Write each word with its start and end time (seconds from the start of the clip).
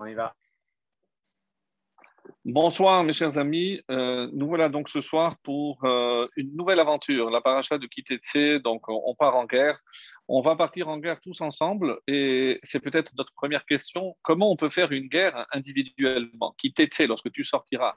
On 0.00 0.06
y 0.06 0.14
va. 0.14 0.34
Bonsoir 2.46 3.04
mes 3.04 3.12
chers 3.12 3.36
amis, 3.36 3.82
Euh, 3.90 4.30
nous 4.32 4.46
voilà 4.46 4.70
donc 4.70 4.88
ce 4.88 5.02
soir 5.02 5.28
pour 5.42 5.84
euh, 5.84 6.26
une 6.36 6.56
nouvelle 6.56 6.80
aventure, 6.80 7.28
la 7.30 7.42
paracha 7.42 7.76
de 7.76 7.86
Kitetse, 7.86 8.62
donc 8.62 8.88
on 8.88 9.14
part 9.14 9.36
en 9.36 9.44
guerre, 9.44 9.78
on 10.26 10.40
va 10.40 10.56
partir 10.56 10.88
en 10.88 10.96
guerre 10.96 11.20
tous 11.20 11.42
ensemble. 11.42 12.00
Et 12.06 12.60
c'est 12.62 12.80
peut-être 12.80 13.12
notre 13.18 13.34
première 13.34 13.66
question, 13.66 14.16
comment 14.22 14.50
on 14.50 14.56
peut 14.56 14.70
faire 14.70 14.90
une 14.90 15.08
guerre 15.08 15.46
individuellement? 15.52 16.54
Kitetse, 16.56 17.00
lorsque 17.00 17.30
tu 17.30 17.44
sortiras, 17.44 17.94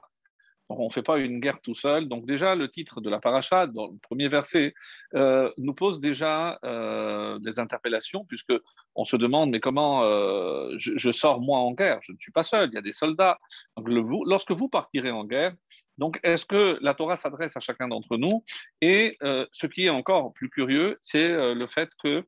on 0.68 0.86
ne 0.86 0.92
fait 0.92 1.02
pas 1.02 1.18
une 1.18 1.40
guerre 1.40 1.60
tout 1.60 1.74
seul. 1.74 2.08
Donc 2.08 2.26
déjà, 2.26 2.54
le 2.54 2.70
titre 2.70 3.00
de 3.00 3.10
la 3.10 3.20
paracha, 3.20 3.66
dans 3.66 3.86
le 3.86 3.98
premier 4.02 4.28
verset, 4.28 4.74
euh, 5.14 5.50
nous 5.58 5.74
pose 5.74 6.00
déjà 6.00 6.58
euh, 6.64 7.38
des 7.38 7.58
interpellations, 7.58 8.24
puisque 8.24 8.52
on 8.94 9.04
se 9.04 9.16
demande, 9.16 9.50
mais 9.50 9.60
comment 9.60 10.04
euh, 10.04 10.74
je, 10.78 11.12
sors 11.12 11.40
moi 11.40 11.58
en 11.58 11.72
guerre? 11.72 12.00
Je 12.02 12.12
ne 12.12 12.18
suis 12.18 12.32
pas 12.32 12.42
seul, 12.42 12.70
il 12.70 12.74
y 12.74 12.78
a 12.78 12.82
des 12.82 12.92
soldats. 12.92 13.38
Donc, 13.76 13.88
lorsque 13.88 14.52
vous 14.52 14.68
partirez 14.68 15.10
en 15.10 15.24
guerre, 15.24 15.54
donc 15.98 16.18
est-ce 16.22 16.46
que 16.46 16.78
la 16.80 16.94
Torah 16.94 17.16
s'adresse 17.16 17.56
à 17.56 17.60
chacun 17.60 17.88
d'entre 17.88 18.16
nous? 18.16 18.44
Et 18.80 19.18
ce 19.20 19.66
qui 19.66 19.86
est 19.86 19.90
encore 19.90 20.32
plus 20.32 20.50
curieux, 20.50 20.98
c'est 21.00 21.54
le 21.54 21.66
fait 21.66 21.90
que 22.02 22.24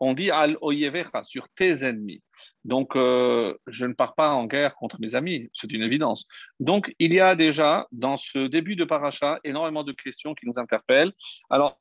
on 0.00 0.14
dit 0.14 0.30
al 0.30 0.56
oyevecha 0.60 1.22
sur 1.22 1.48
tes 1.50 1.84
ennemis. 1.84 2.22
Donc, 2.64 2.96
euh, 2.96 3.56
je 3.66 3.86
ne 3.86 3.94
pars 3.94 4.14
pas 4.14 4.32
en 4.32 4.46
guerre 4.46 4.74
contre 4.74 5.00
mes 5.00 5.14
amis, 5.14 5.48
c'est 5.54 5.72
une 5.72 5.82
évidence. 5.82 6.26
Donc, 6.60 6.94
il 6.98 7.12
y 7.12 7.20
a 7.20 7.34
déjà, 7.34 7.86
dans 7.92 8.16
ce 8.16 8.46
début 8.46 8.76
de 8.76 8.84
paracha, 8.84 9.38
énormément 9.44 9.84
de 9.84 9.92
questions 9.92 10.34
qui 10.34 10.46
nous 10.46 10.58
interpellent. 10.58 11.12
Alors, 11.50 11.78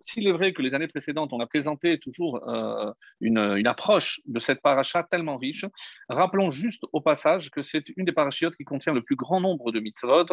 s'il 0.00 0.26
est 0.26 0.32
vrai 0.32 0.52
que 0.52 0.62
les 0.62 0.74
années 0.74 0.88
précédentes, 0.88 1.32
on 1.32 1.40
a 1.40 1.46
présenté 1.46 1.98
toujours 1.98 2.46
euh, 2.48 2.92
une, 3.20 3.66
approche 3.66 4.20
de 4.26 4.40
cette 4.40 4.60
paracha 4.60 5.02
tellement 5.04 5.36
riche, 5.36 5.64
rappelons 6.08 6.50
juste 6.50 6.82
au 6.92 7.00
passage 7.00 7.50
que 7.50 7.62
c'est 7.62 7.84
une 7.96 8.04
des 8.04 8.12
parachiotes 8.12 8.56
qui 8.56 8.64
contient 8.64 8.92
le 8.92 9.02
plus 9.02 9.16
grand 9.16 9.40
nombre 9.40 9.72
de 9.72 9.80
mitzvot. 9.80 10.26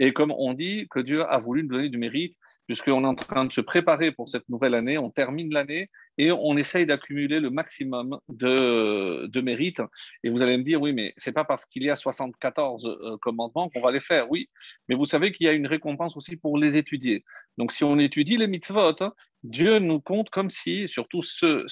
Et 0.00 0.12
comme 0.12 0.32
on 0.32 0.54
dit 0.54 0.86
que 0.90 1.00
Dieu 1.00 1.24
a 1.24 1.38
voulu 1.38 1.62
nous 1.62 1.70
donner 1.70 1.88
du 1.88 1.98
mérite, 1.98 2.36
puisqu'on 2.66 3.04
est 3.04 3.06
en 3.06 3.14
train 3.14 3.44
de 3.44 3.52
se 3.52 3.60
préparer 3.60 4.12
pour 4.12 4.28
cette 4.28 4.48
nouvelle 4.48 4.74
année, 4.74 4.98
on 4.98 5.10
termine 5.10 5.52
l'année 5.52 5.90
et 6.16 6.32
on 6.32 6.56
essaye 6.56 6.86
d'accumuler 6.86 7.40
le 7.40 7.50
maximum 7.50 8.18
de, 8.28 9.26
de 9.26 9.40
mérite. 9.40 9.80
Et 10.22 10.30
vous 10.30 10.42
allez 10.42 10.56
me 10.56 10.62
dire, 10.62 10.80
oui, 10.80 10.92
mais 10.92 11.12
c'est 11.16 11.32
pas 11.32 11.44
parce 11.44 11.66
qu'il 11.66 11.82
y 11.82 11.90
a 11.90 11.96
74 11.96 12.86
euh, 12.86 13.16
commandements 13.18 13.68
qu'on 13.68 13.80
va 13.80 13.90
les 13.90 14.00
faire. 14.00 14.30
Oui, 14.30 14.48
mais 14.88 14.94
vous 14.94 15.06
savez 15.06 15.32
qu'il 15.32 15.46
y 15.46 15.48
a 15.48 15.52
une 15.52 15.66
récompense 15.66 16.16
aussi 16.16 16.36
pour 16.36 16.56
les 16.56 16.76
étudier. 16.76 17.24
Donc, 17.58 17.72
si 17.72 17.84
on 17.84 17.98
étudie 17.98 18.36
les 18.36 18.46
mitzvot, 18.46 18.96
Dieu 19.42 19.78
nous 19.78 20.00
compte 20.00 20.30
comme 20.30 20.50
si, 20.50 20.88
surtout 20.88 21.22
ceux 21.22 21.66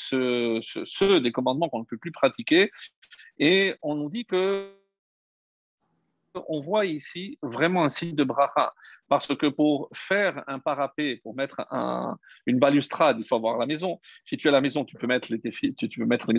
des 1.20 1.32
commandements 1.32 1.68
qu'on 1.68 1.80
ne 1.80 1.84
peut 1.84 1.96
plus 1.96 2.12
pratiquer, 2.12 2.70
et 3.38 3.74
on 3.82 3.94
nous 3.94 4.10
dit 4.10 4.26
que 4.26 4.81
on 6.48 6.60
voit 6.60 6.86
ici 6.86 7.38
vraiment 7.42 7.84
un 7.84 7.88
signe 7.88 8.14
de 8.14 8.24
bracha. 8.24 8.72
Parce 9.08 9.26
que 9.26 9.46
pour 9.46 9.88
faire 9.94 10.42
un 10.46 10.58
parapet, 10.58 11.20
pour 11.22 11.34
mettre 11.34 11.66
un- 11.70 12.16
une 12.46 12.58
balustrade, 12.58 13.18
il 13.20 13.26
faut 13.26 13.36
avoir 13.36 13.58
la 13.58 13.66
maison. 13.66 14.00
Si 14.24 14.36
tu 14.36 14.48
as 14.48 14.52
la 14.52 14.60
maison, 14.60 14.84
tu 14.84 14.96
peux 14.96 15.06
mettre 15.06 15.30
les, 15.30 15.38
défis- 15.38 15.74
tu, 15.74 15.88
tu 15.88 16.00
peux 16.00 16.06
mettre 16.06 16.32
les. 16.32 16.38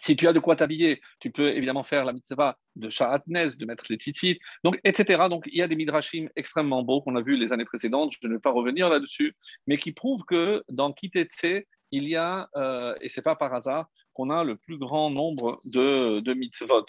Si 0.00 0.16
tu 0.16 0.26
as 0.26 0.32
de 0.32 0.40
quoi 0.40 0.56
t'habiller, 0.56 1.00
tu 1.20 1.30
peux 1.30 1.48
évidemment 1.50 1.84
faire 1.84 2.04
la 2.04 2.12
mitzvah 2.12 2.56
de 2.76 2.90
Sha'atnez, 2.90 3.50
de 3.56 3.64
mettre 3.66 3.84
les 3.88 3.96
tzitzit, 3.96 4.38
donc, 4.64 4.80
etc. 4.84 5.28
Donc, 5.28 5.44
il 5.46 5.58
y 5.58 5.62
a 5.62 5.68
des 5.68 5.76
midrashim 5.76 6.28
extrêmement 6.34 6.82
beaux 6.82 7.02
qu'on 7.02 7.14
a 7.14 7.20
vus 7.20 7.36
les 7.36 7.52
années 7.52 7.64
précédentes. 7.64 8.12
Je 8.20 8.26
ne 8.26 8.34
vais 8.34 8.40
pas 8.40 8.50
revenir 8.50 8.88
là-dessus, 8.88 9.36
mais 9.66 9.76
qui 9.78 9.92
prouvent 9.92 10.24
que 10.24 10.64
dans 10.70 10.92
Kitetse, 10.92 11.64
il 11.92 12.08
y 12.08 12.16
a, 12.16 12.48
euh, 12.56 12.94
et 13.00 13.08
c'est 13.08 13.22
pas 13.22 13.36
par 13.36 13.54
hasard, 13.54 13.86
qu'on 14.12 14.30
a 14.30 14.44
le 14.44 14.56
plus 14.56 14.78
grand 14.78 15.10
nombre 15.10 15.58
de, 15.64 16.20
de 16.20 16.34
mitzvot 16.34 16.86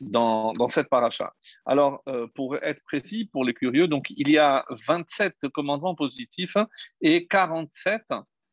dans, 0.00 0.52
dans 0.52 0.68
cette 0.68 0.88
paracha. 0.88 1.32
Alors, 1.64 2.02
euh, 2.08 2.26
pour 2.34 2.56
être 2.56 2.82
précis, 2.84 3.28
pour 3.32 3.44
les 3.44 3.54
curieux, 3.54 3.88
donc 3.88 4.12
il 4.16 4.30
y 4.30 4.38
a 4.38 4.64
27 4.86 5.34
commandements 5.52 5.94
positifs 5.94 6.56
et 7.00 7.26
47 7.26 8.02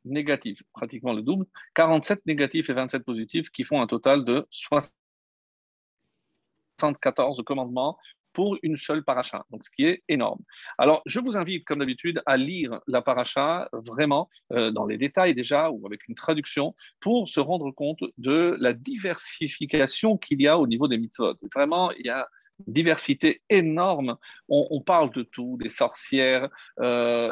négatifs, 0.05 0.61
pratiquement 0.73 1.13
le 1.13 1.21
double, 1.21 1.45
47 1.75 2.25
négatifs 2.25 2.69
et 2.69 2.73
27 2.73 3.03
positifs 3.03 3.49
qui 3.49 3.63
font 3.63 3.81
un 3.81 3.87
total 3.87 4.25
de 4.25 4.45
74 4.51 7.41
commandements 7.45 7.97
pour 8.33 8.57
une 8.63 8.77
seule 8.77 9.03
paracha, 9.03 9.45
donc 9.51 9.63
ce 9.63 9.69
qui 9.69 9.85
est 9.85 10.03
énorme. 10.09 10.41
Alors, 10.77 11.01
je 11.05 11.19
vous 11.19 11.37
invite, 11.37 11.65
comme 11.65 11.79
d'habitude, 11.79 12.21
à 12.25 12.37
lire 12.37 12.79
la 12.87 13.01
paracha 13.01 13.69
vraiment 13.71 14.29
euh, 14.51 14.71
dans 14.71 14.85
les 14.85 14.97
détails 14.97 15.35
déjà 15.35 15.69
ou 15.69 15.85
avec 15.85 16.07
une 16.07 16.15
traduction 16.15 16.75
pour 16.99 17.29
se 17.29 17.39
rendre 17.39 17.71
compte 17.71 18.03
de 18.17 18.57
la 18.59 18.73
diversification 18.73 20.17
qu'il 20.17 20.41
y 20.41 20.47
a 20.47 20.57
au 20.57 20.67
niveau 20.67 20.87
des 20.87 20.97
mitzvot. 20.97 21.35
Vraiment, 21.53 21.91
il 21.91 22.05
y 22.05 22.09
a 22.09 22.27
diversité 22.67 23.41
énorme. 23.49 24.17
On, 24.47 24.81
parle 24.81 25.11
de 25.11 25.23
tout, 25.23 25.57
des 25.59 25.69
sorcières, 25.69 26.49
euh, 26.79 27.27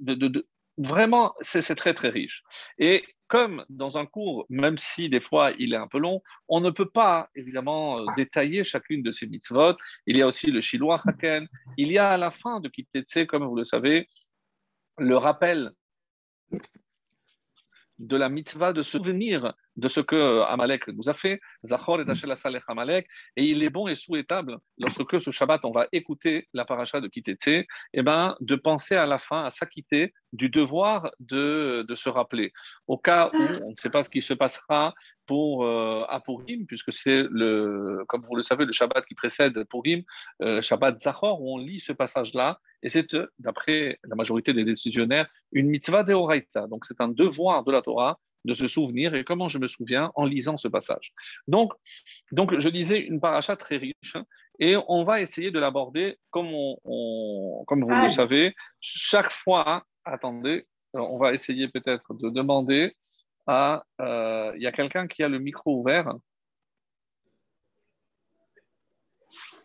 de, 0.00 0.46
vraiment, 0.78 1.34
c'est 1.40 1.74
très, 1.74 1.94
très 1.94 2.08
riche. 2.08 2.42
Et 2.78 3.04
comme 3.34 3.64
dans 3.68 3.98
un 3.98 4.06
cours, 4.06 4.46
même 4.48 4.78
si 4.78 5.08
des 5.08 5.20
fois 5.20 5.50
il 5.58 5.74
est 5.74 5.76
un 5.76 5.88
peu 5.88 5.98
long, 5.98 6.22
on 6.46 6.60
ne 6.60 6.70
peut 6.70 6.88
pas 6.88 7.30
évidemment 7.34 7.98
euh, 7.98 8.04
détailler 8.16 8.62
chacune 8.62 9.02
de 9.02 9.10
ces 9.10 9.26
mitzvot. 9.26 9.74
Il 10.06 10.16
y 10.16 10.22
a 10.22 10.28
aussi 10.28 10.52
le 10.52 10.60
Shiloh 10.60 10.92
Haken. 10.92 11.48
Il 11.76 11.90
y 11.90 11.98
a 11.98 12.10
à 12.10 12.16
la 12.16 12.30
fin 12.30 12.60
de 12.60 12.68
Kitetse, 12.68 13.26
comme 13.26 13.44
vous 13.44 13.56
le 13.56 13.64
savez, 13.64 14.08
le 14.98 15.16
rappel 15.16 15.72
de 17.98 18.16
la 18.16 18.28
mitzvah 18.28 18.72
de 18.72 18.84
se 18.84 18.98
souvenir 18.98 19.52
de 19.76 19.88
ce 19.88 20.00
que 20.00 20.42
Amalek 20.42 20.88
nous 20.88 21.08
a 21.08 21.14
fait, 21.14 21.40
Zachor 21.64 22.00
et 22.00 22.06
Tachel 22.06 22.30
Asalech 22.30 22.62
Amalek, 22.68 23.06
et 23.36 23.44
il 23.44 23.62
est 23.62 23.70
bon 23.70 23.88
et 23.88 23.94
souhaitable, 23.94 24.58
lorsque 24.78 25.22
ce 25.22 25.30
Shabbat 25.30 25.64
on 25.64 25.72
va 25.72 25.86
écouter 25.92 26.48
la 26.52 26.64
paracha 26.64 27.00
de 27.00 27.08
Kitetse, 27.08 27.66
eh 27.92 28.02
ben, 28.02 28.36
de 28.40 28.56
penser 28.56 28.96
à 28.96 29.06
la 29.06 29.18
fin, 29.18 29.44
à 29.44 29.50
s'acquitter 29.50 30.12
du 30.32 30.48
devoir 30.48 31.10
de, 31.20 31.84
de 31.88 31.94
se 31.94 32.08
rappeler. 32.08 32.52
Au 32.86 32.98
cas 32.98 33.30
où 33.34 33.64
on 33.64 33.70
ne 33.70 33.76
sait 33.76 33.90
pas 33.90 34.02
ce 34.02 34.10
qui 34.10 34.20
se 34.20 34.34
passera 34.34 34.94
pour 35.26 35.64
euh, 35.64 36.04
à 36.08 36.20
Purim, 36.20 36.66
puisque 36.66 36.92
c'est 36.92 37.24
le, 37.30 38.04
comme 38.08 38.24
vous 38.28 38.36
le 38.36 38.42
savez, 38.42 38.64
le 38.64 38.72
Shabbat 38.72 39.04
qui 39.06 39.14
précède 39.14 39.64
Purim, 39.70 40.02
euh, 40.42 40.60
Shabbat 40.62 41.00
Zachor, 41.00 41.40
où 41.40 41.54
on 41.54 41.58
lit 41.58 41.80
ce 41.80 41.92
passage-là, 41.92 42.58
et 42.82 42.88
c'est, 42.88 43.14
euh, 43.14 43.26
d'après 43.38 43.98
la 44.04 44.16
majorité 44.16 44.52
des 44.52 44.64
décisionnaires, 44.64 45.28
une 45.52 45.68
mitzvah 45.68 46.02
deoraita. 46.02 46.66
Donc 46.66 46.84
c'est 46.84 47.00
un 47.00 47.08
devoir 47.08 47.64
de 47.64 47.72
la 47.72 47.82
Torah 47.82 48.18
de 48.44 48.54
se 48.54 48.66
souvenir, 48.66 49.14
et 49.14 49.24
comment 49.24 49.48
je 49.48 49.58
me 49.58 49.66
souviens 49.66 50.12
en 50.14 50.24
lisant 50.24 50.56
ce 50.56 50.68
passage. 50.68 51.12
Donc, 51.48 51.72
donc 52.32 52.58
je 52.58 52.68
disais 52.68 53.00
une 53.00 53.20
paracha 53.20 53.56
très 53.56 53.76
riche, 53.76 54.16
et 54.58 54.76
on 54.88 55.04
va 55.04 55.20
essayer 55.20 55.50
de 55.50 55.58
l'aborder 55.58 56.18
comme, 56.30 56.52
on, 56.52 56.78
on, 56.84 57.64
comme 57.66 57.82
vous 57.82 57.90
ah. 57.92 58.04
le 58.04 58.10
savez, 58.10 58.54
chaque 58.80 59.32
fois, 59.32 59.84
attendez, 60.04 60.66
on 60.92 61.18
va 61.18 61.32
essayer 61.32 61.68
peut-être 61.68 62.14
de 62.14 62.30
demander 62.30 62.96
à... 63.46 63.84
Il 63.98 64.04
euh, 64.04 64.52
y 64.58 64.66
a 64.66 64.72
quelqu'un 64.72 65.06
qui 65.06 65.22
a 65.22 65.28
le 65.28 65.38
micro 65.38 65.80
ouvert. 65.80 66.14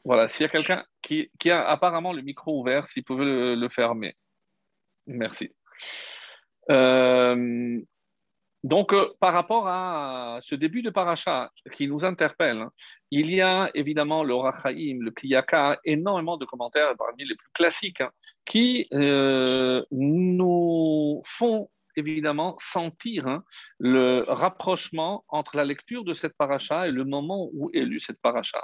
Voilà, 0.03 0.27
s'il 0.27 0.43
y 0.43 0.45
a 0.45 0.49
quelqu'un 0.49 0.83
qui, 1.01 1.29
qui, 1.39 1.51
a 1.51 1.67
apparemment 1.67 2.13
le 2.13 2.21
micro 2.21 2.59
ouvert, 2.59 2.87
s'il 2.87 3.03
pouvait 3.03 3.25
le, 3.25 3.55
le, 3.55 3.69
fermer. 3.69 4.15
Merci. 5.05 5.53
Euh, 6.71 7.79
donc, 8.63 8.91
euh, 8.93 9.07
par 9.19 9.33
rapport 9.33 9.67
à 9.67 10.39
ce 10.41 10.55
début 10.55 10.81
de 10.81 10.89
paracha 10.89 11.51
qui 11.73 11.87
nous 11.87 12.03
interpelle, 12.03 12.57
hein, 12.57 12.71
il 13.09 13.31
y 13.31 13.41
a 13.41 13.71
évidemment 13.73 14.23
le 14.23 14.35
Rachaim, 14.35 14.99
le 15.01 15.11
Kliyaka, 15.11 15.79
énormément 15.85 16.37
de 16.37 16.45
commentaires 16.45 16.93
parmi 16.97 17.23
les 17.23 17.35
plus 17.35 17.51
classiques 17.53 18.01
hein, 18.01 18.11
qui 18.45 18.87
euh, 18.93 19.83
nous 19.91 21.21
font 21.25 21.69
évidemment 21.95 22.57
sentir 22.59 23.27
hein, 23.27 23.43
le 23.79 24.25
rapprochement 24.27 25.23
entre 25.29 25.55
la 25.55 25.65
lecture 25.65 26.03
de 26.03 26.13
cette 26.13 26.35
paracha 26.37 26.87
et 26.87 26.91
le 26.91 27.05
moment 27.05 27.49
où 27.53 27.69
est 27.73 27.85
lue 27.85 27.99
cette 27.99 28.21
paracha. 28.21 28.63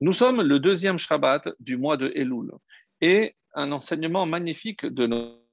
Nous 0.00 0.12
sommes 0.12 0.42
le 0.42 0.58
deuxième 0.58 0.98
Shabbat 0.98 1.48
du 1.60 1.76
mois 1.76 1.96
de 1.96 2.10
Elul 2.14 2.50
et 3.00 3.36
un 3.54 3.72
enseignement 3.72 4.26
magnifique 4.26 4.84
de 4.84 5.06
nos, 5.06 5.45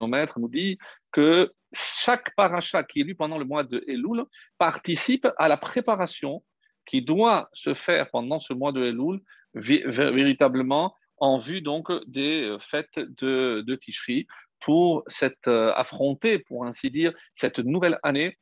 nos 0.00 0.06
maîtres 0.06 0.38
nous 0.38 0.48
dit 0.48 0.78
que 1.12 1.52
chaque 1.72 2.34
paracha 2.36 2.82
qui 2.82 3.00
est 3.00 3.04
lu 3.04 3.14
pendant 3.14 3.38
le 3.38 3.44
mois 3.44 3.64
de 3.64 3.82
Elul 3.86 4.24
participe 4.58 5.26
à 5.38 5.48
la 5.48 5.56
préparation 5.56 6.42
qui 6.86 7.02
doit 7.02 7.48
se 7.52 7.74
faire 7.74 8.10
pendant 8.10 8.40
ce 8.40 8.52
mois 8.52 8.72
de 8.72 8.84
Elul 8.84 9.20
véritablement 9.54 10.94
en 11.18 11.38
vue 11.38 11.62
donc 11.62 11.90
des 12.06 12.56
fêtes 12.60 12.98
de, 12.98 13.62
de 13.66 13.74
Tishri 13.74 14.26
pour 14.60 15.04
cette, 15.06 15.48
euh, 15.48 15.72
affronter, 15.74 16.38
pour 16.38 16.64
ainsi 16.64 16.90
dire, 16.90 17.12
cette 17.34 17.58
nouvelle 17.58 17.98
année, 18.02 18.38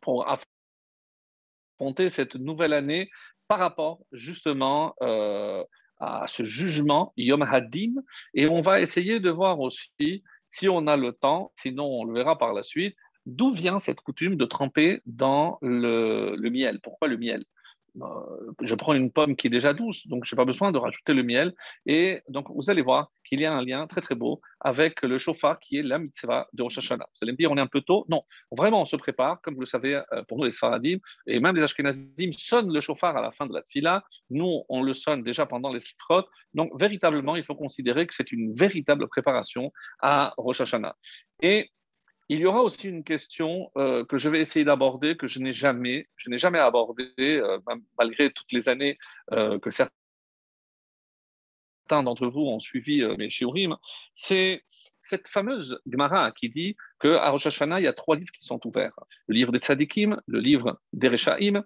pour 0.00 0.26
affronter 0.28 2.08
cette 2.08 2.34
nouvelle 2.34 2.72
année 2.72 3.10
par 3.48 3.58
rapport 3.58 4.00
justement 4.12 4.94
euh, 5.02 5.64
à 5.98 6.26
ce 6.26 6.42
jugement, 6.42 7.12
Yom 7.16 7.42
Hadim, 7.42 7.94
et 8.34 8.46
on 8.48 8.62
va 8.62 8.80
essayer 8.80 9.20
de 9.20 9.30
voir 9.30 9.60
aussi, 9.60 10.22
si 10.54 10.68
on 10.68 10.86
a 10.86 10.96
le 10.96 11.12
temps, 11.12 11.52
sinon 11.56 11.86
on 11.86 12.04
le 12.04 12.14
verra 12.14 12.38
par 12.38 12.52
la 12.52 12.62
suite, 12.62 12.96
d'où 13.26 13.52
vient 13.52 13.80
cette 13.80 14.00
coutume 14.00 14.36
de 14.36 14.44
tremper 14.44 15.02
dans 15.04 15.58
le, 15.62 16.36
miel? 16.48 16.80
Pourquoi 16.80 17.08
le 17.08 17.16
miel? 17.16 17.44
Je 18.60 18.74
prends 18.74 18.94
une 18.94 19.10
pomme 19.10 19.36
qui 19.36 19.46
est 19.46 19.50
déjà 19.50 19.72
douce, 19.72 20.06
donc 20.08 20.24
je 20.24 20.34
n'ai 20.34 20.36
pas 20.36 20.44
besoin 20.44 20.72
de 20.72 20.78
rajouter 20.78 21.14
le 21.14 21.22
miel. 21.22 21.54
Et 21.86 22.22
donc, 22.28 22.46
vous 22.50 22.70
allez 22.70 22.82
voir 22.82 23.10
qu'il 23.24 23.40
y 23.40 23.46
a 23.46 23.52
un 23.52 23.64
lien 23.64 23.86
très 23.86 24.00
très 24.00 24.14
beau 24.14 24.40
avec 24.60 25.02
le 25.02 25.18
chauffard 25.18 25.58
qui 25.60 25.78
est 25.78 25.82
la 25.82 25.98
mitzvah 25.98 26.48
de 26.52 26.62
Rosh 26.62 26.78
Hashanah. 26.78 27.06
Vous 27.06 27.24
allez 27.24 27.32
me 27.32 27.36
dire, 27.36 27.50
on 27.50 27.56
est 27.56 27.60
un 27.60 27.66
peu 27.66 27.80
tôt? 27.80 28.04
Non, 28.08 28.22
vraiment, 28.50 28.82
on 28.82 28.86
se 28.86 28.96
prépare. 28.96 29.40
Comme 29.42 29.54
vous 29.54 29.60
le 29.60 29.66
savez, 29.66 29.94
euh, 30.12 30.22
pour 30.28 30.38
nous, 30.38 30.44
les 30.44 30.52
Sfaradim 30.52 30.98
et 31.26 31.40
même 31.40 31.56
les 31.56 31.62
Ashkenazim 31.62 32.32
sonnent 32.32 32.72
le 32.72 32.80
chauffard 32.80 33.16
à 33.16 33.22
la 33.22 33.30
fin 33.30 33.46
de 33.46 33.54
la 33.54 33.62
tfila. 33.62 34.02
Nous, 34.30 34.64
on 34.68 34.82
le 34.82 34.94
sonne 34.94 35.22
déjà 35.22 35.46
pendant 35.46 35.72
les 35.72 35.80
slichot. 35.80 36.26
Donc, 36.54 36.70
véritablement, 36.78 37.36
il 37.36 37.44
faut 37.44 37.54
considérer 37.54 38.06
que 38.06 38.14
c'est 38.14 38.32
une 38.32 38.54
véritable 38.54 39.08
préparation 39.08 39.72
à 40.00 40.34
Rosh 40.36 40.60
Hashanah. 40.60 40.96
Et 41.42 41.70
il 42.28 42.40
y 42.40 42.46
aura 42.46 42.62
aussi 42.62 42.88
une 42.88 43.04
question 43.04 43.70
euh, 43.76 44.04
que 44.04 44.16
je 44.16 44.28
vais 44.28 44.40
essayer 44.40 44.64
d'aborder, 44.64 45.16
que 45.16 45.26
je 45.26 45.40
n'ai 45.40 45.52
jamais, 45.52 46.08
je 46.16 46.30
n'ai 46.30 46.38
jamais 46.38 46.58
abordée, 46.58 47.12
euh, 47.18 47.58
malgré 47.98 48.32
toutes 48.32 48.52
les 48.52 48.68
années 48.68 48.98
euh, 49.32 49.58
que 49.58 49.70
certains 49.70 49.92
d'entre 51.88 52.26
vous 52.26 52.40
ont 52.40 52.60
suivi 52.60 53.04
mes 53.18 53.28
shiurim, 53.28 53.76
c'est 54.14 54.64
cette 55.02 55.28
fameuse 55.28 55.78
Gemara 55.86 56.32
qui 56.32 56.48
dit 56.48 56.76
qu'à 56.98 57.28
Rosh 57.28 57.46
Hashanah, 57.46 57.80
il 57.80 57.84
y 57.84 57.86
a 57.86 57.92
trois 57.92 58.16
livres 58.16 58.32
qui 58.32 58.44
sont 58.44 58.66
ouverts. 58.66 58.98
Le 59.26 59.34
livre 59.34 59.52
des 59.52 59.58
Tzadikim, 59.58 60.18
le 60.26 60.40
livre 60.40 60.80
des 60.94 61.08
Rechaim 61.08 61.62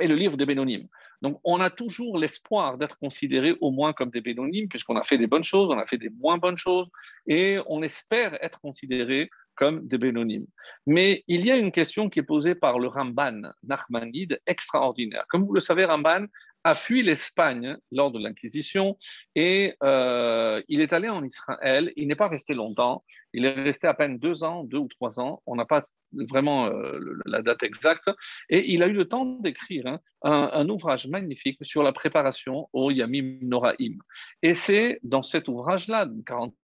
et 0.00 0.08
le 0.08 0.16
livre 0.16 0.36
des 0.36 0.46
Benonim. 0.46 0.88
Donc, 1.22 1.40
on 1.44 1.60
a 1.60 1.70
toujours 1.70 2.18
l'espoir 2.18 2.78
d'être 2.78 2.98
considéré 2.98 3.54
au 3.60 3.70
moins 3.70 3.92
comme 3.92 4.10
des 4.10 4.20
Bénonymes, 4.20 4.68
puisqu'on 4.68 4.96
a 4.96 5.04
fait 5.04 5.18
des 5.18 5.28
bonnes 5.28 5.44
choses, 5.44 5.70
on 5.70 5.78
a 5.78 5.86
fait 5.86 5.98
des 5.98 6.10
moins 6.10 6.36
bonnes 6.36 6.58
choses, 6.58 6.88
et 7.28 7.60
on 7.68 7.82
espère 7.82 8.36
être 8.42 8.60
considéré 8.60 9.30
comme 9.54 9.86
des 9.86 9.98
bénonymes. 9.98 10.46
Mais 10.86 11.24
il 11.28 11.46
y 11.46 11.50
a 11.50 11.56
une 11.56 11.72
question 11.72 12.08
qui 12.08 12.18
est 12.18 12.24
posée 12.24 12.54
par 12.54 12.78
le 12.78 12.88
Ramban 12.88 13.42
Nachmanide 13.62 14.40
extraordinaire. 14.46 15.24
Comme 15.28 15.44
vous 15.44 15.54
le 15.54 15.60
savez, 15.60 15.84
Ramban 15.84 16.26
a 16.64 16.74
fui 16.74 17.02
l'Espagne 17.02 17.76
lors 17.90 18.10
de 18.10 18.18
l'Inquisition 18.18 18.96
et 19.34 19.74
euh, 19.82 20.62
il 20.68 20.80
est 20.80 20.92
allé 20.92 21.08
en 21.08 21.24
Israël. 21.24 21.92
Il 21.96 22.08
n'est 22.08 22.16
pas 22.16 22.28
resté 22.28 22.54
longtemps. 22.54 23.04
Il 23.32 23.44
est 23.44 23.54
resté 23.54 23.86
à 23.86 23.94
peine 23.94 24.18
deux 24.18 24.44
ans, 24.44 24.64
deux 24.64 24.78
ou 24.78 24.88
trois 24.88 25.18
ans. 25.18 25.42
On 25.46 25.56
n'a 25.56 25.64
pas 25.64 25.86
vraiment 26.12 26.66
euh, 26.66 27.00
la 27.26 27.42
date 27.42 27.62
exacte. 27.62 28.10
Et 28.48 28.72
il 28.72 28.82
a 28.82 28.86
eu 28.86 28.92
le 28.92 29.08
temps 29.08 29.24
d'écrire 29.24 29.86
hein, 29.86 30.00
un, 30.22 30.50
un, 30.52 30.68
ouvrage 30.68 31.06
magnifique 31.08 31.58
sur 31.62 31.82
la 31.82 31.92
préparation 31.92 32.68
au 32.72 32.90
Yamim 32.90 33.38
Noraim. 33.42 33.96
Et 34.42 34.54
c'est 34.54 35.00
dans 35.02 35.22
cet 35.22 35.48
ouvrage-là, 35.48 36.08
40 36.26 36.54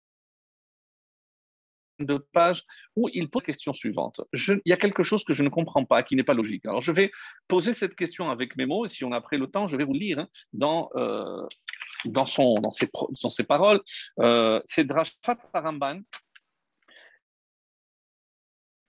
de 1.99 2.19
pages 2.33 2.65
où 2.97 3.09
il 3.13 3.29
pose 3.29 3.43
la 3.43 3.47
question 3.47 3.73
suivante. 3.73 4.21
il 4.33 4.61
y 4.67 4.73
a 4.73 4.77
quelque 4.77 5.03
chose 5.03 5.25
que 5.25 5.33
je 5.33 5.43
ne 5.43 5.49
comprends 5.49 5.85
pas, 5.85 6.03
qui 6.03 6.17
n'est 6.17 6.25
pas 6.25 6.35
logique. 6.35 6.67
Alors, 6.67 6.83
je 6.83 6.93
vais 6.93 7.11
poser 7.47 7.73
cette 7.73 7.95
question 7.95 8.31
avec 8.31 8.57
mes 8.57 8.67
mots, 8.67 8.85
et 8.85 8.89
si 8.89 9.05
on 9.05 9.13
a 9.13 9.21
pris 9.21 9.39
le 9.39 9.47
temps, 9.47 9.67
je 9.67 9.77
vais 9.77 9.85
vous 9.85 9.95
lire 9.95 10.19
hein, 10.19 10.29
dans, 10.53 10.91
euh, 10.97 11.47
dans 12.07 12.27
ses 12.27 13.45
paroles. 13.45 13.81
Euh, 14.21 14.61
c'est 14.67 14.85
Drashat 14.85 15.37
Paramban, 15.53 16.01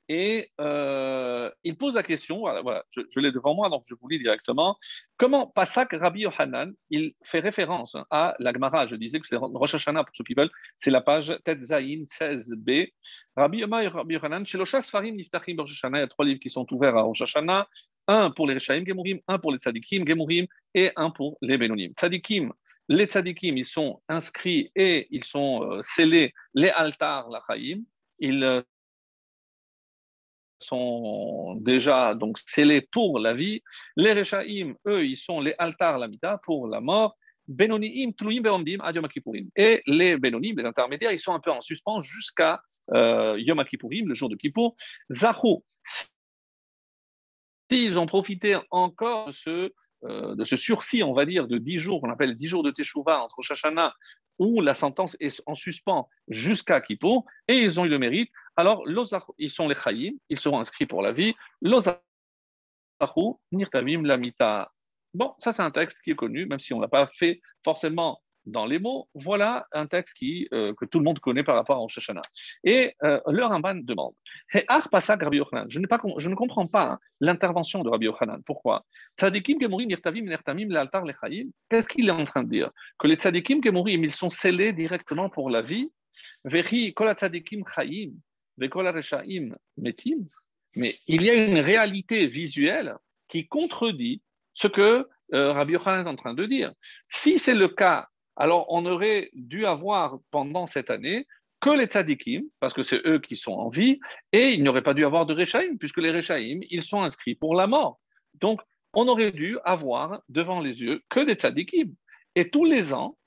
et 0.10 0.50
euh, 0.60 1.52
il 1.64 1.78
pose 1.78 1.94
la 1.94 2.02
question, 2.02 2.40
voilà, 2.40 2.84
je, 2.90 3.20
l'ai 3.20 3.32
devant 3.32 3.54
moi, 3.54 3.70
donc 3.70 3.84
je 3.88 3.94
vous 3.94 4.08
lis 4.08 4.18
directement. 4.18 4.76
Comment 5.18 5.46
Pasak 5.46 5.94
Rabbi 5.94 6.22
Yohanan, 6.22 6.74
il 6.90 7.14
fait 7.24 7.40
référence 7.40 7.96
à 8.10 8.36
la 8.40 8.52
Gemara, 8.52 8.88
je 8.88 8.96
disais 8.96 9.20
que 9.20 9.28
c'est 9.28 9.38
Rosh 9.38 9.76
Hashanah 9.76 10.04
pour 10.04 10.16
ceux 10.16 10.24
qui 10.24 10.34
veulent, 10.34 10.50
c'est 10.78 10.90
la 10.90 11.02
page 11.02 11.38
Tetzaïn 11.46 12.06
16b. 12.06 12.92
Rabbi 13.38 13.60
Yohanan, 13.60 14.46
chez 14.48 14.58
Loshas 14.58 14.90
Niftachim 15.04 15.60
Rosh 15.60 15.72
Hashanah, 15.74 16.00
il 16.00 16.02
y 16.02 16.04
a 16.04 16.08
trois 16.08 16.26
livres 16.26 16.40
qui 16.40 16.50
sont 16.50 16.66
ouverts 16.74 16.98
à 16.98 17.04
Rosh 17.04 17.22
Hashanah, 17.22 17.68
un 18.08 18.32
pour 18.32 18.48
les 18.48 18.56
Reshaim 18.56 18.84
Gemurim, 18.86 19.20
un 19.28 19.38
pour 19.38 19.52
les 19.52 19.60
Tzadikim 19.60 20.08
Gemurim 20.08 20.48
et 20.74 20.92
un 20.96 21.12
pour 21.12 21.38
les 21.44 21.60
Benonim. 21.60 21.92
Tzadikim, 21.94 22.52
les 22.88 23.06
Tzadikim, 23.06 23.56
ils 23.58 23.66
sont 23.66 24.02
inscrits 24.10 24.72
et 24.76 25.08
ils 25.12 25.24
sont 25.24 25.64
euh, 25.64 25.82
scellés, 25.84 26.34
les 26.56 26.70
altars, 26.70 27.30
la 27.30 27.44
Chaim, 27.48 27.84
ils 28.18 28.44
euh, 28.44 28.64
sont 30.60 31.56
déjà 31.56 32.16
donc 32.16 32.38
scellés 32.40 32.82
pour 32.92 33.20
la 33.20 33.34
vie. 33.34 33.62
Les 33.96 34.14
Rechaim, 34.14 34.74
eux, 34.88 35.06
ils 35.06 35.18
sont 35.18 35.40
les 35.40 35.56
altars 35.58 36.00
lamita 36.00 36.40
pour 36.44 36.68
la 36.68 36.82
mort. 36.82 37.16
Benoniim, 37.48 38.12
Tluim, 38.14 38.42
Beomdim, 38.42 38.78
Et 39.56 39.82
les 39.88 40.18
Benonim, 40.18 40.56
les 40.58 40.66
intermédiaires, 40.66 41.12
ils 41.12 41.20
sont 41.20 41.34
un 41.34 41.40
peu 41.40 41.52
en 41.52 41.62
suspens 41.62 42.00
jusqu'à 42.00 42.62
euh, 42.94 43.36
Yom 43.40 43.64
le 43.82 44.14
jour 44.14 44.30
de 44.30 44.36
Kippour. 44.36 44.76
Zahou, 45.12 45.64
s'ils 47.72 48.00
ont 48.00 48.06
profité 48.06 48.58
encore 48.70 49.28
de 49.28 49.32
ce, 49.32 49.74
euh, 50.06 50.36
de 50.36 50.46
ce 50.46 50.56
sursis, 50.56 51.04
on 51.04 51.14
va 51.14 51.26
dire, 51.26 51.48
de 51.48 51.58
10 51.58 51.78
jours, 51.78 52.02
qu'on 52.02 52.10
appelle 52.10 52.36
10 52.36 52.48
jours 52.48 52.64
de 52.64 52.72
Teshuvah 52.72 53.22
entre 53.22 53.42
Shashana 53.42 53.94
où 54.40 54.62
la 54.62 54.74
sentence 54.74 55.18
est 55.20 55.44
en 55.46 55.56
suspens 55.56 56.08
jusqu'à 56.30 56.82
Kippour, 56.82 57.26
et 57.48 57.58
ils 57.58 57.80
ont 57.80 57.86
eu 57.86 57.90
le 57.90 58.00
mérite. 58.00 58.32
Alors, 58.56 58.84
ils 59.38 59.52
sont 59.52 59.68
les 59.68 59.76
Chayim, 59.76 60.14
ils 60.30 60.40
seront 60.40 60.60
inscrits 60.60 60.86
pour 60.86 61.02
la 61.02 61.12
vie. 61.12 61.34
Bon, 65.14 65.34
ça 65.40 65.52
c'est 65.52 65.62
un 65.62 65.72
texte 65.72 66.02
qui 66.02 66.12
est 66.12 66.16
connu, 66.16 66.46
même 66.46 66.60
si 66.60 66.74
on 66.74 66.78
ne 66.78 66.84
l'a 66.84 66.88
pas 66.88 67.08
fait 67.18 67.42
forcément 67.64 68.22
dans 68.50 68.66
les 68.66 68.80
mots, 68.80 69.08
voilà 69.14 69.68
un 69.72 69.88
texte 69.88 70.16
qui, 70.16 70.48
euh, 70.54 70.74
que 70.74 70.86
tout 70.86 71.00
le 71.00 71.06
monde 71.06 71.20
connaît 71.20 71.44
par 71.44 71.56
rapport 71.56 71.78
à 71.78 71.80
Rosh 71.80 72.12
Et 72.64 72.96
euh, 73.04 73.20
le 73.28 73.46
Ramban 73.46 73.76
demande 73.76 74.14
je, 74.54 74.60
je 76.18 76.30
ne 76.30 76.36
comprends 76.36 76.68
pas 76.68 76.84
hein, 76.84 77.00
l'intervention 77.20 77.84
de 77.84 77.90
Rabbi 77.90 78.06
Yochanan. 78.06 78.42
Pourquoi? 78.46 78.86
Qu'est-ce 79.18 79.38
qu'il 81.88 82.08
est 82.08 82.12
en 82.12 82.24
train 82.26 82.44
de 82.44 82.50
dire? 82.50 82.72
Que 82.98 83.08
les 83.08 83.16
tzadikim 83.16 83.62
gemurim, 83.64 84.04
ils 84.04 84.12
sont 84.12 84.30
scellés 84.30 84.74
directement 84.74 85.30
pour 85.30 85.50
la 85.50 85.62
vie. 85.62 85.92
Mais 86.44 86.64
il 91.08 91.24
y 91.24 91.30
a 91.30 91.34
une 91.36 91.60
réalité 91.60 92.28
visuelle 92.28 92.96
qui 93.28 93.48
contredit 93.48 94.22
ce 94.54 94.68
que 94.68 95.08
euh, 95.34 95.54
Rabbi 95.54 95.74
Yochanan 95.74 96.06
est 96.06 96.10
en 96.10 96.16
train 96.16 96.34
de 96.34 96.46
dire. 96.46 96.74
Si 97.08 97.40
c'est 97.40 97.56
le 97.56 97.70
cas 97.70 98.09
alors 98.40 98.66
on 98.70 98.86
aurait 98.86 99.30
dû 99.34 99.66
avoir 99.66 100.18
pendant 100.32 100.66
cette 100.66 100.90
année 100.90 101.28
que 101.60 101.70
les 101.70 101.86
tzadikim, 101.86 102.44
parce 102.60 102.74
que 102.74 102.84
c'est 102.84 103.06
eux 103.06 103.20
qui 103.20 103.36
sont 103.36 103.52
en 103.52 103.70
vie, 103.70 104.00
et 104.32 104.54
il 104.54 104.64
n'y 104.64 104.70
aurait 104.70 104.82
pas 104.82 104.94
dû 104.94 105.06
avoir 105.06 105.26
de 105.26 105.34
Rechaim, 105.34 105.76
puisque 105.78 105.98
les 105.98 106.12
Rechaim, 106.12 106.62
ils 106.70 106.84
sont 106.84 107.02
inscrits 107.02 107.36
pour 107.36 107.54
la 107.54 107.68
mort. 107.68 108.00
Donc, 108.36 108.62
on 108.94 109.08
aurait 109.08 109.34
dû 109.34 109.58
avoir 109.66 110.22
devant 110.30 110.62
les 110.62 110.82
yeux 110.82 111.04
que 111.10 111.20
des 111.20 111.34
tzadikim. 111.34 111.94
Et 112.36 112.50
tous 112.50 112.64
les 112.64 112.94
ans, 112.94 113.18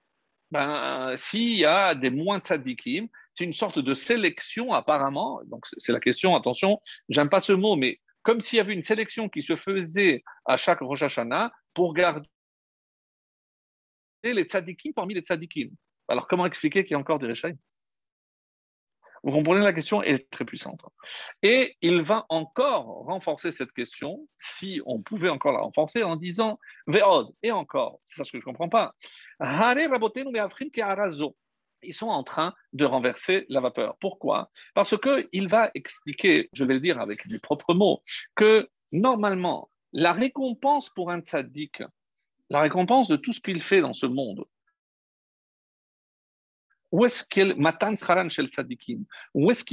ben, 0.50 1.14
s'il 1.16 1.56
y 1.56 1.66
a 1.66 1.94
des 1.94 2.10
moins 2.10 2.40
tzadikim, 2.40 3.08
c'est 3.34 3.44
une 3.44 3.54
sorte 3.54 3.78
de 3.78 3.94
sélection 3.94 4.72
apparemment. 4.72 5.40
Donc, 5.46 5.66
c'est 5.66 5.92
la 5.92 6.00
question, 6.00 6.34
attention, 6.34 6.80
j'aime 7.08 7.28
pas 7.28 7.40
ce 7.40 7.52
mot, 7.52 7.76
mais 7.76 8.00
comme 8.22 8.40
s'il 8.40 8.56
y 8.56 8.60
avait 8.60 8.74
une 8.74 8.82
sélection 8.82 9.28
qui 9.28 9.42
se 9.42 9.56
faisait 9.56 10.22
à 10.46 10.56
chaque 10.56 10.80
Rosh 10.80 11.02
Hashanah 11.02 11.52
pour 11.74 11.92
garder 11.94 12.28
les 14.22 14.44
tzadikim 14.44 14.92
parmi 14.92 15.14
les 15.14 15.20
tzadikim. 15.20 15.70
Alors, 16.08 16.28
comment 16.28 16.46
expliquer 16.46 16.84
qu'il 16.84 16.92
y 16.92 16.94
a 16.94 16.98
encore 16.98 17.18
des 17.18 17.26
réchaïs 17.26 17.56
Vous 19.22 19.32
comprenez 19.32 19.62
la 19.62 19.72
question 19.72 20.02
est 20.02 20.28
très 20.30 20.44
puissante. 20.44 20.80
Et 21.42 21.76
il 21.80 22.02
va 22.02 22.26
encore 22.28 23.04
renforcer 23.06 23.50
cette 23.52 23.72
question, 23.72 24.28
si 24.36 24.80
on 24.86 25.00
pouvait 25.02 25.28
encore 25.28 25.52
la 25.52 25.60
renforcer, 25.60 26.02
en 26.02 26.16
disant 26.16 26.58
Ve'od, 26.86 27.32
et 27.42 27.50
encore, 27.50 28.00
c'est 28.04 28.16
ça 28.16 28.24
ce 28.24 28.32
que 28.32 28.38
je 28.38 28.42
ne 28.42 28.44
comprends 28.44 28.68
pas. 28.68 28.94
Ils 31.84 31.94
sont 31.94 32.08
en 32.08 32.22
train 32.22 32.54
de 32.72 32.84
renverser 32.84 33.44
la 33.48 33.60
vapeur. 33.60 33.96
Pourquoi? 33.98 34.50
Parce 34.74 34.96
qu'il 34.96 35.48
va 35.48 35.70
expliquer, 35.74 36.48
je 36.52 36.64
vais 36.64 36.74
le 36.74 36.80
dire 36.80 37.00
avec 37.00 37.26
mes 37.28 37.40
propres 37.40 37.74
mots, 37.74 38.02
que 38.36 38.68
normalement, 38.92 39.70
la 39.92 40.12
récompense 40.12 40.90
pour 40.90 41.10
un 41.10 41.20
tzaddik, 41.20 41.82
la 42.52 42.60
récompense 42.60 43.08
de 43.08 43.16
tout 43.16 43.32
ce 43.32 43.40
qu'il 43.40 43.62
fait 43.62 43.80
dans 43.80 43.94
ce 43.94 44.04
monde. 44.04 44.44
Où 46.90 47.06
est-ce 47.06 47.24
qu'il 47.24 47.48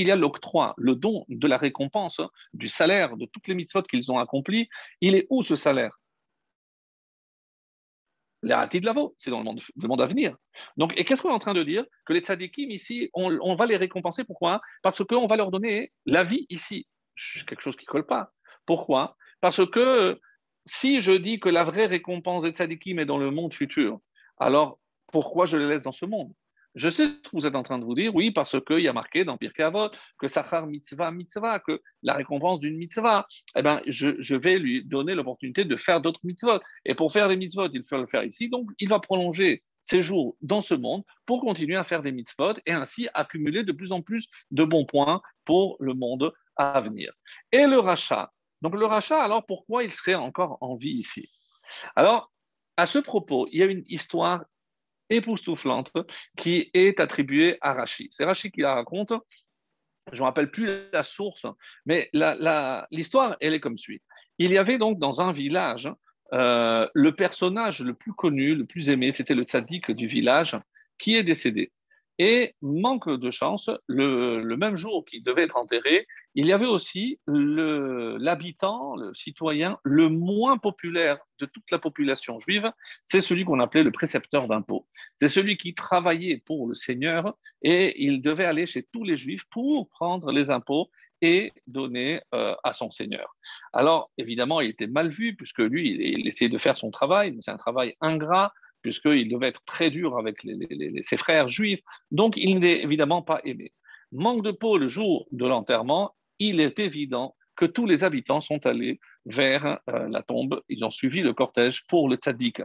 y 0.07 0.12
a 0.12 0.15
l'octroi, 0.15 0.74
le 0.77 0.95
don 0.95 1.25
de 1.27 1.48
la 1.48 1.57
récompense, 1.57 2.21
hein, 2.21 2.29
du 2.53 2.69
salaire 2.69 3.17
de 3.17 3.25
toutes 3.25 3.50
les 3.50 3.55
mitzvot 3.55 3.83
qu'ils 3.83 4.09
ont 4.13 4.17
accomplies? 4.17 4.69
Il 5.01 5.13
est 5.15 5.27
où 5.29 5.43
ce 5.43 5.57
salaire? 5.57 6.00
De 8.41 8.86
lavo, 8.86 9.13
c'est 9.17 9.29
dans 9.29 9.39
le 9.39 9.88
monde, 9.88 10.01
à 10.01 10.05
venir. 10.05 10.38
Donc, 10.77 10.93
et 10.95 11.03
qu'est-ce 11.03 11.21
qu'on 11.21 11.31
est 11.31 11.33
en 11.33 11.39
train 11.39 11.53
de 11.53 11.63
dire? 11.63 11.83
Que 12.05 12.13
les 12.13 12.21
tzadikim 12.21 12.71
ici, 12.71 13.09
on, 13.13 13.38
on 13.41 13.55
va 13.55 13.65
les 13.65 13.75
récompenser. 13.75 14.24
Pourquoi? 14.24 14.62
Parce 14.81 15.03
qu'on 15.03 15.27
va 15.27 15.36
leur 15.36 15.51
donner 15.51 15.91
la 16.05 16.24
vie 16.24 16.48
ici. 16.50 16.88
Quelque 17.45 17.62
chose 17.62 17.75
qui 17.75 17.83
ne 17.83 17.91
colle 17.91 18.05
pas. 18.05 18.31
Pourquoi? 18.65 19.17
Parce 19.41 19.69
que 19.69 20.17
si 20.70 21.02
je 21.02 21.12
dis 21.12 21.40
que 21.40 21.50
la 21.50 21.64
vraie 21.64 21.88
récompense 21.88 22.44
des 22.44 22.52
tzadikim 22.52 23.00
est 23.00 23.06
dans 23.06 23.18
le 23.18 23.32
monde 23.32 23.54
futur, 23.54 24.00
alors 24.38 24.80
pourquoi 25.12 25.46
je 25.46 25.58
les 25.58 25.68
laisse 25.68 25.84
dans 25.84 25.92
ce 25.92 26.06
monde? 26.06 26.32
Je 26.76 26.90
sais 26.90 27.08
ce 27.08 27.30
que 27.30 27.30
vous 27.34 27.48
êtes 27.48 27.56
en 27.56 27.64
train 27.64 27.80
de 27.80 27.84
vous 27.84 27.96
dire, 27.96 28.14
oui, 28.14 28.30
parce 28.30 28.56
qu'il 28.66 28.80
y 28.80 28.88
a 28.88 28.94
marqué 28.94 29.26
dans 29.26 29.38
Pirkei 29.38 29.64
Avot 29.64 29.90
que 30.20 30.28
Sachar 30.28 30.68
mitzvah 30.68 31.10
mitzvah, 31.10 31.60
que 31.60 31.82
la 32.04 32.14
récompense 32.14 32.60
d'une 32.60 32.78
mitzvah, 32.78 33.28
eh 33.56 33.64
ben, 33.64 33.82
je, 33.88 34.36
vais 34.36 34.60
lui 34.60 34.86
donner 34.86 35.16
l'opportunité 35.16 35.66
de 35.66 35.76
faire 35.76 36.00
d'autres 36.00 36.20
mitzvot. 36.24 36.60
Et 36.86 36.94
pour 36.94 37.12
faire 37.12 37.28
des 37.28 37.38
mitzvot, 37.38 37.70
il 37.74 37.84
faut 37.84 37.98
le 37.98 38.06
faire 38.06 38.24
ici. 38.24 38.50
Donc, 38.50 38.70
il 38.80 38.88
va 38.88 39.00
prolonger 39.00 39.64
ses 39.82 40.04
jours 40.04 40.38
dans 40.42 40.62
ce 40.62 40.76
monde 40.76 41.04
pour 41.26 41.42
continuer 41.42 41.76
à 41.76 41.84
faire 41.84 42.04
des 42.04 42.12
mitzvot 42.12 42.54
et 42.68 42.72
ainsi 42.72 43.10
accumuler 43.16 43.64
de 43.64 43.72
plus 43.72 43.92
en 43.92 44.04
plus 44.04 44.28
de 44.52 44.64
bons 44.64 44.86
points 44.86 45.22
pour 45.46 45.76
le 45.80 45.96
monde 45.96 46.32
à 46.56 46.80
venir. 46.82 47.12
Et 47.52 47.66
le 47.66 47.80
rachat. 47.80 48.32
Donc, 48.62 48.75
le 48.75 48.86
rachat, 48.86 49.22
alors 49.22 49.46
pourquoi 49.46 49.84
il 49.84 49.94
serait 49.94 50.16
encore 50.16 50.58
en 50.62 50.75
vie 50.75 50.98
ici? 50.98 51.30
Alors, 51.96 52.32
à 52.78 52.86
ce 52.86 53.00
propos, 53.00 53.48
il 53.51 53.60
y 53.60 53.63
a 53.63 53.68
une 53.68 53.84
histoire 53.88 54.44
époustouflante 55.10 55.92
qui 56.38 56.70
est 56.74 57.00
attribuée 57.00 57.58
à 57.62 57.74
Rachid. 57.74 58.10
C'est 58.13 58.25
Rachid 58.25 58.51
qui 58.51 58.62
la 58.62 58.75
raconte. 58.75 59.13
Je 60.12 60.18
ne 60.18 60.22
me 60.22 60.25
rappelle 60.25 60.50
plus 60.50 60.89
la 60.92 61.04
source, 61.04 61.46
mais 61.86 62.10
l'histoire, 62.92 63.38
elle 63.42 63.54
est 63.54 63.60
comme 63.60 63.78
suit. 63.78 64.01
Il 64.38 64.51
y 64.51 64.58
avait 64.58 64.78
donc 64.78 64.98
dans 64.98 65.22
un 65.22 65.34
village 65.34 65.92
euh, 66.34 66.88
le 66.94 67.16
personnage 67.16 67.82
le 67.82 67.94
plus 67.94 68.13
connu, 68.13 68.56
le 68.56 68.66
plus 68.66 68.89
aimé, 68.89 69.12
c'était 69.12 69.34
le 69.34 69.44
tzaddik 69.44 69.92
du 69.92 70.08
village 70.08 70.56
qui 70.98 71.16
est 71.16 71.24
décédé. 71.24 71.72
Et 72.22 72.54
manque 72.62 73.10
de 73.10 73.32
chance, 73.32 73.70
le, 73.88 74.44
même 74.58 74.76
jour 74.76 75.06
qu'il 75.06 75.24
devait 75.24 75.44
être 75.44 75.56
enterré, 75.56 76.06
il 76.36 76.46
y 76.46 76.52
avait 76.52 76.66
aussi 76.66 77.18
l'habitant, 77.28 78.98
le, 78.98 79.14
citoyen 79.14 79.80
le 79.84 80.10
moins 80.10 80.58
populaire 80.58 81.18
de 81.40 81.46
toute 81.46 81.72
la 81.72 81.80
population 81.80 82.42
juive, 82.42 82.70
c'est 83.06 83.22
celui 83.22 83.46
qu'on 83.46 83.62
appelait 83.62 83.84
le 83.84 83.92
précepteur 83.92 84.50
d'impôts. 84.50 84.86
C'est 85.18 85.30
celui 85.30 85.58
qui 85.58 85.74
travaillait 85.74 86.44
pour 86.46 86.68
le 86.68 86.76
Seigneur 86.76 87.38
et 87.62 88.04
il 88.04 88.22
devait 88.22 88.46
aller 88.46 88.66
chez 88.66 88.84
tous 88.92 89.06
les 89.06 89.16
juifs 89.16 89.46
pour 89.50 89.88
prendre 89.88 90.34
les 90.34 90.50
impôts 90.50 90.90
et 91.22 91.54
donner 91.68 92.22
euh, 92.34 92.54
à 92.66 92.74
son 92.74 92.92
Seigneur. 92.92 93.34
Alors, 93.72 94.12
évidemment, 94.18 94.60
il 94.60 94.72
était 94.72 94.88
mal 94.88 95.10
vu 95.10 95.36
puisque 95.36 95.60
lui, 95.60 95.90
il 95.90 96.28
essayait 96.28 96.50
de 96.50 96.58
faire 96.58 96.78
son 96.78 96.92
travail, 96.92 97.32
mais 97.32 97.42
c'est 97.42 97.52
un 97.52 97.58
travail 97.58 97.96
ingrat 98.02 98.54
puisqu'il 98.81 99.29
devait 99.29 99.48
être 99.48 99.63
très 99.65 99.89
dur 99.89 100.17
avec 100.17 100.38
ses 101.03 101.17
frères 101.17 101.50
juifs, 101.50 101.81
donc 102.12 102.33
il 102.38 102.59
n'est 102.59 102.81
évidemment 102.81 103.21
pas 103.21 103.41
aimé. 103.43 103.74
Manque 104.12 104.43
de 104.43 104.51
peau 104.51 104.77
le 104.77 104.88
jour 104.88 105.27
de 105.31 105.45
l'enterrement, 105.45 106.15
il 106.39 106.59
est 106.62 106.79
évident 106.79 107.36
que 107.59 107.65
tous 107.65 107.86
les 107.86 108.05
habitants 108.05 108.39
sont 108.39 108.65
allés 108.65 109.01
vers 109.25 109.79
euh, 109.89 110.07
la 110.07 110.24
tombe, 110.24 110.62
ils 110.69 110.86
ont 110.86 110.91
suivi 110.91 111.21
le 111.21 111.33
cortège 111.33 111.86
pour 111.88 112.07
le 112.07 112.15
tzaddik, 112.15 112.62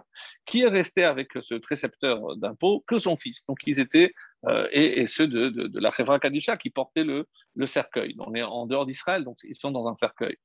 qui 0.47 0.61
est 0.61 0.69
resté 0.69 1.03
avec 1.03 1.33
ce 1.43 1.57
précepteur 1.57 2.37
d'impôts 2.37 2.85
que 2.87 3.01
son 3.01 3.17
fils. 3.17 3.45
Donc 3.49 3.59
ils 3.67 3.81
étaient, 3.81 4.13
euh, 4.47 4.69
et, 4.71 5.09
ceux 5.09 5.27
de, 5.27 5.81
la 5.81 5.91
Chevra 5.91 6.21
Kadisha 6.21 6.57
qui 6.57 6.71
portaient 6.71 7.03
le, 7.03 7.27
cercueil. 7.67 8.15
On 8.21 8.37
est 8.37 8.43
en 8.45 8.67
dehors 8.67 8.87
d'Israël, 8.87 9.25
donc 9.25 9.39
ils 9.43 9.57
sont 9.57 9.73
dans 9.73 9.89
un 9.89 9.97
cercueil. 9.97 10.37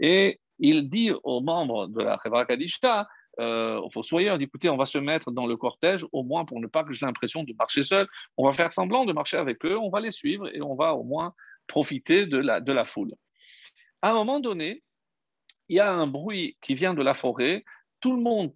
Et 0.00 0.40
il 0.58 0.88
dit 0.88 1.10
aux 1.22 1.42
membres 1.42 1.86
de 1.88 2.00
la 2.00 2.18
Chevra 2.22 2.46
Kadisha, 2.46 3.06
euh, 3.40 3.80
au 3.80 3.90
fossoyeur, 3.90 4.38
dit 4.38 4.44
écoutez, 4.44 4.68
on 4.68 4.76
va 4.76 4.86
se 4.86 4.98
mettre 4.98 5.30
dans 5.30 5.46
le 5.46 5.56
cortège, 5.56 6.04
au 6.12 6.22
moins 6.22 6.44
pour 6.44 6.60
ne 6.60 6.66
pas 6.66 6.84
que 6.84 6.92
j'ai 6.92 7.06
l'impression 7.06 7.44
de 7.44 7.52
marcher 7.58 7.84
seul. 7.84 8.08
On 8.36 8.46
va 8.46 8.52
faire 8.52 8.72
semblant 8.72 9.04
de 9.04 9.12
marcher 9.12 9.36
avec 9.36 9.64
eux, 9.64 9.78
on 9.78 9.90
va 9.90 10.00
les 10.00 10.10
suivre 10.10 10.48
et 10.54 10.60
on 10.60 10.74
va 10.74 10.94
au 10.94 11.04
moins 11.04 11.34
profiter 11.66 12.26
de 12.26 12.38
la, 12.38 12.60
de 12.60 12.72
la 12.72 12.84
foule. 12.84 13.14
À 14.02 14.10
un 14.10 14.14
moment 14.14 14.40
donné, 14.40 14.82
il 15.68 15.76
y 15.76 15.80
a 15.80 15.92
un 15.92 16.06
bruit 16.06 16.56
qui 16.62 16.74
vient 16.74 16.94
de 16.94 17.02
la 17.02 17.14
forêt. 17.14 17.64
Tout 18.00 18.16
le 18.16 18.22
monde 18.22 18.52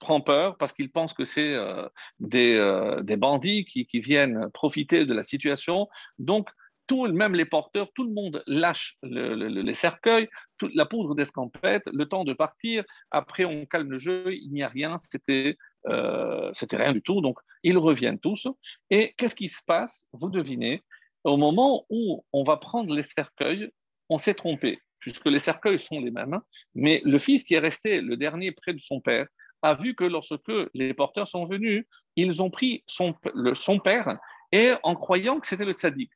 prend 0.00 0.20
peur 0.20 0.56
parce 0.56 0.72
qu'il 0.72 0.90
pense 0.90 1.14
que 1.14 1.24
c'est 1.24 1.54
euh, 1.54 1.88
des, 2.20 2.54
euh, 2.54 3.02
des, 3.02 3.16
bandits 3.16 3.64
qui, 3.64 3.86
qui, 3.86 4.00
viennent 4.00 4.50
profiter 4.50 5.06
de 5.06 5.14
la 5.14 5.22
situation. 5.22 5.88
Donc, 6.18 6.48
tout, 6.88 7.06
même 7.06 7.34
les 7.34 7.44
porteurs, 7.44 7.88
tout 7.94 8.02
le 8.02 8.12
monde 8.12 8.42
lâche 8.46 8.96
les 9.02 9.74
cercueils, 9.74 10.28
toute 10.56 10.74
la 10.74 10.86
poudre 10.86 11.14
d'escampette, 11.14 11.84
le 11.86 12.06
temps 12.06 12.24
de 12.24 12.32
partir. 12.32 12.84
Après, 13.12 13.44
on 13.44 13.66
calme 13.66 13.90
le 13.90 13.98
jeu, 13.98 14.34
il 14.34 14.50
n'y 14.50 14.62
a 14.64 14.68
rien, 14.68 14.98
c'était 14.98 15.56
euh, 15.86 16.52
rien 16.72 16.92
du 16.92 17.02
tout. 17.02 17.20
Donc, 17.20 17.38
ils 17.62 17.78
reviennent 17.78 18.18
tous. 18.18 18.48
Et 18.90 19.14
qu'est-ce 19.16 19.36
qui 19.36 19.48
se 19.48 19.62
passe? 19.64 20.06
Vous 20.12 20.30
devinez, 20.30 20.82
au 21.22 21.36
moment 21.36 21.86
où 21.90 22.24
on 22.32 22.42
va 22.42 22.56
prendre 22.56 22.92
les 22.92 23.04
cercueils, 23.04 23.70
on 24.08 24.18
s'est 24.18 24.34
trompé, 24.34 24.80
puisque 24.98 25.26
les 25.26 25.38
cercueils 25.38 25.78
sont 25.78 26.00
les 26.00 26.10
mêmes. 26.10 26.40
Mais 26.74 27.02
le 27.04 27.18
fils 27.18 27.44
qui 27.44 27.54
est 27.54 27.60
resté 27.60 28.00
le 28.00 28.16
dernier 28.16 28.50
près 28.52 28.72
de 28.72 28.80
son 28.80 29.00
père 29.00 29.26
a 29.62 29.74
vu 29.74 29.94
que 29.94 30.04
lorsque 30.04 30.52
les 30.74 30.94
porteurs 30.94 31.28
sont 31.28 31.46
venus, 31.46 31.84
ils 32.16 32.42
ont 32.42 32.50
pris 32.50 32.82
son, 32.86 33.14
son 33.54 33.78
père 33.78 34.18
et 34.52 34.72
en 34.82 34.94
croyant 34.94 35.40
que 35.40 35.46
c'était 35.46 35.64
le 35.64 35.72
tzaddik. 35.72 36.10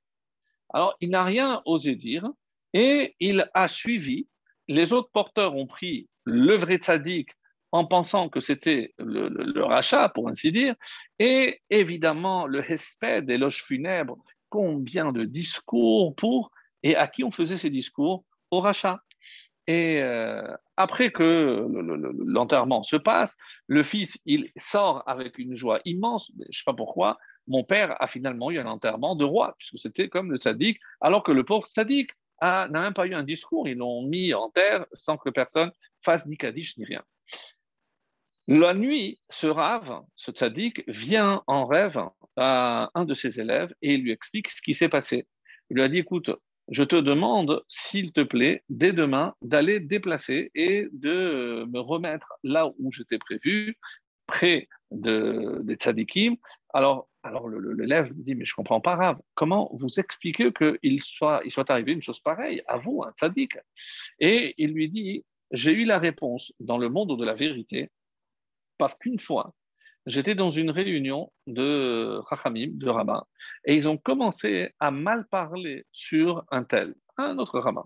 Alors, 0.73 0.97
il 1.01 1.11
n'a 1.11 1.25
rien 1.25 1.63
osé 1.65 1.95
dire 1.95 2.29
et 2.73 3.15
il 3.21 3.49
a 3.55 3.69
suivi. 3.69 4.27
Les 4.69 4.93
autres 4.93 5.11
porteurs 5.13 5.55
ont 5.57 5.67
pris 5.67 6.09
le 6.25 6.57
vrai 6.57 6.77
tzaddik 6.77 7.31
en 7.73 7.87
pensant 7.87 8.29
que 8.29 8.41
c'était 8.41 8.95
le, 8.99 9.63
rachat, 9.63 10.11
pour 10.11 10.29
ainsi 10.29 10.53
dire, 10.53 10.75
et 11.19 11.61
évidemment 11.71 12.47
le 12.47 12.63
hesped, 12.71 13.29
l'éloge 13.29 13.65
funèbre, 13.65 14.19
combien 14.51 15.11
de 15.11 15.25
discours 15.25 16.15
pour, 16.15 16.51
et 16.83 16.97
à 16.97 17.09
qui 17.09 17.25
on 17.25 17.31
faisait 17.31 17.57
ces 17.57 17.71
discours 17.71 18.25
Au 18.51 18.61
rachat. 18.61 19.01
Et 19.67 20.03
euh, 20.03 20.55
après 20.77 21.13
que 21.13 21.67
l'enterrement 22.27 22.83
se 22.83 22.97
passe, 22.97 23.37
le 23.69 23.85
fils, 23.85 24.19
il 24.27 24.49
sort 24.59 25.03
avec 25.07 25.39
une 25.39 25.57
joie 25.57 25.81
immense, 25.87 26.31
je 26.37 26.49
ne 26.49 26.53
sais 26.53 26.65
pas 26.67 26.75
pourquoi, 26.75 27.17
mon 27.47 27.65
père 27.65 28.01
a 28.01 28.07
finalement 28.07 28.51
eu 28.51 28.59
un 28.59 28.67
enterrement 28.67 29.17
de 29.17 29.25
roi, 29.25 29.55
puisque 29.59 29.79
c'était 29.79 30.09
comme 30.09 30.31
le 30.31 30.39
sadique, 30.41 30.81
alors 31.01 31.23
que 31.23 31.33
le 31.33 31.45
pauvre 31.45 31.67
sadique 31.67 32.11
n'a 32.41 32.69
même 32.69 32.95
pas 32.95 33.07
eu 33.07 33.15
un 33.15 33.23
discours, 33.23 33.69
ils 33.69 33.77
l'ont 33.77 34.03
mis 34.03 34.35
en 34.35 34.51
terre 34.51 34.87
sans 34.95 35.17
que 35.17 35.31
personne 35.31 35.71
fasse 36.03 36.27
ni 36.27 36.37
kaddish 36.37 36.77
ni 36.77 36.85
rien. 36.85 37.03
La 38.49 38.75
nuit, 38.75 39.21
ce 39.31 39.47
rave, 39.47 40.03
ce 40.17 40.33
tzaddik, 40.33 40.83
vient 40.89 41.45
en 41.47 41.65
rêve 41.65 42.01
à 42.37 42.91
un 42.95 43.05
de 43.05 43.15
ses 43.15 43.39
élèves 43.39 43.73
et 43.83 43.95
il 43.95 44.03
lui 44.03 44.11
explique 44.11 44.51
ce 44.51 44.61
qui 44.61 44.75
s'est 44.75 44.89
passé. 44.89 45.29
Il 45.71 45.77
lui 45.77 45.83
a 45.83 45.89
dit, 45.89 45.99
écoute, 45.99 46.31
je 46.69 46.83
te 46.83 46.97
demande, 46.97 47.63
s'il 47.69 48.13
te 48.13 48.21
plaît, 48.21 48.65
dès 48.69 48.93
demain, 48.93 49.35
d'aller 49.43 49.79
déplacer 49.79 50.51
et 50.55 50.89
de 50.93 51.65
me 51.71 51.79
remettre 51.79 52.33
là 52.43 52.73
où 52.79 52.91
j'étais 52.93 53.19
prévu, 53.19 53.79
près 54.27 54.69
de, 54.91 55.61
des 55.63 55.75
tzadikim. 55.75 56.37
Alors, 56.75 57.09
alors 57.23 57.49
l'élève 57.49 58.13
dit, 58.15 58.35
mais 58.35 58.45
je 58.45 58.55
comprends 58.55 58.81
pas, 58.81 58.97
Rav, 58.97 59.21
comment 59.35 59.71
vous 59.75 60.01
expliquez 60.01 60.53
qu'il 60.53 61.03
soit, 61.03 61.41
il 61.45 61.53
soit 61.53 61.71
arrivé 61.71 61.93
une 61.93 62.03
chose 62.03 62.21
pareille 62.21 62.63
à 62.67 62.79
vous, 62.79 63.03
un 63.05 63.13
tzaddik? 63.13 63.59
Et 64.19 64.55
il 64.59 64.73
lui 64.73 64.89
dit, 64.89 65.25
j'ai 65.53 65.73
eu 65.73 65.85
la 65.85 65.99
réponse 65.99 66.53
dans 66.59 66.79
le 66.79 66.89
monde 66.89 67.19
de 67.19 67.25
la 67.25 67.35
vérité, 67.35 67.91
parce 68.79 68.97
qu'une 68.97 69.21
fois, 69.21 69.55
j'étais 70.07 70.35
dans 70.35 70.51
une 70.51 70.71
réunion 70.71 71.33
de 71.47 72.19
Rachamim, 72.27 72.71
de 72.73 72.89
rabbins, 72.89 73.25
et 73.65 73.77
ils 73.77 73.89
ont 73.89 73.99
commencé 73.99 74.71
à 74.81 74.91
mal 74.91 75.27
parler 75.29 75.87
sur 75.93 76.45
un 76.51 76.65
tel, 76.65 76.95
un 77.19 77.39
autre 77.39 77.61
rabbin. 77.61 77.85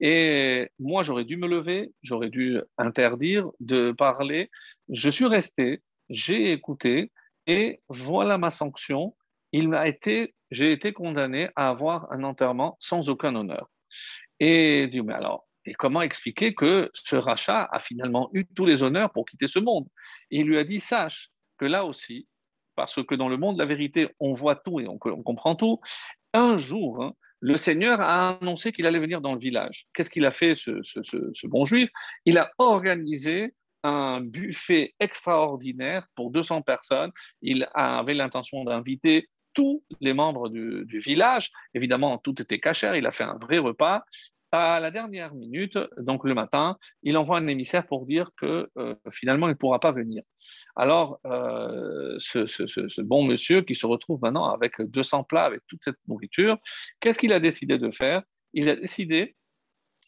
Et 0.00 0.70
moi, 0.78 1.02
j'aurais 1.02 1.24
dû 1.24 1.36
me 1.36 1.46
lever, 1.46 1.92
j'aurais 2.02 2.30
dû 2.30 2.60
interdire 2.78 3.50
de 3.60 3.92
parler. 3.92 4.50
Je 4.88 5.10
suis 5.10 5.26
resté, 5.26 5.82
j'ai 6.08 6.52
écouté, 6.52 7.12
et 7.50 7.80
voilà 7.88 8.38
ma 8.38 8.52
sanction. 8.52 9.16
Il 9.50 9.74
a 9.74 9.88
été, 9.88 10.36
j'ai 10.52 10.70
été 10.70 10.92
condamné 10.92 11.48
à 11.56 11.68
avoir 11.68 12.10
un 12.12 12.22
enterrement 12.22 12.76
sans 12.78 13.10
aucun 13.10 13.34
honneur. 13.34 13.68
Et 14.38 14.86
dit, 14.86 15.02
mais 15.02 15.14
alors, 15.14 15.48
et 15.64 15.74
comment 15.74 16.00
expliquer 16.00 16.54
que 16.54 16.92
ce 16.94 17.16
rachat 17.16 17.68
a 17.72 17.80
finalement 17.80 18.30
eu 18.34 18.46
tous 18.54 18.66
les 18.66 18.84
honneurs 18.84 19.10
pour 19.10 19.26
quitter 19.26 19.48
ce 19.48 19.58
monde? 19.58 19.88
Il 20.30 20.46
lui 20.46 20.58
a 20.58 20.64
dit, 20.64 20.78
sache 20.78 21.32
que 21.58 21.64
là 21.64 21.84
aussi, 21.84 22.28
parce 22.76 23.04
que 23.04 23.16
dans 23.16 23.28
le 23.28 23.36
monde, 23.36 23.58
la 23.58 23.66
vérité, 23.66 24.08
on 24.20 24.32
voit 24.32 24.54
tout 24.54 24.78
et 24.78 24.86
on, 24.86 24.96
comprend 24.96 25.56
tout, 25.56 25.80
un 26.32 26.56
jour, 26.56 27.02
hein, 27.02 27.14
le 27.40 27.56
Seigneur 27.56 28.00
a 28.00 28.38
annoncé 28.38 28.70
qu'il 28.70 28.86
allait 28.86 29.00
venir 29.00 29.20
dans 29.20 29.34
le 29.34 29.40
village. 29.40 29.86
Qu'est-ce 29.92 30.10
qu'il 30.10 30.24
a 30.24 30.30
fait, 30.30 30.54
ce 30.54 31.46
bon 31.48 31.64
juif? 31.64 31.90
Il 32.26 32.38
a 32.38 32.52
organisé 32.58 33.54
un 33.82 34.20
buffet 34.20 34.94
extraordinaire 35.00 36.06
pour 36.14 36.30
200 36.30 36.62
personnes. 36.62 37.12
Il 37.42 37.68
avait 37.74 38.14
l'intention 38.14 38.64
d'inviter 38.64 39.28
tous 39.54 39.82
les 40.00 40.12
membres 40.12 40.48
du, 40.48 41.00
village. 41.00 41.50
Évidemment, 41.74 42.18
tout 42.18 42.40
était 42.40 42.60
cachère. 42.60 42.94
Il 42.96 43.06
a 43.06 43.12
fait 43.12 43.24
un 43.24 43.38
vrai 43.40 43.58
repas. 43.58 44.04
À 44.52 44.80
la 44.80 44.90
dernière 44.90 45.32
minute, 45.32 45.78
donc 45.98 46.24
le 46.24 46.34
matin, 46.34 46.76
il 47.04 47.16
envoie 47.16 47.38
un 47.38 47.46
émissaire 47.46 47.86
pour 47.86 48.04
dire 48.04 48.30
que 48.36 48.68
euh, 48.78 48.96
finalement, 49.12 49.46
il 49.46 49.52
ne 49.52 49.54
pourra 49.54 49.78
pas 49.78 49.92
venir. 49.92 50.24
Alors, 50.74 51.20
euh, 51.24 52.16
ce, 52.18 52.46
ce, 52.46 53.00
bon 53.00 53.22
monsieur 53.22 53.62
qui 53.62 53.76
se 53.76 53.86
retrouve 53.86 54.18
maintenant 54.22 54.50
avec 54.50 54.80
200 54.80 55.22
plats, 55.22 55.44
avec 55.44 55.60
toute 55.68 55.84
cette 55.84 55.98
nourriture, 56.08 56.58
qu'est-ce 56.98 57.20
qu'il 57.20 57.32
a 57.32 57.38
décidé 57.38 57.78
de 57.78 57.92
faire? 57.92 58.22
Il 58.52 58.68
a 58.68 58.74
décidé 58.74 59.36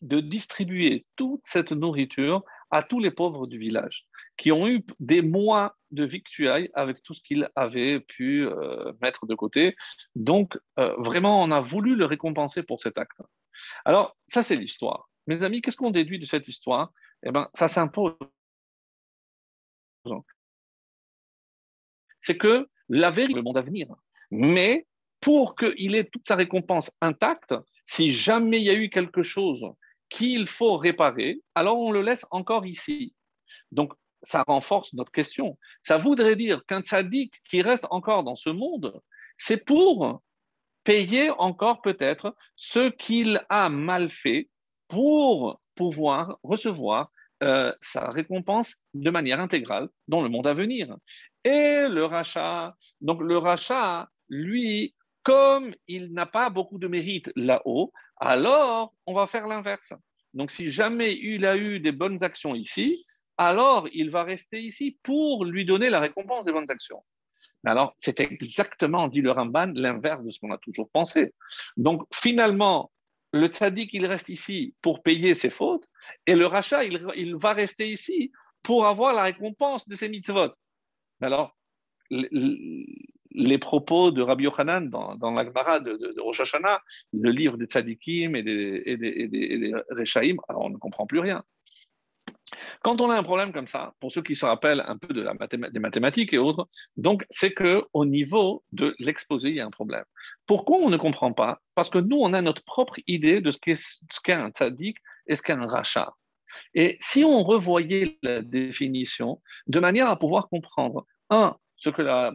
de 0.00 0.18
distribuer 0.18 1.06
toute 1.14 1.42
cette 1.44 1.70
nourriture 1.70 2.42
à 2.72 2.82
tous 2.82 2.98
les 2.98 3.10
pauvres 3.10 3.46
du 3.46 3.58
village 3.58 4.06
qui 4.36 4.50
ont 4.50 4.66
eu 4.66 4.84
des 4.98 5.22
mois 5.22 5.76
de 5.90 6.04
victuailles 6.04 6.70
avec 6.74 7.02
tout 7.02 7.14
ce 7.14 7.22
qu'ils 7.22 7.48
avaient 7.54 8.00
pu 8.00 8.46
euh, 8.46 8.92
mettre 9.02 9.26
de 9.26 9.34
côté. 9.34 9.76
Donc, 10.16 10.58
euh, 10.78 10.94
vraiment, 10.98 11.42
on 11.42 11.50
a 11.50 11.60
voulu 11.60 11.94
le 11.94 12.06
récompenser 12.06 12.62
pour 12.62 12.80
cet 12.80 12.98
acte. 12.98 13.20
Alors, 13.84 14.16
ça, 14.26 14.42
c'est 14.42 14.56
l'histoire. 14.56 15.10
Mes 15.26 15.44
amis, 15.44 15.60
qu'est-ce 15.60 15.76
qu'on 15.76 15.90
déduit 15.90 16.18
de 16.18 16.24
cette 16.24 16.48
histoire? 16.48 16.90
Eh 17.24 17.30
bien, 17.30 17.48
ça 17.54 17.68
s'impose. 17.68 18.14
C'est 22.20 22.38
que 22.38 22.68
la 22.88 23.10
vérité, 23.10 23.34
le 23.34 23.42
monde 23.42 23.58
à 23.58 23.62
venir. 23.62 23.88
Mais 24.30 24.86
pour 25.20 25.54
qu'il 25.54 25.94
ait 25.94 26.04
toute 26.04 26.26
sa 26.26 26.36
récompense 26.36 26.90
intacte, 27.00 27.54
si 27.84 28.10
jamais 28.10 28.58
il 28.58 28.64
y 28.64 28.70
a 28.70 28.74
eu 28.74 28.88
quelque 28.88 29.22
chose 29.22 29.64
qu'il 30.12 30.46
faut 30.46 30.76
réparer, 30.76 31.40
alors 31.54 31.78
on 31.78 31.90
le 31.90 32.02
laisse 32.02 32.26
encore 32.30 32.66
ici. 32.66 33.14
Donc, 33.72 33.94
ça 34.22 34.44
renforce 34.46 34.92
notre 34.92 35.10
question. 35.10 35.58
Ça 35.82 35.96
voudrait 35.96 36.36
dire 36.36 36.64
qu'un 36.66 36.82
tzaddik 36.82 37.32
qui 37.50 37.62
reste 37.62 37.86
encore 37.90 38.22
dans 38.22 38.36
ce 38.36 38.50
monde, 38.50 39.00
c'est 39.38 39.64
pour 39.64 40.22
payer 40.84 41.30
encore 41.30 41.80
peut-être 41.80 42.36
ce 42.56 42.90
qu'il 42.90 43.44
a 43.48 43.68
mal 43.68 44.10
fait 44.10 44.48
pour 44.88 45.60
pouvoir 45.74 46.38
recevoir 46.42 47.10
euh, 47.42 47.72
sa 47.80 48.10
récompense 48.10 48.76
de 48.94 49.10
manière 49.10 49.40
intégrale 49.40 49.88
dans 50.06 50.22
le 50.22 50.28
monde 50.28 50.46
à 50.46 50.54
venir. 50.54 50.94
Et 51.44 51.88
le 51.88 52.04
rachat, 52.04 52.76
donc 53.00 53.20
le 53.22 53.38
rachat, 53.38 54.08
lui, 54.28 54.94
comme 55.22 55.74
il 55.88 56.12
n'a 56.12 56.26
pas 56.26 56.50
beaucoup 56.50 56.78
de 56.78 56.88
mérite 56.88 57.32
là-haut, 57.34 57.92
alors 58.22 58.94
on 59.06 59.14
va 59.14 59.26
faire 59.26 59.46
l'inverse. 59.46 59.92
Donc 60.34 60.50
si 60.50 60.70
jamais 60.70 61.12
il 61.12 61.44
a 61.44 61.56
eu 61.56 61.80
des 61.80 61.92
bonnes 61.92 62.22
actions 62.22 62.54
ici, 62.54 63.04
alors 63.36 63.88
il 63.92 64.10
va 64.10 64.22
rester 64.22 64.60
ici 64.60 64.98
pour 65.02 65.44
lui 65.44 65.64
donner 65.64 65.90
la 65.90 66.00
récompense 66.00 66.46
des 66.46 66.52
bonnes 66.52 66.70
actions. 66.70 67.02
Alors, 67.64 67.94
c'est 68.00 68.18
exactement, 68.20 69.06
dit 69.06 69.20
le 69.20 69.30
Ramban, 69.30 69.72
l'inverse 69.74 70.24
de 70.24 70.30
ce 70.30 70.40
qu'on 70.40 70.50
a 70.50 70.58
toujours 70.58 70.90
pensé. 70.90 71.32
Donc, 71.76 72.02
finalement, 72.12 72.90
le 73.32 73.46
tzaddik, 73.46 73.94
il 73.94 74.06
reste 74.06 74.28
ici 74.28 74.74
pour 74.82 75.02
payer 75.02 75.34
ses 75.34 75.50
fautes, 75.50 75.84
et 76.26 76.34
le 76.34 76.46
rachat, 76.46 76.84
il, 76.84 77.36
va 77.36 77.52
rester 77.52 77.88
ici 77.90 78.32
pour 78.62 78.86
avoir 78.86 79.14
la 79.14 79.22
récompense 79.22 79.88
de 79.88 79.94
ses 79.94 80.08
mitzvot. 80.08 80.50
Alors, 81.20 81.56
les, 83.34 83.58
propos 83.58 84.10
de 84.10 84.22
Rabbi 84.22 84.44
Yochanan 84.44 84.88
dans, 84.88 85.14
dans 85.16 85.30
l'Agmara 85.32 85.80
de, 85.80 85.92
de, 85.92 86.20
Rosh 86.20 86.40
Hashanah, 86.40 86.80
le 87.12 87.30
livre 87.30 87.56
des 87.56 87.66
tzaddikim 87.66 88.36
et 88.36 88.42
des, 88.42 88.82
et 88.84 89.72
Rechaim, 89.90 90.36
alors 90.48 90.64
on 90.64 90.70
ne 90.70 90.76
comprend 90.76 91.06
plus 91.06 91.20
rien. 91.20 91.42
Quand 92.82 93.00
on 93.00 93.10
a 93.10 93.16
un 93.16 93.22
problème 93.22 93.52
comme 93.52 93.66
ça, 93.66 93.94
pour 94.00 94.12
ceux 94.12 94.22
qui 94.22 94.34
se 94.34 94.44
rappellent 94.44 94.84
un 94.86 94.96
peu 94.96 95.14
de 95.14 95.26
des 95.70 95.78
mathématiques 95.78 96.32
et 96.32 96.38
autres, 96.38 96.68
donc 96.96 97.24
c'est 97.30 97.52
que 97.52 97.84
au 97.92 98.04
niveau 98.04 98.62
de 98.72 98.94
l'exposé, 98.98 99.50
il 99.50 99.56
y 99.56 99.60
a 99.60 99.66
un 99.66 99.70
problème. 99.70 100.04
Pourquoi 100.46 100.78
on 100.78 100.90
ne 100.90 100.96
comprend 100.96 101.32
pas? 101.32 101.60
Parce 101.74 101.90
que 101.90 101.98
nous, 101.98 102.18
on 102.18 102.32
a 102.32 102.42
notre 102.42 102.62
propre 102.64 102.96
idée 103.06 103.40
de 103.40 103.50
ce 103.50 103.58
qu'est 103.58 104.32
un 104.32 104.50
tzaddik 104.50 104.98
et 105.26 105.36
ce 105.36 105.42
qu'est 105.42 105.52
un 105.52 105.66
rachat. 105.66 106.12
Et 106.74 106.98
si 107.00 107.24
on 107.24 107.42
revoyait 107.42 108.18
la 108.22 108.42
définition 108.42 109.40
de 109.66 109.80
manière 109.80 110.08
à 110.08 110.18
pouvoir 110.18 110.48
comprendre, 110.48 111.06
un, 111.30 111.56
ce 111.76 111.90
que 111.90 112.02
la, 112.02 112.32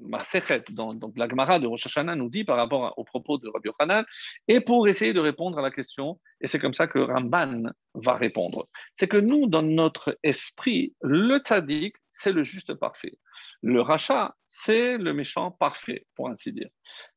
Masechet, 0.00 0.64
donc 0.70 1.16
la 1.16 1.28
Gemara 1.28 1.58
de 1.58 1.66
Rosh 1.66 1.86
Hashanah 1.86 2.14
nous 2.14 2.30
dit 2.30 2.44
par 2.44 2.56
rapport 2.56 2.94
aux 2.96 3.04
propos 3.04 3.38
de 3.38 3.48
Rabbi 3.48 3.68
Yochanan, 3.68 4.04
et 4.46 4.60
pour 4.60 4.88
essayer 4.88 5.12
de 5.12 5.20
répondre 5.20 5.58
à 5.58 5.62
la 5.62 5.70
question, 5.70 6.20
et 6.40 6.46
c'est 6.46 6.58
comme 6.58 6.74
ça 6.74 6.86
que 6.86 6.98
Ramban 6.98 7.64
va 7.94 8.14
répondre. 8.14 8.68
C'est 8.96 9.08
que 9.08 9.16
nous, 9.16 9.46
dans 9.46 9.62
notre 9.62 10.18
esprit, 10.22 10.94
le 11.02 11.38
tzaddik, 11.38 11.96
c'est 12.10 12.32
le 12.32 12.44
juste 12.44 12.74
parfait. 12.74 13.18
Le 13.62 13.80
rachat, 13.80 14.34
c'est 14.46 14.98
le 14.98 15.12
méchant 15.12 15.50
parfait, 15.50 16.06
pour 16.14 16.28
ainsi 16.28 16.52
dire. 16.52 16.68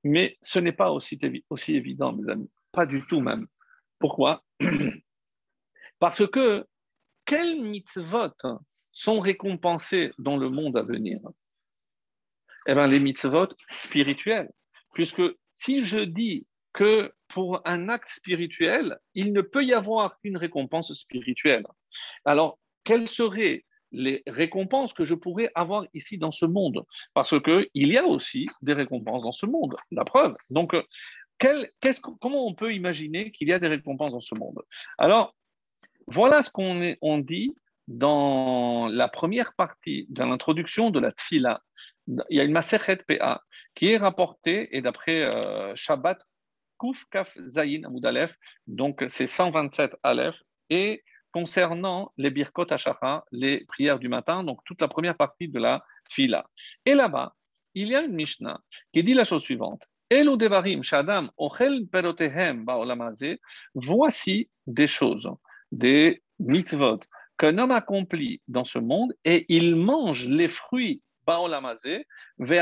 Mais 0.04 0.38
ce 0.42 0.60
n'est 0.60 0.72
pas 0.74 0.92
aussi 0.92 1.20
évident, 1.68 2.14
mes 2.14 2.30
amis. 2.30 2.50
Pas 2.72 2.86
du 2.86 3.06
tout 3.08 3.20
même. 3.20 3.48
Pourquoi? 4.00 4.44
Parce 6.00 6.26
que 6.28 6.66
quels 7.26 7.62
mitzvot 7.62 8.34
sont 8.92 9.20
récompensés 9.20 10.12
dans 10.18 10.38
le 10.38 10.50
monde 10.50 10.78
à 10.78 10.82
venir? 10.82 11.20
Eh 12.68 12.74
bien, 12.74 12.88
les 12.88 13.00
mitzvot 13.00 13.50
spirituels. 13.70 14.50
Puisque 14.94 15.24
si 15.56 15.84
je 15.84 16.00
dis 16.00 16.46
que 16.74 17.12
pour 17.28 17.62
un 17.66 17.90
acte 17.90 18.10
spirituel, 18.10 18.98
il 19.14 19.34
ne 19.34 19.42
peut 19.42 19.64
y 19.64 19.74
avoir 19.74 20.20
qu'une 20.20 20.38
récompense 20.38 20.94
spirituelle, 20.94 21.66
alors 22.26 22.60
quelles 22.84 23.08
seraient 23.08 23.66
les 23.92 24.24
récompenses 24.28 24.94
que 24.94 25.04
je 25.04 25.16
pourrais 25.16 25.52
avoir 25.54 25.86
ici 25.94 26.18
dans 26.18 26.32
ce 26.32 26.46
monde? 26.46 26.86
Parce 27.14 27.36
qu'il 27.42 27.68
y 27.74 27.98
a 27.98 28.06
aussi 28.06 28.48
des 28.62 28.74
récompenses 28.74 29.24
dans 29.24 29.32
ce 29.32 29.46
monde, 29.46 29.76
la 29.92 30.06
preuve. 30.06 30.36
Donc, 30.50 30.76
comment 32.20 32.48
on 32.48 32.54
peut 32.54 32.74
imaginer 32.74 33.32
qu'il 33.32 33.50
y 33.50 33.54
a 33.54 33.60
des 33.60 33.68
récompenses 33.68 34.14
dans 34.14 34.22
ce 34.22 34.36
monde? 34.36 34.62
Alors, 34.98 35.36
voilà 36.08 36.44
ce 36.44 36.50
qu'on 36.50 36.96
on 37.02 37.18
dit 37.18 37.54
dans 37.88 38.88
la 38.88 39.08
première 39.08 39.54
partie 39.54 40.06
de 40.10 40.24
l'introduction 40.24 40.90
de 40.92 41.00
la 41.00 41.12
Tfila 41.12 41.62
il 42.30 42.38
y 42.38 42.40
a 42.40 42.44
une 42.44 42.52
Masechet 42.52 42.98
PA 43.08 43.42
qui 43.76 43.92
est 43.92 43.98
rapportée, 43.98 44.76
et 44.76 44.82
d'après 44.82 45.24
euh, 45.24 45.76
Shabbat, 45.76 46.20
Kuf 46.80 47.06
Kaf 47.10 47.38
Zayin 47.48 47.84
Amoudalef, 47.86 48.36
donc 48.68 49.04
c'est 49.08 49.28
127 49.28 49.96
Aleph, 50.04 50.36
et 50.70 51.04
concernant 51.32 52.12
les 52.18 52.30
Birkot 52.30 52.66
Hashara, 52.70 53.26
les 53.32 53.66
prières 53.66 54.00
du 54.00 54.10
matin, 54.10 54.44
donc 54.44 54.60
toute 54.66 54.82
la 54.82 54.88
première 54.88 55.16
partie 55.16 55.48
de 55.48 55.60
la 55.60 55.84
Fila. 56.10 56.46
Et 56.86 56.94
là-bas, 56.94 57.36
il 57.74 57.88
y 57.90 57.96
a 57.96 58.02
une 58.02 58.14
Mishnah 58.14 58.60
qui 58.94 59.04
dit 59.04 59.14
la 59.14 59.24
chose 59.24 59.44
suivante. 59.44 59.84
Devarim 60.10 60.84
Shadam 60.84 61.32
Ochel 61.38 61.88
Perotehem 61.88 62.66
Voici 63.76 64.50
des 64.68 64.88
choses, 64.88 65.32
des 65.72 66.22
mitzvot 66.40 67.00
qu'un 67.42 67.58
homme 67.58 67.72
accomplit 67.72 68.40
dans 68.48 68.66
ce 68.66 68.78
monde 68.78 69.16
et 69.26 69.48
il 69.50 69.76
mange 69.76 70.28
les 70.28 70.48
fruits 70.48 71.02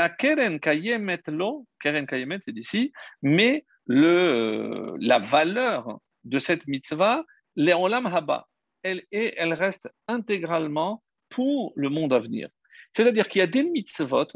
keren 0.08 0.58
kayemet 0.58 1.22
lo, 1.26 1.66
keren 1.82 2.06
kayemet 2.06 2.40
c'est 2.42 2.52
d'ici, 2.52 2.92
mais 3.20 3.66
le, 3.86 4.96
la 4.98 5.18
valeur 5.18 5.98
de 6.24 6.38
cette 6.38 6.66
mitzvah, 6.66 7.24
haba, 7.58 8.46
elle, 8.82 9.02
est, 9.12 9.34
elle 9.36 9.52
reste 9.52 9.92
intégralement 10.08 11.02
pour 11.28 11.72
le 11.76 11.90
monde 11.90 12.14
à 12.14 12.18
venir. 12.18 12.48
C'est-à-dire 12.94 13.28
qu'il 13.28 13.40
y 13.40 13.42
a 13.42 13.46
des 13.46 13.62
mitzvot 13.62 14.28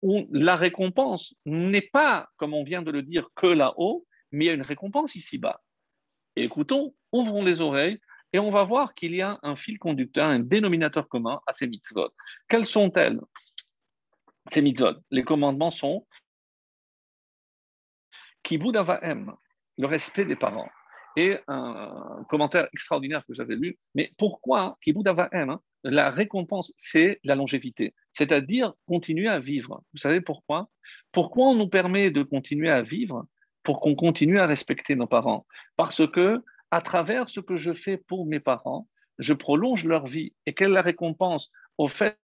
où 0.00 0.26
la 0.32 0.56
récompense 0.56 1.34
n'est 1.44 1.90
pas, 1.92 2.28
comme 2.36 2.54
on 2.54 2.64
vient 2.64 2.82
de 2.82 2.90
le 2.90 3.02
dire, 3.02 3.28
que 3.34 3.48
là-haut, 3.48 4.06
mais 4.32 4.46
il 4.46 4.48
y 4.48 4.50
a 4.50 4.54
une 4.54 4.62
récompense 4.62 5.14
ici-bas. 5.14 5.60
Écoutons, 6.36 6.94
ouvrons 7.12 7.44
les 7.44 7.60
oreilles 7.60 7.98
et 8.34 8.40
on 8.40 8.50
va 8.50 8.64
voir 8.64 8.94
qu'il 8.94 9.14
y 9.14 9.22
a 9.22 9.38
un 9.44 9.54
fil 9.54 9.78
conducteur, 9.78 10.26
un 10.26 10.40
dénominateur 10.40 11.08
commun 11.08 11.40
à 11.46 11.52
ces 11.52 11.68
mitzvot. 11.68 12.10
Quelles 12.48 12.64
sont-elles 12.64 13.20
ces 14.50 14.60
mitzvot? 14.60 14.96
Les 15.12 15.22
commandements 15.22 15.70
sont 15.70 16.04
Kibud 18.42 18.76
Avahem, 18.76 19.32
le 19.78 19.86
respect 19.86 20.24
des 20.24 20.34
parents. 20.34 20.68
Et 21.16 21.38
un 21.46 22.26
commentaire 22.28 22.66
extraordinaire 22.72 23.24
que 23.24 23.34
j'avais 23.34 23.54
lu, 23.54 23.78
mais 23.94 24.10
pourquoi 24.18 24.76
Kibud 24.82 25.06
Avahem 25.06 25.50
hein, 25.50 25.60
La 25.84 26.10
récompense, 26.10 26.72
c'est 26.76 27.20
la 27.22 27.36
longévité, 27.36 27.94
c'est-à-dire 28.12 28.74
continuer 28.88 29.28
à 29.28 29.38
vivre. 29.38 29.80
Vous 29.92 30.00
savez 30.00 30.20
pourquoi? 30.20 30.68
Pourquoi 31.12 31.50
on 31.50 31.54
nous 31.54 31.68
permet 31.68 32.10
de 32.10 32.24
continuer 32.24 32.68
à 32.68 32.82
vivre 32.82 33.26
Pour 33.62 33.78
qu'on 33.78 33.94
continue 33.94 34.40
à 34.40 34.48
respecter 34.48 34.96
nos 34.96 35.06
parents? 35.06 35.46
Parce 35.76 36.04
que, 36.10 36.42
à 36.70 36.80
travers 36.80 37.28
ce 37.28 37.40
que 37.40 37.56
je 37.56 37.72
fais 37.72 37.96
pour 37.96 38.26
mes 38.26 38.40
parents, 38.40 38.88
je 39.18 39.32
prolonge 39.32 39.84
leur 39.84 40.06
vie. 40.06 40.34
Et 40.46 40.54
quelle 40.54 40.70
est 40.70 40.74
la 40.74 40.82
récompense 40.82 41.50
au 41.78 41.88
fait 41.88 42.18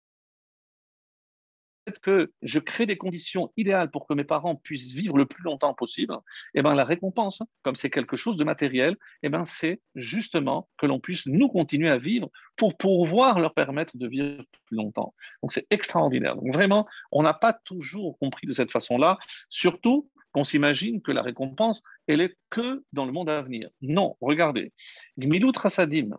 que 2.02 2.32
je 2.42 2.60
crée 2.60 2.86
des 2.86 2.98
conditions 2.98 3.52
idéales 3.58 3.92
pour 3.92 4.08
que 4.08 4.14
mes 4.14 4.24
parents 4.24 4.56
puissent 4.56 4.92
vivre 4.92 5.18
le 5.18 5.26
plus 5.26 5.44
longtemps 5.44 5.74
possible, 5.74 6.14
et 6.54 6.60
eh 6.60 6.62
ben, 6.62 6.76
la 6.76 6.84
récompense, 6.84 7.42
comme 7.64 7.76
c'est 7.76 7.90
quelque 7.90 8.18
chose 8.18 8.38
de 8.38 8.44
matériel, 8.44 8.94
et 8.94 9.28
eh 9.28 9.30
ben, 9.30 9.46
c'est 9.46 9.82
justement 9.96 10.68
que 10.78 10.86
l'on 10.86 11.00
puisse 11.00 11.26
nous 11.28 11.48
continuer 11.48 11.90
à 11.90 11.98
vivre 11.98 12.30
pour 12.56 12.78
pouvoir 12.78 13.40
leur 13.40 13.54
permettre 13.54 13.98
de 13.98 14.08
vivre 14.08 14.44
plus 14.66 14.76
longtemps. 14.76 15.14
Donc 15.42 15.54
c'est 15.54 15.66
extraordinaire. 15.70 16.36
Donc 16.36 16.54
vraiment, 16.54 16.88
on 17.12 17.24
n'a 17.24 17.34
pas 17.34 17.54
toujours 17.54 18.18
compris 18.20 18.48
de 18.48 18.54
cette 18.54 18.72
façon-là, 18.72 19.18
surtout 19.50 20.10
qu'on 20.38 20.44
s'imagine 20.44 21.02
que 21.02 21.12
la 21.12 21.24
récompense, 21.24 21.82
elle 22.06 22.22
est 22.22 22.38
que 22.52 22.84
dans 22.94 23.08
le 23.08 23.12
monde 23.12 23.28
à 23.28 23.42
venir. 23.42 23.72
Non, 23.82 24.16
regardez, 24.22 24.72
Gmilut 25.18 25.52
Rasadim, 25.56 26.12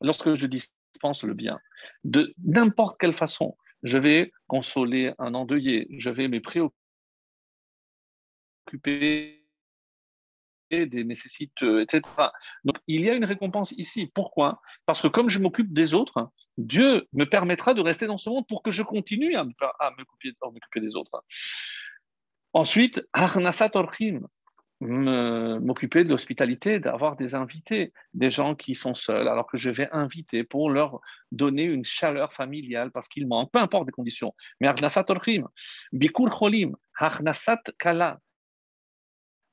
lorsque 0.00 0.36
je 0.36 0.46
dispense 0.46 1.24
le 1.24 1.34
bien, 1.34 1.58
de 2.04 2.32
n'importe 2.44 3.00
quelle 3.00 3.14
façon, 3.14 3.56
je 3.82 3.98
vais 3.98 4.30
consoler 4.46 5.12
un 5.18 5.34
endeuillé, 5.34 5.88
je 5.90 6.08
vais 6.08 6.28
me 6.28 6.40
préoccuper 6.40 6.70
des 10.70 11.02
nécessites, 11.02 11.60
etc. 11.62 12.02
Donc, 12.62 12.76
il 12.86 13.00
y 13.00 13.10
a 13.10 13.14
une 13.14 13.24
récompense 13.24 13.72
ici. 13.72 14.06
Pourquoi? 14.14 14.60
Parce 14.86 15.02
que 15.02 15.08
comme 15.08 15.30
je 15.30 15.40
m'occupe 15.40 15.72
des 15.72 15.94
autres, 15.94 16.30
Dieu 16.58 17.08
me 17.12 17.24
permettra 17.24 17.74
de 17.74 17.80
rester 17.80 18.06
dans 18.06 18.18
ce 18.18 18.30
monde 18.30 18.46
pour 18.46 18.62
que 18.62 18.70
je 18.70 18.84
continue 18.84 19.34
à 19.34 19.42
m'occuper 19.44 20.80
des 20.80 20.94
autres. 20.94 21.24
Ensuite, 22.54 23.04
Arnasat 23.12 23.72
Orchim, 23.74 24.20
m'occuper 24.80 26.04
de 26.04 26.10
l'hospitalité, 26.10 26.78
d'avoir 26.78 27.16
des 27.16 27.34
invités, 27.34 27.92
des 28.12 28.30
gens 28.30 28.54
qui 28.54 28.76
sont 28.76 28.94
seuls, 28.94 29.26
alors 29.28 29.46
que 29.46 29.56
je 29.56 29.70
vais 29.70 29.88
inviter 29.90 30.44
pour 30.44 30.70
leur 30.70 31.00
donner 31.32 31.64
une 31.64 31.84
chaleur 31.84 32.32
familiale 32.32 32.92
parce 32.92 33.08
qu'ils 33.08 33.26
manquent, 33.26 33.50
peu 33.52 33.58
importe 33.58 33.86
les 33.86 33.92
conditions. 33.92 34.34
Mais 34.60 34.68
Arnasat 34.68 35.04
Orchim, 35.08 35.48
Cholim, 36.30 36.76
Arnasat 36.96 37.62
Kala, 37.78 38.20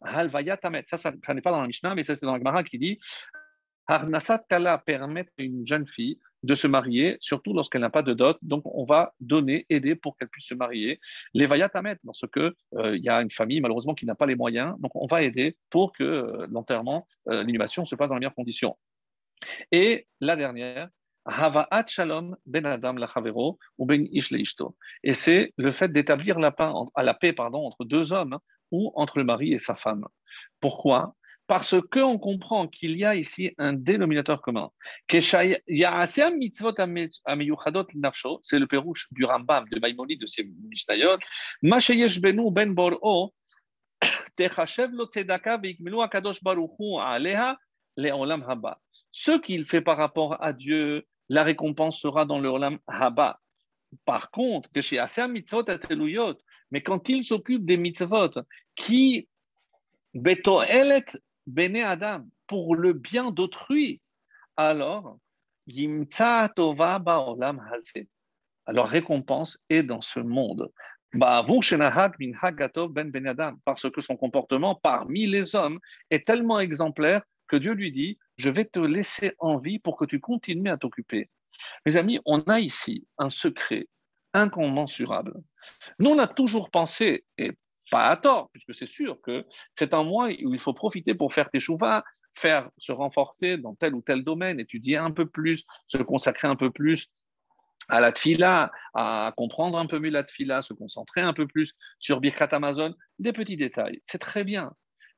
Halvayatamet, 0.02 0.86
ça, 0.88 0.98
ça, 0.98 1.12
n'est 1.12 1.42
pas 1.42 1.52
dans 1.52 1.62
la 1.62 1.68
Mishnah, 1.68 1.96
mais 1.96 2.04
ça 2.04 2.16
c'est 2.16 2.26
dans 2.26 2.34
la 2.34 2.40
Gemara 2.40 2.64
qui 2.64 2.78
dit 2.78 3.00
Arnasat 3.91 4.45
Kala 4.47 4.77
permet 4.77 5.27
à 5.38 5.43
une 5.43 5.67
jeune 5.67 5.86
fille 5.86 6.17
de 6.43 6.56
se 6.56 6.65
marier, 6.65 7.17
surtout 7.19 7.54
lorsqu'elle 7.54 7.82
n'a 7.82 7.89
pas 7.89 8.04
de 8.04 8.13
dot. 8.13 8.38
Donc, 8.41 8.63
on 8.65 8.86
va 8.86 9.13
donner, 9.19 9.65
aider 9.69 9.95
pour 9.95 10.17
qu'elle 10.17 10.30
puisse 10.30 10.47
se 10.47 10.54
marier. 10.54 11.01
Les 11.34 11.45
vayatamet, 11.45 11.97
lorsque 12.06 12.38
euh, 12.38 12.54
il 12.73 13.04
y 13.04 13.10
a 13.10 13.21
une 13.21 13.30
famille 13.30 13.60
malheureusement 13.60 13.93
qui 13.93 14.06
n'a 14.06 14.15
pas 14.15 14.25
les 14.25 14.36
moyens, 14.36 14.75
donc 14.80 14.95
on 14.95 15.08
va 15.08 15.23
aider 15.23 15.58
pour 15.69 15.91
que 15.91 16.06
euh, 16.06 16.47
l'enterrement, 16.49 17.06
euh, 17.27 17.43
l'inhumation 17.43 17.86
se 17.86 17.95
passe 17.95 18.08
dans 18.08 18.15
les 18.15 18.21
meilleures 18.21 18.34
conditions. 18.34 18.77
Et 19.73 20.08
la 20.21 20.38
dernière, 20.38 20.88
Hava'at 21.25 21.86
Shalom 21.88 22.38
ben 22.45 22.65
Adam 22.65 22.93
lachavero 22.93 23.60
ou 23.77 23.86
ben 23.86 24.08
ish 24.13 24.34
Et 25.04 25.13
c'est 25.13 25.54
le 25.58 25.73
fait 25.73 25.89
d'établir 25.89 26.39
la, 26.39 26.56
la 26.97 27.13
paix 27.13 27.34
pardon, 27.34 27.65
entre 27.67 27.84
deux 27.84 28.13
hommes 28.13 28.39
ou 28.71 28.93
entre 28.95 29.17
le 29.17 29.25
mari 29.25 29.51
et 29.54 29.60
sa 29.60 29.75
femme. 29.75 30.06
Pourquoi? 30.62 31.13
Parce 31.52 31.76
qu'on 31.92 32.18
comprend 32.18 32.66
qu'il 32.70 32.96
y 32.96 33.04
a 33.04 33.14
ici 33.14 33.54
un 33.58 33.74
dénominateur 33.74 34.42
commun. 34.42 34.72
C'est 35.10 35.50
le 38.54 38.66
pérouche 38.68 39.12
du 39.12 39.26
Rambam, 39.26 39.68
de 39.68 39.78
Maïmonide, 39.78 40.22
de 40.22 40.28
ses 40.28 40.46
Mishnayot. 40.46 41.18
ben 41.62 42.74
bor'o. 42.74 43.34
Ce 49.12 49.38
qu'il 49.42 49.66
fait 49.66 49.82
par 49.82 49.98
rapport 49.98 50.42
à 50.42 50.54
Dieu, 50.54 51.06
la 51.28 51.44
récompense 51.44 52.00
sera 52.00 52.24
dans 52.24 52.40
le 52.40 52.48
olam 52.48 52.80
haba. 52.88 53.42
Par 54.06 54.32
contre, 54.32 54.72
que 54.72 54.80
chez 54.80 55.04
mitzvot 55.28 55.66
mais 56.72 56.82
quand 56.82 57.10
il 57.10 57.26
s'occupe 57.26 57.66
des 57.66 57.76
mitzvot 57.76 58.30
qui 58.74 59.28
Bene 61.47 61.77
Adam, 61.77 62.25
pour 62.47 62.75
le 62.75 62.93
bien 62.93 63.32
d'autrui, 63.32 64.01
alors, 64.58 65.17
alors 68.65 68.88
récompense 68.88 69.58
est 69.69 69.84
dans 69.84 70.01
ce 70.01 70.19
monde. 70.19 70.71
Ben 71.13 71.45
parce 73.65 73.89
que 73.89 74.01
son 74.01 74.15
comportement 74.15 74.75
parmi 74.75 75.27
les 75.27 75.56
hommes 75.56 75.80
est 76.10 76.25
tellement 76.25 76.60
exemplaire 76.60 77.23
que 77.47 77.58
Dieu 77.58 77.73
lui 77.73 77.91
dit, 77.91 78.17
je 78.38 78.49
vais 78.49 78.65
te 78.65 78.80
laisser 78.80 79.34
en 79.39 79.58
vie 79.58 79.80
pour 79.80 79.97
que 79.97 80.06
tu 80.06 80.21
continues 80.21 80.69
à 80.69 80.77
t'occuper. 80.77 81.30
Mes 81.86 81.97
amis, 81.97 82.19
on 82.25 82.39
a 82.43 82.60
ici 82.62 83.06
un 83.17 83.30
secret 83.30 83.88
incommensurable. 84.34 85.34
Nous, 85.99 86.10
on 86.10 86.17
a 86.17 86.27
toujours 86.27 86.71
pensé, 86.71 87.25
et 87.38 87.51
pas 87.91 88.08
à 88.08 88.17
tort, 88.17 88.49
puisque 88.51 88.73
c'est 88.73 88.88
sûr 88.88 89.21
que 89.21 89.45
c'est 89.75 89.93
un 89.93 90.04
mois 90.04 90.30
où 90.30 90.54
il 90.54 90.60
faut 90.60 90.73
profiter 90.73 91.13
pour 91.13 91.34
faire 91.34 91.51
tes 91.51 91.60
chouvas, 91.60 92.04
faire 92.34 92.69
se 92.77 92.91
renforcer 92.91 93.58
dans 93.58 93.75
tel 93.75 93.93
ou 93.93 94.01
tel 94.01 94.23
domaine, 94.23 94.60
étudier 94.60 94.97
un 94.97 95.12
peu 95.12 95.27
plus, 95.27 95.65
se 95.88 95.97
consacrer 95.97 96.47
un 96.47 96.56
peu 96.56 96.71
plus 96.71 97.10
à 97.89 97.99
la 97.99 98.12
tfila, 98.12 98.71
à 98.93 99.34
comprendre 99.36 99.77
un 99.77 99.86
peu 99.86 99.99
mieux 99.99 100.10
la 100.10 100.23
tfila, 100.23 100.62
se 100.62 100.73
concentrer 100.73 101.21
un 101.21 101.34
peu 101.34 101.45
plus 101.45 101.73
sur 101.99 102.21
Birkat 102.21 102.49
Amazon, 102.51 102.95
des 103.19 103.34
petits 103.34 103.58
détails. 103.58 104.01
C'est 104.06 104.19
très 104.19 104.45
bien. 104.45 104.71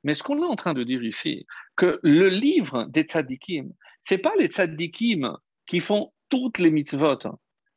Mais 0.04 0.16
ce 0.16 0.24
qu'on 0.24 0.42
est 0.42 0.46
en 0.46 0.56
train 0.56 0.74
de 0.74 0.84
dire 0.84 1.04
ici, 1.04 1.46
que 1.78 2.00
le 2.02 2.28
livre 2.28 2.86
des 2.86 3.04
tzadikim, 3.04 3.72
c'est 4.02 4.18
pas 4.18 4.34
les 4.40 4.48
tzadikim 4.48 5.38
qui 5.68 5.80
font 5.80 6.12
toutes 6.30 6.58
les 6.58 6.72
mitzvot. 6.72 7.20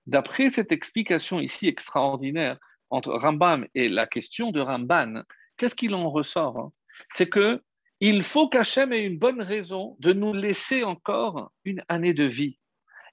D'après 0.07 0.49
cette 0.51 0.73
explication 0.73 1.41
ici 1.41 1.69
extraordinaire, 1.69 2.59
entre 2.91 3.13
Rambam 3.13 3.67
et 3.75 3.89
la 3.89 4.07
question 4.07 4.51
de 4.51 4.61
Ramban, 4.61 5.23
qu'est-ce 5.57 5.75
qu'il 5.75 5.95
en 5.95 6.11
ressort 6.11 6.59
hein? 6.59 6.73
C'est 7.13 7.29
que 7.29 7.63
il 8.01 8.23
faut 8.23 8.49
qu'Hachem 8.49 8.93
ait 8.93 9.05
une 9.05 9.19
bonne 9.19 9.41
raison 9.41 9.97
de 10.01 10.13
nous 10.13 10.35
laisser 10.35 10.85
encore 10.85 11.51
une 11.65 11.83
année 11.89 12.13
de 12.13 12.25
vie. 12.25 12.59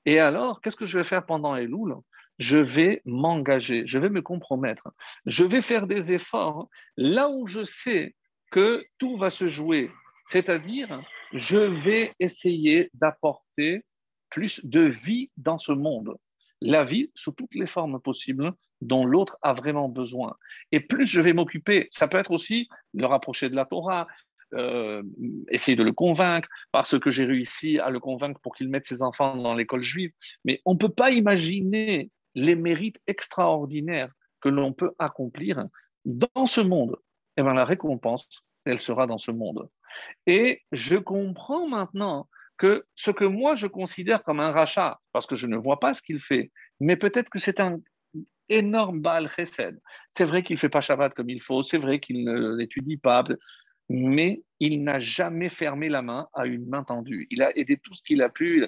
Et 0.06 0.20
alors, 0.20 0.60
qu'est-ce 0.60 0.76
que 0.76 0.86
je 0.86 0.98
vais 0.98 1.06
faire 1.06 1.26
pendant 1.26 1.56
Elul? 1.56 1.96
Je 2.38 2.58
vais 2.58 3.02
m'engager, 3.06 3.84
je 3.86 4.00
vais 4.00 4.10
me 4.10 4.22
compromettre, 4.22 4.92
je 5.26 5.46
vais 5.46 5.62
faire 5.62 5.88
des 5.88 6.14
efforts 6.14 6.68
là 6.98 7.30
où 7.30 7.48
je 7.48 7.64
sais 7.64 8.16
que 8.52 8.84
tout 8.98 9.18
va 9.18 9.30
se 9.30 9.48
jouer. 9.48 9.90
C'est-à-dire, 10.28 11.02
je 11.32 11.58
vais 11.58 12.14
essayer 12.20 12.90
d'apporter 12.96 13.86
plus 14.30 14.66
de 14.66 14.82
vie 14.82 15.32
dans 15.38 15.60
ce 15.60 15.72
monde 15.72 16.18
la 16.64 16.84
vie 16.86 17.12
sous 17.14 17.34
toutes 17.34 17.56
les 17.56 17.68
formes 17.68 18.00
possibles 18.00 18.54
dont 18.82 19.06
l'autre 19.06 19.38
a 19.42 19.54
vraiment 19.54 19.90
besoin. 19.90 20.36
Et 20.72 20.80
plus 20.80 21.06
je 21.06 21.20
vais 21.20 21.34
m'occuper, 21.34 21.90
ça 21.92 22.08
peut 22.08 22.18
être 22.18 22.32
aussi 22.32 22.70
le 22.94 23.06
rapprocher 23.06 23.50
de 23.50 23.56
la 23.56 23.66
Torah, 23.66 24.08
euh, 24.54 25.04
essayer 25.50 25.76
de 25.76 25.84
le 25.84 25.92
convaincre, 25.92 26.48
parce 26.72 26.98
que 26.98 27.12
j'ai 27.12 27.26
réussi 27.26 27.80
à 27.80 27.90
le 27.90 28.00
convaincre 28.00 28.40
pour 28.42 28.56
qu'il 28.56 28.70
mette 28.70 28.86
ses 28.86 29.04
enfants 29.04 29.36
dans 29.36 29.56
l'école 29.56 29.84
juive. 29.84 30.12
Mais 30.46 30.62
on 30.66 30.74
ne 30.74 30.78
peut 30.78 30.90
pas 30.90 31.12
imaginer 31.12 32.10
les 32.36 32.56
mérites 32.56 33.00
extraordinaires 33.08 34.12
que 34.42 34.50
l'on 34.50 34.74
peut 34.74 34.94
accomplir 35.00 35.66
dans 36.06 36.46
ce 36.46 36.62
monde. 36.62 36.96
Et 37.36 37.42
eh 37.42 37.44
bien 37.44 37.54
la 37.54 37.66
récompense, 37.66 38.30
elle 38.66 38.80
sera 38.80 39.06
dans 39.08 39.18
ce 39.18 39.32
monde. 39.32 39.70
Et 40.28 40.62
je 40.72 40.96
comprends 40.96 41.68
maintenant 41.68 42.30
que 42.64 42.86
ce 42.96 43.12
que 43.12 43.26
moi 43.26 43.56
je 43.56 43.68
considère 43.68 44.24
comme 44.24 44.40
un 44.40 44.54
rachat, 44.54 45.02
parce 45.12 45.28
que 45.28 45.36
je 45.36 45.48
ne 45.48 45.58
vois 45.58 45.82
pas 45.82 45.94
ce 45.94 46.02
qu'il 46.02 46.22
fait, 46.22 46.50
mais 46.80 46.96
peut-être 46.96 47.30
que 47.30 47.38
c'est 47.38 47.60
un 47.60 47.82
énorme 48.48 49.02
Baal 49.02 49.28
Chesed. 49.36 49.82
C'est 50.14 50.24
vrai 50.24 50.44
qu'il 50.44 50.54
ne 50.54 50.60
fait 50.60 50.70
pas 50.70 50.80
Shabbat 50.80 51.14
comme 51.14 51.30
il 51.30 51.42
faut, 51.42 51.62
c'est 51.62 51.78
vrai 51.78 52.00
qu'il 52.00 52.24
ne 52.24 52.56
l'étudie 52.56 52.96
pas, 52.96 53.26
mais 53.90 54.44
il 54.62 54.82
n'a 54.82 54.98
jamais 55.00 55.50
fermé 55.50 55.90
la 55.90 56.02
main 56.02 56.30
à 56.34 56.46
une 56.46 56.66
main 56.70 56.86
tendue. 56.86 57.28
Il 57.32 57.44
a 57.44 57.52
aidé 57.58 57.76
tout 57.84 57.94
ce 57.96 58.02
qu'il 58.02 58.22
a 58.22 58.30
pu. 58.30 58.66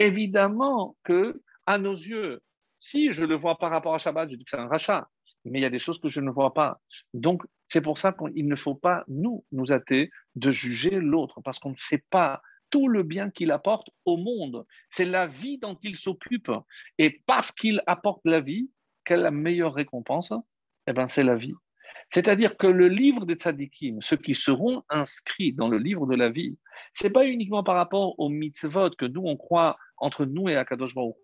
Évidemment 0.00 0.96
que, 1.04 1.40
à 1.64 1.78
nos 1.78 1.94
yeux, 1.94 2.40
si 2.80 3.12
je 3.12 3.24
le 3.24 3.36
vois 3.36 3.56
par 3.58 3.70
rapport 3.70 3.94
à 3.94 3.98
Shabbat, 3.98 4.28
je 4.32 4.34
dis 4.34 4.42
que 4.42 4.50
c'est 4.50 4.58
un 4.58 4.66
rachat, 4.66 5.06
mais 5.44 5.60
il 5.60 5.62
y 5.62 5.66
a 5.66 5.70
des 5.70 5.78
choses 5.78 6.00
que 6.00 6.08
je 6.08 6.20
ne 6.20 6.30
vois 6.32 6.54
pas. 6.54 6.80
Donc, 7.14 7.44
c'est 7.68 7.82
pour 7.82 7.98
ça 7.98 8.12
qu'il 8.12 8.48
ne 8.48 8.56
faut 8.56 8.74
pas, 8.74 9.04
nous, 9.06 9.44
nous 9.52 9.72
hâter 9.72 10.10
de 10.34 10.50
juger 10.50 10.98
l'autre, 10.98 11.40
parce 11.44 11.60
qu'on 11.60 11.70
ne 11.70 11.76
sait 11.76 12.02
pas 12.10 12.42
tout 12.70 12.88
le 12.88 13.02
bien 13.02 13.30
qu'il 13.30 13.50
apporte 13.50 13.90
au 14.04 14.16
monde. 14.16 14.64
C'est 14.90 15.04
la 15.04 15.26
vie 15.26 15.58
dont 15.58 15.78
il 15.82 15.96
s'occupe. 15.96 16.50
Et 16.98 17.22
parce 17.26 17.52
qu'il 17.52 17.82
apporte 17.86 18.20
la 18.24 18.40
vie, 18.40 18.70
quelle 19.04 19.20
est 19.20 19.24
la 19.24 19.30
meilleure 19.30 19.74
récompense? 19.74 20.32
Eh 20.86 20.92
bien, 20.92 21.06
c'est 21.06 21.24
la 21.24 21.36
vie. 21.36 21.54
C'est-à-dire 22.12 22.56
que 22.56 22.66
le 22.66 22.88
livre 22.88 23.26
des 23.26 23.34
tzadikim, 23.34 24.00
ceux 24.00 24.16
qui 24.16 24.34
seront 24.34 24.82
inscrits 24.88 25.52
dans 25.52 25.68
le 25.68 25.78
livre 25.78 26.06
de 26.06 26.14
la 26.14 26.30
vie, 26.30 26.56
c'est 26.94 27.10
pas 27.10 27.26
uniquement 27.26 27.62
par 27.62 27.74
rapport 27.74 28.18
aux 28.18 28.30
mitzvot 28.30 28.90
que 28.90 29.04
nous 29.04 29.22
on 29.24 29.36
croit 29.36 29.76
entre 29.98 30.24
nous 30.24 30.48
et 30.48 30.56
Akadosh 30.56 30.94
Baruch 30.94 31.16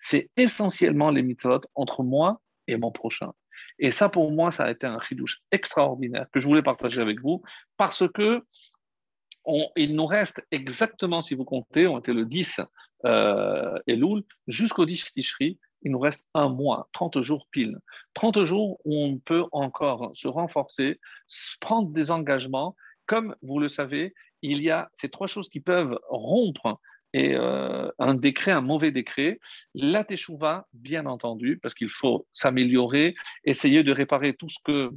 c'est 0.00 0.30
essentiellement 0.36 1.10
les 1.10 1.22
mitzvot 1.22 1.60
entre 1.74 2.02
moi 2.02 2.40
et 2.66 2.76
mon 2.76 2.90
prochain. 2.90 3.32
Et 3.78 3.92
ça, 3.92 4.08
pour 4.08 4.30
moi, 4.30 4.50
ça 4.50 4.64
a 4.64 4.70
été 4.70 4.86
un 4.86 5.00
chidouche 5.00 5.40
extraordinaire 5.52 6.26
que 6.32 6.40
je 6.40 6.46
voulais 6.46 6.62
partager 6.62 7.00
avec 7.00 7.20
vous 7.20 7.42
parce 7.76 8.04
que 8.12 8.44
il 9.76 9.94
nous 9.94 10.06
reste 10.06 10.44
exactement, 10.50 11.22
si 11.22 11.34
vous 11.34 11.44
comptez, 11.44 11.86
on 11.86 11.98
était 11.98 12.12
le 12.12 12.24
10 12.24 12.60
euh, 13.04 13.78
Elul, 13.86 14.22
jusqu'au 14.46 14.86
10 14.86 15.12
Tishri, 15.12 15.58
il 15.82 15.92
nous 15.92 15.98
reste 15.98 16.24
un 16.32 16.48
mois, 16.48 16.88
30 16.92 17.20
jours 17.20 17.46
pile. 17.50 17.78
30 18.14 18.42
jours 18.42 18.80
où 18.84 18.96
on 18.96 19.18
peut 19.18 19.44
encore 19.52 20.12
se 20.14 20.28
renforcer, 20.28 20.98
prendre 21.60 21.90
des 21.90 22.10
engagements. 22.10 22.74
Comme 23.06 23.36
vous 23.42 23.58
le 23.58 23.68
savez, 23.68 24.14
il 24.40 24.62
y 24.62 24.70
a 24.70 24.88
ces 24.94 25.10
trois 25.10 25.26
choses 25.26 25.50
qui 25.50 25.60
peuvent 25.60 25.98
rompre 26.08 26.80
euh, 27.16 27.92
un 27.98 28.14
décret, 28.14 28.50
un 28.50 28.60
mauvais 28.60 28.90
décret. 28.90 29.38
La 29.74 30.04
teshuva, 30.04 30.66
bien 30.72 31.06
entendu, 31.06 31.58
parce 31.62 31.74
qu'il 31.74 31.90
faut 31.90 32.26
s'améliorer, 32.32 33.14
essayer 33.44 33.82
de 33.82 33.92
réparer 33.92 34.34
tout 34.34 34.48
ce 34.48 34.58
que 34.64 34.90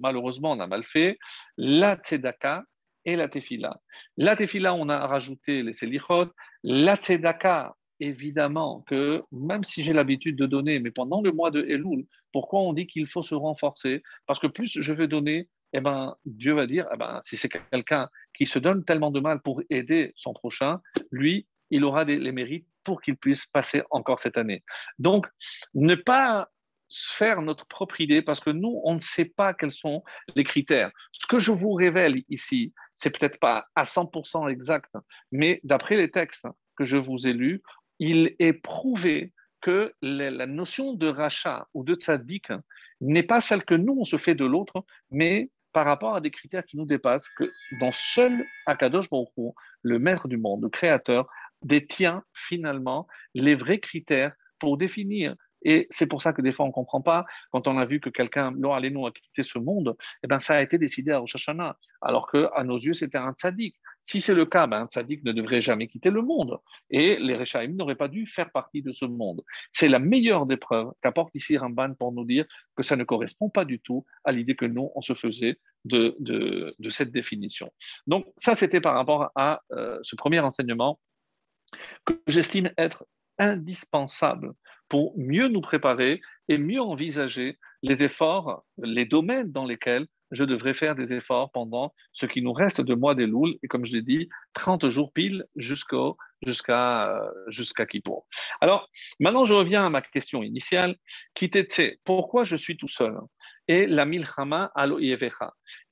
malheureusement 0.00 0.52
on 0.52 0.60
a 0.60 0.66
mal 0.66 0.84
fait. 0.84 1.18
La 1.56 1.96
tzedaka 1.96 2.64
et 3.04 3.16
la 3.16 3.28
tefila. 3.28 3.80
La 4.16 4.36
tefila, 4.36 4.74
on 4.74 4.88
a 4.88 5.06
rajouté 5.06 5.62
les 5.62 5.74
selichot. 5.74 6.30
La 6.62 6.96
tzedaka, 6.96 7.74
évidemment 8.00 8.84
que 8.88 9.22
même 9.32 9.64
si 9.64 9.82
j'ai 9.82 9.92
l'habitude 9.92 10.36
de 10.36 10.46
donner, 10.46 10.78
mais 10.80 10.90
pendant 10.90 11.20
le 11.20 11.32
mois 11.32 11.50
de 11.50 11.62
Elul, 11.62 12.06
pourquoi 12.32 12.60
on 12.60 12.72
dit 12.72 12.86
qu'il 12.86 13.06
faut 13.06 13.22
se 13.22 13.34
renforcer? 13.34 14.02
Parce 14.26 14.40
que 14.40 14.46
plus 14.46 14.80
je 14.80 14.92
vais 14.92 15.08
donner, 15.08 15.48
eh 15.72 15.80
ben, 15.80 16.14
Dieu 16.24 16.54
va 16.54 16.66
dire, 16.66 16.86
eh 16.92 16.96
ben, 16.96 17.18
si 17.22 17.36
c'est 17.36 17.48
quelqu'un 17.48 18.08
qui 18.34 18.46
se 18.46 18.58
donne 18.58 18.84
tellement 18.84 19.10
de 19.10 19.20
mal 19.20 19.40
pour 19.40 19.62
aider 19.70 20.12
son 20.16 20.32
prochain, 20.32 20.80
lui, 21.10 21.46
il 21.70 21.84
aura 21.84 22.04
des, 22.04 22.18
les 22.18 22.32
mérites 22.32 22.66
pour 22.84 23.00
qu'il 23.00 23.16
puisse 23.16 23.46
passer 23.46 23.82
encore 23.90 24.18
cette 24.18 24.36
année. 24.36 24.62
Donc, 24.98 25.26
ne 25.74 25.94
pas 25.94 26.48
faire 26.94 27.40
notre 27.40 27.66
propre 27.66 28.00
idée 28.00 28.20
parce 28.22 28.40
que 28.40 28.50
nous, 28.50 28.80
on 28.84 28.94
ne 28.94 29.00
sait 29.00 29.24
pas 29.24 29.54
quels 29.54 29.72
sont 29.72 30.02
les 30.34 30.44
critères. 30.44 30.90
Ce 31.12 31.26
que 31.26 31.38
je 31.38 31.50
vous 31.50 31.72
révèle 31.72 32.22
ici, 32.28 32.72
c'est 33.02 33.18
peut-être 33.18 33.40
pas 33.40 33.66
à 33.74 33.82
100% 33.82 34.48
exact, 34.48 34.94
mais 35.32 35.60
d'après 35.64 35.96
les 35.96 36.12
textes 36.12 36.46
que 36.76 36.84
je 36.84 36.96
vous 36.96 37.26
ai 37.26 37.32
lus, 37.32 37.60
il 37.98 38.36
est 38.38 38.52
prouvé 38.52 39.32
que 39.60 39.92
la 40.02 40.46
notion 40.46 40.92
de 40.94 41.08
rachat 41.08 41.66
ou 41.74 41.82
de 41.82 41.94
tzaddik 41.94 42.52
n'est 43.00 43.24
pas 43.24 43.40
celle 43.40 43.64
que 43.64 43.74
nous, 43.74 43.96
on 43.98 44.04
se 44.04 44.18
fait 44.18 44.36
de 44.36 44.44
l'autre, 44.44 44.84
mais 45.10 45.50
par 45.72 45.84
rapport 45.84 46.14
à 46.14 46.20
des 46.20 46.30
critères 46.30 46.64
qui 46.64 46.76
nous 46.76 46.84
dépassent, 46.84 47.28
que 47.30 47.50
dans 47.80 47.90
seul 47.92 48.44
Akadosh 48.66 49.10
Baruch 49.10 49.54
le 49.82 49.98
maître 49.98 50.28
du 50.28 50.36
monde, 50.36 50.62
le 50.62 50.68
créateur, 50.68 51.28
détient 51.62 52.22
finalement 52.32 53.08
les 53.34 53.56
vrais 53.56 53.80
critères 53.80 54.32
pour 54.60 54.78
définir 54.78 55.34
et 55.64 55.86
c'est 55.90 56.06
pour 56.06 56.22
ça 56.22 56.32
que 56.32 56.42
des 56.42 56.52
fois, 56.52 56.64
on 56.64 56.68
ne 56.68 56.72
comprend 56.72 57.00
pas. 57.00 57.24
Quand 57.50 57.66
on 57.68 57.78
a 57.78 57.84
vu 57.84 58.00
que 58.00 58.10
quelqu'un, 58.10 58.52
Laura 58.58 58.80
Lénon, 58.80 59.06
a 59.06 59.10
quitté 59.10 59.42
ce 59.42 59.58
monde, 59.58 59.96
eh 60.22 60.26
ben, 60.26 60.40
ça 60.40 60.56
a 60.56 60.62
été 60.62 60.78
décidé 60.78 61.12
à 61.12 61.18
Rosh 61.18 61.36
Hashanah, 61.36 61.76
alors 62.00 62.30
qu'à 62.30 62.64
nos 62.64 62.78
yeux, 62.78 62.94
c'était 62.94 63.18
un 63.18 63.32
tzaddik. 63.32 63.76
Si 64.02 64.20
c'est 64.20 64.34
le 64.34 64.46
cas, 64.46 64.66
ben, 64.66 64.82
un 64.82 64.86
tzaddik 64.86 65.22
ne 65.24 65.32
devrait 65.32 65.60
jamais 65.60 65.86
quitter 65.86 66.10
le 66.10 66.22
monde. 66.22 66.58
Et 66.90 67.16
les 67.16 67.36
Rechaim 67.36 67.68
n'auraient 67.68 67.94
pas 67.94 68.08
dû 68.08 68.26
faire 68.26 68.50
partie 68.50 68.82
de 68.82 68.92
ce 68.92 69.04
monde. 69.04 69.42
C'est 69.70 69.88
la 69.88 69.98
meilleure 69.98 70.46
des 70.46 70.56
preuves 70.56 70.92
qu'apporte 71.02 71.34
ici 71.34 71.56
Ramban 71.56 71.94
pour 71.94 72.12
nous 72.12 72.24
dire 72.24 72.44
que 72.76 72.82
ça 72.82 72.96
ne 72.96 73.04
correspond 73.04 73.48
pas 73.48 73.64
du 73.64 73.78
tout 73.80 74.04
à 74.24 74.32
l'idée 74.32 74.56
que 74.56 74.66
nous, 74.66 74.90
on 74.94 75.02
se 75.02 75.14
faisait 75.14 75.58
de, 75.84 76.16
de, 76.18 76.74
de 76.78 76.90
cette 76.90 77.12
définition. 77.12 77.72
Donc, 78.06 78.26
ça, 78.36 78.54
c'était 78.54 78.80
par 78.80 78.94
rapport 78.94 79.30
à 79.36 79.62
euh, 79.72 79.98
ce 80.02 80.16
premier 80.16 80.40
enseignement 80.40 80.98
que 82.04 82.14
j'estime 82.26 82.70
être 82.76 83.06
indispensable 83.38 84.52
pour 84.92 85.14
mieux 85.16 85.48
nous 85.48 85.62
préparer 85.62 86.20
et 86.50 86.58
mieux 86.58 86.82
envisager 86.82 87.58
les 87.82 88.04
efforts, 88.04 88.62
les 88.76 89.06
domaines 89.06 89.50
dans 89.50 89.64
lesquels 89.64 90.06
je 90.32 90.44
devrais 90.44 90.74
faire 90.74 90.94
des 90.94 91.14
efforts 91.14 91.50
pendant 91.50 91.94
ce 92.12 92.26
qui 92.26 92.42
nous 92.42 92.52
reste 92.52 92.82
de 92.82 92.94
mois 92.94 93.14
des 93.14 93.26
Louls, 93.26 93.54
et 93.62 93.68
comme 93.68 93.86
je 93.86 93.94
l'ai 93.94 94.02
dit, 94.02 94.28
30 94.52 94.90
jours 94.90 95.10
pile 95.14 95.46
jusqu'au, 95.56 96.18
jusqu'à, 96.44 97.22
jusqu'à 97.48 97.86
Kippour. 97.86 98.26
Alors, 98.60 98.90
maintenant, 99.18 99.46
je 99.46 99.54
reviens 99.54 99.86
à 99.86 99.88
ma 99.88 100.02
question 100.02 100.42
initiale, 100.42 100.96
qui 101.32 101.50
pourquoi 102.04 102.44
je 102.44 102.56
suis 102.56 102.76
tout 102.76 102.86
seul? 102.86 103.16
Et 103.68 103.86
la 103.86 104.04
milchama 104.04 104.72
alo 104.74 104.98
Il 104.98 105.24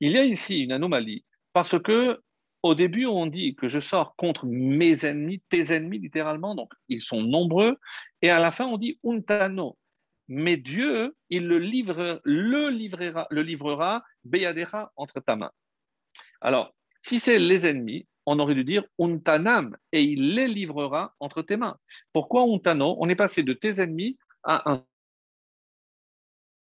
y 0.01 0.19
a 0.19 0.25
ici 0.25 0.61
une 0.61 0.73
anomalie, 0.73 1.25
parce 1.55 1.81
que 1.81 2.21
au 2.63 2.75
début, 2.75 3.07
on 3.07 3.27
dit 3.27 3.55
que 3.55 3.69
je 3.69 3.81
sors 3.81 4.15
contre 4.17 4.45
mes 4.47 5.07
ennemis, 5.07 5.43
tes 5.49 5.73
ennemis 5.73 5.99
littéralement, 5.99 6.55
donc 6.55 6.71
ils 6.89 7.01
sont 7.01 7.23
nombreux, 7.23 7.79
et 8.23 8.31
à 8.31 8.39
la 8.39 8.53
fin, 8.53 8.67
on 8.67 8.79
dit 8.79 8.99
untano. 9.05 9.77
Mais 10.29 10.57
Dieu, 10.57 11.17
il 11.29 11.47
le, 11.47 11.59
livre, 11.59 12.21
le 12.25 12.69
livrera, 12.69 13.27
le 13.31 13.43
livrera, 13.43 14.93
entre 14.97 15.21
ta 15.21 15.37
main. 15.37 15.51
Alors, 16.41 16.75
si 17.03 17.19
c'est 17.19 17.39
les 17.39 17.67
ennemis, 17.67 18.07
on 18.27 18.39
aurait 18.39 18.55
dû 18.55 18.65
dire 18.65 18.85
untanam, 19.01 19.77
et 19.93 20.03
il 20.03 20.35
les 20.35 20.47
livrera 20.47 21.15
entre 21.19 21.43
tes 21.43 21.57
mains. 21.57 21.79
Pourquoi 22.13 22.43
untano? 22.43 22.97
On 23.01 23.09
est 23.09 23.17
passé 23.17 23.43
de 23.43 23.53
tes 23.53 23.81
ennemis 23.81 24.19
à 24.45 24.71
un 24.71 24.85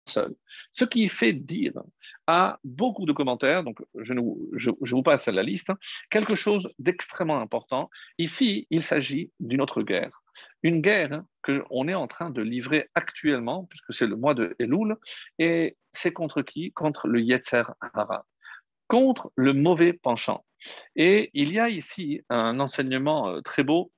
seul. 0.05 0.35
Ce 0.71 0.85
qui 0.85 1.09
fait 1.09 1.33
dire 1.33 1.73
à 2.27 2.59
beaucoup 2.63 3.05
de 3.05 3.13
commentaires, 3.13 3.63
donc 3.63 3.81
je, 3.95 4.13
vous 4.13 5.03
passe 5.03 5.27
à 5.27 5.31
la 5.31 5.43
liste, 5.43 5.69
hein, 5.69 5.77
quelque 6.09 6.35
chose 6.35 6.71
d'extrêmement 6.79 7.39
important. 7.39 7.89
Ici, 8.17 8.67
il 8.69 8.83
s'agit 8.83 9.31
d'une 9.39 9.61
autre 9.61 9.81
guerre. 9.81 10.21
Une 10.65 10.81
guerre 10.81 11.21
qu'on 11.43 11.87
est 11.87 11.93
en 11.93 12.07
train 12.07 12.31
de 12.31 12.41
livrer 12.41 12.89
actuellement, 12.95 13.65
puisque 13.65 13.93
c'est 13.93 14.07
le 14.07 14.15
mois 14.15 14.33
de 14.33 14.55
Elul, 14.57 14.95
et 15.37 15.77
c'est 15.91 16.11
contre 16.11 16.41
qui? 16.41 16.73
Contre 16.73 17.07
le 17.07 17.21
Yetzer 17.21 17.65
Hara, 17.93 18.25
contre 18.87 19.31
le 19.35 19.53
mauvais 19.53 19.93
penchant. 19.93 20.43
Et 20.95 21.29
il 21.35 21.53
y 21.53 21.59
a 21.59 21.69
ici 21.69 22.23
un 22.29 22.59
enseignement 22.59 23.29
euh, 23.29 23.41
très 23.41 23.61
beau 23.61 23.91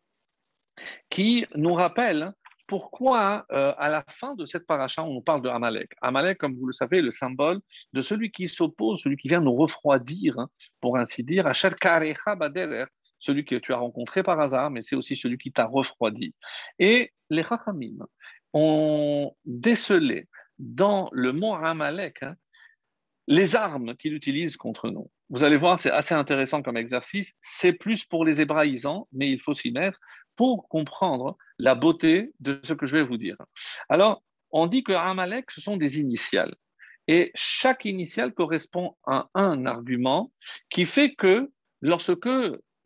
qui 1.10 1.46
nous 1.56 1.74
rappelle 1.74 2.34
pourquoi 2.68 3.46
euh, 3.54 3.74
à 3.78 3.88
la 3.88 4.04
fin 4.10 4.36
de 4.36 4.44
cette 4.44 4.68
paracha, 4.68 5.04
on 5.04 5.22
parle 5.22 5.44
de 5.44 5.48
Amalek. 5.48 5.94
Amalek, 6.02 6.38
comme 6.38 6.58
vous 6.58 6.66
le 6.68 6.74
savez, 6.74 6.98
est 6.98 7.02
le 7.02 7.12
symbole 7.12 7.62
de 7.94 8.02
celui 8.02 8.30
qui 8.30 8.50
s'oppose, 8.50 9.02
celui 9.02 9.16
qui 9.16 9.30
vient 9.30 9.40
nous 9.40 9.56
refroidir, 9.56 10.38
hein, 10.38 10.50
pour 10.82 10.98
ainsi 10.98 11.24
dire, 11.24 11.48
à 11.48 11.54
celui 13.20 13.46
que 13.46 13.56
tu 13.56 13.74
as 13.74 13.78
rencontré 13.78 14.24
par 14.24 14.40
hasard, 14.40 14.72
mais 14.72 14.82
c'est 14.82 14.96
aussi 14.96 15.16
celui 15.16 15.38
qui 15.38 15.52
t'a 15.52 15.66
refroidi. 15.66 16.34
Et 16.80 17.12
les 17.30 17.44
Chachamim 17.44 18.06
ont 18.54 19.36
décelé 19.46 20.28
dans 20.60 21.10
le 21.12 21.34
mot 21.34 21.56
Amalek 21.56 22.24
hein, 22.24 22.36
les 23.28 23.56
armes 23.56 23.96
qu'il 23.96 24.14
utilise 24.14 24.58
contre 24.58 24.90
nous. 24.90 25.12
Vous 25.30 25.44
allez 25.44 25.58
voir, 25.58 25.80
c'est 25.80 25.92
assez 25.92 26.16
intéressant 26.16 26.62
comme 26.62 26.78
exercice. 26.78 27.34
C'est 27.42 27.74
plus 27.74 28.06
pour 28.06 28.24
les 28.24 28.40
hébraïsants, 28.40 29.08
mais 29.12 29.30
il 29.30 29.42
faut 29.42 29.54
s'y 29.54 29.72
mettre 29.72 30.00
pour 30.38 30.70
comprendre 30.70 31.38
la 31.60 31.76
beauté 31.76 32.32
de 32.40 32.60
ce 32.64 32.74
que 32.74 32.86
je 32.86 32.96
vais 32.96 33.04
vous 33.04 33.18
dire. 33.18 33.36
Alors, 33.90 34.24
on 34.52 34.68
dit 34.68 34.84
que 34.84 34.94
Amalek, 34.94 35.52
ce 35.52 35.60
sont 35.60 35.76
des 35.76 36.00
initiales. 36.00 36.56
Et 37.08 37.32
chaque 37.36 37.86
initiale 37.86 38.34
correspond 38.34 38.96
à 39.06 39.30
un 39.34 39.66
argument 39.66 40.32
qui 40.70 40.86
fait 40.86 41.14
que 41.16 41.52
lorsque 41.82 42.30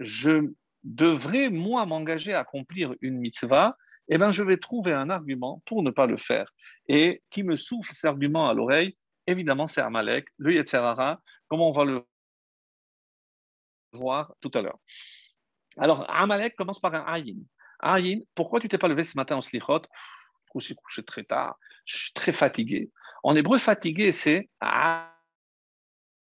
je 0.01 0.51
devrais, 0.83 1.49
moi, 1.49 1.85
m'engager 1.85 2.33
à 2.33 2.39
accomplir 2.39 2.93
une 3.01 3.17
mitzvah, 3.17 3.77
eh 4.09 4.17
bien, 4.17 4.31
je 4.31 4.43
vais 4.43 4.57
trouver 4.57 4.93
un 4.93 5.09
argument 5.09 5.61
pour 5.65 5.83
ne 5.83 5.91
pas 5.91 6.07
le 6.07 6.17
faire. 6.17 6.51
Et 6.87 7.21
qui 7.29 7.43
me 7.43 7.55
souffle 7.55 7.93
cet 7.93 8.05
argument 8.05 8.49
à 8.49 8.53
l'oreille 8.53 8.97
Évidemment, 9.27 9.67
c'est 9.67 9.81
Amalek, 9.81 10.27
le 10.37 10.53
Yetzerara, 10.53 11.21
comme 11.47 11.61
on 11.61 11.71
va 11.71 11.85
le 11.85 12.03
voir 13.93 14.33
tout 14.41 14.51
à 14.55 14.61
l'heure? 14.61 14.79
Alors, 15.77 16.09
Amalek 16.09 16.55
commence 16.55 16.79
par 16.79 16.93
un 16.95 17.05
Ayin. 17.05 17.37
Ayin, 17.79 18.19
pourquoi 18.35 18.59
tu 18.59 18.67
t'es 18.67 18.77
pas 18.77 18.87
levé 18.87 19.03
ce 19.03 19.15
matin 19.15 19.35
en 19.37 19.41
slichot? 19.41 19.83
Je 20.55 20.59
suis 20.59 20.75
couché 20.75 21.03
très 21.03 21.23
tard, 21.23 21.57
je 21.85 21.97
suis 21.97 22.13
très 22.13 22.33
fatigué. 22.33 22.91
En 23.23 23.35
hébreu, 23.35 23.57
fatigué, 23.57 24.11
c'est 24.11 24.49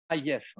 Ayef, 0.09 0.55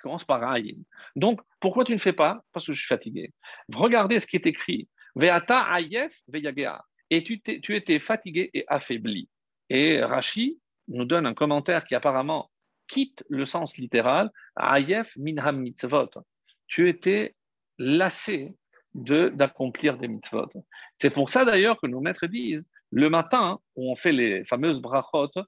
commence 0.00 0.24
par 0.24 0.42
Ayin. 0.42 0.78
Donc, 1.16 1.40
pourquoi 1.60 1.84
tu 1.84 1.92
ne 1.92 1.98
fais 1.98 2.12
pas? 2.12 2.42
Parce 2.52 2.66
que 2.66 2.72
je 2.72 2.78
suis 2.78 2.86
fatigué. 2.86 3.32
Regardez 3.72 4.18
ce 4.18 4.26
qui 4.26 4.36
est 4.36 4.46
écrit. 4.46 4.88
Veata 5.14 5.62
Ayef 5.72 6.14
Veyagea. 6.28 6.82
Et 7.10 7.24
tu, 7.24 7.40
tu 7.40 7.76
étais 7.76 7.98
fatigué 7.98 8.50
et 8.54 8.64
affaibli. 8.68 9.28
Et 9.68 10.02
Rashi 10.02 10.58
nous 10.88 11.04
donne 11.04 11.26
un 11.26 11.34
commentaire 11.34 11.84
qui 11.84 11.94
apparemment 11.94 12.50
quitte 12.86 13.24
le 13.28 13.44
sens 13.44 13.76
littéral. 13.76 14.30
Ayef 14.56 15.12
minham 15.16 15.60
mitzvot. 15.60 16.10
Tu 16.66 16.88
étais 16.88 17.34
lassé 17.78 18.54
d'accomplir 18.94 19.98
des 19.98 20.08
mitzvot. 20.08 20.50
C'est 20.98 21.10
pour 21.10 21.30
ça 21.30 21.44
d'ailleurs 21.44 21.80
que 21.80 21.86
nos 21.86 22.00
maîtres 22.00 22.26
disent, 22.26 22.66
le 22.90 23.08
matin, 23.08 23.60
où 23.76 23.90
on 23.90 23.96
fait 23.96 24.12
les 24.12 24.44
fameuses 24.44 24.80
brachot, 24.80 25.30
euh, 25.36 25.44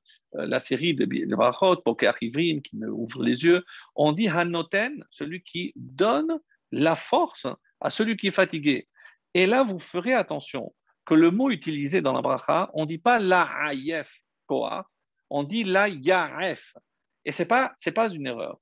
la 0.46 0.60
série 0.60 0.94
de, 0.94 1.06
brachot, 1.34 1.76
poker 1.76 2.14
ivrim, 2.20 2.62
qui 2.62 2.76
me 2.76 2.88
ouvre 2.88 3.22
les 3.22 3.44
yeux, 3.44 3.64
on 3.96 4.12
dit 4.12 4.28
hanoten, 4.28 5.04
celui 5.10 5.42
qui 5.42 5.72
donne 5.76 6.38
la 6.70 6.96
force 6.96 7.46
à 7.80 7.90
celui 7.90 8.16
qui 8.16 8.28
est 8.28 8.32
fatigué. 8.32 8.88
Et 9.34 9.46
là, 9.46 9.64
vous 9.64 9.78
ferez 9.78 10.14
attention 10.14 10.72
que 11.04 11.14
le 11.14 11.30
mot 11.30 11.50
utilisé 11.50 12.00
dans 12.00 12.12
la 12.12 12.22
bracha, 12.22 12.70
on 12.74 12.82
ne 12.82 12.86
dit 12.86 12.98
pas 12.98 13.18
la 13.18 13.50
ayef 13.68 14.08
koa, 14.46 14.86
on 15.30 15.42
dit 15.42 15.64
la 15.64 15.88
yaref. 15.88 16.74
Et 17.24 17.32
ce 17.32 17.42
n'est 17.42 17.48
pas, 17.48 17.74
pas 17.94 18.08
une 18.08 18.26
erreur. 18.26 18.58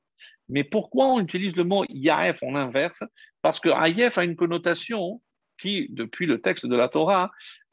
Mais 0.51 0.65
pourquoi 0.65 1.07
on 1.07 1.21
utilise 1.21 1.57
le 1.57 1.65
mot 1.65 1.85
Yaef 1.89 2.43
en 2.43 2.57
inverse? 2.57 3.05
Parce 3.41 3.61
que 3.61 3.69
Ayef 3.69 4.19
a 4.19 4.25
une 4.25 4.37
connotation 4.37 5.23
qui, 5.59 5.87
depuis 5.91 6.27
le 6.27 6.41
texte 6.41 6.67
de 6.67 6.75
la 6.75 6.89
Torah, 6.89 7.31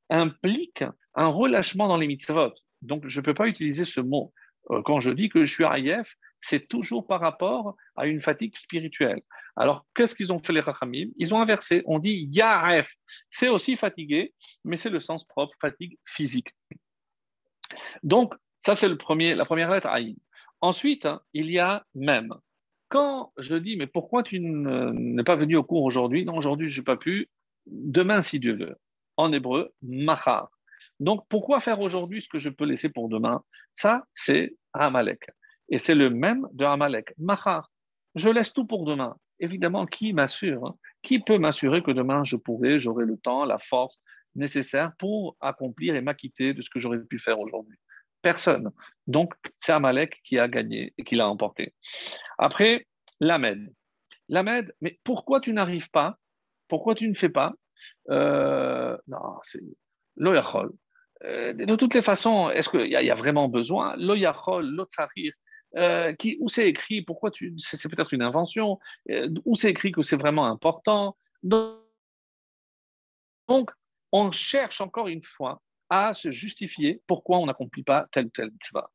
implique 0.10 0.84
un 1.16 1.28
relâchement 1.28 1.88
dans 1.88 1.98
les 1.98 2.08
mitzvot. 2.08 2.54
Donc, 2.82 3.08
je 3.08 3.20
ne 3.20 3.26
peux 3.26 3.34
pas 3.34 3.48
utiliser 3.48 3.86
ce 3.86 4.02
mot. 4.02 4.34
Euh, 4.72 4.82
quand 4.84 5.00
je 5.00 5.12
dis 5.12 5.30
que 5.30 5.46
je 5.46 5.54
suis 5.54 5.66
Ayef, 5.66 6.08
c'est 6.40 6.68
toujours 6.68 7.08
par 7.08 7.20
rapport 7.20 7.76
à 7.96 8.08
une 8.08 8.22
fatigue 8.22 8.56
spirituelle. 8.56 9.22
Alors, 9.56 9.86
qu'est-ce 9.96 10.14
qu'ils 10.14 10.32
ont 10.32 10.40
fait 10.40 10.54
les 10.54 10.60
Rachamim? 10.60 11.10
Ils 11.18 11.34
ont 11.34 11.42
inversé. 11.42 11.82
On 11.86 12.00
dit 12.00 12.30
Yaef. 12.32 12.94
C'est 13.30 13.50
aussi 13.50 13.76
fatigué, 13.76 14.34
mais 14.64 14.78
c'est 14.78 14.92
le 14.92 15.00
sens 15.00 15.26
propre, 15.26 15.56
fatigue 15.60 15.98
physique. 16.06 16.54
Donc, 18.04 18.36
ça, 18.62 18.76
c'est 18.76 18.88
le 18.88 18.98
premier, 18.98 19.34
la 19.34 19.46
première 19.46 19.72
lettre, 19.72 19.88
Aïn. 19.88 20.16
Ensuite, 20.62 21.06
hein, 21.06 21.22
il 21.34 21.50
y 21.52 21.60
a 21.60 21.86
même. 21.96 22.34
Quand 22.90 23.34
je 23.38 23.56
dis, 23.56 23.76
mais 23.76 23.88
pourquoi 23.88 24.24
tu 24.24 24.40
n'es 24.40 25.24
pas 25.24 25.36
venu 25.36 25.56
au 25.56 25.64
cours 25.64 25.84
aujourd'hui? 25.84 26.24
Non, 26.24 26.38
aujourd'hui, 26.38 26.70
je 26.70 26.80
n'ai 26.80 26.86
pas 26.86 26.98
pu. 26.98 27.30
Demain, 27.66 28.22
si 28.22 28.40
Dieu 28.40 28.56
veut. 28.56 28.78
En 29.18 29.34
hébreu, 29.34 29.74
machar. 29.82 30.50
Donc, 31.00 31.26
pourquoi 31.30 31.60
faire 31.60 31.80
aujourd'hui 31.82 32.22
ce 32.22 32.30
que 32.30 32.40
je 32.40 32.50
peux 32.50 32.66
laisser 32.66 32.90
pour 32.90 33.10
demain? 33.10 33.44
Ça, 33.76 34.04
c'est 34.14 34.56
Amalek. 34.74 35.28
Et 35.70 35.80
c'est 35.80 35.96
le 35.96 36.10
même 36.10 36.48
de 36.54 36.66
Amalek. 36.66 37.14
Machar, 37.18 37.70
je 38.16 38.30
laisse 38.30 38.54
tout 38.54 38.66
pour 38.66 38.86
demain. 38.86 39.16
Évidemment, 39.40 39.86
qui 39.86 40.14
m'assure 40.14 40.66
hein? 40.66 40.76
Qui 41.04 41.20
peut 41.20 41.38
m'assurer 41.38 41.84
que 41.84 41.92
demain 41.92 42.24
je 42.24 42.36
pourrai, 42.36 42.80
j'aurai 42.80 43.06
le 43.06 43.18
temps, 43.18 43.46
la 43.46 43.60
force 43.60 44.00
nécessaire 44.36 44.92
pour 44.98 45.36
accomplir 45.40 45.96
et 45.96 46.02
m'acquitter 46.02 46.54
de 46.54 46.62
ce 46.62 46.70
que 46.70 46.80
j'aurais 46.80 47.00
pu 47.00 47.20
faire 47.20 47.40
aujourd'hui? 47.40 47.78
Personne. 48.24 48.72
Donc, 49.06 49.34
c'est 49.60 49.72
Amalek 49.74 50.20
qui 50.24 50.40
a 50.40 50.48
gagné 50.48 50.94
et 50.98 51.04
qui 51.04 51.16
l'a 51.16 51.30
emporté. 51.30 51.74
Après, 52.38 52.88
Lamed. 53.20 53.72
Lamed, 54.30 54.74
mais 54.82 55.00
pourquoi 55.04 55.40
tu 55.40 55.54
n'arrives 55.54 55.90
pas? 55.92 56.18
Pourquoi 56.68 56.96
tu 56.96 57.08
ne 57.08 57.14
fais 57.14 57.30
pas? 57.30 57.54
Euh, 58.10 58.98
Non, 59.08 59.40
c'est 59.44 59.62
l'oyachol. 60.16 60.72
Euh, 61.24 61.54
de 61.54 61.76
toutes 61.76 61.94
les 61.96 62.02
façons, 62.02 62.50
est-ce 62.50 62.70
qu'il 62.70 62.88
y, 62.88 62.96
a 62.96 63.16
vraiment 63.16 63.48
besoin? 63.48 63.96
L'oyachol, 63.98 64.66
l'otsarir, 64.66 65.34
euh, 65.76 66.14
où 66.40 66.50
c'est 66.50 66.68
écrit, 66.68 67.02
pourquoi 67.02 67.32
tu, 67.32 67.54
c'est, 67.58 67.90
peut-être 67.90 68.14
une 68.14 68.22
invention, 68.22 68.80
euh, 69.10 69.30
où 69.46 69.56
c'est 69.56 69.70
écrit 69.70 69.92
que 69.92 70.02
c'est 70.02 70.18
vraiment 70.18 70.46
important? 70.46 71.18
Donc, 71.44 71.80
on 74.12 74.32
cherche 74.32 74.82
encore 74.82 75.08
une 75.08 75.24
fois 75.24 75.62
à 75.90 76.14
se 76.14 76.32
justifier 76.32 77.02
pourquoi 77.08 77.40
on 77.40 77.46
n'accomplit 77.46 77.84
pas 77.84 78.08
tel 78.12 78.26
ou 78.26 78.30
tel 78.30 78.52
mitzvah. 78.52 78.92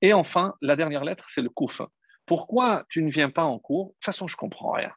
Et 0.00 0.12
enfin, 0.12 0.54
la 0.62 0.76
dernière 0.76 1.04
lettre, 1.04 1.26
c'est 1.28 1.42
le 1.42 1.50
kouf. 1.50 1.82
Pourquoi 2.26 2.86
tu 2.88 3.02
ne 3.02 3.10
viens 3.10 3.30
pas 3.30 3.44
en 3.44 3.58
cours? 3.58 3.88
De 3.88 3.92
toute 3.94 4.04
façon, 4.04 4.26
je 4.26 4.36
comprends 4.36 4.72
rien. 4.72 4.92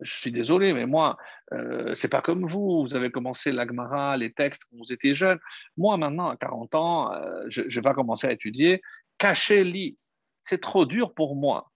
Je 0.00 0.14
suis 0.14 0.30
désolé, 0.30 0.72
mais 0.72 0.86
moi, 0.86 1.16
euh, 1.52 1.94
c'est 1.94 2.08
pas 2.08 2.22
comme 2.22 2.48
vous. 2.48 2.82
Vous 2.82 2.94
avez 2.94 3.10
commencé 3.10 3.50
l'agmara, 3.50 4.16
les 4.16 4.32
textes 4.32 4.62
quand 4.70 4.76
vous 4.78 4.92
étiez 4.92 5.14
jeune. 5.14 5.38
Moi, 5.76 5.96
maintenant, 5.96 6.28
à 6.28 6.36
40 6.36 6.74
ans, 6.76 7.12
euh, 7.12 7.44
je, 7.48 7.80
vais 7.80 7.94
commencer 7.94 8.26
à 8.26 8.32
étudier. 8.32 8.80
Cachez-lit 9.18 9.98
c'est 10.48 10.60
trop 10.60 10.86
dur 10.86 11.12
pour 11.12 11.36
moi. 11.36 11.70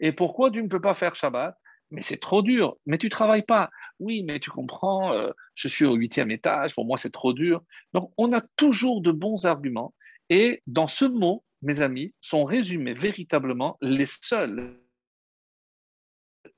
Et 0.00 0.12
pourquoi 0.12 0.50
tu 0.50 0.62
ne 0.62 0.68
peux 0.68 0.80
pas 0.80 0.94
faire 0.94 1.16
Shabbat? 1.16 1.56
Mais 1.90 2.02
c'est 2.02 2.16
trop 2.16 2.42
dur. 2.42 2.76
Mais 2.86 2.98
tu 2.98 3.08
travailles 3.08 3.44
pas. 3.44 3.70
Oui, 3.98 4.22
mais 4.24 4.40
tu 4.40 4.50
comprends, 4.50 5.12
euh, 5.12 5.30
je 5.54 5.68
suis 5.68 5.84
au 5.84 5.94
huitième 5.94 6.30
étage, 6.30 6.74
pour 6.74 6.86
moi 6.86 6.96
c'est 6.96 7.12
trop 7.12 7.32
dur. 7.32 7.62
Donc 7.92 8.12
on 8.16 8.32
a 8.32 8.40
toujours 8.56 9.02
de 9.02 9.12
bons 9.12 9.44
arguments. 9.44 9.94
Et 10.30 10.62
dans 10.66 10.88
ce 10.88 11.04
mot, 11.04 11.44
mes 11.62 11.82
amis, 11.82 12.14
sont 12.20 12.44
résumés 12.44 12.94
véritablement 12.94 13.76
les 13.80 14.06
seuls 14.06 14.78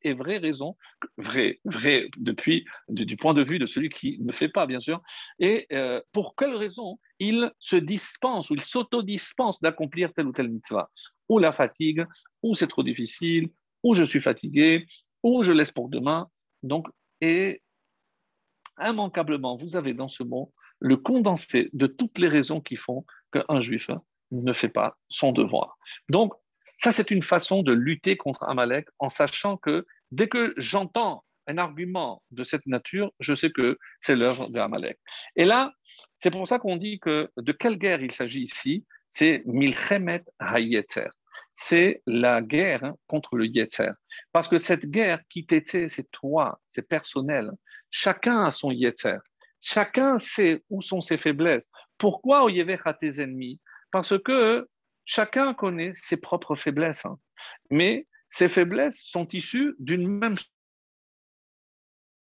et 0.03 0.15
vraies 0.15 0.39
raisons, 0.39 0.77
vraies, 1.17 1.61
vraies 1.65 2.09
depuis 2.17 2.65
du, 2.89 3.17
point 3.17 3.35
de 3.35 3.43
vue 3.43 3.59
de 3.59 3.67
celui 3.67 3.89
qui 3.89 4.19
ne 4.21 4.33
fait 4.33 4.49
pas, 4.49 4.67
bien 4.67 4.81
sûr, 4.81 5.01
et 5.39 5.67
euh, 5.73 6.01
pour 6.13 6.35
quelle 6.37 6.55
raison 6.55 6.99
il 7.19 7.53
se 7.59 7.77
dispense 7.77 8.51
ou 8.51 8.55
il 8.55 8.63
s'autodispense 8.63 9.61
d'accomplir 9.61 10.13
telle 10.13 10.27
ou 10.27 10.33
telle 10.33 10.49
mitzvah? 10.49 10.91
Ou 11.29 11.39
la 11.39 11.53
fatigue, 11.53 12.07
ou 12.43 12.55
c'est 12.55 12.69
trop 12.69 12.83
difficile, 12.83 13.51
ou 13.83 13.95
je 13.95 14.05
suis 14.05 14.21
fatigué, 14.21 14.87
ou 15.23 15.43
je 15.43 15.53
laisse 15.53 15.73
pour 15.73 15.89
demain. 15.89 16.29
Donc, 16.63 16.87
et 17.21 17.63
immanquablement, 18.81 19.57
vous 19.57 19.77
avez 19.77 19.95
dans 19.95 20.09
ce 20.09 20.23
mot 20.23 20.53
le 20.81 20.97
condensé 20.97 21.71
de 21.73 21.87
toutes 21.87 22.19
les 22.19 22.29
raisons 22.29 22.61
qui 22.61 22.77
font 22.77 23.05
qu'un 23.33 23.61
juif 23.61 23.91
ne 24.31 24.53
fait 24.53 24.69
pas 24.69 24.97
son 25.09 25.33
devoir. 25.33 25.77
Donc, 26.09 26.35
ça, 26.79 26.93
c'est 26.93 27.11
une 27.11 27.23
façon 27.23 27.63
de 27.63 27.73
lutter 27.73 28.17
contre 28.17 28.45
Amalek 28.45 28.89
en 28.99 29.11
sachant 29.11 29.57
que 29.57 29.87
dès 30.11 30.29
que 30.29 30.55
j'entends 30.57 31.25
un 31.47 31.59
argument 31.59 32.23
de 32.31 32.45
cette 32.45 32.67
nature, 32.67 33.11
je 33.21 33.35
sais 33.35 33.51
que 33.51 33.79
c'est 34.01 34.17
l'œuvre 34.17 34.49
d'Amalek. 34.49 34.99
Et 35.37 35.45
là, 35.45 35.73
c'est 36.19 36.31
pour 36.31 36.47
ça 36.47 36.59
qu'on 36.59 36.77
dit 36.77 36.99
que 37.01 37.31
de 37.37 37.53
quelle 37.53 37.79
guerre 37.79 38.03
il 38.03 38.13
s'agit 38.13 38.43
ici? 38.43 38.85
C'est 39.11 39.43
Milchemet 39.47 40.25
Hayetzer 40.39 41.09
c'est 41.61 42.03
la 42.07 42.41
guerre 42.41 42.95
contre 43.09 43.35
le 43.35 43.47
Yetzer. 43.47 43.91
Parce 44.31 44.47
que 44.47 44.59
cette 44.59 44.87
guerre 44.87 45.21
qui 45.29 45.45
t'était, 45.45 45.89
c'est 45.89 46.09
toi, 46.13 46.61
c'est 46.69 46.87
personnel. 46.87 47.51
Chacun 47.91 48.45
a 48.45 48.53
son 48.53 48.71
Yetzer. 48.71 49.19
Chacun 49.61 50.21
sait 50.21 50.63
où 50.71 50.83
sont 50.83 51.01
ses 51.01 51.19
faiblesses. 51.19 51.69
Pourquoi 51.99 52.45
Oyevech 52.45 52.83
à 52.85 52.95
tes 52.95 53.21
ennemis? 53.21 53.61
Parce 53.91 54.17
que 54.23 54.69
chacun 55.09 55.55
connaît 55.55 55.93
ses 55.95 56.21
propres 56.21 56.55
faiblesses. 56.55 57.05
Hein. 57.05 57.19
Mais 57.71 58.07
ces 58.29 58.49
faiblesses 58.49 59.01
sont 59.01 59.27
issues 59.29 59.75
d'une 59.81 60.07
même 60.07 60.37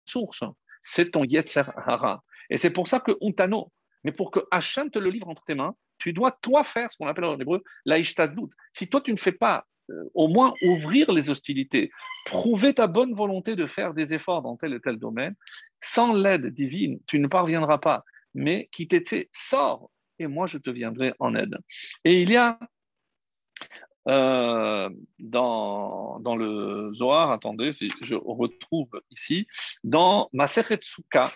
source. 0.06 0.43
C'est 0.82 1.12
ton 1.12 1.23
Yetzer 1.23 1.63
Hara. 1.76 2.23
Et 2.50 2.58
c'est 2.58 2.71
pour 2.71 2.88
ça 2.88 3.00
que 3.02 3.12
Untano, 3.21 3.71
mais 4.04 4.13
pour 4.13 4.32
que 4.32 4.39
Hachem 4.52 4.89
te 4.89 4.97
le 4.97 5.10
livre 5.10 5.28
entre 5.28 5.43
tes 5.43 5.54
mains, 5.54 5.76
tu 6.00 6.13
dois, 6.13 6.32
toi, 6.32 6.63
faire 6.63 6.91
ce 6.91 6.97
qu'on 6.97 7.08
appelle 7.08 7.26
en 7.26 7.39
hébreu 7.39 7.62
l'Aïshtadlout. 7.86 8.50
Si 8.71 8.88
toi, 8.88 9.02
tu 9.02 9.12
ne 9.12 9.17
fais 9.17 9.32
pas 9.34 9.65
euh, 9.89 10.04
au 10.13 10.30
moins 10.30 10.54
ouvrir 10.62 11.12
les 11.12 11.30
hostilités, 11.30 11.91
prouver 12.26 12.73
ta 12.73 12.88
bonne 12.88 13.13
volonté 13.13 13.56
de 13.56 13.67
faire 13.67 13.93
des 13.93 14.13
efforts 14.13 14.43
dans 14.43 14.56
tel 14.56 14.73
et 14.73 14.80
tel 14.80 14.97
domaine, 14.97 15.36
sans 15.82 16.13
l'aide 16.13 16.47
divine, 16.47 17.00
tu 17.06 17.19
ne 17.19 17.28
parviendras 17.28 17.80
pas. 17.80 18.06
Mais 18.34 18.69
qui 18.71 18.88
t'était, 18.88 19.30
sors, 19.34 19.91
et 20.19 20.28
moi, 20.28 20.47
je 20.47 20.58
te 20.58 20.69
viendrai 20.69 21.13
en 21.19 21.36
aide. 21.36 21.58
Et 22.06 22.21
il 22.21 22.30
y 22.30 22.38
a 22.38 22.60
euh, 24.08 24.89
dans, 25.20 26.36
le 26.38 26.93
Zohar, 26.93 27.32
attendez, 27.32 27.72
je 27.74 28.15
retrouve 28.15 28.89
ici, 29.12 29.48
dans 29.84 30.30
Masechet 30.34 30.80
Sukkah, 30.82 31.32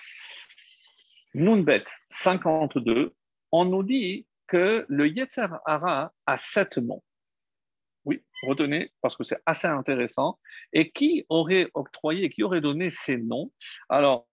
Nunbet 1.34 1.84
52, 2.10 3.14
on 3.52 3.66
nous 3.66 3.84
dit 3.84 4.26
que 4.48 4.86
le 4.88 5.08
Yetzer 5.08 5.48
Hara 5.66 6.14
a 6.26 6.38
sept 6.38 6.78
noms. 6.78 7.04
Oui, 8.06 8.24
retenez, 8.44 8.92
parce 9.02 9.16
que 9.16 9.24
c'est 9.24 9.42
assez 9.46 9.68
intéressant. 9.68 10.40
Et 10.74 10.92
qui 10.92 11.26
aurait 11.30 11.70
octroyé, 11.74 12.30
qui 12.30 12.44
aurait 12.44 12.62
donné 12.62 12.90
ces 12.90 13.18
noms? 13.18 13.52
Alors, 13.90 14.28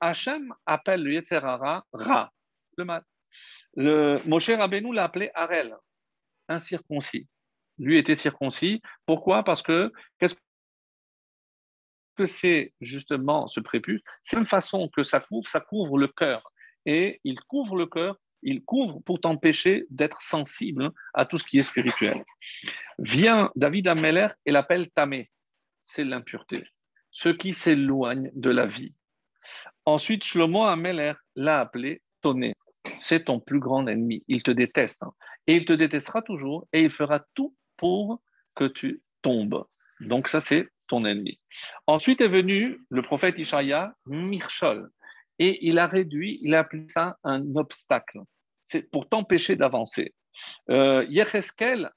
Hachem 0.00 0.54
appelle 0.66 1.02
le 1.02 1.14
Yetzer 1.14 1.44
Hara 1.44 1.86
Ra, 1.92 2.32
le. 2.76 2.84
Le 3.74 4.22
Moshe 4.26 4.48
Rabbeinu 4.48 4.94
l'a 4.94 5.04
appelé 5.04 5.30
Arel, 5.34 5.76
incirconcis. 6.48 7.26
Lui 7.78 7.98
était 7.98 8.16
circoncis. 8.16 8.82
Pourquoi? 9.04 9.42
Parce 9.42 9.62
que 9.62 9.92
qu'est-ce 10.18 10.34
que 12.16 12.26
c'est 12.26 12.72
justement 12.80 13.46
ce 13.46 13.60
prépuce? 13.60 14.02
C'est 14.22 14.38
une 14.38 14.46
façon 14.46 14.88
que 14.88 15.04
ça 15.04 15.20
couvre, 15.20 15.48
ça 15.48 15.60
couvre 15.60 15.98
le 15.98 16.08
cœur. 16.08 16.50
Et 16.86 17.20
il 17.24 17.40
couvre 17.40 17.76
le 17.76 17.86
cœur 17.86 18.16
il 18.46 18.64
couvre 18.64 19.00
pour 19.00 19.20
t'empêcher 19.20 19.86
d'être 19.90 20.22
sensible 20.22 20.90
à 21.14 21.26
tout 21.26 21.36
ce 21.36 21.44
qui 21.44 21.58
est 21.58 21.62
spirituel. 21.62 22.24
Vient 22.98 23.50
David 23.56 23.88
Ameller 23.88 24.28
et 24.44 24.52
l'appelle 24.52 24.88
Tamé, 24.90 25.30
c'est 25.84 26.04
l'impureté, 26.04 26.64
ce 27.10 27.28
qui 27.28 27.54
s'éloigne 27.54 28.30
de 28.34 28.50
la 28.50 28.66
vie. 28.66 28.94
Ensuite, 29.84 30.24
Shlomo 30.24 30.64
Ameller 30.64 31.14
l'a 31.34 31.60
appelé 31.60 32.02
Toné, 32.20 32.54
c'est 33.00 33.24
ton 33.24 33.40
plus 33.40 33.60
grand 33.60 33.86
ennemi, 33.86 34.24
il 34.28 34.42
te 34.42 34.50
déteste, 34.50 35.02
hein. 35.02 35.12
et 35.46 35.56
il 35.56 35.64
te 35.64 35.72
détestera 35.72 36.22
toujours, 36.22 36.66
et 36.72 36.82
il 36.82 36.90
fera 36.90 37.24
tout 37.34 37.54
pour 37.76 38.20
que 38.54 38.64
tu 38.64 39.02
tombes. 39.22 39.64
Donc 40.00 40.28
ça, 40.28 40.40
c'est 40.40 40.68
ton 40.88 41.04
ennemi. 41.04 41.40
Ensuite 41.86 42.20
est 42.20 42.28
venu 42.28 42.80
le 42.90 43.02
prophète 43.02 43.36
Ishaïa, 43.38 43.94
Mirchol, 44.06 44.90
et 45.38 45.66
il 45.66 45.78
a 45.78 45.86
réduit, 45.86 46.38
il 46.42 46.54
a 46.54 46.60
appelé 46.60 46.86
ça 46.88 47.16
un 47.24 47.42
obstacle. 47.56 48.20
C'est 48.66 48.90
pour 48.90 49.08
t'empêcher 49.08 49.56
d'avancer. 49.56 50.14
Euh, 50.70 51.06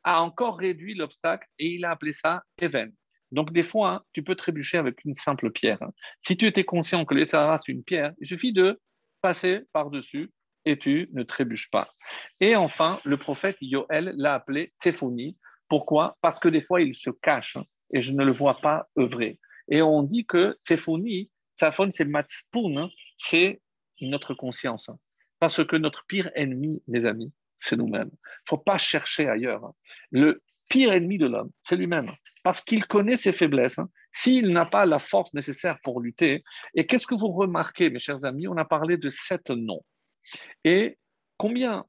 a 0.04 0.22
encore 0.22 0.58
réduit 0.58 0.96
l'obstacle 0.96 1.48
et 1.58 1.68
il 1.68 1.86
a 1.86 1.92
appelé 1.92 2.14
ça 2.14 2.44
even. 2.62 2.92
Donc, 3.32 3.54
des 3.54 3.64
fois, 3.64 3.92
hein, 3.92 4.02
tu 4.14 4.24
peux 4.24 4.36
trébucher 4.36 4.78
avec 4.78 5.04
une 5.06 5.14
simple 5.14 5.52
pierre. 5.52 5.80
Si 6.20 6.36
tu 6.36 6.48
étais 6.48 6.64
conscient 6.64 7.06
que 7.06 7.14
l'Etzara, 7.14 7.60
c'est 7.60 7.72
une 7.72 7.84
pierre, 7.84 8.14
il 8.20 8.28
suffit 8.28 8.54
de 8.54 8.80
passer 9.22 9.62
par-dessus 9.74 10.32
et 10.70 10.78
tu 10.78 11.10
ne 11.14 11.24
trébuches 11.24 11.70
pas. 11.72 11.90
Et 12.40 12.56
enfin, 12.56 13.00
le 13.06 13.18
prophète 13.18 13.58
Yoel 13.62 14.14
l'a 14.18 14.36
appelé 14.36 14.72
Tsephonie. 14.82 15.38
Pourquoi? 15.68 16.18
Parce 16.22 16.40
que 16.40 16.50
des 16.50 16.62
fois, 16.62 16.82
il 16.82 16.96
se 16.96 17.10
cache 17.10 17.58
hein, 17.58 17.64
et 17.92 18.02
je 18.02 18.12
ne 18.14 18.24
le 18.24 18.32
vois 18.32 18.56
pas 18.56 18.88
œuvrer. 18.98 19.40
Et 19.70 19.82
on 19.82 20.04
dit 20.04 20.26
que 20.26 20.58
Tsephonie, 20.64 21.30
Tsaphon, 21.58 21.90
c'est 21.92 22.06
Matspoun, 22.06 22.78
hein, 22.78 22.90
c'est 23.18 23.62
notre 24.02 24.34
conscience. 24.34 24.90
Parce 25.40 25.66
que 25.66 25.76
notre 25.76 26.06
pire 26.08 26.32
ennemi, 26.36 26.82
mes 26.88 27.06
amis, 27.06 27.32
c'est 27.58 27.76
nous-mêmes. 27.76 28.10
Il 28.12 28.46
ne 28.46 28.50
faut 28.50 28.58
pas 28.58 28.78
chercher 28.78 29.28
ailleurs. 29.28 29.72
Le 30.12 30.42
pire 30.70 30.92
ennemi 30.94 31.18
de 31.18 31.28
l'homme, 31.28 31.52
c'est 31.64 31.76
lui-même. 31.76 32.12
Parce 32.44 32.62
qu'il 32.62 32.86
connaît 32.86 33.18
ses 33.18 33.32
faiblesses. 33.32 33.80
Hein. 33.80 33.90
S'il 34.12 34.50
n'a 34.50 34.66
pas 34.66 34.86
la 34.86 35.00
force 35.00 35.34
nécessaire 35.34 35.78
pour 35.84 36.02
lutter, 36.02 36.44
et 36.76 36.86
qu'est-ce 36.88 37.08
que 37.08 37.16
vous 37.16 37.32
remarquez, 37.32 37.90
mes 37.90 38.00
chers 38.00 38.26
amis? 38.26 38.48
On 38.48 38.58
a 38.58 38.66
parlé 38.66 38.98
de 38.98 39.10
sept 39.10 39.50
noms. 39.50 39.84
Et 40.64 40.98
combien 41.38 41.86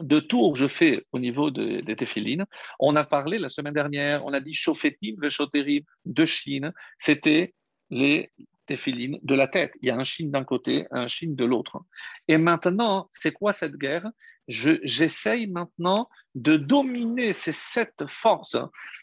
de 0.00 0.18
tours 0.18 0.56
je 0.56 0.66
fais 0.66 1.04
au 1.12 1.18
niveau 1.18 1.50
des 1.50 1.96
téphilines? 1.96 2.46
On 2.80 2.96
a 2.96 3.04
parlé 3.04 3.38
la 3.38 3.48
semaine 3.48 3.74
dernière, 3.74 4.24
on 4.24 4.32
a 4.32 4.40
dit 4.40 4.54
Shofetim, 4.54 5.16
Veshoterim 5.20 5.84
de 6.04 6.24
Chine? 6.24 6.72
C'était 6.98 7.54
les 7.90 8.32
téphilines 8.66 9.18
de 9.22 9.34
la 9.34 9.46
tête. 9.46 9.72
Il 9.82 9.88
y 9.88 9.92
a 9.92 9.96
un 9.96 10.04
chine 10.04 10.30
d'un 10.30 10.44
côté, 10.44 10.86
un 10.90 11.06
chine 11.06 11.36
de 11.36 11.44
l'autre. 11.44 11.82
Et 12.28 12.38
maintenant, 12.38 13.08
c'est 13.12 13.32
quoi 13.32 13.52
cette 13.52 13.76
guerre? 13.76 14.10
J'essaye 14.48 15.46
maintenant 15.46 16.08
de 16.34 16.56
dominer 16.56 17.32
ces 17.32 17.52
sept 17.52 18.04
forces 18.06 18.56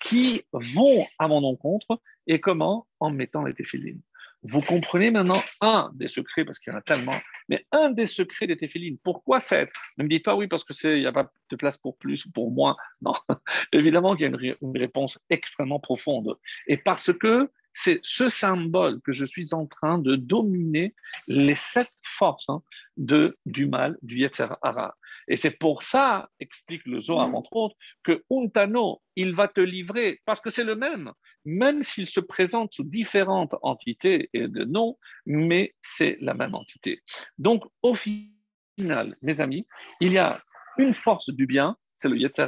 qui 0.04 0.44
vont 0.52 1.06
à 1.20 1.28
mon 1.28 1.44
encontre. 1.44 2.02
Et 2.28 2.40
comment? 2.40 2.88
En 3.00 3.12
mettant 3.12 3.44
les 3.44 3.54
téphilines. 3.54 4.02
Vous 4.44 4.60
comprenez 4.60 5.12
maintenant 5.12 5.42
un 5.62 5.92
des 5.94 6.08
secrets, 6.08 6.46
parce 6.46 6.58
qu'il 6.58 6.74
y 6.74 6.76
en 6.76 6.80
a 6.80 6.82
tellement, 6.82 7.16
mais 7.48 7.66
un 7.72 7.92
des 7.92 8.08
secrets 8.08 8.48
des 8.48 8.58
téphilines. 8.58 8.98
Pourquoi 9.04 9.40
sept? 9.40 9.70
Ne 9.98 10.04
me 10.04 10.10
dites 10.10 10.26
pas 10.26 10.36
oui, 10.36 10.48
parce 10.48 10.64
qu'il 10.64 11.00
n'y 11.00 11.06
a 11.06 11.12
pas 11.12 11.32
de 11.50 11.56
place 11.56 11.78
pour 11.78 11.98
plus 11.98 12.26
ou 12.26 12.32
pour 12.32 12.52
moins. 12.52 12.76
Non, 13.02 13.14
évidemment 13.72 14.16
qu'il 14.16 14.32
y 14.32 14.50
a 14.50 14.56
une 14.62 14.78
réponse 14.78 15.20
extrêmement 15.30 15.80
profonde. 15.80 16.36
Et 16.68 16.78
parce 16.78 17.14
que 17.14 17.52
c'est 17.74 18.00
ce 18.04 18.28
symbole 18.28 19.02
que 19.02 19.12
je 19.12 19.26
suis 19.26 19.54
en 19.54 19.66
train 19.66 19.98
de 19.98 20.16
dominer 20.16 20.94
les 21.28 21.56
sept 21.56 21.92
forces 22.04 22.50
hein, 22.50 22.62
de, 22.98 23.38
du 23.46 23.66
mal, 23.66 23.98
du 24.02 24.18
Yetzer 24.18 24.48
Hara. 24.62 24.96
Et 25.28 25.38
c'est 25.38 25.58
pour 25.58 25.84
ça, 25.84 26.30
explique 26.40 26.86
le 26.86 27.00
Zohar 27.00 27.30
mm. 27.30 27.36
entre 27.36 27.56
autres, 27.56 27.76
que 28.04 28.24
Untano, 28.30 29.02
il 29.16 29.34
va 29.34 29.48
te 29.48 29.62
livrer, 29.62 30.22
parce 30.26 30.42
que 30.42 30.50
c'est 30.50 30.64
le 30.64 30.76
même, 30.76 31.12
même 31.46 31.84
s'il 31.84 32.08
se 32.08 32.20
présente 32.20 32.74
sous 32.74 32.84
différentes 32.84 33.56
entités 33.62 34.30
et 34.34 34.48
de 34.48 34.64
noms, 34.64 34.98
mais 35.26 35.76
c'est 35.82 36.18
la 36.22 36.34
même 36.34 36.56
entité. 36.56 37.02
Donc, 37.38 37.64
au 37.82 37.96
final, 37.96 39.16
mes 39.22 39.42
amis, 39.42 39.66
il 40.00 40.14
y 40.14 40.18
a 40.18 40.42
une 40.78 40.94
force 40.94 41.30
du 41.30 41.46
bien, 41.46 41.78
c'est 41.98 42.10
le 42.10 42.18
Yetzer 42.18 42.48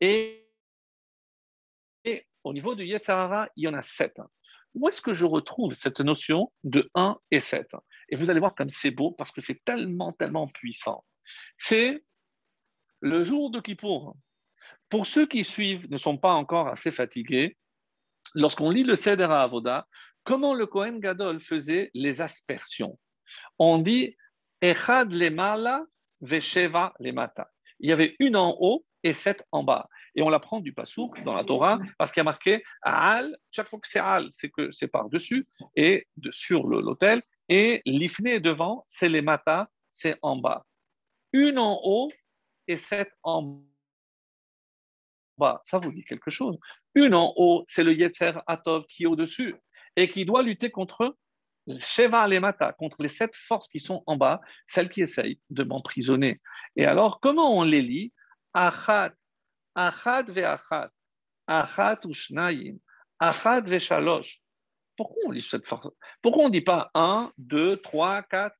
et 0.00 0.39
au 2.44 2.52
niveau 2.52 2.74
du 2.74 2.84
Yetzirara, 2.84 3.48
il 3.56 3.64
y 3.64 3.68
en 3.68 3.74
a 3.74 3.82
sept. 3.82 4.16
Où 4.74 4.88
est-ce 4.88 5.02
que 5.02 5.12
je 5.12 5.24
retrouve 5.24 5.72
cette 5.72 6.00
notion 6.00 6.52
de 6.62 6.88
1 6.94 7.18
et 7.30 7.40
7 7.40 7.68
Et 8.08 8.16
vous 8.16 8.30
allez 8.30 8.40
voir 8.40 8.54
comme 8.54 8.68
c'est 8.68 8.90
beau 8.90 9.12
parce 9.12 9.32
que 9.32 9.40
c'est 9.40 9.62
tellement, 9.64 10.12
tellement 10.12 10.46
puissant. 10.46 11.04
C'est 11.56 12.04
le 13.00 13.24
jour 13.24 13.50
de 13.50 13.60
Kippour. 13.60 14.16
Pour 14.88 15.06
ceux 15.06 15.26
qui 15.26 15.44
suivent, 15.44 15.90
ne 15.90 15.98
sont 15.98 16.18
pas 16.18 16.32
encore 16.32 16.68
assez 16.68 16.92
fatigués, 16.92 17.56
lorsqu'on 18.34 18.70
lit 18.70 18.84
le 18.84 18.96
Seder 18.96 19.24
Avoda, 19.24 19.86
comment 20.24 20.54
le 20.54 20.66
Kohen 20.66 21.00
Gadol 21.00 21.40
faisait 21.40 21.90
les 21.94 22.20
aspersions? 22.20 22.98
On 23.58 23.78
dit 23.78 24.16
Echad 24.60 25.12
le 25.12 25.30
mala 25.30 25.82
vesheva 26.20 26.92
le 27.00 27.12
mata. 27.12 27.50
Il 27.80 27.88
y 27.88 27.92
avait 27.92 28.14
une 28.18 28.36
en 28.36 28.56
haut 28.60 28.84
et 29.02 29.14
sept 29.14 29.44
en 29.52 29.62
bas. 29.62 29.88
Et 30.14 30.22
on 30.22 30.28
l'apprend 30.28 30.60
du 30.60 30.72
Passouk 30.72 31.22
dans 31.22 31.34
la 31.34 31.44
Torah 31.44 31.78
parce 31.98 32.12
qu'il 32.12 32.20
y 32.20 32.22
a 32.22 32.24
marqué 32.24 32.62
Al, 32.82 33.36
chaque 33.50 33.68
fois 33.68 33.78
que 33.78 33.88
c'est 33.88 34.00
Al, 34.00 34.28
c'est 34.30 34.50
que 34.50 34.70
c'est 34.72 34.88
par-dessus 34.88 35.46
et 35.76 36.06
de, 36.16 36.30
sur 36.32 36.66
l'autel. 36.66 37.22
Et 37.48 37.82
l'ifné 37.84 38.40
devant, 38.40 38.84
c'est 38.88 39.08
les 39.08 39.22
matas, 39.22 39.68
c'est 39.90 40.16
en 40.22 40.36
bas. 40.36 40.66
Une 41.32 41.58
en 41.58 41.80
haut 41.82 42.10
et 42.68 42.76
sept 42.76 43.10
en 43.22 43.62
bas. 45.38 45.60
Ça 45.64 45.78
vous 45.78 45.92
dit 45.92 46.04
quelque 46.04 46.30
chose? 46.30 46.58
Une 46.94 47.14
en 47.14 47.32
haut, 47.36 47.64
c'est 47.66 47.84
le 47.84 47.94
Yetzer 47.94 48.32
Atov 48.46 48.84
qui 48.86 49.04
est 49.04 49.06
au-dessus 49.06 49.54
et 49.96 50.08
qui 50.08 50.24
doit 50.24 50.42
lutter 50.42 50.70
contre 50.70 51.16
Sheva 51.78 52.26
les 52.26 52.40
Mata, 52.40 52.72
contre 52.72 53.02
les 53.02 53.08
sept 53.08 53.34
forces 53.34 53.68
qui 53.68 53.80
sont 53.80 54.02
en 54.06 54.16
bas, 54.16 54.40
celles 54.66 54.88
qui 54.88 55.02
essayent 55.02 55.40
de 55.50 55.62
m'emprisonner. 55.62 56.40
Et 56.76 56.84
alors, 56.84 57.20
comment 57.20 57.56
on 57.56 57.62
les 57.62 57.82
lit? 57.82 58.12
Achat, 58.54 59.12
Achat 59.74 60.24
ve'achat, 60.24 60.90
Achat 61.46 62.00
ou 62.04 62.14
Shnayim, 62.14 62.78
Achat 63.18 63.62
ve'shalosh. 63.62 64.40
Pourquoi 64.96 65.22
on 65.26 65.30
lit 65.30 65.42
cette 65.42 65.66
force? 65.66 65.88
Pourquoi 66.20 66.44
on 66.44 66.48
ne 66.48 66.52
dit 66.52 66.60
pas 66.60 66.90
1, 66.94 67.32
2, 67.38 67.78
3, 67.78 68.22
4 68.24 68.54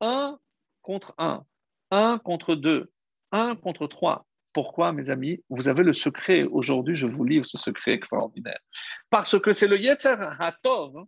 1 0.00 0.38
contre 0.82 1.14
1, 1.18 1.44
1 1.90 2.18
contre 2.18 2.54
2, 2.54 2.90
1 3.32 3.56
contre 3.56 3.86
3. 3.86 4.26
Pourquoi, 4.52 4.92
mes 4.92 5.10
amis? 5.10 5.42
Vous 5.50 5.68
avez 5.68 5.82
le 5.82 5.92
secret. 5.92 6.44
Aujourd'hui, 6.44 6.96
je 6.96 7.06
vous 7.06 7.24
livre 7.24 7.46
ce 7.46 7.58
secret 7.58 7.92
extraordinaire. 7.92 8.58
Parce 9.10 9.38
que 9.38 9.52
c'est 9.52 9.68
le 9.68 9.78
Yetzer 9.78 10.16
Hatov, 10.38 11.04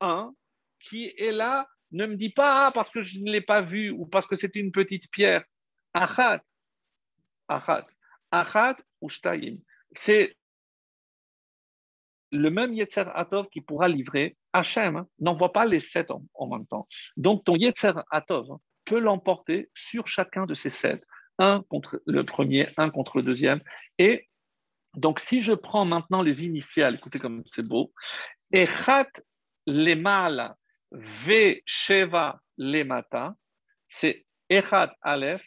1, 0.00 0.32
qui 0.80 1.12
est 1.16 1.32
là. 1.32 1.66
Ne 1.90 2.06
me 2.06 2.16
dis 2.16 2.30
pas 2.30 2.66
ah, 2.66 2.70
parce 2.72 2.90
que 2.90 3.02
je 3.02 3.18
ne 3.20 3.30
l'ai 3.30 3.40
pas 3.40 3.60
vu 3.60 3.90
ou 3.90 4.06
parce 4.06 4.26
que 4.26 4.36
c'est 4.36 4.54
une 4.56 4.72
petite 4.72 5.10
pierre. 5.10 5.44
Achat, 5.94 6.42
Achat. 7.54 7.86
Achat 8.30 8.76
ou. 9.00 9.08
C'est 9.94 10.36
le 12.32 12.50
même 12.50 12.72
Yetzer 12.72 13.04
Atov 13.14 13.48
qui 13.48 13.60
pourra 13.60 13.88
livrer. 13.88 14.36
Hachem 14.52 15.04
n'envoie 15.18 15.52
pas 15.52 15.64
les 15.64 15.80
sept 15.80 16.10
en, 16.10 16.46
même 16.46 16.66
temps. 16.66 16.88
Donc 17.16 17.44
ton 17.44 17.56
Yetzer 17.56 17.92
Atov 18.10 18.58
peut 18.84 18.98
l'emporter 18.98 19.70
sur 19.74 20.06
chacun 20.08 20.46
de 20.46 20.54
ces 20.54 20.70
sept. 20.70 21.04
Un 21.38 21.62
contre 21.68 22.02
le 22.06 22.24
premier, 22.24 22.66
un 22.76 22.90
contre 22.90 23.18
le 23.18 23.22
deuxième. 23.22 23.60
Et 23.98 24.28
donc 24.94 25.20
si 25.20 25.40
je 25.40 25.52
prends 25.52 25.84
maintenant 25.84 26.22
les 26.22 26.44
initiales, 26.44 26.94
écoutez 26.94 27.18
comme 27.18 27.42
c'est 27.46 27.66
beau. 27.66 27.92
Echat 28.52 29.08
mal 29.66 30.54
ve 30.90 31.60
sheva 31.64 32.40
lemata, 32.58 33.34
c'est 33.88 34.26
Echat 34.50 34.94
Aleph, 35.00 35.44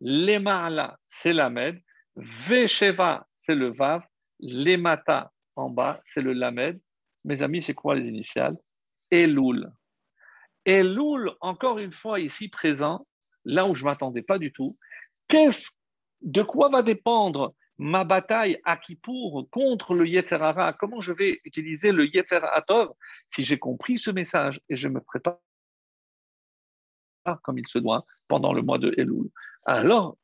Lema'ala, 0.00 0.98
c'est 1.08 1.32
l'Amed. 1.32 1.80
Vesheva, 2.16 3.26
c'est 3.36 3.54
le 3.54 3.72
Vav. 3.72 4.02
Lemata, 4.40 5.32
en 5.56 5.70
bas, 5.70 6.00
c'est 6.04 6.22
le 6.22 6.32
Lamed. 6.32 6.80
Mes 7.24 7.42
amis, 7.42 7.62
c'est 7.62 7.74
quoi 7.74 7.94
les 7.94 8.08
initiales? 8.08 8.56
Elul. 9.10 9.70
Elul, 10.64 11.32
encore 11.40 11.78
une 11.78 11.92
fois, 11.92 12.20
ici 12.20 12.48
présent, 12.48 13.06
là 13.44 13.66
où 13.66 13.74
je 13.74 13.82
ne 13.82 13.88
m'attendais 13.88 14.22
pas 14.22 14.38
du 14.38 14.52
tout. 14.52 14.76
de 15.30 16.42
quoi 16.42 16.68
va 16.68 16.82
dépendre 16.82 17.54
ma 17.78 18.04
bataille 18.04 18.58
à 18.64 18.76
Kippour 18.76 19.48
contre 19.50 19.94
le 19.94 20.06
Yetzerara? 20.06 20.72
Comment 20.72 21.00
je 21.00 21.12
vais 21.12 21.40
utiliser 21.44 21.92
le 21.92 22.06
Yetzer 22.06 22.40
Atov 22.52 22.90
si 23.26 23.44
j'ai 23.44 23.58
compris 23.58 23.98
ce 23.98 24.10
message 24.10 24.60
et 24.68 24.76
je 24.76 24.88
me 24.88 25.00
prépare 25.00 25.38
comme 27.42 27.58
il 27.58 27.66
se 27.68 27.78
doit 27.78 28.04
pendant 28.28 28.52
le 28.52 28.62
mois 28.62 28.78
de 28.78 28.94
Elul. 28.96 29.28
Alors, 29.70 30.16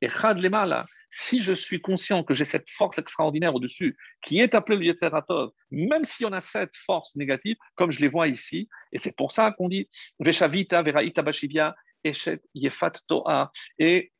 si 1.11 1.43
je 1.43 1.53
suis 1.53 1.83
conscient 1.83 2.25
que 2.25 2.33
j'ai 2.33 2.47
cette 2.47 2.71
force 2.71 2.99
extraordinaire 2.99 3.55
au-dessus, 3.55 3.95
qui 4.25 4.41
est 4.41 4.55
appelée 4.55 4.79
le 4.79 4.85
Yetzeratov, 4.87 5.51
même 5.71 6.05
s'il 6.05 6.25
y 6.25 6.27
en 6.27 6.33
a 6.33 6.41
cette 6.41 6.75
force 6.75 7.15
négative, 7.17 7.57
comme 7.75 7.91
je 7.91 8.01
les 8.01 8.09
vois 8.09 8.27
ici, 8.29 8.71
et 8.91 8.99
c'est 8.99 9.15
pour 9.15 9.33
ça 9.33 9.53
qu'on 9.53 9.69
dit 9.69 9.87
Veshavita, 10.19 10.83
Veraita 10.83 11.21
Bashivia, 11.21 11.75
Eshet 12.03 12.41
Yefat 12.55 12.93
Toa, 13.07 13.51
et 13.79 14.13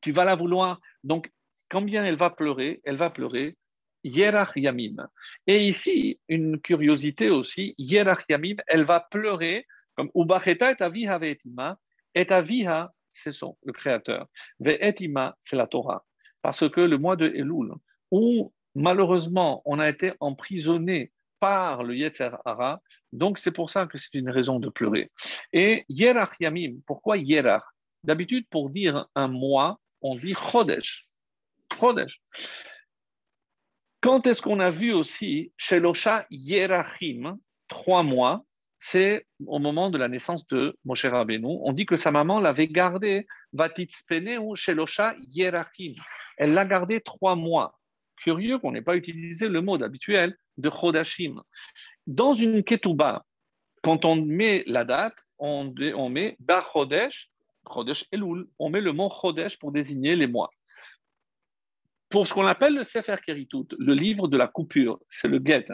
tu 0.00 0.12
vas 0.12 0.24
la 0.24 0.36
vouloir. 0.36 0.80
Donc, 1.04 1.30
quand 1.68 1.82
bien 1.82 2.06
elle 2.06 2.16
va 2.16 2.30
pleurer, 2.30 2.80
elle 2.84 2.96
va 2.96 3.10
pleurer 3.10 3.58
Yerach 4.04 4.52
Yamim. 4.56 5.06
Et 5.46 5.60
ici, 5.66 6.18
une 6.28 6.60
curiosité 6.60 7.28
aussi, 7.28 7.74
Yerach 7.76 8.24
Yamim, 8.30 8.56
elle 8.68 8.84
va 8.84 9.00
pleurer 9.00 9.66
comme 9.96 10.10
Ubacheta 10.14 10.72
et 10.72 10.76
et 12.16 12.32
Aviha, 12.32 12.92
c'est 13.06 13.30
son, 13.30 13.56
le 13.62 13.72
créateur. 13.72 14.26
Ve'etima, 14.58 15.36
c'est 15.42 15.54
la 15.54 15.66
Torah. 15.66 16.04
Parce 16.42 16.68
que 16.68 16.80
le 16.80 16.98
mois 16.98 17.14
de 17.14 17.28
Elul, 17.28 17.72
où 18.10 18.52
malheureusement 18.74 19.62
on 19.66 19.78
a 19.78 19.88
été 19.88 20.14
emprisonné 20.20 21.12
par 21.38 21.84
le 21.84 21.94
Yetzer 21.94 22.30
Hara, 22.46 22.80
donc 23.12 23.38
c'est 23.38 23.52
pour 23.52 23.70
ça 23.70 23.86
que 23.86 23.98
c'est 23.98 24.14
une 24.14 24.30
raison 24.30 24.58
de 24.58 24.70
pleurer. 24.70 25.12
Et 25.52 25.84
Yerach 25.88 26.40
Yamim, 26.40 26.80
pourquoi 26.86 27.18
Yerach? 27.18 27.64
D'habitude, 28.02 28.46
pour 28.48 28.70
dire 28.70 29.06
un 29.14 29.28
mois, 29.28 29.78
on 30.00 30.14
dit 30.14 30.34
Chodesh. 30.34 31.08
Chodesh. 31.78 32.22
Quand 34.00 34.26
est-ce 34.26 34.40
qu'on 34.40 34.60
a 34.60 34.70
vu 34.70 34.94
aussi 34.94 35.52
Shelosha 35.56 36.26
Yerachim, 36.30 37.38
trois 37.68 38.02
mois, 38.02 38.44
c'est 38.78 39.26
au 39.46 39.58
moment 39.58 39.90
de 39.90 39.98
la 39.98 40.08
naissance 40.08 40.46
de 40.48 40.76
Moshe 40.84 41.06
Rabbeinu. 41.06 41.58
On 41.62 41.72
dit 41.72 41.86
que 41.86 41.96
sa 41.96 42.10
maman 42.10 42.40
l'avait 42.40 42.68
gardé, 42.68 43.26
Shelosha 44.54 45.14
Yerachim. 45.28 45.94
Elle 46.36 46.52
l'a 46.52 46.64
gardé 46.64 47.00
trois 47.00 47.36
mois. 47.36 47.78
Curieux 48.16 48.58
qu'on 48.58 48.72
n'ait 48.72 48.82
pas 48.82 48.96
utilisé 48.96 49.48
le 49.48 49.60
mot 49.60 49.82
habituel 49.82 50.36
de 50.58 50.70
Chodashim. 50.70 51.42
Dans 52.06 52.34
une 52.34 52.62
ketouba, 52.62 53.24
quand 53.82 54.04
on 54.04 54.16
met 54.16 54.64
la 54.66 54.84
date, 54.84 55.16
on, 55.38 55.72
met 56.08 56.36
Bar 56.40 56.70
Chodesh, 56.72 57.30
Chodesh 57.68 58.06
Elul, 58.12 58.46
on 58.58 58.70
met 58.70 58.80
le 58.80 58.92
mot 58.92 59.10
Chodesh 59.10 59.58
pour 59.58 59.72
désigner 59.72 60.16
les 60.16 60.26
mois. 60.26 60.50
Pour 62.08 62.26
ce 62.26 62.32
qu'on 62.32 62.46
appelle 62.46 62.74
le 62.74 62.84
Sefer 62.84 63.16
Keritut, 63.24 63.66
le 63.78 63.94
livre 63.94 64.28
de 64.28 64.36
la 64.36 64.46
coupure, 64.46 65.00
c'est 65.08 65.28
le 65.28 65.40
Get 65.44 65.66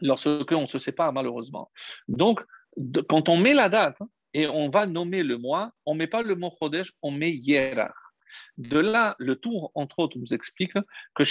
lorsqu'on 0.00 0.66
se 0.66 0.78
sépare 0.78 1.12
malheureusement. 1.12 1.70
Donc, 2.08 2.40
quand 3.08 3.28
on 3.28 3.36
met 3.36 3.54
la 3.54 3.68
date 3.68 3.98
et 4.34 4.46
on 4.46 4.70
va 4.70 4.86
nommer 4.86 5.22
le 5.22 5.38
mois, 5.38 5.72
on 5.86 5.94
ne 5.94 5.98
met 5.98 6.06
pas 6.06 6.22
le 6.22 6.34
mot 6.34 6.52
Chodesh, 6.60 6.92
on 7.02 7.10
met 7.10 7.32
Yerach. 7.32 7.94
De 8.56 8.78
là, 8.78 9.16
le 9.18 9.36
tour, 9.36 9.72
entre 9.74 9.98
autres, 10.00 10.18
nous 10.18 10.34
explique 10.34 10.74
que 11.14 11.24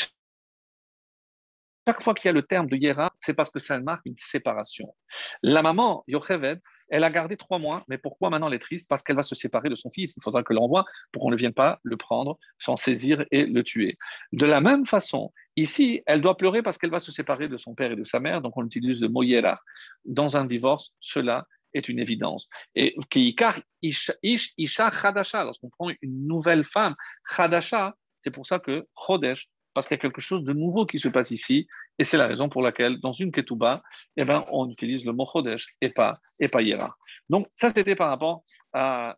chaque 1.88 2.03
fois 2.03 2.13
qu'il 2.13 2.26
y 2.26 2.30
a 2.30 2.34
le 2.34 2.43
terme 2.43 2.68
de 2.68 2.76
Yera, 2.76 3.13
c'est 3.20 3.34
parce 3.34 3.49
que 3.49 3.59
ça 3.59 3.80
marque 3.80 4.05
une 4.05 4.18
séparation. 4.18 4.93
La 5.41 5.61
maman, 5.61 6.03
Yocheved, 6.07 6.59
elle 6.89 7.03
a 7.03 7.09
gardé 7.09 7.38
trois 7.38 7.59
mois, 7.59 7.83
mais 7.88 7.97
pourquoi 7.97 8.29
maintenant 8.29 8.47
elle 8.47 8.55
est 8.55 8.59
triste 8.59 8.88
Parce 8.89 9.03
qu'elle 9.03 9.15
va 9.15 9.23
se 9.23 9.35
séparer 9.35 9.69
de 9.69 9.75
son 9.75 9.91
fils. 9.91 10.13
Il 10.15 10.23
faudra 10.23 10.43
que 10.43 10.53
l'envoie 10.53 10.85
pour 11.11 11.23
qu'on 11.23 11.31
ne 11.31 11.35
vienne 11.35 11.53
pas 11.53 11.79
le 11.83 11.97
prendre, 11.97 12.38
s'en 12.59 12.75
saisir 12.75 13.25
et 13.31 13.45
le 13.45 13.63
tuer. 13.63 13.97
De 14.31 14.45
la 14.45 14.61
même 14.61 14.85
façon, 14.85 15.31
ici, 15.55 16.01
elle 16.05 16.21
doit 16.21 16.38
pleurer 16.38 16.61
parce 16.61 16.77
qu'elle 16.77 16.91
va 16.91 16.99
se 16.99 17.11
séparer 17.11 17.47
de 17.47 17.57
son 17.57 17.75
père 17.75 17.91
et 17.91 17.95
de 17.95 18.05
sa 18.05 18.19
mère, 18.19 18.41
donc 18.41 18.57
on 18.57 18.65
utilise 18.65 19.01
le 19.01 19.09
mot 19.09 19.23
Yera. 19.23 19.59
Dans 20.05 20.38
un 20.38 20.45
divorce, 20.45 20.93
cela 20.99 21.45
est 21.73 21.89
une 21.89 21.99
évidence. 21.99 22.49
Et 22.75 22.95
Kiikar 23.09 23.59
Isha 23.81 24.91
Khadasha, 24.91 25.43
lorsqu'on 25.43 25.69
prend 25.69 25.89
une 26.01 26.27
nouvelle 26.27 26.63
femme, 26.63 26.95
Khadasha, 27.35 27.95
c'est 28.19 28.31
pour 28.31 28.47
ça 28.47 28.59
que 28.59 28.85
Chodesh, 28.95 29.49
parce 29.78 29.88
qu'il 29.88 29.95
y 29.95 29.99
a 29.99 30.01
quelque 30.01 30.21
chose 30.21 30.43
de 30.43 30.53
nouveau 30.53 30.88
qui 30.88 30.99
se 30.99 31.07
passe 31.07 31.30
ici, 31.30 31.67
et 31.99 32.03
c'est 32.03 32.17
la 32.17 32.25
raison 32.25 32.49
pour 32.49 32.63
laquelle, 32.63 32.99
dans 32.99 33.13
une 33.13 33.32
ketouba, 33.32 33.84
eh 34.15 34.25
ben, 34.25 34.43
on 34.49 34.67
utilise 34.71 35.05
le 35.05 35.11
mot 35.11 35.28
chodesh 35.32 35.67
et 35.82 35.89
pas, 35.89 36.13
et 36.39 36.47
pas 36.47 36.63
yera. 36.63 36.95
Donc, 37.30 37.47
ça, 37.55 37.69
c'était 37.69 37.93
par 37.93 38.09
rapport 38.09 38.43
à, 38.73 39.17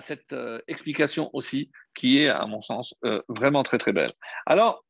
cette 0.00 0.34
euh, 0.34 0.60
explication 0.68 1.30
aussi, 1.32 1.70
qui 1.94 2.18
est, 2.18 2.28
à 2.28 2.44
mon 2.44 2.60
sens, 2.60 2.94
euh, 3.06 3.22
vraiment 3.28 3.62
très, 3.62 3.78
très 3.78 3.94
belle. 3.94 4.12
Alors, 4.44 4.84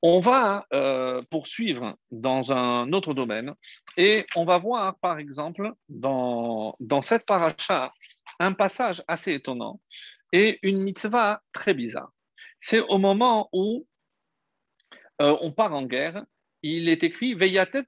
on 0.00 0.20
va 0.20 0.64
euh, 0.72 1.20
poursuivre 1.28 1.98
dans 2.10 2.52
un 2.52 2.90
autre 2.94 3.12
domaine 3.12 3.52
et 3.98 4.24
on 4.36 4.46
va 4.46 4.56
voir, 4.56 4.98
par 5.00 5.18
exemple, 5.18 5.70
dans, 5.90 6.76
dans 6.80 7.02
cette 7.02 7.26
paracha, 7.26 7.92
un 8.38 8.54
passage 8.54 9.02
assez 9.06 9.34
étonnant 9.34 9.82
et 10.32 10.58
une 10.62 10.78
mitzvah 10.78 11.42
très 11.52 11.74
bizarre 11.74 12.10
c'est 12.60 12.80
au 12.80 12.98
moment 12.98 13.48
où 13.52 13.86
euh, 15.20 15.36
on 15.40 15.52
part 15.52 15.72
en 15.74 15.82
guerre, 15.82 16.24
il 16.62 16.88
est 16.88 17.02
écrit 17.02 17.34
Veyatet 17.34 17.84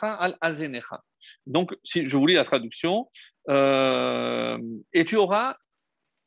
al 0.00 0.36
azenecha. 0.40 1.02
Donc, 1.46 1.74
si 1.82 2.08
je 2.08 2.16
vous 2.16 2.26
lis 2.26 2.34
la 2.34 2.44
traduction, 2.44 3.08
euh, 3.48 4.58
et 4.92 5.04
tu 5.04 5.16
auras, 5.16 5.56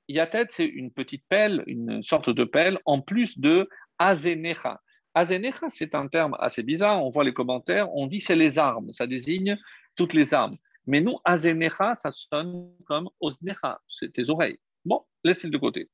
Yatet, 0.07 0.47
c'est 0.49 0.65
une 0.65 0.91
petite 0.91 1.23
pelle, 1.29 1.63
une 1.67 2.03
sorte 2.03 2.29
de 2.29 2.43
pelle, 2.43 2.79
en 2.85 3.01
plus 3.01 3.39
de 3.39 3.69
azenecha. 3.99 4.81
Azenecha, 5.13 5.69
c'est 5.69 5.95
un 5.95 6.07
terme 6.07 6.35
assez 6.39 6.63
bizarre, 6.63 7.03
on 7.03 7.09
voit 7.09 7.23
les 7.23 7.33
commentaires, 7.33 7.93
on 7.95 8.07
dit 8.07 8.19
c'est 8.19 8.35
les 8.35 8.59
armes, 8.59 8.91
ça 8.93 9.07
désigne 9.07 9.57
toutes 9.95 10.13
les 10.13 10.33
armes. 10.33 10.57
Mais 10.87 11.01
nous, 11.01 11.17
azenecha, 11.23 11.95
ça 11.95 12.11
sonne 12.11 12.71
comme 12.85 13.09
osnecha, 13.19 13.79
c'est 13.87 14.11
tes 14.11 14.29
oreilles. 14.29 14.59
Bon, 14.85 15.05
laissez-le 15.23 15.51
de 15.51 15.57
côté. 15.57 15.89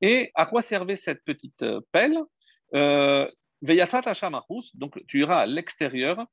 Et 0.00 0.30
à 0.34 0.46
quoi 0.46 0.62
servait 0.62 0.96
cette 0.96 1.24
petite 1.24 1.62
euh, 1.62 1.80
pelle? 1.92 2.18
Euh, 2.74 3.30
donc 4.74 5.06
tu 5.06 5.20
iras 5.20 5.36
à 5.36 5.46
l'extérieur, 5.46 6.26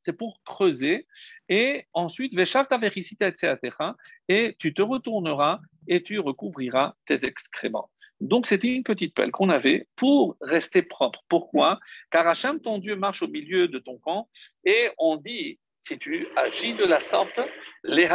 c'est 0.00 0.12
pour 0.12 0.40
creuser, 0.44 1.06
et 1.48 1.86
ensuite, 1.94 2.34
et 4.28 4.56
tu 4.58 4.74
te 4.74 4.82
retourneras 4.82 5.60
et 5.88 6.02
tu 6.02 6.18
recouvriras 6.18 6.94
tes 7.06 7.24
excréments. 7.24 7.90
Donc, 8.20 8.46
c'était 8.46 8.68
une 8.68 8.84
petite 8.84 9.14
pelle 9.14 9.30
qu'on 9.30 9.48
avait 9.48 9.88
pour 9.96 10.36
rester 10.40 10.82
propre. 10.82 11.22
Pourquoi? 11.28 11.80
Car 12.10 12.26
Hacham, 12.26 12.60
ton 12.60 12.78
Dieu, 12.78 12.96
marche 12.96 13.22
au 13.22 13.28
milieu 13.28 13.66
de 13.68 13.78
ton 13.78 13.98
camp 13.98 14.28
et 14.64 14.90
on 14.98 15.16
dit, 15.16 15.58
si 15.80 15.98
tu 15.98 16.26
agis 16.36 16.74
de 16.74 16.84
la 16.84 17.00
sorte, 17.00 17.40
les 17.82 18.06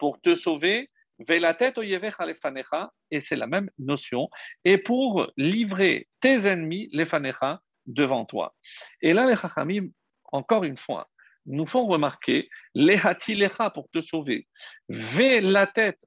pour 0.00 0.20
te 0.20 0.34
sauver, 0.34 0.90
et 1.28 3.20
c'est 3.20 3.36
la 3.36 3.46
même 3.46 3.70
notion, 3.78 4.30
et 4.64 4.78
pour 4.78 5.30
livrer 5.36 6.08
tes 6.20 6.46
ennemis, 6.46 6.88
les 6.92 7.04
fanecha, 7.04 7.60
devant 7.86 8.24
toi. 8.24 8.54
Et 9.02 9.12
là, 9.12 9.26
les 9.26 9.36
chachamim, 9.36 9.88
encore 10.32 10.64
une 10.64 10.78
fois, 10.78 11.10
nous 11.44 11.66
font 11.66 11.86
remarquer 11.86 12.48
les 12.74 12.96
hatilecha 12.96 13.68
pour 13.70 13.90
te 13.90 14.00
sauver, 14.00 14.48
ve 14.88 15.40
la 15.42 15.66
tête 15.66 16.02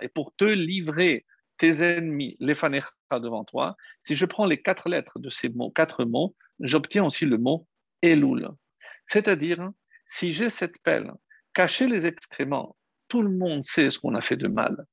et 0.00 0.08
pour 0.08 0.34
te 0.36 0.44
livrer 0.44 1.24
tes 1.58 1.82
ennemis, 1.82 2.36
les 2.40 2.56
fanecha 2.56 2.90
devant 3.12 3.44
toi. 3.44 3.76
Si 4.02 4.16
je 4.16 4.26
prends 4.26 4.46
les 4.46 4.60
quatre 4.60 4.88
lettres 4.88 5.20
de 5.20 5.30
ces 5.30 5.48
mots, 5.50 5.70
quatre 5.70 6.04
mots, 6.04 6.34
j'obtiens 6.58 7.04
aussi 7.04 7.26
le 7.26 7.38
mot 7.38 7.68
Elul. 8.02 8.48
C'est-à-dire, 9.06 9.70
si 10.06 10.32
j'ai 10.32 10.48
cette 10.48 10.82
pelle, 10.82 11.12
cacher 11.54 11.86
les 11.86 12.06
excréments 12.06 12.74
tout 13.12 13.20
le 13.20 13.28
monde 13.28 13.62
sait 13.62 13.90
ce 13.90 13.98
qu'on 13.98 14.14
a 14.14 14.22
fait 14.22 14.38
de 14.38 14.48
mal. 14.48 14.86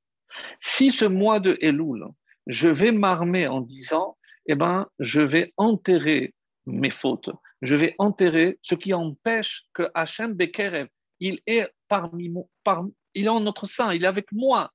Si 0.60 0.92
ce 0.92 1.06
mois 1.06 1.40
de 1.40 1.58
Elul, 1.62 2.04
je 2.48 2.68
vais 2.68 2.92
m'armer 2.92 3.48
en 3.48 3.62
disant, 3.62 4.18
eh 4.46 4.56
ben, 4.56 4.88
je 5.00 5.22
vais 5.22 5.54
enterrer 5.56 6.34
mes 6.66 6.90
fautes, 6.90 7.30
je 7.62 7.78
vais 7.78 7.96
enterrer 7.98 8.60
ce 8.62 8.76
qui 8.76 8.94
empêche 8.94 9.64
que 9.74 9.90
Hachem 9.94 10.34
Bekerev, 10.34 10.90
il 11.22 11.40
est 11.48 11.70
parmi 11.88 12.30
par, 12.66 12.84
il 13.14 13.28
est 13.28 13.30
en 13.30 13.40
notre 13.40 13.68
sein, 13.68 13.94
il 13.94 14.04
est 14.04 14.08
avec 14.08 14.30
moi. 14.34 14.70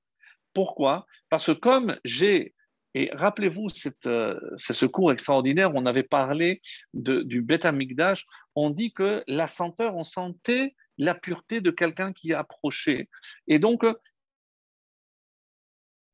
Pourquoi? 0.55 1.05
Parce 1.29 1.45
que 1.45 1.51
comme 1.51 1.99
j'ai 2.03 2.55
et 2.97 3.11
rappelez-vous, 3.13 3.67
euh, 4.05 4.39
ce 4.57 4.85
cours 4.85 5.11
extraordinaire, 5.11 5.69
on 5.75 5.85
avait 5.85 6.01
parlé 6.03 6.61
du 6.93 7.41
Beth 7.41 7.65
Amikdash, 7.65 8.25
on 8.55 8.69
dit 8.69 8.93
que 8.93 9.21
la 9.27 9.47
senteur, 9.47 9.97
on 9.97 10.05
sentait 10.05 10.73
la 10.97 11.15
pureté 11.15 11.61
de 11.61 11.71
quelqu'un 11.71 12.13
qui 12.13 12.31
est 12.31 12.35
approché. 12.35 13.09
Et 13.47 13.59
donc, 13.59 13.83
euh, 13.83 13.93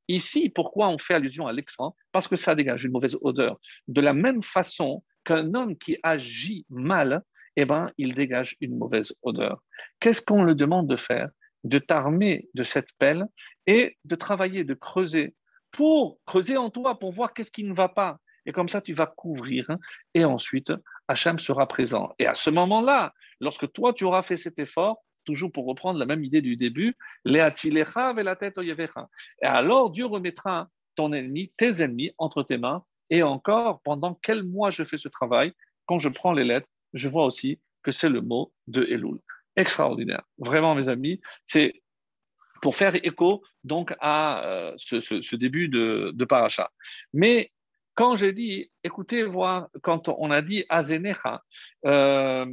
ici, 0.07 0.49
pourquoi 0.49 0.89
on 0.89 0.97
fait 0.97 1.13
allusion 1.13 1.47
à 1.47 1.53
l'extra 1.53 1.93
Parce 2.11 2.27
que 2.27 2.35
ça 2.35 2.55
dégage 2.55 2.85
une 2.85 2.91
mauvaise 2.91 3.17
odeur. 3.21 3.59
De 3.87 4.01
la 4.01 4.13
même 4.13 4.43
façon 4.43 5.03
qu'un 5.23 5.53
homme 5.53 5.77
qui 5.77 5.97
agit 6.03 6.65
mal, 6.69 7.23
eh 7.55 7.65
ben, 7.65 7.91
il 7.97 8.15
dégage 8.15 8.55
une 8.61 8.77
mauvaise 8.77 9.13
odeur. 9.21 9.61
Qu'est-ce 9.99 10.21
qu'on 10.21 10.43
le 10.43 10.55
demande 10.55 10.87
de 10.87 10.97
faire? 10.97 11.29
De 11.63 11.79
t'armer 11.79 12.49
de 12.55 12.63
cette 12.63 12.89
pelle 12.97 13.25
et 13.67 13.97
de 14.05 14.15
travailler, 14.15 14.63
de 14.63 14.73
creuser, 14.73 15.35
pour 15.69 16.19
creuser 16.25 16.57
en 16.57 16.69
toi, 16.69 16.97
pour 16.97 17.11
voir 17.11 17.33
qu'est-ce 17.33 17.51
qui 17.51 17.63
ne 17.63 17.73
va 17.73 17.89
pas. 17.89 18.19
Et 18.45 18.51
comme 18.51 18.69
ça, 18.69 18.81
tu 18.81 18.93
vas 18.93 19.05
couvrir. 19.05 19.69
Hein. 19.69 19.77
et 20.13 20.25
ensuite, 20.25 20.71
Hachem 21.07 21.39
sera 21.39 21.67
présent. 21.67 22.13
Et 22.17 22.25
à 22.25 22.35
ce 22.35 22.49
moment-là, 22.49 23.13
lorsque 23.41 23.69
toi, 23.73 23.91
tu 23.91 24.05
auras 24.05 24.21
fait 24.21 24.37
cet 24.37 24.57
effort, 24.59 25.03
toujours 25.25 25.51
pour 25.51 25.65
reprendre 25.65 25.99
la 25.99 26.05
même 26.05 26.23
idée 26.23 26.41
du 26.41 26.55
début, 26.55 26.95
la 27.25 27.51
tête 27.51 28.59
Et 29.41 29.45
alors, 29.45 29.91
Dieu 29.91 30.05
remettra 30.05 30.69
ton 30.95 31.11
ennemi, 31.11 31.51
tes 31.57 31.83
ennemis, 31.83 32.11
entre 32.17 32.43
tes 32.43 32.57
mains. 32.57 32.83
Et 33.09 33.23
encore, 33.23 33.81
pendant 33.81 34.17
quel 34.21 34.43
mois 34.43 34.69
je 34.69 34.83
fais 34.83 34.97
ce 34.97 35.09
travail 35.09 35.51
Quand 35.85 35.99
je 35.99 36.07
prends 36.07 36.31
les 36.31 36.45
lettres, 36.45 36.67
je 36.93 37.09
vois 37.09 37.25
aussi 37.25 37.59
que 37.83 37.91
c'est 37.91 38.09
le 38.09 38.21
mot 38.21 38.53
de 38.67 38.83
Elul. 38.83 39.19
Extraordinaire. 39.55 40.23
Vraiment, 40.37 40.75
mes 40.75 40.87
amis, 40.87 41.19
c'est 41.43 41.81
pour 42.61 42.75
faire 42.75 42.95
écho 42.95 43.43
donc 43.63 43.93
à 43.99 44.45
euh, 44.45 44.73
ce, 44.77 45.35
début 45.35 45.67
de, 45.67 46.25
paracha. 46.25 46.71
Mais 47.11 47.51
quand 47.95 48.15
j'ai 48.15 48.33
dit, 48.33 48.71
écoutez, 48.83 49.23
voir, 49.23 49.67
quand 49.81 50.07
on 50.07 50.31
a 50.31 50.41
dit 50.41 50.63
Azenecha, 50.69 51.43
euh, 51.85 52.45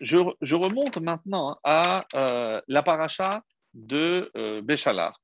je, 0.00 0.54
remonte 0.54 0.98
maintenant 0.98 1.58
à 1.64 2.06
euh, 2.14 2.60
la 2.68 2.82
paracha 2.82 3.42
de 3.74 4.30
euh, 4.36 4.62
Béchalar. 4.62 5.20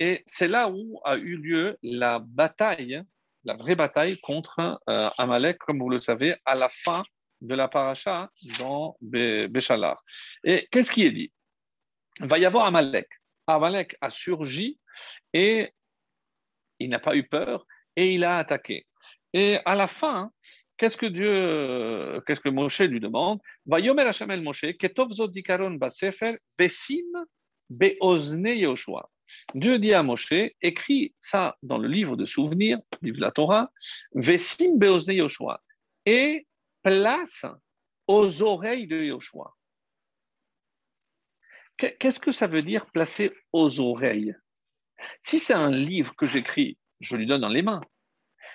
Et 0.00 0.22
c'est 0.26 0.48
là 0.48 0.70
où 0.70 1.00
a 1.04 1.16
eu 1.16 1.36
lieu 1.36 1.78
la 1.82 2.18
bataille, 2.18 3.02
la 3.44 3.54
vraie 3.54 3.76
bataille 3.76 4.18
contre 4.20 4.80
Amalek, 4.86 5.58
comme 5.58 5.78
vous 5.78 5.90
le 5.90 5.98
savez, 5.98 6.36
à 6.44 6.54
la 6.54 6.68
fin 6.68 7.02
de 7.40 7.54
la 7.54 7.68
paracha 7.68 8.30
dans 8.58 8.96
Béchalar. 9.00 10.02
Et 10.44 10.68
qu'est-ce 10.70 10.90
qui 10.90 11.04
est 11.04 11.10
dit? 11.10 11.32
Il 12.20 12.26
va 12.26 12.38
y 12.38 12.46
avoir 12.46 12.66
Amalek. 12.66 13.08
Amalek 13.46 13.96
a 14.00 14.10
surgi 14.10 14.78
et 15.32 15.72
il 16.78 16.90
n'a 16.90 16.98
pas 16.98 17.16
eu 17.16 17.24
peur 17.24 17.66
et 17.96 18.12
il 18.14 18.24
a 18.24 18.38
attaqué. 18.38 18.86
Et 19.32 19.58
à 19.64 19.74
la 19.74 19.88
fin, 19.88 20.30
qu'est-ce 20.82 20.96
que 20.96 21.06
Dieu, 21.06 22.20
qu'est-ce 22.26 22.40
que 22.40 22.48
Moshe 22.48 22.80
lui 22.80 22.98
demande? 22.98 23.38
Va 23.66 23.78
yomer 23.78 24.02
Hashem 24.02 24.32
el 24.32 24.42
Moshe, 24.42 24.76
ketov 24.76 25.12
zot 25.12 25.32
zikaron 25.32 25.78
basefer, 25.78 26.38
besim 26.58 27.06
beozne 27.70 28.48
Yoshua. 28.48 29.08
Dieu 29.54 29.78
dit 29.78 29.94
à 29.94 30.02
Moshe, 30.02 30.50
écris 30.60 31.14
ça 31.20 31.56
dans 31.62 31.78
le 31.78 31.86
livre 31.86 32.16
de 32.16 32.26
souvenirs, 32.26 32.80
livre 33.00 33.16
de 33.16 33.22
la 33.22 33.30
Torah, 33.30 33.70
Vesim 34.12 34.76
Beozne 34.76 35.12
Yoshua, 35.12 35.62
et 36.04 36.48
place 36.82 37.46
aux 38.08 38.42
oreilles 38.42 38.88
de 38.88 39.04
Yoshua. 39.04 39.54
Qu'est-ce 41.76 42.18
que 42.18 42.32
ça 42.32 42.48
veut 42.48 42.62
dire 42.62 42.86
placer 42.86 43.32
aux 43.52 43.78
oreilles? 43.78 44.34
Si 45.22 45.38
c'est 45.38 45.54
un 45.54 45.70
livre 45.70 46.16
que 46.16 46.26
j'écris, 46.26 46.76
je 46.98 47.16
lui 47.16 47.26
donne 47.26 47.42
dans 47.42 47.48
les 47.48 47.62
mains. 47.62 47.82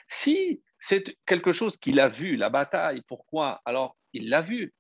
Si 0.09 0.61
c'est 0.79 1.17
quelque 1.25 1.51
chose 1.51 1.77
qu'il 1.77 1.99
a 1.99 2.09
vu, 2.09 2.35
la 2.35 2.49
bataille, 2.49 3.01
pourquoi? 3.07 3.61
Alors, 3.65 3.97
il 4.13 4.29
l'a 4.29 4.41
vu. 4.41 4.73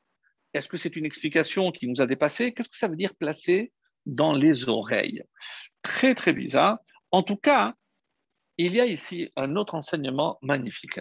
Est-ce 0.53 0.69
que 0.69 0.77
c'est 0.77 0.95
une 0.95 1.05
explication 1.05 1.71
qui 1.71 1.87
nous 1.87 2.01
a 2.01 2.05
dépassé? 2.05 2.53
Qu'est-ce 2.53 2.69
que 2.69 2.77
ça 2.77 2.87
veut 2.87 2.95
dire 2.95 3.15
placer 3.15 3.71
dans 4.05 4.33
les 4.33 4.69
oreilles? 4.69 5.23
Très, 5.81 6.15
très 6.15 6.33
bizarre. 6.33 6.79
En 7.11 7.23
tout 7.23 7.35
cas, 7.35 7.73
il 8.57 8.73
y 8.73 8.81
a 8.81 8.85
ici 8.85 9.31
un 9.35 9.55
autre 9.55 9.75
enseignement 9.75 10.37
magnifique. 10.41 10.99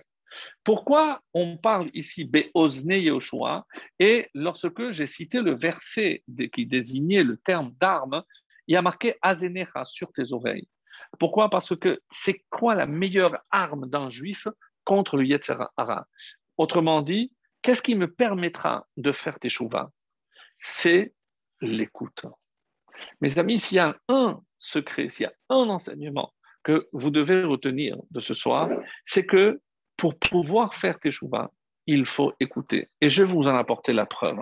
Pourquoi 0.65 1.23
on 1.33 1.57
parle 1.57 1.91
ici 1.95 2.25
Be'ozne 2.25 2.93
Yehoshua 2.93 3.67
Et 3.99 4.29
lorsque 4.35 4.91
j'ai 4.91 5.07
cité 5.07 5.41
le 5.41 5.57
verset 5.57 6.23
qui 6.53 6.67
désignait 6.67 7.25
le 7.25 7.39
terme 7.39 7.75
d'arme, 7.81 8.23
il 8.67 8.75
y 8.75 8.77
a 8.77 8.83
marqué 8.83 9.15
Azenecha 9.23 9.85
sur 9.85 10.13
tes 10.13 10.33
oreilles. 10.33 10.69
Pourquoi? 11.19 11.49
Parce 11.49 11.75
que 11.77 12.01
c'est 12.11 12.45
quoi 12.51 12.75
la 12.75 12.87
meilleure 12.87 13.39
arme 13.51 13.89
d'un 13.89 14.11
juif 14.11 14.47
contre 14.87 15.19
le 15.19 15.27
Yetzirah 15.27 15.73
Autrement 16.57 17.03
dit, 17.03 17.35
qu'est-ce 17.61 17.83
qui 17.83 17.97
me 17.97 18.11
permettra 18.11 18.87
de 18.97 19.13
faire 19.13 19.39
tes 19.39 19.51
chouvas? 19.51 19.91
C'est 20.59 21.13
l'écoute. 21.61 22.25
Mes 23.21 23.39
amis, 23.39 23.61
s'il 23.61 23.77
y 23.77 23.81
a 23.81 23.95
un 24.09 24.41
secret, 24.59 25.11
s'il 25.11 25.25
y 25.25 25.27
a 25.27 25.35
un 25.51 25.69
enseignement 25.69 26.33
que 26.63 26.89
vous 26.93 27.11
devez 27.11 27.45
retenir 27.45 27.99
de 28.11 28.21
ce 28.21 28.33
soir, 28.33 28.71
c'est 29.05 29.27
que 29.27 29.61
pour 29.99 30.19
pouvoir 30.19 30.75
faire 30.75 30.99
tes 30.99 31.11
chouvas, 31.11 31.51
il 31.87 32.07
faut 32.07 32.33
écouter. 32.41 32.89
Et 33.01 33.09
je 33.09 33.23
vais 33.23 33.33
vous 33.33 33.43
en 33.43 33.57
apporter 33.57 33.93
la 33.93 34.07
preuve. 34.07 34.41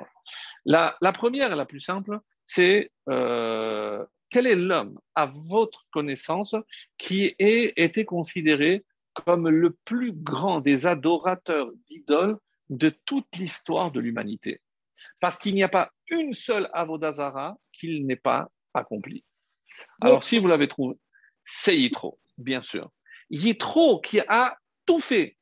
La, 0.64 0.96
première 1.12 1.52
et 1.52 1.56
la 1.56 1.66
plus 1.66 1.80
simple, 1.80 2.18
c'est 2.46 2.90
euh, 3.08 4.04
quel 4.30 4.46
est 4.46 4.56
l'homme, 4.56 4.98
à 5.14 5.26
votre 5.26 5.86
connaissance, 5.92 6.56
qui 6.98 7.34
ait 7.38 7.72
été 7.76 8.04
considéré 8.04 8.84
comme 9.14 9.48
le 9.48 9.70
plus 9.84 10.12
grand 10.12 10.60
des 10.60 10.86
adorateurs 10.86 11.70
d'idoles 11.88 12.38
de 12.68 12.90
toute 13.04 13.36
l'histoire 13.36 13.90
de 13.92 14.00
l'humanité. 14.00 14.60
Parce 15.20 15.36
qu'il 15.36 15.54
n'y 15.54 15.62
a 15.62 15.68
pas 15.68 15.92
une 16.08 16.34
seule 16.34 16.68
Avodazara 16.72 17.56
qu'il 17.72 18.06
n'ait 18.06 18.16
pas 18.16 18.48
accompli. 18.74 19.24
Alors, 20.00 20.24
si 20.24 20.38
vous 20.38 20.48
l'avez 20.48 20.68
trouvé, 20.68 20.96
c'est 21.44 21.76
Yitro, 21.76 22.18
bien 22.36 22.62
sûr. 22.62 22.90
Yitro 23.30 24.00
qui 24.00 24.20
a 24.20 24.58
tout 24.86 25.00
fait. 25.00 25.36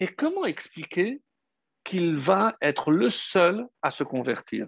Et 0.00 0.08
comment 0.08 0.44
expliquer 0.44 1.22
qu'il 1.84 2.18
va 2.18 2.56
être 2.60 2.90
le 2.90 3.08
seul 3.08 3.66
à 3.82 3.90
se 3.90 4.04
convertir? 4.04 4.66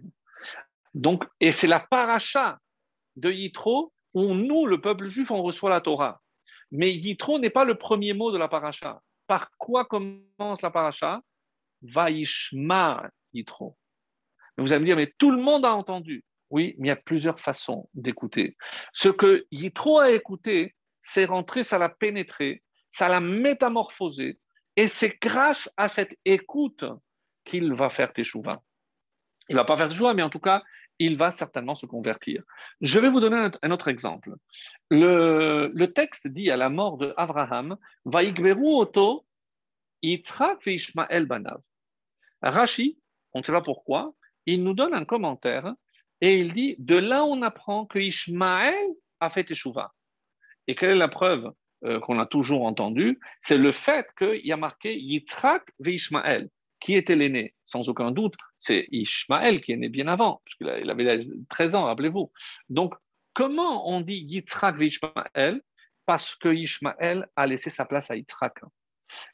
Donc, 0.95 1.25
et 1.41 1.53
c'est 1.53 1.67
la 1.67 1.81
paracha 1.81 2.59
de 3.17 3.31
Yitro 3.31 3.93
où 4.15 4.33
nous, 4.33 4.67
le 4.67 4.81
peuple 4.81 5.09
juif, 5.09 5.31
on 5.31 5.43
reçoit 5.43 5.71
la 5.71 5.81
Torah. 5.81 6.23
Mais 6.75 6.93
Yitro 6.93 7.39
n'est 7.39 7.51
pas 7.51 7.65
le 7.65 7.77
premier 7.77 8.15
mot 8.15 8.33
de 8.33 8.37
la 8.37 8.49
paracha. 8.49 9.01
Par 9.29 9.53
quoi 9.59 9.85
commence 9.85 10.61
la 10.61 10.73
paracha? 10.73 11.23
Vaishma 11.83 13.09
Yitro. 13.33 13.77
Vous 14.59 14.73
allez 14.73 14.81
me 14.81 14.87
dire, 14.87 14.97
mais 14.97 15.13
tout 15.17 15.31
le 15.31 15.41
monde 15.41 15.65
a 15.65 15.73
entendu. 15.73 16.25
Oui, 16.51 16.75
mais 16.79 16.89
il 16.89 16.91
y 16.91 16.93
a 16.93 16.97
plusieurs 16.97 17.39
façons 17.39 17.89
d'écouter. 17.95 18.57
Ce 18.93 19.09
que 19.09 19.47
Yitro 19.53 20.01
a 20.01 20.11
écouté, 20.11 20.75
c'est 21.01 21.27
rentré, 21.27 21.63
ça 21.63 21.79
l'a 21.79 21.89
pénétré, 21.89 22.65
ça 22.91 23.09
l'a 23.09 23.21
métamorphosé. 23.21 24.41
Et 24.75 24.89
c'est 24.89 25.17
grâce 25.23 25.73
à 25.77 25.89
cette 25.89 26.19
écoute 26.25 26.85
qu'il 27.45 27.73
va 27.73 27.89
faire 27.89 28.13
Teshuvah. 28.13 28.61
Il 29.49 29.55
va 29.55 29.65
pas 29.65 29.77
faire 29.77 29.89
Teshuvah, 29.89 30.15
mais 30.15 30.23
en 30.25 30.31
tout 30.31 30.41
cas, 30.41 30.65
il 30.99 31.17
va 31.17 31.31
certainement 31.33 31.75
se 31.75 31.87
convertir. 31.87 32.43
Je 32.81 32.99
vais 32.99 33.11
vous 33.11 33.21
donner 33.21 33.51
un 33.63 33.71
autre 33.71 33.89
exemple. 33.89 34.35
Le, 34.91 35.87
texte 35.87 36.29
dit 36.29 36.51
à 36.51 36.57
la 36.57 36.69
mort 36.69 36.99
de 36.99 37.13
Abraham, 37.17 37.77
Vaigveru 38.05 38.81
oto 38.81 39.27
Yitzhak 40.03 40.67
Ishmael 40.67 41.27
banav. 41.27 41.61
Rashi, 42.43 42.99
on 43.33 43.41
ne 43.41 43.45
sait 43.45 43.53
pas 43.53 43.63
pourquoi, 43.63 44.15
il 44.47 44.63
nous 44.63 44.75
donne 44.75 44.95
un 44.95 45.05
commentaire 45.05 45.75
et 46.21 46.39
il 46.39 46.53
dit 46.53 46.77
de 46.79 46.97
là 46.97 47.25
on 47.25 47.43
apprend 47.43 47.87
que 47.87 47.99
Ishmael 47.99 48.75
a 49.21 49.31
fait 49.31 49.45
Teshuvah. 49.45 49.93
Et 50.67 50.75
quelle 50.75 50.91
est 50.91 50.97
la 50.97 51.09
preuve 51.09 51.53
euh, 51.85 52.01
qu'on 52.01 52.19
a 52.19 52.27
toujours 52.27 52.65
entendue? 52.65 53.19
C'est 53.41 53.59
le 53.59 53.73
fait 53.73 54.07
qu'il 54.17 54.47
y 54.47 54.53
a 54.53 54.57
marqué 54.57 54.97
Yitzhak 54.97 55.73
Ishmael. 55.85 56.49
Qui 56.85 56.97
était 56.97 57.17
l'aîné 57.17 57.55
Sans 57.65 57.89
aucun 57.89 58.11
doute, 58.11 58.35
c'est 58.59 58.87
Ishmael 58.91 59.63
qui 59.63 59.73
est 59.73 59.77
né 59.77 59.89
bien 59.89 60.07
avant, 60.07 60.43
puisqu'il 60.45 60.91
avait 60.91 61.21
13 61.49 61.77
ans, 61.77 61.85
rappelez-vous. 61.85 62.31
Donc, 62.69 62.93
comment 63.33 63.89
on 63.89 64.03
dit 64.03 64.19
Yitzhak 64.29 64.77
Ishmael 64.79 65.63
Parce 66.05 66.37
que 66.37 66.51
Ishmael 66.51 67.27
a 67.37 67.47
laissé 67.47 67.71
sa 67.71 67.87
place 67.87 68.11
à 68.11 68.17
Yitzhak. 68.17 68.61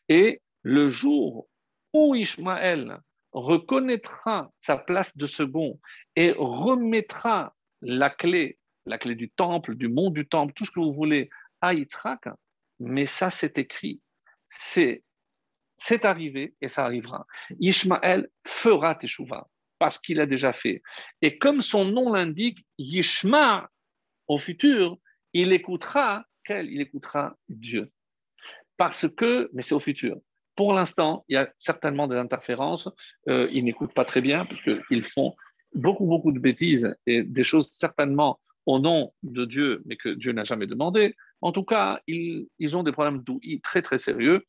Et 0.09 0.41
le 0.63 0.89
jour 0.91 1.49
où 1.93 2.15
Ishmael 2.15 3.01
reconnaîtra 3.33 4.53
sa 4.61 4.77
place 4.77 5.17
de 5.17 5.27
second 5.27 5.81
et 6.15 6.33
remettra 6.39 7.57
la 7.83 8.11
clé, 8.11 8.59
la 8.87 8.97
clé 8.97 9.17
du 9.17 9.29
temple, 9.29 9.75
du 9.75 9.89
monde 9.89 10.15
du 10.15 10.29
temple, 10.29 10.53
tout 10.55 10.65
ce 10.65 10.71
que 10.71 10.79
vous 10.79 10.95
voulez, 10.95 11.29
à 11.61 11.75
Yitzhak, 11.75 12.29
mais 12.79 13.07
ça 13.07 13.29
c'est 13.29 13.59
écrit, 13.59 14.01
c'est 14.47 15.03
c'est 15.83 16.05
arrivé 16.05 16.55
et 16.61 16.69
ça 16.69 16.85
arrivera. 16.85 17.27
Ishmael 17.59 18.29
fera 18.47 18.95
Teshuvah 18.95 19.49
parce 19.79 19.99
qu'il 19.99 20.21
a 20.21 20.27
déjà 20.27 20.53
fait. 20.53 20.83
Et 21.23 21.39
comme 21.39 21.63
son 21.63 21.87
nom 21.87 22.13
l'indique, 22.13 22.67
Yishma, 22.77 23.71
au 24.29 24.37
futur, 24.37 24.99
il 25.33 25.55
écoutera 25.55 26.27
quel? 26.45 26.71
Il 26.71 26.83
écoutera 26.83 27.35
Dieu. 27.49 27.91
Parce 28.77 29.09
que, 29.09 29.49
mais 29.55 29.63
c'est 29.63 29.75
au 29.75 29.81
futur. 29.81 30.19
Pour 30.55 30.75
l'instant, 30.75 31.25
il 31.29 31.37
y 31.37 31.39
a 31.39 31.51
certainement 31.57 32.09
des 32.09 32.17
interférences. 32.17 32.87
Euh, 33.31 33.49
ils 33.51 33.65
n'écoutent 33.65 33.95
pas 33.95 34.05
très 34.05 34.21
bien 34.21 34.45
parce 34.45 34.61
qu'ils 34.61 35.05
font 35.05 35.35
beaucoup, 35.75 36.05
beaucoup 36.05 36.33
de 36.33 36.39
bêtises 36.39 36.95
et 37.07 37.23
des 37.23 37.45
choses 37.45 37.71
certainement 37.71 38.39
au 38.67 38.79
nom 38.81 39.15
de 39.23 39.47
Dieu, 39.47 39.81
mais 39.87 39.97
que 39.97 40.11
Dieu 40.11 40.33
n'a 40.33 40.45
jamais 40.45 40.67
demandé. 40.67 41.17
En 41.41 41.53
tout 41.53 41.65
cas, 41.65 42.01
ils, 42.07 42.49
ils 42.59 42.77
ont 42.77 42.83
des 42.83 42.93
problèmes 42.93 43.23
d'ouïe 43.23 43.63
très, 43.63 43.81
très 43.81 43.99
sérieux. 43.99 44.45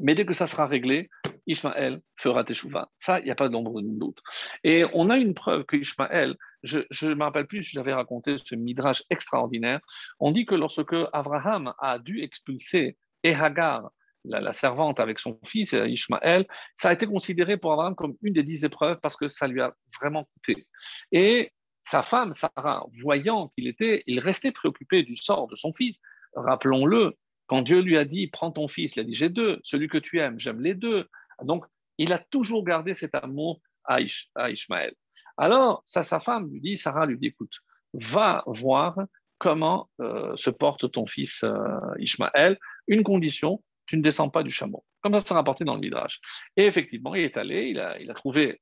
Mais 0.00 0.14
dès 0.14 0.26
que 0.26 0.34
ça 0.34 0.46
sera 0.46 0.66
réglé, 0.66 1.08
Ishmaël 1.46 2.00
fera 2.16 2.44
Teshuvah. 2.44 2.88
Ça, 2.98 3.20
il 3.20 3.24
n'y 3.24 3.30
a 3.30 3.34
pas 3.34 3.48
d'ombre 3.48 3.80
de 3.80 3.98
doute. 3.98 4.20
Et 4.62 4.84
on 4.92 5.10
a 5.10 5.16
une 5.16 5.34
preuve 5.34 5.64
que 5.64 5.76
Ishmaël, 5.76 6.36
je 6.62 6.78
ne 6.78 7.14
me 7.14 7.24
rappelle 7.24 7.46
plus 7.46 7.62
j'avais 7.62 7.92
raconté 7.92 8.36
ce 8.42 8.54
midrash 8.54 9.02
extraordinaire, 9.10 9.80
on 10.20 10.32
dit 10.32 10.46
que 10.46 10.54
lorsque 10.54 10.94
Abraham 11.12 11.74
a 11.78 11.98
dû 11.98 12.22
expulser 12.22 12.96
Ehagar, 13.22 13.90
la, 14.24 14.52
servante 14.52 15.00
avec 15.00 15.18
son 15.18 15.38
fils 15.44 15.72
Ishmaël, 15.72 16.46
ça 16.74 16.88
a 16.88 16.92
été 16.94 17.06
considéré 17.06 17.58
pour 17.58 17.72
Abraham 17.72 17.94
comme 17.94 18.16
une 18.22 18.32
des 18.32 18.42
dix 18.42 18.64
épreuves 18.64 18.98
parce 19.00 19.16
que 19.16 19.28
ça 19.28 19.46
lui 19.46 19.60
a 19.60 19.74
vraiment 20.00 20.24
coûté. 20.24 20.66
Et 21.12 21.52
sa 21.82 22.02
femme, 22.02 22.32
Sarah, 22.32 22.86
voyant 23.02 23.48
qu'il 23.48 23.68
était, 23.68 24.02
il 24.06 24.18
restait 24.20 24.52
préoccupé 24.52 25.02
du 25.02 25.16
sort 25.16 25.46
de 25.48 25.56
son 25.56 25.72
fils. 25.72 25.98
Rappelons-le, 26.34 27.16
quand 27.46 27.62
Dieu 27.62 27.80
lui 27.80 27.98
a 27.98 28.04
dit, 28.04 28.26
prends 28.28 28.50
ton 28.50 28.68
fils, 28.68 28.96
il 28.96 29.00
a 29.00 29.04
dit, 29.04 29.14
j'ai 29.14 29.28
deux, 29.28 29.58
celui 29.62 29.88
que 29.88 29.98
tu 29.98 30.18
aimes, 30.20 30.40
j'aime 30.40 30.60
les 30.60 30.74
deux. 30.74 31.08
Donc, 31.42 31.66
il 31.98 32.12
a 32.12 32.18
toujours 32.18 32.64
gardé 32.64 32.94
cet 32.94 33.14
amour 33.14 33.60
à, 33.84 34.00
Ishmaël. 34.00 34.94
Alors, 35.36 35.82
ça, 35.84 36.02
sa 36.02 36.20
femme 36.20 36.50
lui 36.50 36.60
dit, 36.60 36.76
Sarah 36.76 37.06
lui 37.06 37.18
dit, 37.18 37.26
écoute, 37.26 37.54
va 37.92 38.42
voir 38.46 38.98
comment 39.38 39.90
euh, 40.00 40.36
se 40.36 40.50
porte 40.50 40.90
ton 40.90 41.06
fils 41.06 41.44
euh, 41.44 41.78
Ishmaël. 41.98 42.58
Une 42.86 43.02
condition, 43.02 43.62
tu 43.86 43.96
ne 43.96 44.02
descends 44.02 44.30
pas 44.30 44.42
du 44.42 44.50
chameau. 44.50 44.84
Comme 45.02 45.12
ça, 45.14 45.20
c'est 45.20 45.34
rapporté 45.34 45.64
dans 45.64 45.74
le 45.74 45.80
Midrash. 45.80 46.20
Et 46.56 46.64
effectivement, 46.64 47.14
il 47.14 47.24
est 47.24 47.36
allé, 47.36 47.68
il 47.68 47.78
a, 47.78 48.00
il 48.00 48.10
a 48.10 48.14
trouvé 48.14 48.60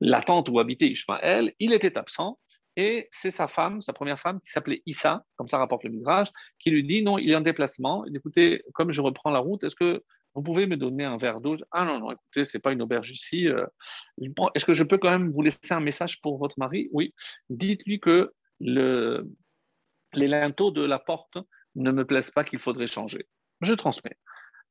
la 0.00 0.20
tente 0.20 0.48
où 0.50 0.58
habitait 0.58 0.88
Ishmaël, 0.88 1.54
il 1.58 1.72
était 1.72 1.96
absent, 1.96 2.38
et 2.78 3.08
c'est 3.10 3.32
sa 3.32 3.48
femme, 3.48 3.82
sa 3.82 3.92
première 3.92 4.20
femme, 4.20 4.40
qui 4.40 4.52
s'appelait 4.52 4.82
Issa, 4.86 5.24
comme 5.34 5.48
ça 5.48 5.58
rapporte 5.58 5.82
le 5.82 5.90
Midrash, 5.90 6.28
qui 6.60 6.70
lui 6.70 6.84
dit 6.84 7.02
non, 7.02 7.18
il 7.18 7.28
est 7.32 7.34
en 7.34 7.40
déplacement. 7.40 8.04
Écoutez, 8.14 8.62
comme 8.72 8.92
je 8.92 9.00
reprends 9.00 9.30
la 9.30 9.40
route, 9.40 9.64
est-ce 9.64 9.74
que 9.74 10.04
vous 10.34 10.44
pouvez 10.44 10.68
me 10.68 10.76
donner 10.76 11.04
un 11.04 11.16
verre 11.16 11.40
d'eau? 11.40 11.56
Ah 11.72 11.84
non, 11.84 11.98
non, 11.98 12.12
écoutez, 12.12 12.44
c'est 12.44 12.60
pas 12.60 12.70
une 12.70 12.80
auberge 12.80 13.10
ici. 13.10 13.48
Euh, 13.48 13.66
est-ce 14.54 14.64
que 14.64 14.74
je 14.74 14.84
peux 14.84 14.96
quand 14.96 15.10
même 15.10 15.32
vous 15.32 15.42
laisser 15.42 15.72
un 15.72 15.80
message 15.80 16.20
pour 16.20 16.38
votre 16.38 16.56
mari? 16.56 16.88
Oui. 16.92 17.12
Dites-lui 17.50 17.98
que 17.98 18.32
le, 18.60 19.28
les 20.12 20.28
linteaux 20.28 20.70
de 20.70 20.86
la 20.86 21.00
porte 21.00 21.36
ne 21.74 21.90
me 21.90 22.04
plaisent 22.04 22.30
pas, 22.30 22.44
qu'il 22.44 22.60
faudrait 22.60 22.86
changer. 22.86 23.26
Je 23.60 23.72
transmets. 23.72 24.16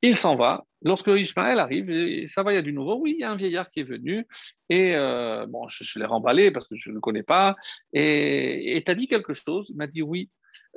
Il 0.02 0.16
s'en 0.16 0.36
va. 0.36 0.64
Lorsque 0.84 1.08
Ishmaël 1.08 1.60
arrive, 1.60 2.28
ça 2.28 2.44
va, 2.44 2.52
il 2.52 2.56
y 2.56 2.60
a 2.60 2.62
du 2.62 2.74
nouveau. 2.74 2.98
Oui, 3.00 3.16
il 3.18 3.22
y 3.22 3.24
a 3.24 3.32
un 3.32 3.36
vieillard 3.36 3.72
qui 3.72 3.80
est 3.80 3.84
venu. 3.84 4.28
Et 4.70 4.96
euh, 4.96 5.48
bon, 5.48 5.68
je, 5.68 5.98
l'ai 5.98 6.06
remballé 6.06 6.52
parce 6.52 6.68
que 6.68 6.76
je 6.76 6.90
ne 6.90 6.96
le 6.96 7.02
connais 7.02 7.24
pas. 7.24 7.56
Et 7.94 8.84
tu 8.86 8.96
dit 8.96 9.08
quelque 9.08 9.34
chose? 9.34 9.68
Il 9.70 9.78
m'a 9.78 9.88
dit 9.88 10.04
oui. 10.04 10.30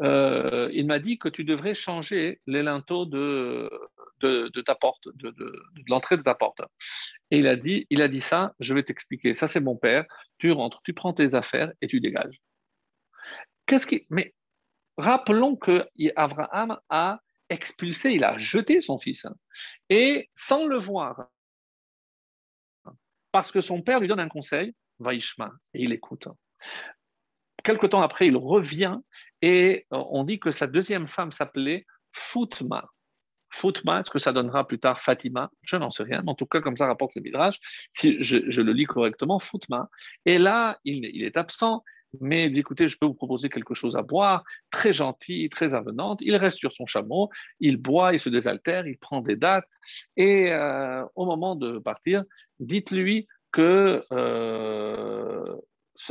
Euh, 0.02 0.70
il 0.72 0.86
m'a 0.86 0.98
dit 0.98 1.18
que 1.18 1.28
tu 1.28 1.44
devrais 1.44 1.74
changer 1.74 2.40
les 2.46 2.62
linteaux 2.62 3.04
de, 3.04 3.70
de, 4.22 4.60
ta 4.62 4.74
porte, 4.74 5.08
de, 5.14 5.30
de 5.30 5.52
l'entrée 5.88 6.16
de 6.16 6.22
ta 6.22 6.34
porte. 6.34 6.62
Et 7.30 7.38
il 7.38 7.46
a 7.46 7.56
dit, 7.56 7.86
il 7.90 8.00
a 8.00 8.08
dit 8.08 8.20
ça, 8.20 8.54
je 8.60 8.72
vais 8.72 8.82
t'expliquer. 8.82 9.34
Ça, 9.34 9.46
c'est 9.46 9.60
mon 9.60 9.76
père. 9.76 10.06
Tu 10.38 10.52
rentres, 10.52 10.80
tu 10.84 10.94
prends 10.94 11.12
tes 11.12 11.34
affaires 11.34 11.72
et 11.82 11.88
tu 11.88 12.00
dégages. 12.00 12.40
Qu'est-ce 13.66 13.86
qui. 13.86 14.06
Mais 14.08 14.34
rappelons 14.96 15.56
que 15.56 15.86
Abraham 16.16 16.78
a 16.88 17.20
expulsé, 17.50 18.12
il 18.12 18.24
a 18.24 18.38
jeté 18.38 18.80
son 18.80 18.98
fils. 18.98 19.26
Et 19.88 20.30
sans 20.34 20.66
le 20.66 20.78
voir, 20.78 21.28
parce 23.32 23.52
que 23.52 23.60
son 23.60 23.82
père 23.82 24.00
lui 24.00 24.08
donne 24.08 24.20
un 24.20 24.28
conseil, 24.28 24.74
Vaishma, 24.98 25.52
et 25.74 25.82
il 25.82 25.92
écoute. 25.92 26.28
Quelque 27.62 27.86
temps 27.86 28.02
après, 28.02 28.26
il 28.26 28.36
revient 28.36 28.98
et 29.42 29.86
on 29.90 30.24
dit 30.24 30.38
que 30.38 30.50
sa 30.50 30.66
deuxième 30.66 31.08
femme 31.08 31.32
s'appelait 31.32 31.86
Foutma. 32.12 32.86
Foutma, 33.52 34.00
est-ce 34.00 34.10
que 34.10 34.18
ça 34.18 34.32
donnera 34.32 34.66
plus 34.66 34.78
tard 34.78 35.00
Fatima? 35.00 35.50
Je 35.62 35.76
n'en 35.76 35.90
sais 35.90 36.04
rien, 36.04 36.22
mais 36.22 36.30
en 36.30 36.34
tout 36.34 36.46
cas, 36.46 36.60
comme 36.60 36.76
ça 36.76 36.86
rapporte 36.86 37.14
le 37.16 37.22
Midrash, 37.22 37.58
si 37.92 38.22
je, 38.22 38.60
le 38.60 38.72
lis 38.72 38.84
correctement, 38.84 39.38
Foutma. 39.38 39.88
Et 40.24 40.38
là, 40.38 40.78
il, 40.84 41.24
est 41.24 41.36
absent, 41.36 41.82
mais 42.20 42.46
écoutez, 42.46 42.88
je 42.88 42.96
peux 42.98 43.06
vous 43.06 43.14
proposer 43.14 43.48
quelque 43.48 43.74
chose 43.74 43.96
à 43.96 44.02
boire, 44.02 44.42
très 44.70 44.92
gentil, 44.92 45.48
très 45.50 45.74
avenante. 45.74 46.18
Il 46.22 46.34
reste 46.36 46.58
sur 46.58 46.72
son 46.72 46.86
chameau, 46.86 47.30
il 47.60 47.76
boit, 47.76 48.12
il 48.14 48.20
se 48.20 48.28
désaltère, 48.28 48.86
il 48.86 48.98
prend 48.98 49.20
des 49.20 49.36
dates, 49.36 49.68
et 50.16 50.52
euh, 50.52 51.04
au 51.14 51.26
moment 51.26 51.54
de 51.56 51.78
partir, 51.78 52.24
dites-lui 52.58 53.28
que 53.52 54.04
euh, 54.12 55.56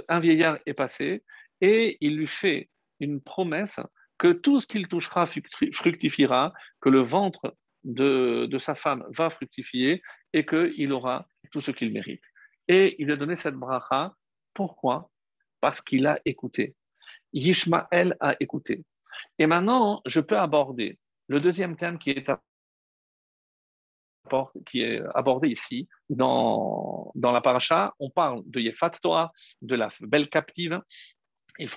un 0.08 0.20
vieillard 0.20 0.58
est 0.66 0.74
passé, 0.74 1.24
et 1.62 1.98
il 2.02 2.18
lui 2.18 2.28
fait 2.28 2.70
une 3.00 3.22
promesse 3.22 3.80
que 4.18 4.34
tout 4.34 4.60
ce 4.60 4.68
qu'il 4.68 4.88
touchera 4.88 5.26
fructifiera, 5.26 6.54
que 6.82 6.90
le 6.90 7.00
ventre 7.00 7.56
de, 7.84 8.58
sa 8.60 8.76
femme 8.76 9.06
va 9.10 9.30
fructifier 9.30 10.02
et 10.34 10.46
qu'il 10.46 10.92
aura 10.92 11.28
tout 11.52 11.62
ce 11.62 11.72
qu'il 11.72 11.92
mérite. 11.92 12.24
Et 12.68 13.02
il 13.02 13.12
a 13.12 13.16
donné 13.16 13.36
cette 13.36 13.56
bracha. 13.56 14.14
Pourquoi? 14.54 15.10
Parce 15.62 15.82
qu'il 15.82 16.08
a 16.08 16.20
écouté. 16.26 16.76
Yishmael 17.34 18.16
a 18.20 18.36
écouté. 18.40 18.84
Et 19.38 19.48
maintenant, 19.48 20.02
je 20.06 20.20
peux 20.20 20.38
aborder 20.38 20.98
le 21.28 21.40
deuxième 21.40 21.76
thème 21.76 22.00
qui 22.00 22.12
est, 22.12 22.28
abordé 25.16 25.48
ici 25.50 25.88
dans, 26.10 27.12
dans 27.16 27.32
la 27.32 27.42
paracha. 27.42 27.94
On 28.00 28.10
parle 28.10 28.44
de 28.46 28.60
Yefat 28.60 28.92
Torah, 29.02 29.32
de 29.62 29.76
la 29.76 29.90
belle 30.02 30.30
captive. 30.30 30.82
Il 31.58 31.70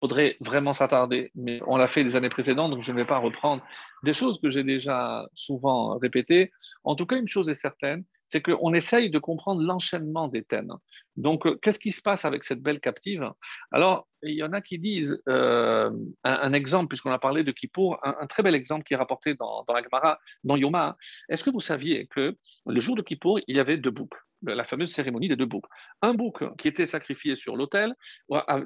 faudrait 0.00 0.36
vraiment 0.40 0.74
s'attarder, 0.74 1.30
mais 1.34 1.60
on 1.66 1.76
l'a 1.76 1.88
fait 1.88 2.02
les 2.02 2.16
années 2.16 2.28
précédentes, 2.28 2.70
donc 2.70 2.82
je 2.82 2.92
ne 2.92 2.96
vais 2.96 3.04
pas 3.04 3.18
reprendre 3.18 3.62
des 4.04 4.12
choses 4.12 4.40
que 4.40 4.50
j'ai 4.50 4.64
déjà 4.64 5.26
souvent 5.34 5.98
répétées. 5.98 6.50
En 6.84 6.94
tout 6.94 7.06
cas, 7.06 7.16
une 7.16 7.28
chose 7.28 7.48
est 7.48 7.54
certaine, 7.54 8.04
c'est 8.28 8.42
qu'on 8.42 8.74
essaye 8.74 9.10
de 9.10 9.18
comprendre 9.18 9.62
l'enchaînement 9.62 10.28
des 10.28 10.44
thèmes. 10.44 10.72
Donc, 11.16 11.46
euh, 11.46 11.58
qu'est-ce 11.60 11.78
qui 11.78 11.92
se 11.92 12.00
passe 12.00 12.24
avec 12.24 12.44
cette 12.44 12.62
belle 12.62 12.80
captive? 12.80 13.32
Alors, 13.72 14.06
il 14.22 14.34
y 14.34 14.42
en 14.42 14.52
a 14.52 14.60
qui 14.60 14.78
disent 14.78 15.20
euh, 15.28 15.90
un, 16.24 16.52
exemple, 16.52 16.88
puisqu'on 16.88 17.10
a 17.10 17.18
parlé 17.18 17.42
de 17.42 17.52
Kippour, 17.52 17.98
un, 18.02 18.26
très 18.26 18.42
bel 18.42 18.54
exemple 18.54 18.84
qui 18.84 18.94
est 18.94 18.96
rapporté 18.96 19.34
dans, 19.34 19.64
la 19.68 19.82
Gemara, 19.82 20.18
dans 20.44 20.56
Yoma. 20.56 20.96
Est-ce 21.28 21.42
que 21.42 21.50
vous 21.50 21.60
saviez 21.60 22.06
que 22.06 22.36
le 22.66 22.80
jour 22.80 22.96
de 22.96 23.02
Kippour, 23.02 23.40
il 23.46 23.56
y 23.56 23.60
avait 23.60 23.76
deux 23.76 23.90
boucs 23.90 24.14
la 24.42 24.64
fameuse 24.64 24.92
cérémonie 24.92 25.28
des 25.28 25.36
deux 25.36 25.46
boucs. 25.46 25.66
Un 26.02 26.14
bouc 26.14 26.44
qui 26.56 26.68
était 26.68 26.86
sacrifié 26.86 27.36
sur 27.36 27.56
l'autel, 27.56 27.94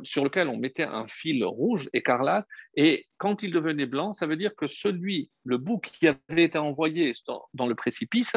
sur 0.03 0.25
lequel 0.25 0.49
on 0.49 0.57
mettait 0.57 0.85
un 0.85 1.07
fil 1.09 1.45
rouge 1.45 1.89
écarlate, 1.93 2.47
et 2.77 3.07
quand 3.19 3.43
il 3.43 3.53
devenait 3.53 3.87
blanc, 3.87 4.13
ça 4.13 4.27
veut 4.27 4.37
dire 4.37 4.55
que 4.57 4.67
celui, 4.67 5.31
le 5.45 5.59
bouc 5.59 5.91
qui 5.93 6.09
avait 6.09 6.45
été 6.45 6.59
envoyé 6.59 7.13
dans, 7.55 7.67
le 7.67 7.75
précipice, 7.75 8.37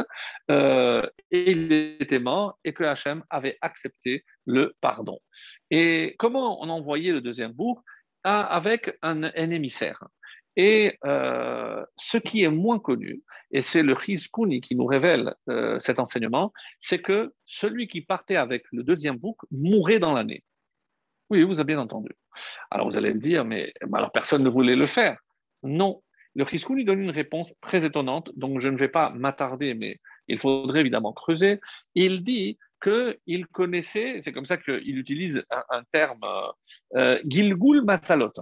euh, 0.51 1.01
il 1.31 1.71
était 1.99 2.19
mort 2.19 2.59
et 2.63 2.73
que 2.73 2.83
Hachem 2.83 3.23
avait 3.29 3.57
accepté 3.61 4.23
le 4.45 4.75
pardon. 4.81 5.19
Et 5.71 6.15
comment 6.19 6.61
on 6.61 6.69
envoyait 6.69 7.11
le 7.11 7.21
deuxième 7.21 7.51
bouc? 7.51 7.79
Ah, 8.23 8.41
Avec 8.41 8.97
un 9.01 9.23
émissaire. 9.51 10.03
Et 10.55 10.97
euh, 11.05 11.85
ce 11.97 12.17
qui 12.17 12.43
est 12.43 12.49
moins 12.49 12.79
connu, 12.79 13.21
et 13.51 13.61
c'est 13.61 13.83
le 13.83 13.93
Rizkouni 13.93 14.61
qui 14.61 14.75
nous 14.75 14.85
révèle 14.85 15.33
euh, 15.49 15.79
cet 15.79 15.99
enseignement, 15.99 16.53
c'est 16.79 16.99
que 16.99 17.33
celui 17.45 17.87
qui 17.87 18.01
partait 18.01 18.37
avec 18.37 18.63
le 18.71 18.83
deuxième 18.83 19.17
bouc 19.17 19.37
mourait 19.51 19.99
dans 19.99 20.13
l'année. 20.13 20.43
Oui, 21.29 21.43
vous 21.43 21.59
avez 21.59 21.67
bien 21.67 21.79
entendu. 21.79 22.11
Alors 22.71 22.89
vous 22.89 22.97
allez 22.97 23.13
me 23.13 23.19
dire, 23.19 23.45
mais 23.45 23.73
alors 23.93 24.11
personne 24.11 24.43
ne 24.43 24.49
voulait 24.49 24.75
le 24.75 24.87
faire. 24.87 25.19
Non. 25.63 26.01
Le 26.35 26.43
Rizkouni 26.43 26.83
donne 26.83 26.99
une 26.99 27.11
réponse 27.11 27.53
très 27.61 27.85
étonnante, 27.85 28.29
donc 28.35 28.59
je 28.59 28.69
ne 28.69 28.77
vais 28.77 28.89
pas 28.89 29.09
m'attarder, 29.11 29.73
mais 29.73 29.97
il 30.27 30.37
faudrait 30.37 30.81
évidemment 30.81 31.13
creuser. 31.13 31.59
Il 31.95 32.23
dit 32.23 32.57
qu'il 32.83 33.47
connaissait, 33.47 34.19
c'est 34.21 34.33
comme 34.33 34.45
ça 34.45 34.57
qu'il 34.57 34.97
utilise 34.97 35.43
un, 35.49 35.83
terme, 35.91 36.19
euh, 36.95 37.19
Gilgul 37.25 37.83
Matsalot 37.83 38.33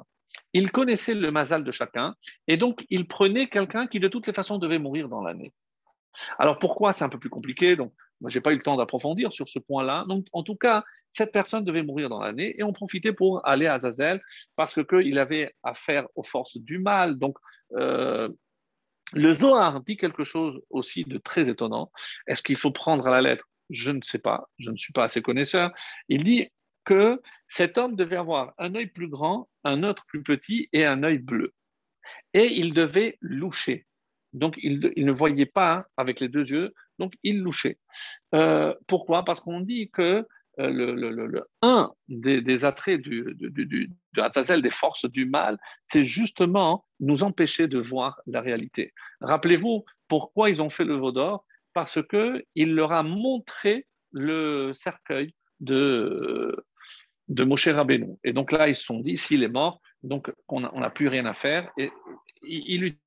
il 0.53 0.71
connaissait 0.71 1.15
le 1.15 1.31
mazal 1.31 1.63
de 1.63 1.71
chacun, 1.71 2.15
et 2.47 2.57
donc 2.57 2.85
il 2.89 3.07
prenait 3.07 3.47
quelqu'un 3.47 3.87
qui 3.87 3.99
de 3.99 4.07
toutes 4.07 4.27
les 4.27 4.33
façons 4.33 4.57
devait 4.57 4.79
mourir 4.79 5.09
dans 5.09 5.21
l'année. 5.21 5.53
Alors 6.37 6.59
pourquoi? 6.59 6.93
C'est 6.93 7.03
un 7.03 7.09
peu 7.09 7.19
plus 7.19 7.29
compliqué 7.29 7.75
Donc, 7.75 7.93
moi, 8.21 8.29
je 8.29 8.37
n'ai 8.37 8.41
pas 8.41 8.53
eu 8.53 8.55
le 8.55 8.61
temps 8.61 8.77
d'approfondir 8.77 9.33
sur 9.33 9.49
ce 9.49 9.59
point-là. 9.59 10.05
Donc, 10.07 10.27
en 10.31 10.43
tout 10.43 10.55
cas, 10.55 10.83
cette 11.11 11.31
personne 11.31 11.65
devait 11.65 11.83
mourir 11.83 12.09
dans 12.09 12.21
l'année 12.21 12.55
et 12.57 12.63
on 12.63 12.71
profitait 12.71 13.11
pour 13.11 13.45
aller 13.45 13.67
à 13.67 13.73
Azazel 13.73 14.21
parce 14.55 14.79
qu'il 14.85 15.19
avait 15.19 15.53
affaire 15.61 16.07
aux 16.15 16.23
forces 16.23 16.57
du 16.57 16.79
mal. 16.79 17.17
Donc, 17.17 17.37
euh, 17.73 18.29
le 19.13 19.33
Zohar 19.33 19.81
dit 19.81 19.97
quelque 19.97 20.23
chose 20.23 20.61
aussi 20.69 21.03
de 21.03 21.17
très 21.17 21.49
étonnant. 21.49 21.91
Est-ce 22.27 22.41
qu'il 22.41 22.57
faut 22.57 22.71
prendre 22.71 23.05
à 23.07 23.11
la 23.11 23.21
lettre? 23.21 23.45
Je 23.69 23.91
ne 23.91 23.99
sais 24.03 24.19
pas, 24.19 24.47
je 24.57 24.69
ne 24.69 24.77
suis 24.77 24.93
pas 24.93 25.03
assez 25.03 25.21
connaisseur. 25.21 25.71
Il 26.07 26.23
dit 26.23 26.49
que 26.85 27.21
cet 27.47 27.77
homme 27.77 27.95
devait 27.95 28.17
avoir 28.17 28.53
un 28.57 28.75
œil 28.75 28.87
plus 28.87 29.07
grand, 29.07 29.49
un 29.63 29.83
autre 29.83 30.05
plus 30.07 30.23
petit 30.23 30.69
et 30.73 30.85
un 30.85 31.03
œil 31.03 31.19
bleu. 31.19 31.53
Et 32.33 32.45
il 32.45 32.73
devait 32.73 33.17
loucher. 33.21 33.85
Donc, 34.33 34.55
il, 34.57 34.79
ne 34.79 35.11
voyait 35.11 35.45
pas 35.45 35.85
avec 35.95 36.19
les 36.19 36.27
deux 36.27 36.45
yeux, 36.45 36.73
donc 36.97 37.13
il 37.21 37.39
louchait. 37.39 37.77
Euh, 38.33 38.73
pourquoi? 38.87 39.23
Parce 39.23 39.39
qu'on 39.39 39.61
dit 39.61 39.91
que 39.91 40.25
euh, 40.59 40.69
le, 40.69 42.41
des, 42.41 42.65
attraits 42.65 43.01
de 43.01 43.87
Azazel, 44.17 44.61
des 44.61 44.71
forces 44.71 45.05
du 45.05 45.25
mal, 45.25 45.57
c'est 45.87 46.03
justement 46.03 46.85
nous 46.99 47.23
empêcher 47.23 47.67
de 47.67 47.79
voir 47.79 48.21
la 48.27 48.41
réalité. 48.41 48.93
Rappelez-vous 49.21 49.85
pourquoi 50.07 50.49
ils 50.49 50.61
ont 50.61 50.69
fait 50.69 50.83
le 50.83 50.95
veau 50.95 51.11
d'or? 51.11 51.45
Parce 51.73 51.99
qu'il 52.07 52.75
leur 52.75 52.91
a 52.91 53.03
montré 53.03 53.87
le 54.11 54.73
cercueil 54.73 55.33
de, 55.59 56.55
de 57.27 57.43
Moshe 57.43 57.67
Rabbeinu. 57.67 58.17
Et 58.23 58.33
donc 58.33 58.51
là, 58.51 58.67
ils 58.67 58.75
se 58.75 58.83
sont 58.83 58.99
dit, 58.99 59.17
s'il 59.17 59.43
est 59.43 59.49
mort, 59.49 59.81
donc 60.01 60.31
on 60.47 60.59
n'a 60.59 60.89
plus 60.89 61.07
rien 61.07 61.25
à 61.25 61.33
faire. 61.33 61.71
Et 61.77 61.91
il 62.43 62.97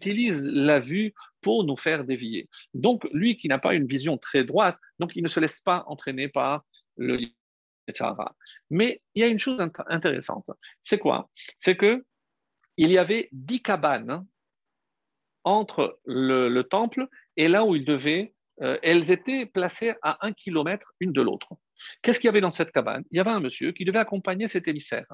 utilise 0.00 0.46
la 0.46 0.80
vue 0.80 1.14
pour 1.40 1.64
nous 1.64 1.76
faire 1.76 2.04
dévier. 2.04 2.48
Donc, 2.74 3.06
lui 3.12 3.36
qui 3.36 3.48
n'a 3.48 3.58
pas 3.58 3.74
une 3.74 3.86
vision 3.86 4.18
très 4.18 4.44
droite, 4.44 4.78
donc 4.98 5.12
il 5.14 5.22
ne 5.22 5.28
se 5.28 5.40
laisse 5.40 5.60
pas 5.60 5.84
entraîner 5.86 6.28
par 6.28 6.64
le 6.96 7.18
Sahara. 7.92 8.36
Mais 8.70 9.02
il 9.14 9.20
y 9.20 9.24
a 9.24 9.28
une 9.28 9.38
chose 9.38 9.60
intéressante. 9.88 10.46
C'est 10.82 10.98
quoi? 10.98 11.30
C'est 11.56 11.76
que 11.76 12.04
il 12.76 12.90
y 12.90 12.98
avait 12.98 13.28
dix 13.32 13.62
cabanes 13.62 14.26
entre 15.44 15.98
le, 16.04 16.62
temple 16.62 17.08
et 17.36 17.48
là 17.48 17.64
où 17.64 17.74
il 17.74 17.84
devait. 17.84 18.34
Euh, 18.62 18.78
elles 18.82 19.10
étaient 19.10 19.46
placées 19.46 19.94
à 20.02 20.26
un 20.26 20.32
kilomètre 20.32 20.92
une 21.00 21.12
de 21.12 21.22
l'autre. 21.22 21.48
Qu'est-ce 22.02 22.20
qu'il 22.20 22.28
y 22.28 22.30
avait 22.30 22.40
dans 22.40 22.50
cette 22.50 22.72
cabane? 22.72 23.04
Il 23.10 23.16
y 23.16 23.20
avait 23.20 23.30
un 23.30 23.40
monsieur 23.40 23.72
qui 23.72 23.84
devait 23.84 23.98
accompagner 23.98 24.48
cet 24.48 24.68
émissaire. 24.68 25.06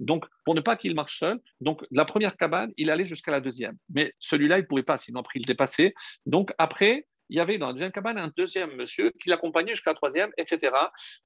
Donc, 0.00 0.24
pour 0.44 0.54
ne 0.54 0.60
pas 0.60 0.76
qu'il 0.76 0.94
marche 0.94 1.18
seul, 1.18 1.40
donc 1.60 1.84
la 1.90 2.04
première 2.04 2.36
cabane, 2.36 2.72
il 2.76 2.90
allait 2.90 3.06
jusqu'à 3.06 3.30
la 3.30 3.40
deuxième. 3.40 3.76
Mais 3.90 4.12
celui-là, 4.18 4.58
il 4.58 4.62
ne 4.62 4.66
pouvait 4.66 4.82
pas, 4.82 4.98
sinon 4.98 5.20
après, 5.20 5.40
il 5.40 5.46
dépassait. 5.46 5.94
Donc, 6.26 6.52
après, 6.58 7.06
il 7.30 7.36
y 7.36 7.40
avait 7.40 7.58
dans 7.58 7.68
la 7.68 7.72
deuxième 7.72 7.92
cabane 7.92 8.18
un 8.18 8.32
deuxième 8.36 8.74
monsieur 8.76 9.12
qui 9.22 9.28
l'accompagnait 9.28 9.74
jusqu'à 9.74 9.90
la 9.90 9.96
troisième, 9.96 10.30
etc. 10.36 10.72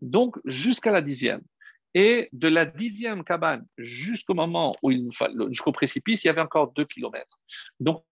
Donc, 0.01 0.37
jusqu'à 0.45 0.91
la 0.91 1.03
dixième. 1.03 1.43
Et 1.95 2.29
de 2.33 2.49
la 2.49 2.67
dixième 2.67 3.25
cabane 3.25 3.67
jusqu'au 3.79 4.35
moment 4.35 4.77
où 4.83 4.91
il 4.91 5.09
jusqu'au 5.49 5.73
précipice, 5.73 6.23
il 6.23 6.27
y 6.27 6.31
avait 6.31 6.41
encore 6.41 6.73
deux 6.73 6.85
kilomètres. 6.85 7.41
Donc, 7.81 8.05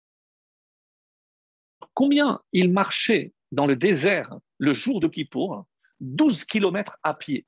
combien 1.93 2.41
il 2.53 2.71
marchait 2.71 3.33
dans 3.51 3.67
le 3.67 3.75
désert 3.75 4.33
le 4.57 4.73
jour 4.73 5.01
de 5.01 5.07
Kippour? 5.07 5.65
12 5.99 6.45
kilomètres 6.45 6.97
à 7.03 7.13
pied. 7.13 7.45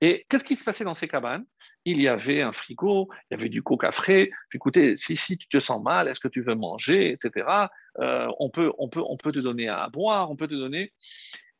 Et 0.00 0.26
qu'est-ce 0.28 0.44
qui 0.44 0.56
se 0.56 0.64
passait 0.64 0.84
dans 0.84 0.94
ces 0.94 1.08
cabanes? 1.08 1.44
Il 1.84 2.00
y 2.00 2.08
avait 2.08 2.42
un 2.42 2.52
frigo, 2.52 3.08
il 3.30 3.34
y 3.34 3.40
avait 3.40 3.48
du 3.48 3.62
coca 3.62 3.92
frais. 3.92 4.30
Écoutez, 4.52 4.96
si, 4.96 5.16
si 5.16 5.38
tu 5.38 5.48
te 5.48 5.60
sens 5.60 5.82
mal, 5.82 6.08
est-ce 6.08 6.20
que 6.20 6.28
tu 6.28 6.42
veux 6.42 6.54
manger, 6.54 7.12
etc. 7.12 7.46
Euh, 8.00 8.28
on, 8.38 8.50
peut, 8.50 8.72
on, 8.78 8.88
peut, 8.88 9.32
te 9.32 9.38
donner 9.38 9.68
à 9.68 9.88
boire, 9.88 10.30
on 10.30 10.36
peut 10.36 10.48
te 10.48 10.54
donner. 10.54 10.92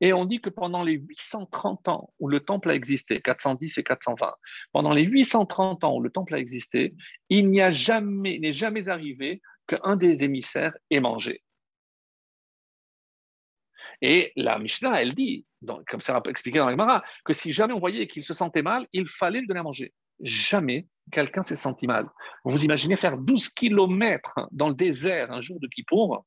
Et 0.00 0.12
on 0.12 0.24
dit 0.24 0.40
que 0.40 0.50
pendant 0.50 0.84
les 0.84 0.92
830 0.92 1.88
ans 1.88 2.12
où 2.20 2.28
le 2.28 2.40
temple 2.40 2.70
a 2.70 2.74
existé, 2.74 3.20
410 3.20 3.78
et 3.78 3.82
420, 3.82 4.32
pendant 4.72 4.92
les 4.92 5.02
830 5.02 5.82
ans 5.84 5.96
où 5.96 6.00
le 6.00 6.10
temple 6.10 6.34
a 6.34 6.38
existé, 6.38 6.94
il 7.30 7.50
n'est 7.50 7.72
jamais 7.72 8.88
arrivé 8.88 9.42
qu'un 9.66 9.96
des 9.96 10.22
émissaires 10.22 10.74
ait 10.90 11.00
mangé. 11.00 11.42
Et 14.00 14.32
la 14.36 14.58
Mishnah, 14.58 15.02
elle 15.02 15.14
dit, 15.14 15.44
comme 15.88 16.00
ça 16.00 16.20
expliqué 16.28 16.58
dans 16.58 16.66
la 16.66 16.72
Gemara, 16.72 17.02
que 17.24 17.32
si 17.32 17.52
jamais 17.52 17.74
on 17.74 17.80
voyait 17.80 18.06
qu'il 18.06 18.24
se 18.24 18.34
sentait 18.34 18.62
mal, 18.62 18.86
il 18.92 19.06
fallait 19.08 19.40
le 19.40 19.46
donner 19.46 19.60
à 19.60 19.64
manger. 19.64 19.92
Jamais 20.20 20.86
quelqu'un 21.10 21.42
s'est 21.42 21.56
senti 21.56 21.86
mal. 21.86 22.08
Vous 22.44 22.64
imaginez 22.64 22.96
faire 22.96 23.18
12 23.18 23.48
kilomètres 23.50 24.48
dans 24.52 24.68
le 24.68 24.74
désert 24.74 25.32
un 25.32 25.40
jour 25.40 25.58
de 25.60 25.66
Kippour 25.66 26.24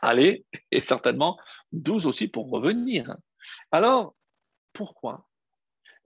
Allez, 0.00 0.44
et 0.70 0.82
certainement 0.82 1.38
12 1.72 2.06
aussi 2.06 2.28
pour 2.28 2.50
revenir. 2.50 3.14
Alors, 3.70 4.14
pourquoi? 4.72 5.26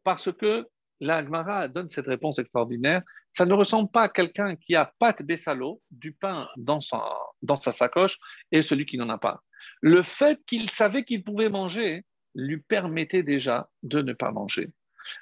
Parce 0.04 0.32
que 0.32 0.68
la 1.00 1.24
Gemara 1.24 1.68
donne 1.68 1.90
cette 1.90 2.06
réponse 2.06 2.38
extraordinaire. 2.38 3.02
Ça 3.30 3.46
ne 3.46 3.54
ressemble 3.54 3.90
pas 3.90 4.02
à 4.02 4.08
quelqu'un 4.08 4.56
qui 4.56 4.74
a 4.74 4.92
pâte 4.98 5.22
bessalo, 5.22 5.80
du 5.90 6.12
pain 6.12 6.48
dans 6.56 6.80
sa, 6.80 7.02
dans 7.42 7.56
sa 7.56 7.72
sacoche, 7.72 8.18
et 8.50 8.62
celui 8.62 8.86
qui 8.86 8.96
n'en 8.96 9.08
a 9.08 9.18
pas. 9.18 9.42
Le 9.80 10.02
fait 10.02 10.40
qu'il 10.46 10.70
savait 10.70 11.04
qu'il 11.04 11.22
pouvait 11.22 11.50
manger 11.50 12.04
lui 12.34 12.58
permettait 12.58 13.22
déjà 13.22 13.68
de 13.82 14.02
ne 14.02 14.12
pas 14.12 14.30
manger. 14.30 14.70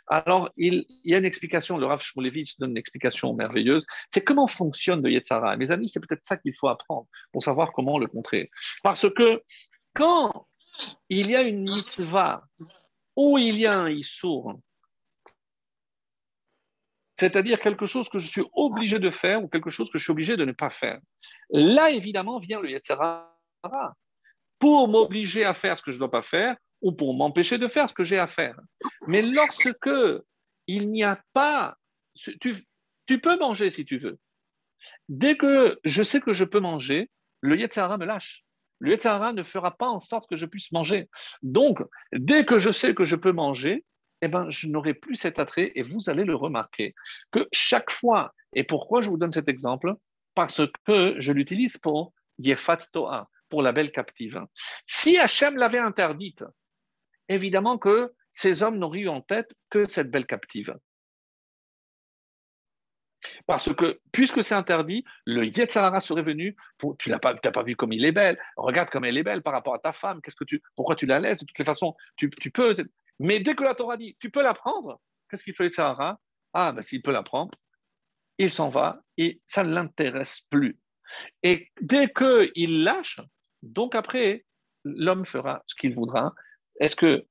Alors, 0.07 0.51
il, 0.57 0.87
y 1.05 1.15
a 1.15 1.19
une 1.19 1.25
explication, 1.25 1.79
le 1.79 1.87
Rav 1.87 2.01
Shmulevitch 2.03 2.59
donne 2.59 2.71
une 2.71 2.77
explication 2.77 3.35
merveilleuse, 3.35 3.85
c'est 4.11 4.25
comment 4.25 4.47
fonctionne 4.47 5.03
le 5.03 5.11
Yetzara. 5.11 5.57
Mes 5.57 5.71
amis, 5.71 5.89
c'est 5.89 6.01
peut-être 6.01 6.25
ça 6.25 6.37
qu'il 6.37 6.55
faut 6.57 6.69
apprendre 6.69 7.07
pour 7.33 7.43
savoir 7.43 7.73
comment 7.73 7.99
le 7.99 8.07
contrer. 8.07 8.51
Parce 8.83 9.09
que 9.11 9.43
quand 9.95 10.47
il 11.09 11.31
y 11.31 11.37
a 11.37 11.43
une 11.43 11.63
mitzvah 11.63 12.45
ou 13.17 13.39
il 13.39 13.59
y 13.59 13.67
a 13.67 13.79
un 13.79 13.91
issour, 13.91 14.59
c'est-à-dire 17.19 17.61
quelque 17.61 17.87
chose 17.87 18.09
que 18.09 18.19
je 18.19 18.27
suis 18.27 18.45
obligé 18.53 18.99
de 18.99 19.11
faire 19.11 19.43
ou 19.43 19.49
quelque 19.49 19.71
chose 19.71 19.91
que 19.91 19.99
je 19.99 20.05
suis 20.05 20.11
obligé 20.11 20.37
de 20.37 20.45
ne 20.45 20.53
pas 20.53 20.71
faire. 20.71 20.99
Là, 21.51 21.91
évidemment, 21.91 22.39
vient 22.41 22.61
le 22.61 22.71
Yetzara 22.71 23.31
pour 24.59 24.89
m'obliger 24.89 25.45
à 25.45 25.55
faire 25.55 25.79
ce 25.79 25.83
que 25.83 25.91
je 25.91 25.97
ne 25.97 26.01
dois 26.01 26.11
pas 26.11 26.23
faire 26.23 26.57
ou 26.81 26.93
pour 26.93 27.15
m'empêcher 27.15 27.59
de 27.59 27.69
faire 27.69 27.89
ce 27.89 27.95
que 27.95 28.05
j'ai 28.05 28.19
à 28.19 28.29
faire. 28.29 28.59
Mais 29.07 29.23
lorsque 29.23 29.89
il 30.67 30.91
n'y 30.91 31.03
a 31.03 31.21
pas, 31.33 31.77
tu, 32.41 33.21
peux 33.21 33.39
manger 33.39 33.71
si 33.71 33.85
tu 33.85 33.99
veux. 33.99 34.19
Dès 35.09 35.37
que 35.37 35.79
je 35.85 36.03
sais 36.03 36.21
que 36.21 36.33
je 36.33 36.45
peux 36.45 36.61
manger, 36.61 37.11
le 37.41 37.59
Yetzara 37.59 37.99
me 37.99 38.07
lâche. 38.07 38.45
Le 38.81 38.91
Yetzara 38.91 39.33
ne 39.33 39.43
fera 39.43 39.77
pas 39.77 39.89
en 39.89 40.01
sorte 40.01 40.29
que 40.29 40.37
je 40.37 40.47
puisse 40.47 40.73
manger. 40.73 41.09
Donc, 41.43 41.83
dès 42.13 42.45
que 42.45 42.59
je 42.59 42.71
sais 42.71 42.95
que 42.95 43.05
je 43.05 43.17
peux 43.17 43.33
manger, 43.33 43.85
eh 44.21 44.29
ben, 44.29 44.49
je 44.51 44.69
n'aurai 44.69 44.95
plus 44.95 45.17
cet 45.17 45.39
attrait 45.39 45.73
et 45.75 45.83
vous 45.83 46.09
allez 46.09 46.25
le 46.25 46.35
remarquer 46.35 46.95
que 47.31 47.47
chaque 47.53 47.91
fois, 47.91 48.33
et 48.55 48.65
pourquoi 48.65 49.03
je 49.03 49.09
vous 49.09 49.19
donne 49.19 49.33
cet 49.33 49.49
exemple? 49.49 49.95
Parce 50.35 50.63
que 50.85 51.15
je 51.19 51.33
l'utilise 51.33 51.77
pour 51.79 52.13
Yefat 52.39 52.79
Toa, 52.93 53.29
pour 53.49 53.63
la 53.63 53.73
belle 53.73 53.93
captive. 53.93 54.45
Si 54.87 55.19
Hachem 55.19 55.57
l'avait 55.57 55.79
interdite, 55.79 56.45
évidemment 57.29 57.79
que 57.79 58.13
ces 58.31 58.63
hommes 58.63 58.79
n'auraient 58.79 59.01
eu 59.01 59.09
en 59.09 59.21
tête 59.21 59.53
que 59.71 59.87
cette 59.87 60.11
belle 60.11 60.27
captive. 60.27 60.77
Parce 63.47 63.73
que, 63.75 64.01
puisque 64.13 64.43
c'est 64.43 64.55
interdit, 64.55 65.05
le 65.25 65.47
Yetzalara 65.47 66.01
serait 66.01 66.23
venu, 66.23 66.57
tu 66.99 67.11
n'as 67.11 67.19
pas, 67.19 67.35
pas 67.35 67.63
vu 67.63 67.75
comme 67.77 67.93
il 67.93 68.05
est 68.05 68.13
belle, 68.13 68.39
regarde 68.57 68.91
comme 68.91 69.05
elle 69.05 69.17
est 69.17 69.23
belle 69.23 69.43
par 69.43 69.53
rapport 69.53 69.75
à 69.75 69.79
ta 69.79 69.93
femme, 69.93 70.21
qu'est-ce 70.21 70.37
que 70.37 70.45
tu, 70.45 70.63
pourquoi 70.77 70.97
tu 70.97 71.07
la 71.07 71.21
laisses? 71.21 71.39
De 71.39 71.47
toutes 71.47 71.59
les 71.59 71.65
façons, 71.65 71.95
tu, 72.17 72.29
tu 72.31 72.51
peux, 72.51 72.75
mais 73.19 73.41
dès 73.41 73.55
que 73.55 73.65
la 73.65 73.75
Torah 73.75 73.97
dit, 73.97 74.17
tu 74.21 74.31
peux 74.31 74.43
la 74.43 74.55
prendre, 74.55 75.01
qu'est-ce 75.31 75.45
qu'il 75.45 75.55
fait 75.55 75.71
Sahara 75.71 76.19
Ah, 76.53 76.73
ben 76.73 76.83
s'il 76.83 77.03
peut 77.03 77.13
la 77.13 77.23
prendre, 77.23 77.57
il 78.39 78.51
s'en 78.51 78.69
va 78.69 79.01
et 79.17 79.41
ça 79.47 79.65
ne 79.65 79.73
l'intéresse 79.73 80.43
plus. 80.51 80.79
Et 81.43 81.71
dès 81.81 82.13
qu'il 82.13 82.83
lâche, 82.83 83.21
donc 83.65 83.95
après, 83.95 84.45
l'homme 84.85 85.27
fera 85.27 85.63
ce 85.67 85.75
qu'il 85.75 85.95
voudra. 85.95 86.35
Est-ce 86.81 86.97
que, 86.97 87.27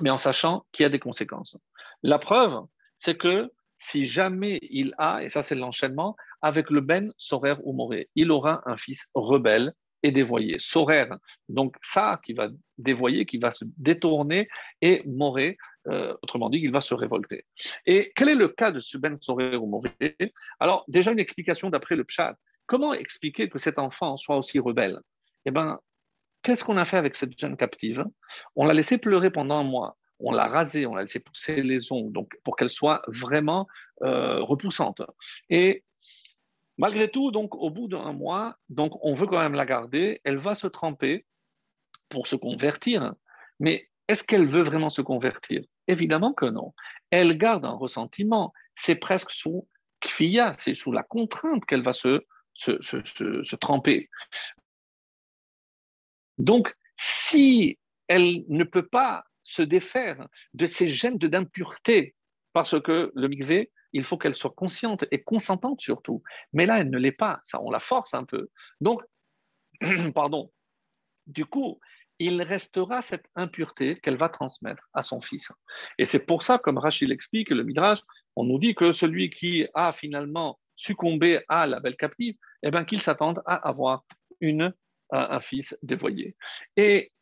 mais 0.00 0.10
en 0.10 0.18
sachant 0.18 0.64
qu'il 0.72 0.84
y 0.84 0.86
a 0.86 0.90
des 0.90 0.98
conséquences. 0.98 1.56
La 2.02 2.18
preuve, 2.18 2.64
c'est 2.96 3.16
que 3.16 3.50
si 3.78 4.06
jamais 4.06 4.58
il 4.62 4.94
a, 4.98 5.22
et 5.22 5.28
ça 5.28 5.42
c'est 5.42 5.54
l'enchaînement, 5.54 6.16
avec 6.42 6.70
le 6.70 6.80
Ben 6.80 7.12
Sorer 7.16 7.56
ou 7.62 7.72
Moré, 7.72 8.08
il 8.14 8.30
aura 8.30 8.62
un 8.66 8.76
fils 8.76 9.08
rebelle 9.14 9.72
et 10.02 10.12
dévoyé. 10.12 10.56
Sorer, 10.60 11.08
donc 11.48 11.76
ça 11.82 12.20
qui 12.24 12.32
va 12.32 12.48
dévoyer, 12.76 13.26
qui 13.26 13.38
va 13.38 13.50
se 13.50 13.64
détourner, 13.76 14.48
et 14.80 15.02
Moré, 15.06 15.56
euh, 15.88 16.14
autrement 16.22 16.50
dit, 16.50 16.58
il 16.58 16.70
va 16.70 16.80
se 16.80 16.94
révolter. 16.94 17.44
Et 17.86 18.12
quel 18.14 18.28
est 18.28 18.34
le 18.34 18.48
cas 18.48 18.70
de 18.70 18.80
ce 18.80 18.98
Ben 18.98 19.16
Sorer 19.20 19.56
ou 19.56 19.66
Moré? 19.66 19.92
Alors, 20.60 20.84
déjà 20.86 21.10
une 21.10 21.18
explication 21.18 21.70
d'après 21.70 21.96
le 21.96 22.04
Pshat. 22.04 22.36
Comment 22.66 22.92
expliquer 22.94 23.48
que 23.48 23.58
cet 23.58 23.78
enfant 23.78 24.16
soit 24.16 24.36
aussi 24.36 24.58
rebelle? 24.58 25.00
Eh 25.44 25.50
bien, 25.50 25.78
qu'est-ce 26.42 26.64
qu'on 26.64 26.76
a 26.76 26.84
fait 26.84 26.96
avec 26.96 27.16
cette 27.16 27.38
jeune 27.38 27.56
captive 27.56 28.04
On 28.56 28.66
l'a 28.66 28.74
laissé 28.74 28.98
pleurer 28.98 29.30
pendant 29.30 29.58
un 29.58 29.64
mois. 29.64 29.96
On 30.20 30.32
l'a 30.32 30.48
rasée, 30.48 30.86
on 30.86 30.94
l'a 30.94 31.02
laissé 31.02 31.20
pousser 31.20 31.62
les 31.62 31.92
ongles, 31.92 32.12
donc 32.12 32.32
pour 32.42 32.56
qu'elle 32.56 32.70
soit 32.70 33.02
vraiment 33.06 33.68
euh, 34.02 34.42
repoussante. 34.42 35.02
Et 35.48 35.84
Malgré 36.78 37.10
tout, 37.10 37.32
donc, 37.32 37.56
au 37.56 37.70
bout 37.70 37.88
d'un 37.88 38.12
mois, 38.12 38.56
donc, 38.68 38.92
on 39.04 39.14
veut 39.14 39.26
quand 39.26 39.40
même 39.40 39.54
la 39.54 39.66
garder. 39.66 40.20
Elle 40.22 40.38
va 40.38 40.54
se 40.54 40.68
tremper 40.68 41.26
pour 42.08 42.28
se 42.28 42.36
convertir. 42.36 43.14
Mais 43.58 43.90
est-ce 44.06 44.22
qu'elle 44.22 44.48
veut 44.48 44.62
vraiment 44.62 44.88
se 44.88 45.02
convertir? 45.02 45.62
Évidemment 45.88 46.32
que 46.32 46.46
non. 46.46 46.72
Elle 47.10 47.36
garde 47.36 47.64
un 47.64 47.72
ressentiment. 47.72 48.52
C'est 48.76 48.94
presque 48.94 49.32
sous 49.32 49.66
kfia, 50.00 50.52
c'est 50.56 50.76
sous 50.76 50.92
la 50.92 51.02
contrainte 51.02 51.64
qu'elle 51.66 51.82
va 51.82 51.92
se, 51.92 52.24
se, 52.54 52.80
se, 52.80 53.02
se, 53.42 53.56
tremper. 53.56 54.08
Donc, 56.38 56.74
si 56.96 57.78
elle 58.08 58.44
ne 58.48 58.64
peut 58.64 58.86
pas 58.86 59.24
se 59.42 59.62
défaire 59.62 60.26
de 60.54 60.66
ces 60.66 60.88
gènes 60.88 61.18
d'impureté, 61.18 62.14
parce 62.52 62.80
que 62.80 63.12
le 63.14 63.28
mikvé 63.28 63.70
il 63.92 64.04
faut 64.04 64.18
qu'elle 64.18 64.34
soit 64.34 64.50
consciente 64.50 65.04
et 65.10 65.22
consentante 65.22 65.80
surtout. 65.80 66.22
Mais 66.52 66.66
là, 66.66 66.80
elle 66.80 66.90
ne 66.90 66.98
l'est 66.98 67.12
pas. 67.12 67.40
Ça, 67.44 67.60
on 67.62 67.70
la 67.70 67.80
force 67.80 68.14
un 68.14 68.24
peu. 68.24 68.48
Donc, 68.80 69.02
pardon. 70.14 70.50
Du 71.26 71.44
coup, 71.44 71.78
il 72.18 72.42
restera 72.42 73.02
cette 73.02 73.26
impureté 73.36 74.00
qu'elle 74.00 74.16
va 74.16 74.28
transmettre 74.28 74.88
à 74.92 75.02
son 75.02 75.20
fils. 75.20 75.52
Et 75.98 76.04
c'est 76.04 76.20
pour 76.20 76.42
ça, 76.42 76.58
comme 76.58 76.78
Rachid 76.78 77.08
l'explique, 77.08 77.50
le 77.50 77.62
Midrash, 77.62 78.00
on 78.34 78.44
nous 78.44 78.58
dit 78.58 78.74
que 78.74 78.92
celui 78.92 79.30
qui 79.30 79.66
a 79.74 79.92
finalement 79.92 80.58
succombé 80.74 81.42
à 81.48 81.66
la 81.66 81.80
belle 81.80 81.96
captive, 81.96 82.36
eh 82.62 82.70
bien, 82.70 82.84
qu'il 82.84 83.02
s'attende 83.02 83.42
à 83.46 83.56
avoir 83.68 84.04
une, 84.40 84.72
un 85.10 85.40
fils 85.40 85.76
dévoyé. 85.82 86.36
Et 86.76 87.12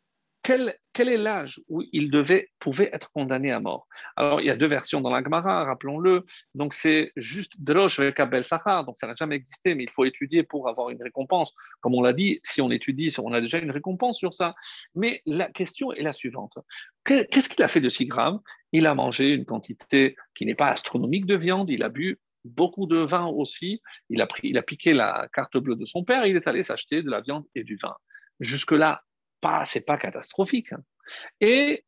quel, 0.46 1.08
est 1.08 1.16
l'âge 1.16 1.60
où 1.68 1.82
il 1.92 2.08
devait, 2.10 2.50
pouvait 2.60 2.88
être 2.92 3.10
condamné 3.10 3.50
à 3.50 3.58
mort? 3.58 3.88
Alors, 4.14 4.40
il 4.40 4.46
y 4.46 4.50
a 4.50 4.54
deux 4.54 4.68
versions 4.68 5.00
dans 5.00 5.10
la 5.10 5.20
Gemara, 5.22 5.64
rappelons-le. 5.64 6.24
Donc, 6.54 6.72
c'est 6.72 7.10
juste 7.16 7.54
Drosh 7.58 7.98
avec 7.98 8.20
Abel 8.20 8.44
Sahar, 8.44 8.84
donc 8.84 8.96
ça 8.96 9.08
n'a 9.08 9.14
jamais 9.16 9.34
existé, 9.34 9.74
mais 9.74 9.82
il 9.82 9.90
faut 9.90 10.04
étudier 10.04 10.44
pour 10.44 10.68
avoir 10.68 10.90
une 10.90 11.02
récompense. 11.02 11.52
Comme 11.80 11.96
on 11.96 12.02
l'a 12.02 12.12
dit, 12.12 12.40
si 12.44 12.60
on 12.60 12.70
étudie, 12.70 13.12
on 13.18 13.32
a 13.32 13.40
déjà 13.40 13.58
une 13.58 13.72
récompense 13.72 14.18
sur 14.18 14.34
ça. 14.34 14.54
Mais 14.94 15.20
la 15.26 15.50
question 15.50 15.92
est 15.92 16.02
la 16.02 16.12
suivante 16.12 16.58
Qu'est-ce 17.04 17.48
qu'il 17.48 17.64
a 17.64 17.68
fait 17.68 17.80
de 17.80 17.90
si 17.90 18.06
grave? 18.06 18.38
Il 18.70 18.86
a 18.86 18.94
mangé 18.94 19.30
une 19.30 19.46
quantité 19.46 20.16
qui 20.36 20.46
n'est 20.46 20.54
pas 20.54 20.68
astronomique 20.68 21.26
de 21.26 21.36
viande, 21.36 21.70
il 21.70 21.82
a 21.82 21.88
bu 21.88 22.20
beaucoup 22.46 22.86
de 22.86 22.98
vin 22.98 23.26
aussi, 23.26 23.82
il 24.08 24.20
a, 24.20 24.26
pris, 24.26 24.48
il 24.48 24.58
a 24.58 24.62
piqué 24.62 24.94
la 24.94 25.28
carte 25.32 25.56
bleue 25.56 25.76
de 25.76 25.84
son 25.84 26.04
père 26.04 26.24
et 26.24 26.30
il 26.30 26.36
est 26.36 26.48
allé 26.48 26.62
s'acheter 26.62 27.02
de 27.02 27.10
la 27.10 27.20
viande 27.20 27.44
et 27.54 27.64
du 27.64 27.76
vin. 27.76 27.94
Jusque-là, 28.40 29.02
pas, 29.40 29.64
c'est 29.64 29.80
pas 29.80 29.98
catastrophique. 29.98 30.72
Hein. 30.72 30.82
Et 31.40 31.84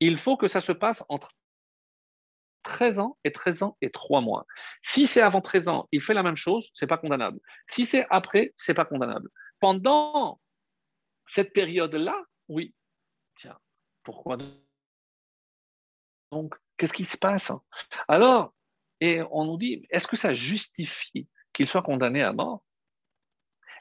il 0.00 0.18
faut 0.18 0.36
que 0.36 0.48
ça 0.48 0.60
se 0.60 0.72
passe 0.72 1.04
entre 1.08 1.30
13 2.64 2.98
ans 2.98 3.18
et 3.24 3.32
13 3.32 3.62
ans 3.62 3.76
et 3.80 3.90
3 3.90 4.20
mois. 4.20 4.46
Si 4.82 5.06
c'est 5.06 5.20
avant 5.22 5.40
13 5.40 5.68
ans, 5.68 5.88
il 5.92 6.02
fait 6.02 6.14
la 6.14 6.22
même 6.22 6.36
chose, 6.36 6.70
c'est 6.74 6.86
pas 6.86 6.98
condamnable. 6.98 7.38
Si 7.68 7.86
c'est 7.86 8.06
après, 8.10 8.52
c'est 8.56 8.74
pas 8.74 8.84
condamnable. 8.84 9.28
Pendant 9.60 10.40
cette 11.26 11.52
période-là, 11.52 12.22
oui. 12.48 12.74
Tiens, 13.38 13.58
pourquoi 14.02 14.36
donc? 16.32 16.54
Qu'est-ce 16.76 16.92
qui 16.92 17.06
se 17.06 17.16
passe 17.16 17.50
Alors, 18.08 18.52
et 19.00 19.20
on 19.30 19.44
nous 19.44 19.58
dit, 19.58 19.86
est-ce 19.90 20.06
que 20.06 20.16
ça 20.16 20.34
justifie 20.34 21.28
qu'il 21.52 21.66
soit 21.66 21.82
condamné 21.82 22.22
à 22.22 22.32
mort? 22.32 22.62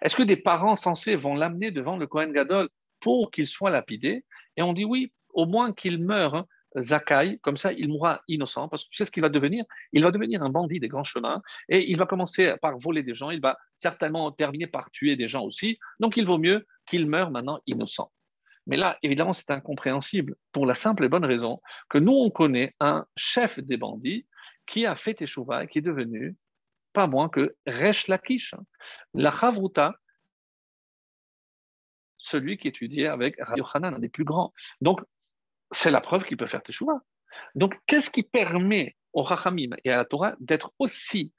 Est-ce 0.02 0.16
que 0.16 0.24
des 0.24 0.38
parents 0.38 0.76
censés 0.76 1.16
vont 1.16 1.36
l'amener 1.36 1.72
devant 1.72 1.98
le 1.98 2.08
Kohen 2.08 2.32
Gadol 2.32 2.70
pour 3.00 3.32
qu'il 3.32 3.48
soit 3.48 3.70
lapidé? 3.70 4.26
Et 4.58 4.62
on 4.62 4.74
dit 4.74 4.86
oui, 4.86 5.14
au 5.34 5.46
moins 5.46 5.74
qu'il 5.74 6.04
meure, 6.04 6.36
hein, 6.36 6.46
Zakai, 6.78 7.40
comme 7.42 7.56
ça 7.56 7.72
il 7.72 7.88
mourra 7.88 8.22
innocent, 8.28 8.68
parce 8.68 8.84
que 8.84 8.90
tu 8.90 8.98
sais 8.98 9.06
ce 9.06 9.12
qu'il 9.12 9.22
va 9.22 9.30
devenir? 9.30 9.64
Il 9.94 10.04
va 10.04 10.12
devenir 10.12 10.44
un 10.44 10.50
bandit 10.50 10.80
des 10.80 10.90
grands 10.90 11.06
chemins, 11.06 11.42
et 11.70 11.90
il 11.90 11.98
va 11.98 12.06
commencer 12.06 12.54
par 12.62 12.78
voler 12.78 13.04
des 13.04 13.16
gens, 13.16 13.30
il 13.30 13.40
va 13.40 13.58
certainement 13.78 14.32
terminer 14.32 14.68
par 14.68 14.92
tuer 14.92 15.16
des 15.16 15.28
gens 15.28 15.44
aussi, 15.44 15.80
donc 16.00 16.18
il 16.18 16.26
vaut 16.26 16.38
mieux 16.38 16.68
qu'il 16.86 17.10
meure 17.10 17.32
maintenant 17.32 17.60
innocent. 17.66 18.12
Mais 18.68 18.78
là, 18.78 18.98
évidemment, 19.04 19.34
c'est 19.34 19.52
incompréhensible, 19.52 20.36
pour 20.52 20.66
la 20.66 20.76
simple 20.76 21.06
et 21.06 21.10
bonne 21.10 21.26
raison 21.26 21.62
que 21.90 21.98
nous, 21.98 22.14
on 22.14 22.30
connaît 22.30 22.74
un 22.80 23.06
chef 23.16 23.60
des 23.60 23.78
bandits 23.78 24.26
qui 24.66 24.86
a 24.86 24.96
fait 24.96 25.14
Teshuvah 25.14 25.64
et 25.64 25.68
qui 25.68 25.80
est 25.80 25.82
devenu 25.82 26.36
pas 26.94 27.08
moins 27.08 27.30
que 27.30 27.56
Resh 27.68 28.08
Lakish. 28.08 28.56
La 29.14 29.32
Chavruta, 29.32 29.94
celui 32.18 32.58
qui 32.58 32.70
étudiait 32.70 33.08
avec 33.08 33.36
Rabbi 33.40 33.60
Yochanan, 33.60 33.94
un 33.94 34.00
des 34.00 34.10
plus 34.10 34.24
grands. 34.24 34.54
Donc, 34.82 35.02
c'est 35.72 35.92
la 35.92 36.02
preuve 36.02 36.24
qu'il 36.24 36.38
peut 36.38 36.48
faire 36.48 36.64
Teshuvah. 36.64 37.02
Donc, 37.54 37.76
qu'est-ce 37.86 38.10
qui 38.10 38.24
permet 38.24 38.96
au 39.14 39.24
Rachamim 39.24 39.72
et 39.84 39.92
à 39.92 39.98
la 39.98 40.06
Torah 40.06 40.36
d'être 40.40 40.74
aussi 40.80 41.32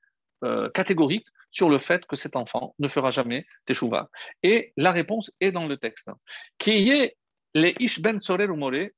euh, 0.45 0.68
catégorique 0.70 1.27
sur 1.51 1.70
le 1.70 1.79
fait 1.79 2.05
que 2.07 2.16
cet 2.16 2.37
enfant 2.37 2.74
ne 2.79 2.89
fera 2.89 3.11
jamais 3.11 3.47
Teshuvah? 3.64 4.11
Et 4.43 4.72
la 4.77 4.93
réponse 4.93 5.33
est 5.41 5.53
dans 5.53 5.66
le 5.66 5.79
texte. 5.79 6.11
Qui 6.59 6.91
est 6.91 7.16
les 7.55 7.74
Ish 7.81 8.01
ben 8.01 8.20
Umore, 8.20 8.91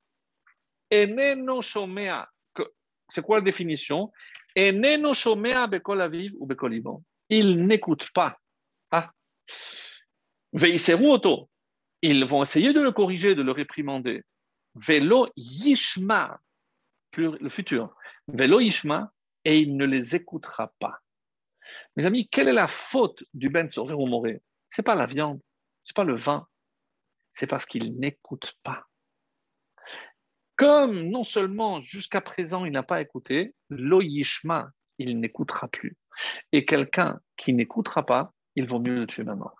eneno 0.91 1.61
shomea, 1.61 2.29
c'est 3.09 3.23
quoi 3.23 3.37
la 3.37 3.43
définition? 3.43 4.11
Il 7.29 7.65
n'écoute 7.65 8.09
pas. 8.13 8.37
Ah. 8.91 9.11
Ils 12.01 12.25
vont 12.25 12.43
essayer 12.43 12.73
de 12.73 12.81
le 12.81 12.91
corriger, 12.91 13.35
de 13.35 13.41
le 13.41 13.51
réprimander. 13.51 14.23
Velo 14.75 15.27
yishma, 15.35 16.39
le 17.17 17.49
futur. 17.49 17.95
Velo 18.27 18.59
yishma, 18.59 19.11
et 19.45 19.59
il 19.59 19.77
ne 19.77 19.85
les 19.85 20.15
écoutera 20.15 20.71
pas. 20.79 20.99
Mes 21.95 22.05
amis, 22.05 22.27
quelle 22.27 22.47
est 22.47 22.53
la 22.53 22.67
faute 22.67 23.23
du 23.33 23.49
Ben 23.49 23.69
ou 23.77 24.05
Moré 24.05 24.41
Ce 24.69 24.81
n'est 24.81 24.83
pas 24.83 24.95
la 24.95 25.05
viande, 25.05 25.39
ce 25.83 25.91
n'est 25.91 25.95
pas 25.95 26.03
le 26.03 26.17
vin, 26.17 26.47
c'est 27.33 27.47
parce 27.47 27.65
qu'il 27.65 27.97
n'écoute 27.99 28.57
pas. 28.63 28.88
Comme 30.59 31.03
non 31.03 31.23
seulement 31.23 31.79
jusqu'à 31.79 32.19
présent 32.19 32.65
il 32.65 32.73
n'a 32.73 32.83
pas 32.83 32.99
écouté, 32.99 33.55
l'oyishma, 33.69 34.71
il 34.97 35.17
n'écoutera 35.17 35.69
plus. 35.69 35.95
Et 36.51 36.65
quelqu'un 36.65 37.21
qui 37.37 37.53
n'écoutera 37.53 38.05
pas, 38.05 38.33
il 38.57 38.67
vaut 38.67 38.79
mieux 38.79 38.95
le 38.95 39.07
tuer 39.07 39.23
maintenant. 39.23 39.53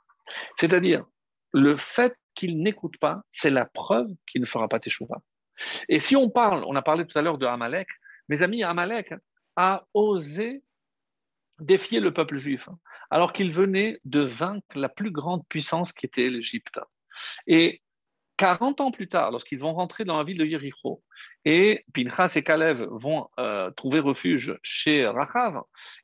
C'est-à-dire, 0.58 1.06
le 1.54 1.78
fait 1.78 2.14
qu'il 2.36 2.62
n'écoute 2.62 2.98
pas, 3.00 3.22
c'est 3.32 3.50
la 3.50 3.64
preuve 3.64 4.10
qu'il 4.28 4.42
ne 4.42 4.46
fera 4.46 4.68
pas 4.68 4.82
teshuva. 4.82 5.22
Et 5.88 6.00
si 6.00 6.18
on 6.18 6.30
parle, 6.30 6.66
on 6.68 6.76
a 6.76 6.82
parlé 6.82 7.08
tout 7.08 7.18
à 7.18 7.22
l'heure 7.22 7.38
de 7.38 7.46
Amalek, 7.46 7.88
mes 8.28 8.42
amis, 8.42 8.64
Amalek 8.64 9.14
a 9.56 9.86
osé 9.94 10.64
défier 11.60 12.02
le 12.02 12.14
peuple 12.14 12.36
juif, 12.36 12.68
hein, 12.68 12.78
alors 13.10 13.32
qu'il 13.32 13.54
venait 13.54 14.02
de 14.04 14.20
vaincre 14.20 14.68
la 14.76 14.90
plus 14.90 15.12
grande 15.12 15.48
puissance 15.48 15.94
qui 15.94 16.06
était 16.06 16.30
l'Égypte. 16.30 16.78
Et 17.48 17.82
40 18.40 18.80
ans 18.80 18.92
plus 18.92 19.10
tard, 19.10 19.32
lorsqu'ils 19.32 19.60
vont 19.60 19.74
rentrer 19.74 20.06
dans 20.06 20.18
la 20.18 20.24
ville 20.24 20.38
de 20.38 20.46
Yericho, 20.46 21.04
et 21.44 21.84
Pinchas 21.94 22.32
et 22.38 22.42
Kalev 22.42 22.88
vont 22.90 23.28
euh, 23.38 23.70
trouver 23.72 24.00
refuge 24.00 24.58
chez 24.64 25.06
Rachav, 25.06 25.62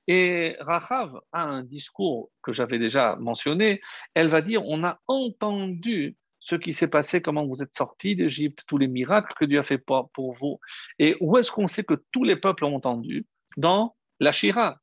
et 0.08 0.58
Rachav 0.60 1.18
a 1.32 1.46
un 1.46 1.64
discours 1.64 2.30
que 2.44 2.52
j'avais 2.52 2.78
déjà 2.78 3.16
mentionné, 3.16 3.80
elle 4.16 4.28
va 4.28 4.42
dire, 4.42 4.66
on 4.66 4.84
a 4.84 5.00
entendu 5.08 6.18
ce 6.42 6.58
qui 6.58 6.74
s'est 6.74 6.90
passé, 6.90 7.22
comment 7.22 7.46
vous 7.46 7.64
êtes 7.64 7.74
sortis 7.74 8.18
d'Égypte, 8.18 8.64
tous 8.68 8.78
les 8.78 8.90
miracles 8.90 9.34
que 9.40 9.46
Dieu 9.46 9.60
a 9.60 9.64
fait 9.64 9.78
pour 9.78 10.36
vous. 10.38 10.60
Et 11.00 11.16
où 11.22 11.38
est-ce 11.38 11.52
qu'on 11.52 11.68
sait 11.68 11.86
que 11.86 12.04
tous 12.12 12.26
les 12.26 12.36
peuples 12.36 12.66
ont 12.66 12.76
entendu 12.76 13.26
Dans 13.56 13.96
la 14.20 14.34
Shira. 14.34 14.78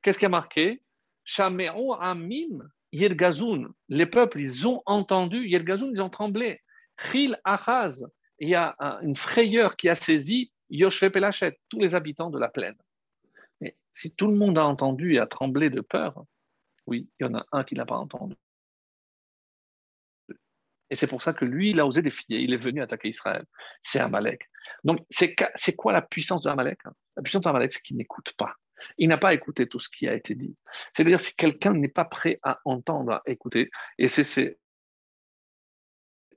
Qu'est-ce 0.00 0.18
qui 0.18 0.24
a 0.24 0.30
marqué? 0.30 0.82
Shame'o 1.24 1.94
Amim. 2.00 2.66
Les 2.90 4.06
peuples, 4.06 4.40
ils 4.40 4.66
ont 4.66 4.82
entendu, 4.86 5.46
Yergazoun, 5.46 5.90
ils 5.92 6.00
ont 6.00 6.08
tremblé. 6.08 6.60
Chil 6.98 7.38
Achaz, 7.44 8.04
il 8.38 8.48
y 8.48 8.54
a 8.54 8.76
une 9.02 9.16
frayeur 9.16 9.76
qui 9.76 9.88
a 9.88 9.94
saisi 9.94 10.52
Yoshve 10.70 11.10
Pelachet, 11.10 11.58
tous 11.68 11.80
les 11.80 11.94
habitants 11.94 12.30
de 12.30 12.38
la 12.38 12.48
plaine. 12.48 12.76
Mais 13.60 13.76
si 13.94 14.12
tout 14.12 14.26
le 14.26 14.34
monde 14.34 14.58
a 14.58 14.64
entendu 14.64 15.14
et 15.14 15.18
a 15.18 15.26
tremblé 15.26 15.70
de 15.70 15.80
peur, 15.80 16.24
oui, 16.86 17.08
il 17.18 17.24
y 17.24 17.26
en 17.28 17.34
a 17.34 17.46
un 17.52 17.64
qui 17.64 17.74
n'a 17.74 17.86
pas 17.86 17.96
entendu. 17.96 18.34
Et 20.88 20.94
c'est 20.94 21.08
pour 21.08 21.22
ça 21.22 21.32
que 21.32 21.44
lui, 21.44 21.70
il 21.70 21.80
a 21.80 21.86
osé 21.86 22.00
défier, 22.00 22.38
il 22.40 22.52
est 22.52 22.58
venu 22.58 22.80
attaquer 22.80 23.08
Israël. 23.08 23.44
C'est 23.82 23.98
Amalek. 23.98 24.48
Donc, 24.84 25.04
c'est 25.10 25.34
quoi 25.74 25.92
la 25.92 26.02
puissance 26.02 26.42
de 26.42 26.48
Amalek? 26.48 26.78
La 27.16 27.22
puissance 27.22 27.42
de 27.42 27.48
Amalek, 27.48 27.72
c'est 27.72 27.82
qu'il 27.82 27.96
n'écoute 27.96 28.32
pas. 28.38 28.54
Il 28.98 29.08
n'a 29.08 29.18
pas 29.18 29.34
écouté 29.34 29.66
tout 29.66 29.80
ce 29.80 29.88
qui 29.88 30.06
a 30.06 30.14
été 30.14 30.36
dit. 30.36 30.56
C'est-à-dire, 30.92 31.18
si 31.18 31.34
quelqu'un 31.34 31.72
n'est 31.72 31.88
pas 31.88 32.04
prêt 32.04 32.38
à 32.42 32.60
entendre, 32.64 33.14
à 33.14 33.22
écouter, 33.26 33.70
et 33.98 34.06
c'est 34.06 34.58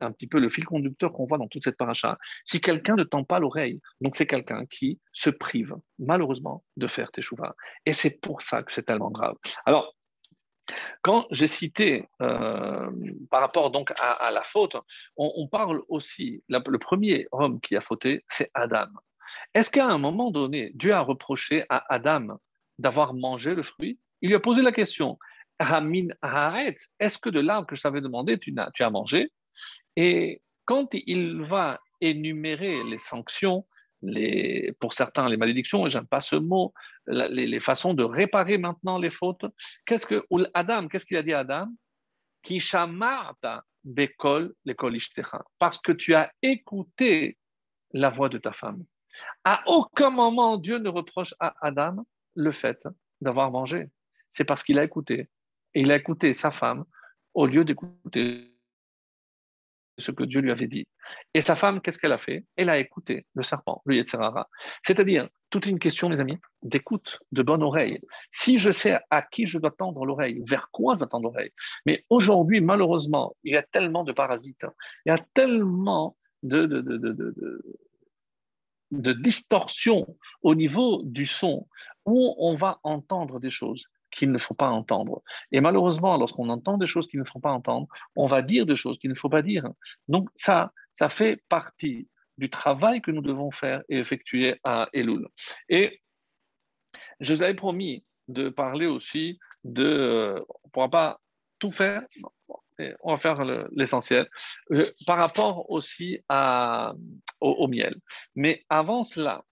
un 0.02 0.12
petit 0.12 0.28
peu 0.28 0.40
le 0.40 0.50
fil 0.50 0.66
conducteur 0.66 1.12
qu'on 1.14 1.26
voit 1.26 1.38
dans 1.38 1.48
toute 1.48 1.64
cette 1.64 1.78
paracha. 1.78 2.18
Si 2.46 2.62
quelqu'un 2.62 2.96
ne 2.96 3.04
tend 3.04 3.24
pas 3.24 3.40
l'oreille, 3.40 3.82
donc 4.02 4.16
c'est 4.16 4.28
quelqu'un 4.28 4.66
qui 4.66 5.00
se 5.14 5.30
prive, 5.30 5.76
malheureusement, 5.98 6.64
de 6.78 6.88
faire 6.88 7.12
teshuva. 7.12 7.56
Et 7.86 7.94
c'est 7.94 8.22
pour 8.22 8.42
ça 8.42 8.64
que 8.64 8.74
c'est 8.74 8.84
tellement 8.84 9.12
grave. 9.12 9.36
Alors, 9.66 9.96
quand 11.02 11.26
j'ai 11.32 11.48
cité 11.48 12.08
euh, 12.22 12.90
par 13.32 13.42
rapport 13.42 13.72
donc 13.72 13.92
à, 14.00 14.30
la 14.32 14.44
faute, 14.44 14.76
on, 15.18 15.48
parle 15.48 15.82
aussi, 15.88 16.44
le 16.48 16.78
premier 16.78 17.28
homme 17.32 17.60
qui 17.60 17.76
a 17.76 17.82
fauté, 17.82 18.24
c'est 18.30 18.52
Adam. 18.54 18.88
Est-ce 19.54 19.72
qu'à 19.72 19.88
un 19.88 19.98
moment 19.98 20.30
donné, 20.30 20.72
Dieu 20.76 20.94
a 20.94 21.02
reproché 21.02 21.66
à 21.70 21.92
Adam 21.94 22.40
d'avoir 22.78 23.14
mangé 23.14 23.56
le 23.56 23.64
fruit? 23.64 24.00
Il 24.22 24.30
lui 24.30 24.36
a 24.36 24.40
posé 24.40 24.62
la 24.62 24.72
question, 24.72 25.18
Ramin 25.60 26.08
est-ce 27.00 27.18
que 27.18 27.30
de 27.30 27.40
l'arbre 27.40 27.68
que 27.68 27.76
je 27.76 27.82
t'avais 27.82 28.02
demandé, 28.02 28.38
tu 28.40 28.54
as 28.58 28.90
mangé? 28.90 29.32
Et 30.02 30.42
quand 30.64 30.88
il 30.94 31.42
va 31.42 31.78
énumérer 32.00 32.86
les 32.86 33.00
sanctions, 33.00 33.68
pour 34.80 34.94
certains 34.94 35.28
les 35.28 35.36
malédictions, 35.36 35.86
et 35.86 35.90
j'aime 35.90 36.08
pas 36.08 36.22
ce 36.22 36.38
mot, 36.38 36.74
les, 37.06 37.60
façons 37.60 37.94
de 37.94 38.04
réparer 38.04 38.58
maintenant 38.58 38.98
les 38.98 39.12
fautes, 39.12 39.44
qu'est-ce 39.86 40.06
que 40.06 40.26
Adam, 40.54 40.88
qu'est-ce 40.88 41.06
qu'il 41.06 41.18
a 41.18 41.22
dit 41.22 41.34
à 41.34 41.40
Adam? 41.40 41.68
Bekol 43.84 44.54
parce 45.58 45.80
que 45.80 45.92
tu 45.92 46.16
as 46.16 46.32
écouté 46.42 47.38
la 47.92 48.10
voix 48.10 48.30
de 48.30 48.38
ta 48.38 48.54
femme. 48.54 48.86
À 49.44 49.64
aucun 49.66 50.12
moment 50.12 50.56
Dieu 50.56 50.78
ne 50.78 50.88
reproche 50.88 51.34
à 51.42 51.56
Adam 51.60 52.06
le 52.36 52.54
fait 52.54 52.82
d'avoir 53.20 53.52
mangé. 53.52 53.90
C'est 54.32 54.46
parce 54.46 54.64
qu'il 54.64 54.80
a 54.80 54.86
écouté. 54.86 55.30
Et 55.74 55.82
il 55.82 55.92
a 55.92 55.98
écouté 55.98 56.34
sa 56.34 56.52
femme 56.52 56.86
au 57.34 57.46
lieu 57.46 57.66
d'écouter 57.66 58.54
ce 60.00 60.12
que 60.12 60.24
Dieu 60.24 60.42
lui 60.42 60.52
avait 60.52 60.68
dit. 60.68 60.88
Et 61.34 61.42
sa 61.42 61.56
femme, 61.56 61.82
qu'est-ce 61.82 62.00
qu'elle 62.00 62.12
a 62.12 62.18
fait? 62.18 62.46
Elle 62.56 62.70
a 62.70 62.80
écouté 62.80 63.26
le 63.34 63.44
serpent, 63.44 63.82
le 63.86 63.96
Yetzirara. 63.96 64.50
C'est-à-dire, 64.84 65.30
toute 65.50 65.66
une 65.66 65.80
question, 65.80 66.10
mes 66.10 66.20
amis, 66.20 66.38
d'écoute, 66.62 67.20
de 67.32 67.42
bonne 67.42 67.64
oreille. 67.64 68.00
Si 68.32 68.60
je 68.60 68.72
sais 68.72 69.00
à 69.10 69.22
qui 69.22 69.46
je 69.46 69.58
dois 69.58 69.72
tendre 69.72 70.06
l'oreille, 70.06 70.42
vers 70.48 70.70
quoi 70.72 70.96
je 70.96 71.00
dois 71.00 71.08
tendre 71.08 71.26
l'oreille. 71.26 71.52
Mais 71.86 72.06
aujourd'hui, 72.10 72.62
malheureusement, 72.62 73.36
il 73.44 73.54
y 73.54 73.58
a 73.58 73.64
tellement 73.64 74.04
de 74.04 74.12
parasites, 74.12 74.66
il 75.06 75.10
y 75.10 75.12
a 75.12 75.18
tellement 75.34 76.16
de, 76.44 76.66
de, 76.66 76.82
de, 76.82 76.98
de, 76.98 77.80
de 78.92 79.14
distorsion 79.14 80.16
au 80.42 80.56
niveau 80.56 81.02
du 81.04 81.26
son, 81.26 81.68
où 82.06 82.36
on 82.38 82.56
va 82.56 82.80
entendre 82.84 83.40
des 83.40 83.52
choses 83.52 83.88
qu'il 84.12 84.32
ne 84.32 84.38
faut 84.38 84.54
pas 84.54 84.70
entendre. 84.70 85.22
Et 85.52 85.62
malheureusement, 85.62 86.18
lorsqu'on 86.18 86.50
entend 86.50 86.78
des 86.78 86.88
choses 86.88 87.08
qu'il 87.08 87.20
ne 87.20 87.26
faut 87.26 87.40
pas 87.40 87.52
entendre, 87.52 87.88
on 88.16 88.28
va 88.28 88.42
dire 88.42 88.66
des 88.66 88.76
choses 88.76 88.98
qu'il 89.00 89.10
ne 89.10 89.16
faut 89.16 89.30
pas 89.30 89.42
dire. 89.42 89.68
Donc 90.08 90.30
ça, 90.36 90.72
ça 90.94 91.10
fait 91.10 91.44
partie 91.50 92.08
du 92.38 92.50
travail 92.50 93.02
que 93.02 93.12
nous 93.12 93.22
devons 93.22 93.52
faire 93.52 93.84
et 93.90 93.98
effectuer 93.98 94.60
à 94.64 94.90
Elul. 94.94 95.28
Et 95.68 96.02
je 97.20 97.34
vous 97.34 97.44
avais 97.44 97.54
promis 97.54 98.04
de 98.28 98.50
parler 98.50 98.86
aussi 98.86 99.40
de... 99.64 100.36
On 100.64 100.68
ne 100.68 100.72
pourra 100.72 100.90
pas 100.90 101.20
tout 101.60 101.72
faire, 101.72 102.04
on 103.02 103.14
va 103.14 103.20
faire 103.20 103.44
l'essentiel, 103.72 104.30
euh, 104.72 104.92
par 105.06 105.18
rapport 105.18 105.70
aussi 105.70 106.20
à, 106.30 106.94
au 107.42 107.68
miel. 107.68 107.96
Mais 108.36 108.64
avant 108.70 109.04
cela, 109.04 109.44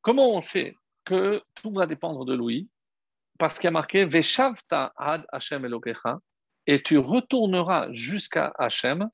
comment 0.00 0.30
on 0.30 0.40
sait 0.40 0.74
que 1.06 1.42
tout 1.54 1.72
va 1.72 1.86
dépendre 1.86 2.26
de 2.26 2.34
lui, 2.34 2.68
parce 3.38 3.54
qu'il 3.54 3.64
y 3.64 3.68
a 3.68 3.70
marqué 3.70 4.04
Veshavta 4.04 4.92
ad 4.96 5.24
Hashem 5.32 5.64
Elokecha, 5.64 6.18
et 6.66 6.82
tu 6.82 6.98
retourneras 6.98 7.88
jusqu'à 7.92 8.52
Hashem, 8.58 9.08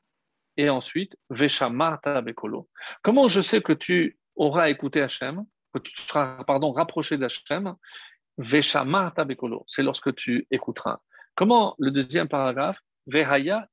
et 0.56 0.68
ensuite 0.68 1.16
Veshamarta 1.30 2.20
Bekolo. 2.20 2.68
Comment 3.02 3.28
je 3.28 3.40
sais 3.40 3.62
que 3.62 3.72
tu 3.72 4.18
auras 4.34 4.68
écouté 4.70 5.00
Hashem, 5.02 5.44
que 5.72 5.78
tu 5.78 5.92
seras 6.02 6.42
pardon, 6.44 6.72
rapproché 6.72 7.16
d'Hachem 7.16 7.74
Veshamarta 8.38 9.24
Bekolo, 9.24 9.64
c'est 9.68 9.82
lorsque 9.82 10.14
tu 10.14 10.46
écouteras. 10.50 11.00
Comment 11.34 11.74
le 11.78 11.90
deuxième 11.90 12.28
paragraphe? 12.28 12.78
Vehaya. 13.06 13.68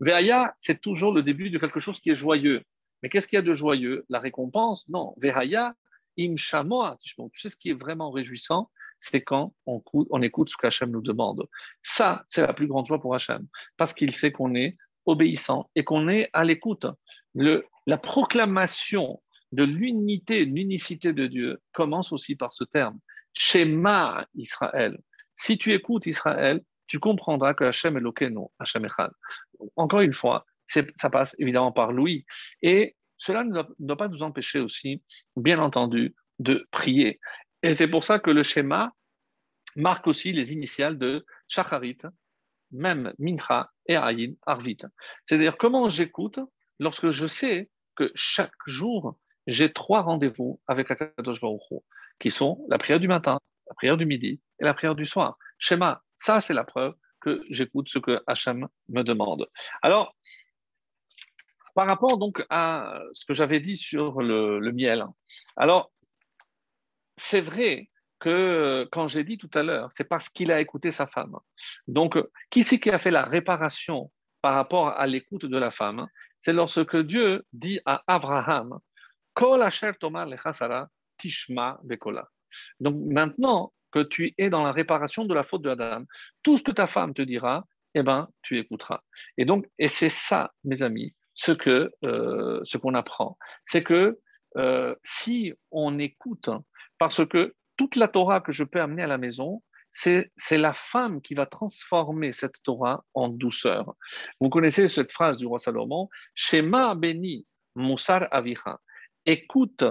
Vehaya, 0.00 0.54
c'est 0.58 0.80
toujours 0.80 1.12
le 1.12 1.22
début 1.22 1.50
de 1.50 1.58
quelque 1.58 1.80
chose 1.80 2.00
qui 2.00 2.10
est 2.10 2.14
joyeux. 2.14 2.62
Mais 3.02 3.08
qu'est-ce 3.08 3.28
qu'il 3.28 3.36
y 3.36 3.38
a 3.38 3.42
de 3.42 3.54
joyeux? 3.54 4.04
La 4.08 4.18
récompense? 4.18 4.88
Non. 4.88 5.14
Vehaya 5.18 5.74
Imshamoa, 6.18 6.98
tu 7.02 7.14
sais 7.34 7.50
ce 7.50 7.56
qui 7.56 7.70
est 7.70 7.74
vraiment 7.74 8.10
réjouissant, 8.10 8.70
c'est 8.98 9.22
quand 9.22 9.54
on, 9.66 10.22
écoute 10.22 10.50
ce 10.50 10.56
qu'Hachem 10.56 10.90
nous 10.90 11.02
demande. 11.02 11.46
Ça, 11.82 12.24
c'est 12.30 12.42
la 12.42 12.54
plus 12.54 12.66
grande 12.66 12.86
joie 12.86 13.00
pour 13.00 13.14
Hachem, 13.14 13.46
parce 13.76 13.92
qu'il 13.92 14.14
sait 14.14 14.32
qu'on 14.32 14.54
est 14.54 14.76
obéissant 15.06 15.70
et 15.74 15.84
qu'on 15.84 16.08
est 16.08 16.30
à 16.32 16.44
l'écoute. 16.44 16.86
La 17.34 17.98
proclamation 17.98 19.22
de 19.52 19.64
l'unité, 19.64 20.44
l'unicité 20.44 21.12
de 21.12 21.26
Dieu 21.26 21.60
commence 21.72 22.12
aussi 22.12 22.34
par 22.34 22.52
ce 22.52 22.64
terme. 22.64 22.98
Shema 23.34 24.26
Israël. 24.34 24.98
Si 25.34 25.58
tu 25.58 25.74
écoutes 25.74 26.06
Israël, 26.06 26.62
tu 26.86 26.98
comprendras 26.98 27.54
que 27.54 27.64
Hachem 27.64 27.96
est 27.96 28.00
Lokeno, 28.00 28.52
Hachem 28.58 28.84
Echad. 28.84 29.10
Encore 29.76 30.00
une 30.00 30.14
fois, 30.14 30.46
ça 30.66 31.10
passe 31.10 31.34
évidemment 31.38 31.72
par 31.72 31.92
Louis. 31.92 32.24
Et 32.62 32.96
cela 33.16 33.44
ne 33.44 33.62
doit, 33.78 33.96
pas 33.96 34.08
nous 34.08 34.22
empêcher 34.22 34.60
aussi, 34.60 35.02
bien 35.36 35.58
entendu, 35.58 36.14
de 36.38 36.66
prier. 36.70 37.20
Et 37.62 37.74
c'est 37.74 37.88
pour 37.88 38.04
ça 38.04 38.18
que 38.18 38.30
le 38.30 38.42
schéma 38.42 38.92
marque 39.76 40.06
aussi 40.06 40.32
les 40.32 40.52
initiales 40.52 40.98
de 40.98 41.24
Shacharit, 41.48 41.98
même 42.70 43.12
Mincha 43.18 43.70
et 43.86 43.96
Ayin 43.96 44.34
Arvit. 44.46 44.78
C'est-à-dire 45.24 45.56
comment 45.56 45.88
j'écoute 45.88 46.38
lorsque 46.78 47.10
je 47.10 47.26
sais 47.26 47.70
que 47.96 48.10
chaque 48.14 48.52
jour, 48.66 49.18
j'ai 49.46 49.72
trois 49.72 50.02
rendez-vous 50.02 50.60
avec 50.66 50.90
Akadosh 50.90 51.40
Baruch 51.40 51.60
qui 52.18 52.30
sont 52.30 52.64
la 52.68 52.78
prière 52.78 53.00
du 53.00 53.08
matin, 53.08 53.38
la 53.68 53.74
prière 53.74 53.96
du 53.96 54.06
midi 54.06 54.40
et 54.60 54.64
la 54.64 54.74
prière 54.74 54.94
du 54.94 55.06
soir. 55.06 55.38
Schéma, 55.58 56.02
ça 56.16 56.40
c'est 56.40 56.54
la 56.54 56.64
preuve 56.64 56.94
que 57.20 57.42
j'écoute 57.50 57.88
ce 57.88 57.98
que 57.98 58.22
Hachem 58.26 58.68
me 58.88 59.02
demande. 59.02 59.48
Alors, 59.80 60.14
par 61.74 61.86
rapport 61.86 62.18
donc 62.18 62.44
à 62.50 63.00
ce 63.12 63.24
que 63.26 63.34
j'avais 63.34 63.60
dit 63.60 63.76
sur 63.76 64.22
le, 64.22 64.72
miel, 64.72 65.04
alors 65.56 65.92
c'est 67.16 67.40
vrai 67.40 67.90
que 68.20 68.88
quand 68.90 69.08
j'ai 69.08 69.24
dit 69.24 69.38
tout 69.38 69.50
à 69.54 69.62
l'heure, 69.62 69.90
c'est 69.92 70.08
parce 70.08 70.28
qu'il 70.28 70.50
a 70.50 70.60
écouté 70.60 70.90
sa 70.90 71.06
femme. 71.06 71.36
Donc, 71.86 72.16
qui 72.50 72.62
c'est 72.62 72.80
qui 72.80 72.90
a 72.90 72.98
fait 72.98 73.10
la 73.10 73.24
réparation 73.24 74.10
par 74.40 74.54
rapport 74.54 74.88
à 74.88 75.06
l'écoute 75.06 75.44
de 75.44 75.58
la 75.58 75.70
femme? 75.70 76.08
C'est 76.40 76.52
lorsque 76.52 76.96
Dieu 76.96 77.44
dit 77.52 77.80
à 77.84 78.02
Abraham, 78.06 78.78
Kol 79.34 79.68
tishma 81.18 81.80
Donc 82.80 82.96
maintenant 83.06 83.72
que 83.90 84.02
tu 84.02 84.34
es 84.38 84.50
dans 84.50 84.64
la 84.64 84.72
réparation 84.72 85.24
de 85.24 85.34
la 85.34 85.44
faute 85.44 85.62
de 85.62 85.70
Adam, 85.70 86.04
tout 86.42 86.56
ce 86.56 86.62
que 86.62 86.72
ta 86.72 86.86
femme 86.86 87.14
te 87.14 87.22
dira, 87.22 87.64
eh 87.94 88.02
ben, 88.02 88.28
tu 88.42 88.58
écouteras. 88.58 89.00
Et 89.36 89.44
donc, 89.44 89.66
et 89.78 89.88
c'est 89.88 90.08
ça, 90.08 90.52
mes 90.64 90.82
amis, 90.82 91.14
ce 91.34 91.52
que 91.52 91.92
euh, 92.04 92.60
ce 92.64 92.78
qu'on 92.78 92.94
apprend, 92.94 93.36
c'est 93.64 93.82
que 93.82 94.18
euh, 94.56 94.94
si 95.02 95.52
on 95.70 95.98
écoute, 95.98 96.48
parce 96.98 97.26
que 97.26 97.54
toute 97.76 97.96
la 97.96 98.08
Torah 98.08 98.40
que 98.40 98.52
je 98.52 98.64
peux 98.64 98.80
amener 98.80 99.02
à 99.02 99.08
la 99.08 99.18
maison, 99.18 99.62
c'est 99.94 100.30
la 100.50 100.74
femme 100.74 101.20
qui 101.22 101.34
va 101.34 101.46
transformer 101.46 102.32
cette 102.32 102.60
Torah 102.64 103.04
en 103.14 103.28
douceur. 103.28 103.94
Vous 104.40 104.48
connaissez 104.48 104.88
cette 104.88 105.12
phrase 105.12 105.36
du 105.36 105.46
roi 105.46 105.60
Salomon 105.60 106.08
Shema 106.34 106.94
béni 106.96 107.46
Moussar 107.76 108.26
Avicha. 108.32 108.80
Écoute, 109.24 109.84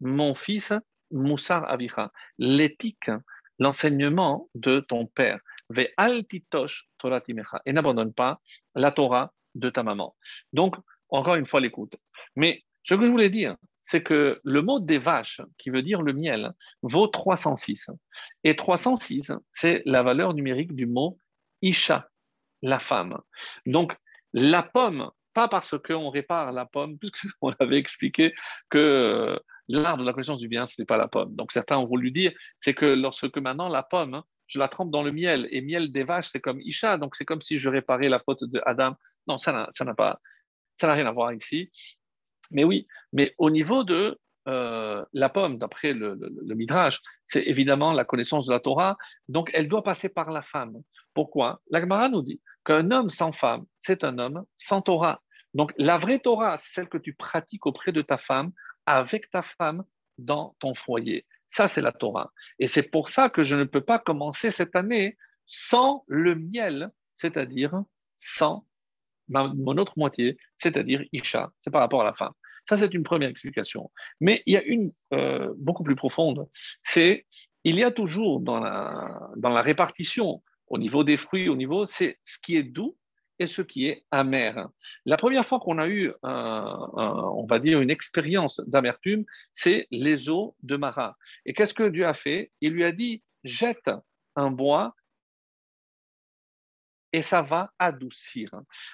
mon 0.00 0.34
fils, 0.34 0.72
Moussar 1.10 1.68
Avicha, 1.68 2.12
l'éthique, 2.38 3.10
l'enseignement 3.58 4.48
de 4.54 4.80
ton 4.80 5.06
père. 5.06 5.40
Ve 5.68 5.88
altitosh 5.96 6.88
Torah 6.98 7.22
Et 7.66 7.72
n'abandonne 7.72 8.12
pas 8.12 8.40
la 8.74 8.92
Torah 8.92 9.32
de 9.54 9.70
ta 9.70 9.82
maman. 9.82 10.14
Donc, 10.52 10.76
encore 11.08 11.34
une 11.36 11.46
fois, 11.46 11.60
l'écoute. 11.60 11.94
Mais 12.36 12.62
ce 12.84 12.94
que 12.94 13.06
je 13.06 13.10
voulais 13.10 13.30
dire, 13.30 13.56
c'est 13.82 14.02
que 14.02 14.40
le 14.44 14.62
mot 14.62 14.80
des 14.80 14.98
vaches, 14.98 15.40
qui 15.58 15.70
veut 15.70 15.82
dire 15.82 16.02
le 16.02 16.12
miel, 16.12 16.52
vaut 16.82 17.08
306. 17.08 17.90
Et 18.44 18.56
306, 18.56 19.32
c'est 19.52 19.82
la 19.84 20.02
valeur 20.02 20.34
numérique 20.34 20.74
du 20.74 20.86
mot 20.86 21.18
Isha, 21.62 22.08
la 22.62 22.78
femme. 22.78 23.18
Donc, 23.66 23.92
la 24.32 24.62
pomme, 24.62 25.10
pas 25.34 25.48
parce 25.48 25.76
qu'on 25.78 26.10
répare 26.10 26.52
la 26.52 26.66
pomme, 26.66 26.98
puisqu'on 27.00 27.52
avait 27.58 27.78
expliqué 27.78 28.34
que 28.70 28.78
euh, 28.78 29.38
l'arbre 29.68 30.02
de 30.02 30.06
la 30.06 30.12
connaissance 30.12 30.40
du 30.40 30.48
bien, 30.48 30.66
ce 30.66 30.74
n'est 30.78 30.86
pas 30.86 30.96
la 30.96 31.08
pomme. 31.08 31.34
Donc, 31.34 31.52
certains 31.52 31.78
ont 31.78 31.86
voulu 31.86 32.10
dire, 32.10 32.32
c'est 32.58 32.74
que 32.74 32.86
lorsque 32.86 33.36
maintenant 33.38 33.68
la 33.68 33.82
pomme, 33.82 34.22
je 34.46 34.58
la 34.58 34.68
trempe 34.68 34.90
dans 34.90 35.02
le 35.02 35.12
miel, 35.12 35.48
et 35.50 35.60
miel 35.60 35.90
des 35.90 36.04
vaches, 36.04 36.28
c'est 36.30 36.40
comme 36.40 36.60
Isha, 36.60 36.98
donc 36.98 37.16
c'est 37.16 37.24
comme 37.24 37.40
si 37.40 37.58
je 37.58 37.68
réparais 37.68 38.08
la 38.08 38.20
faute 38.20 38.44
de 38.44 38.60
Adam. 38.66 38.94
Non, 39.26 39.38
ça 39.38 39.52
n'a 39.52 39.94
pas, 39.94 40.20
ça 40.76 40.86
n'a 40.86 40.94
rien 40.94 41.06
à 41.06 41.12
voir 41.12 41.32
ici. 41.32 41.70
Mais 42.50 42.64
oui, 42.64 42.86
mais 43.12 43.34
au 43.38 43.50
niveau 43.50 43.84
de 43.84 44.18
euh, 44.48 45.04
la 45.12 45.28
pomme, 45.28 45.58
d'après 45.58 45.92
le, 45.92 46.18
Midrash, 46.54 47.00
c'est 47.26 47.44
évidemment 47.46 47.92
la 47.92 48.04
connaissance 48.04 48.46
de 48.46 48.52
la 48.52 48.60
Torah, 48.60 48.96
donc 49.28 49.50
elle 49.54 49.68
doit 49.68 49.84
passer 49.84 50.08
par 50.08 50.30
la 50.30 50.42
femme. 50.42 50.76
Pourquoi? 51.14 51.60
La 51.70 51.80
Gemara 51.80 52.08
nous 52.08 52.22
dit 52.22 52.40
qu'un 52.64 52.90
homme 52.90 53.10
sans 53.10 53.32
femme, 53.32 53.64
c'est 53.78 54.04
un 54.04 54.18
homme 54.18 54.44
sans 54.58 54.82
Torah. 54.82 55.22
Donc 55.54 55.72
la 55.76 55.98
vraie 55.98 56.18
Torah, 56.18 56.58
c'est 56.58 56.74
celle 56.74 56.88
que 56.88 56.98
tu 56.98 57.14
pratiques 57.14 57.66
auprès 57.66 57.92
de 57.92 58.02
ta 58.02 58.18
femme, 58.18 58.52
avec 58.86 59.30
ta 59.30 59.42
femme, 59.42 59.84
dans 60.18 60.56
ton 60.58 60.74
foyer. 60.74 61.26
Ça, 61.52 61.68
c'est 61.68 61.82
la 61.82 61.92
Torah. 61.92 62.32
Et 62.58 62.66
c'est 62.66 62.82
pour 62.82 63.10
ça 63.10 63.28
que 63.28 63.42
je 63.42 63.56
ne 63.56 63.64
peux 63.64 63.82
pas 63.82 63.98
commencer 63.98 64.50
cette 64.50 64.74
année 64.74 65.18
sans 65.46 66.02
le 66.08 66.34
miel, 66.34 66.90
c'est-à-dire 67.12 67.82
sans 68.16 68.66
mon 69.28 69.76
autre 69.76 69.92
moitié, 69.98 70.38
c'est-à-dire 70.56 71.04
Isha, 71.12 71.52
c'est 71.60 71.70
par 71.70 71.82
rapport 71.82 72.00
à 72.00 72.04
la 72.04 72.14
femme. 72.14 72.32
Ça, 72.66 72.76
c'est 72.76 72.94
une 72.94 73.02
première 73.02 73.28
explication. 73.28 73.90
Mais 74.18 74.42
il 74.46 74.54
y 74.54 74.56
a 74.56 74.62
une 74.62 74.92
euh, 75.12 75.52
beaucoup 75.58 75.84
plus 75.84 75.94
profonde, 75.94 76.48
c'est 76.82 77.26
il 77.64 77.76
y 77.78 77.84
a 77.84 77.90
toujours 77.90 78.40
dans 78.40 78.58
la, 78.58 79.30
dans 79.36 79.50
la 79.50 79.60
répartition, 79.60 80.42
au 80.68 80.78
niveau 80.78 81.04
des 81.04 81.18
fruits, 81.18 81.50
au 81.50 81.56
niveau, 81.56 81.84
c'est 81.84 82.18
ce 82.22 82.38
qui 82.42 82.56
est 82.56 82.62
doux 82.62 82.96
et 83.38 83.46
ce 83.46 83.62
qui 83.62 83.86
est 83.86 84.04
amer. 84.10 84.68
La 85.04 85.16
première 85.16 85.44
fois 85.44 85.58
qu'on 85.58 85.78
a 85.78 85.88
eu, 85.88 86.12
on 86.22 87.46
va 87.48 87.58
dire, 87.58 87.80
une 87.80 87.90
expérience 87.90 88.60
d'amertume, 88.66 89.24
c'est 89.52 89.86
les 89.90 90.28
eaux 90.28 90.54
de 90.62 90.76
Mara. 90.76 91.16
Et 91.44 91.54
qu'est-ce 91.54 91.74
que 91.74 91.88
Dieu 91.88 92.06
a 92.06 92.14
fait? 92.14 92.52
Il 92.60 92.72
lui 92.72 92.84
a 92.84 92.92
dit, 92.92 93.22
jette 93.44 93.90
un 94.36 94.50
bois 94.50 94.94
et 97.12 97.20
ça 97.20 97.42
va 97.42 97.70
adoucir. 97.78 98.50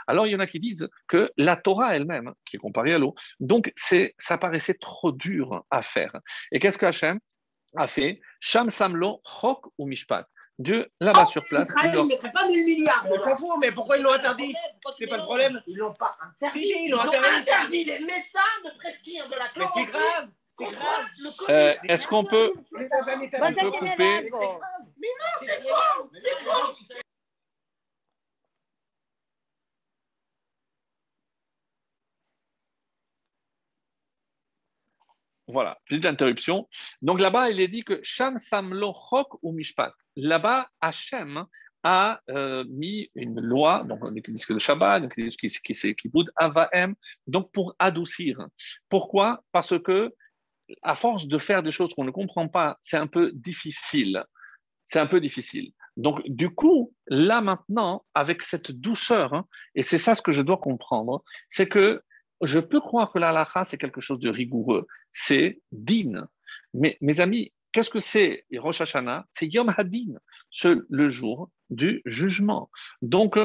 Alors, 0.07 0.27
il 0.27 0.33
y 0.33 0.35
en 0.35 0.41
a 0.41 0.47
qui 0.47 0.59
disent 0.59 0.89
que 1.07 1.31
la 1.37 1.57
Torah 1.57 1.95
elle-même, 1.95 2.33
qui 2.47 2.57
est 2.57 2.59
comparée 2.59 2.95
à 2.95 2.99
l'eau, 2.99 3.15
donc 3.39 3.73
ça 3.77 4.39
paraissait 4.39 4.75
trop 4.75 5.13
dur 5.13 5.65
à 5.71 5.83
faire. 5.83 6.17
Et 6.51 6.59
qu'est-ce 6.59 6.79
que 6.79 6.87
Hachem 6.87 7.21
a 7.77 7.87
fait? 7.87 8.21
Sham 8.41 8.71
Samlo, 8.71 9.21
Chok 9.25 9.67
ou 9.79 9.87
Mishpat. 9.87 10.27
Dieu, 10.59 10.91
là-bas 11.01 11.27
sur 11.27 11.45
place. 11.47 11.69
Israël, 11.69 11.93
il 11.95 12.03
ne 12.03 12.09
mettrait 12.09 12.33
pas 12.33 12.47
1000 12.49 12.65
milliards. 12.65 13.07
On 13.09 13.19
s'en 13.19 13.37
fout, 13.37 13.57
mais 13.61 13.71
pourquoi 13.71 13.97
ils 13.97 14.03
l'ont 14.03 14.13
interdit 14.13 14.55
C'est 14.97 15.07
pas 15.07 15.19
le 15.19 15.23
problème. 15.23 15.63
Ils 15.69 15.77
l'ont 15.77 15.95
pas 15.95 16.17
interdit. 16.21 16.65
Si, 16.65 16.85
ils 16.87 16.91
l'ont 16.91 17.01
interdit. 17.01 17.27
interdit 17.29 17.85
les 17.85 17.99
médecins 18.01 18.41
de 18.65 18.77
prescrire 18.79 19.29
de 19.29 19.35
la 19.37 19.45
Mais 19.57 19.67
c'est 19.73 19.85
grave. 19.87 20.29
C'est 20.59 20.73
grave. 20.73 21.05
Euh, 21.51 21.75
Est-ce 21.89 22.09
qu'on 22.09 22.25
peut, 22.25 22.53
On 22.75 22.81
est 22.81 22.89
dans 22.89 23.09
un 23.09 23.21
état 23.21 23.39
on 23.41 23.51
de 23.51 23.55
peut 23.55 23.71
couper 23.71 23.97
Mais 23.97 24.29
non, 24.29 25.33
c'est 25.41 25.61
faux 25.61 26.11
C'est 26.13 26.45
faux 26.45 26.99
Voilà, 35.49 35.79
petite 35.89 36.05
interruption. 36.05 36.69
Donc 37.01 37.21
là-bas, 37.21 37.49
il 37.51 37.61
est 37.61 37.69
dit 37.69 37.83
que 37.83 38.01
Sham 38.03 38.37
Samlo 38.37 38.93
Chok 38.93 39.43
ou 39.43 39.53
Mishpat. 39.53 39.95
Là-bas, 40.19 40.69
Hachem 40.81 41.45
a 41.85 42.21
euh, 42.31 42.65
mis 42.69 43.09
une 43.15 43.41
loi, 43.41 43.85
donc 43.85 44.01
on 44.03 44.15
utilise 44.17 44.45
que 44.45 44.53
le 44.53 44.59
Shabbat, 44.59 45.03
on 45.03 45.07
utilise 45.07 45.37
qui, 45.37 45.47
qui, 45.47 45.75
qui, 45.75 45.95
qui 45.95 46.11
Avaem, 46.35 46.97
donc 47.29 47.53
pour 47.53 47.77
adoucir. 47.79 48.45
Pourquoi? 48.89 49.45
Parce 49.53 49.79
que 49.79 50.13
à 50.83 50.97
force 50.97 51.29
de 51.29 51.39
faire 51.39 51.63
des 51.63 51.71
choses 51.71 51.95
qu'on 51.95 52.05
ne 52.05 52.11
comprend 52.11 52.49
pas, 52.49 52.79
c'est 52.81 52.97
un 52.97 53.07
peu 53.07 53.31
difficile. 53.33 54.25
C'est 54.87 54.99
un 54.99 55.07
peu 55.07 55.21
difficile. 55.21 55.73
Donc, 55.97 56.21
du 56.27 56.51
coup, 56.51 56.93
là 57.07 57.41
maintenant, 57.41 58.05
avec 58.13 58.43
cette 58.43 58.73
douceur, 58.73 59.33
hein, 59.35 59.47
et 59.77 59.85
c'est 59.85 59.99
ça 59.99 60.15
ce 60.17 60.23
que 60.23 60.33
je 60.33 60.43
dois 60.43 60.59
comprendre, 60.59 61.23
c'est 61.47 61.69
que 61.69 62.03
je 62.43 62.59
peux 62.59 62.81
croire 62.81 63.13
que 63.13 63.19
la 63.19 63.49
c'est 63.67 63.79
quelque 63.79 64.01
chose 64.01 64.19
de 64.19 64.31
rigoureux. 64.31 64.87
C'est 65.13 65.61
din. 65.73 66.27
Mais 66.75 66.99
mes 67.01 67.21
amis, 67.21 67.53
qu'est-ce 67.73 67.91
que 67.91 67.99
c'est 67.99 68.45
Rosh 68.57 68.81
Hashanah? 68.81 69.27
C'est 69.33 69.47
Yom 69.47 69.73
Hadin, 69.77 70.19
le 70.65 71.09
jour 71.09 71.51
du 71.71 72.03
jugement. 72.05 72.71
Donc, 73.03 73.39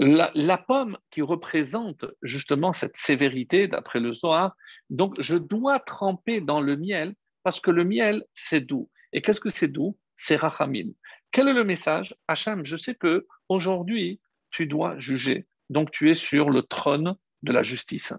la, 0.00 0.58
pomme 0.58 0.96
qui 1.10 1.22
représente 1.22 2.04
justement 2.22 2.72
cette 2.72 2.96
sévérité 2.96 3.66
d'après 3.68 4.00
le 4.00 4.14
Zohar, 4.14 4.54
donc 4.90 5.20
je 5.20 5.36
dois 5.36 5.80
tremper 5.80 6.40
dans 6.40 6.60
le 6.60 6.76
miel 6.76 7.14
parce 7.42 7.60
que 7.60 7.70
le 7.70 7.84
miel, 7.84 8.24
c'est 8.32 8.60
doux. 8.60 8.90
Et 9.12 9.22
qu'est-ce 9.22 9.40
que 9.40 9.50
c'est 9.50 9.68
doux? 9.68 9.96
C'est 10.16 10.36
Rachamim. 10.36 10.90
Quel 11.32 11.48
est 11.48 11.52
le 11.52 11.64
message? 11.64 12.14
Hachem, 12.26 12.64
je 12.64 12.76
sais 12.76 12.94
que 12.94 13.26
aujourd'hui, 13.48 14.20
tu 14.50 14.66
dois 14.66 14.98
juger. 14.98 15.46
Donc, 15.70 15.90
tu 15.90 16.10
es 16.10 16.14
sur 16.14 16.50
le 16.50 16.62
trône 16.62 17.16
de 17.42 17.52
la 17.52 17.62
justice. 17.62 18.12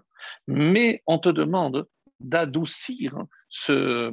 Mais 0.46 1.02
on 1.06 1.18
te 1.18 1.28
demande 1.28 1.86
d'adoucir 2.20 3.24
ce, 3.48 4.12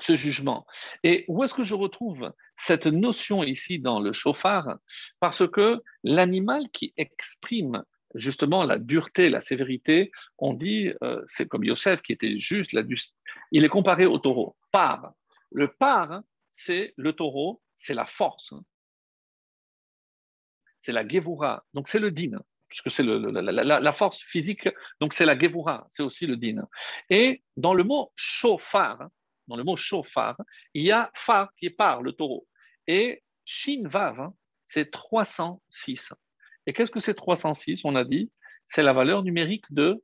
ce 0.00 0.14
jugement. 0.14 0.66
Et 1.02 1.24
où 1.28 1.44
est-ce 1.44 1.54
que 1.54 1.64
je 1.64 1.74
retrouve 1.74 2.32
cette 2.56 2.86
notion 2.86 3.42
ici 3.42 3.78
dans 3.78 4.00
le 4.00 4.12
chauffard? 4.12 4.78
Parce 5.20 5.48
que 5.48 5.82
l'animal 6.04 6.64
qui 6.72 6.92
exprime 6.96 7.84
justement 8.14 8.64
la 8.64 8.78
dureté, 8.78 9.30
la 9.30 9.40
sévérité, 9.40 10.10
on 10.38 10.54
dit, 10.54 10.92
euh, 11.02 11.22
c'est 11.26 11.48
comme 11.48 11.64
Yosef 11.64 12.02
qui 12.02 12.12
était 12.12 12.40
juste, 12.40 12.72
la, 12.72 12.82
il 13.52 13.64
est 13.64 13.68
comparé 13.68 14.06
au 14.06 14.18
taureau. 14.18 14.56
Par. 14.72 15.12
Le 15.52 15.68
par, 15.68 16.22
c'est 16.50 16.92
le 16.96 17.12
taureau, 17.12 17.60
c'est 17.76 17.94
la 17.94 18.06
force. 18.06 18.54
C'est 20.80 20.92
la 20.92 21.06
gevura, 21.06 21.64
donc 21.74 21.88
c'est 21.88 22.00
le 22.00 22.10
din 22.10 22.38
puisque 22.70 22.90
c'est 22.90 23.02
la, 23.02 23.92
force 23.92 24.22
physique, 24.22 24.68
donc 25.00 25.12
c'est 25.12 25.26
la 25.26 25.36
Gevura, 25.36 25.86
c'est 25.90 26.04
aussi 26.04 26.26
le 26.26 26.36
din. 26.36 26.66
Et 27.10 27.42
dans 27.56 27.74
le 27.74 27.82
mot 27.82 28.12
chauffard, 28.14 29.08
dans 29.50 29.56
le 29.56 29.64
mot 29.64 29.76
chauffard, 29.76 30.36
il 30.72 30.82
y 30.82 30.92
a 30.92 31.10
phare 31.14 31.52
qui 31.56 31.66
est 31.66 31.70
par, 31.70 32.02
le 32.02 32.12
taureau. 32.12 32.46
Et 32.86 33.22
Shin 33.44 33.82
Vav, 33.84 34.30
c'est 34.66 34.90
306. 34.90 36.14
Et 36.66 36.72
qu'est-ce 36.72 36.90
que 36.90 37.00
c'est 37.00 37.14
306 37.14 37.84
On 37.84 37.96
a 37.96 38.04
dit, 38.04 38.30
c'est 38.68 38.82
la 38.82 38.92
valeur 38.92 39.22
numérique 39.24 39.64
de, 39.70 40.02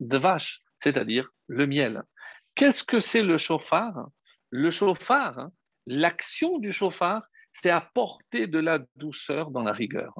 de 0.00 0.18
vache, 0.18 0.62
c'est-à-dire 0.80 1.28
le 1.46 1.66
miel. 1.66 2.02
Qu'est-ce 2.54 2.82
que 2.82 3.00
c'est 3.00 3.22
le 3.22 3.38
chauffard? 3.38 4.08
Le 4.50 4.70
chauffard, 4.70 5.38
hein, 5.38 5.52
l'action 5.86 6.58
du 6.58 6.72
chauffard, 6.72 7.22
c'est 7.52 7.70
apporter 7.70 8.46
de 8.46 8.58
la 8.58 8.78
douceur 8.96 9.50
dans 9.50 9.62
la 9.62 9.72
rigueur. 9.72 10.14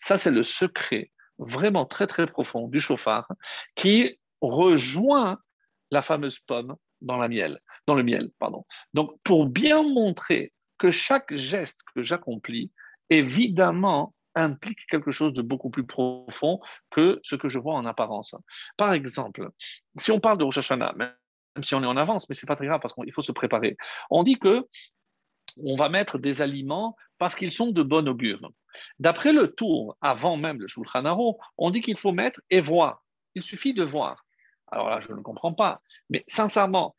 Ça, 0.00 0.16
c'est 0.16 0.30
le 0.30 0.44
secret 0.44 1.12
vraiment 1.38 1.86
très 1.86 2.06
très 2.06 2.26
profond 2.26 2.68
du 2.68 2.80
chauffard 2.80 3.30
qui 3.74 4.18
rejoint 4.40 5.38
la 5.90 6.02
fameuse 6.02 6.38
pomme 6.40 6.76
dans 7.00 7.16
la 7.16 7.28
miel, 7.28 7.60
dans 7.86 7.94
le 7.94 8.02
miel, 8.02 8.30
pardon. 8.38 8.64
Donc, 8.94 9.18
pour 9.24 9.46
bien 9.46 9.82
montrer 9.82 10.52
que 10.78 10.90
chaque 10.90 11.34
geste 11.34 11.80
que 11.94 12.02
j'accomplis, 12.02 12.70
évidemment, 13.10 14.14
implique 14.34 14.86
quelque 14.88 15.10
chose 15.10 15.32
de 15.34 15.42
beaucoup 15.42 15.70
plus 15.70 15.84
profond 15.84 16.60
que 16.90 17.20
ce 17.22 17.36
que 17.36 17.48
je 17.48 17.58
vois 17.58 17.74
en 17.74 17.84
apparence. 17.84 18.34
Par 18.76 18.92
exemple, 18.92 19.50
si 19.98 20.10
on 20.10 20.20
parle 20.20 20.38
de 20.38 20.44
Rosh 20.44 20.58
Hashanah, 20.58 20.94
même 20.96 21.14
si 21.62 21.74
on 21.74 21.82
est 21.82 21.86
en 21.86 21.96
avance, 21.96 22.28
mais 22.28 22.34
c'est 22.34 22.46
pas 22.46 22.56
très 22.56 22.66
grave 22.66 22.80
parce 22.80 22.94
qu'il 22.94 23.12
faut 23.12 23.22
se 23.22 23.32
préparer. 23.32 23.76
On 24.10 24.22
dit 24.22 24.38
que 24.38 24.66
on 25.62 25.76
va 25.76 25.90
mettre 25.90 26.18
des 26.18 26.40
aliments 26.40 26.96
parce 27.18 27.36
qu'ils 27.36 27.52
sont 27.52 27.70
de 27.72 27.82
bon 27.82 28.08
augure. 28.08 28.50
D'après 28.98 29.32
le 29.32 29.52
tour, 29.52 29.96
avant 30.00 30.36
même 30.36 30.60
le 30.60 30.66
Shulchan 30.66 31.04
Aruch, 31.04 31.36
on 31.58 31.70
dit 31.70 31.82
qu'il 31.82 31.98
faut 31.98 32.12
mettre 32.12 32.40
et 32.48 32.60
voir. 32.60 33.04
Il 33.34 33.42
suffit 33.42 33.74
de 33.74 33.84
voir. 33.84 34.24
Alors 34.70 34.88
là, 34.88 35.00
je 35.00 35.12
ne 35.12 35.20
comprends 35.20 35.52
pas. 35.52 35.82
Mais 36.08 36.24
sincèrement, 36.26 36.96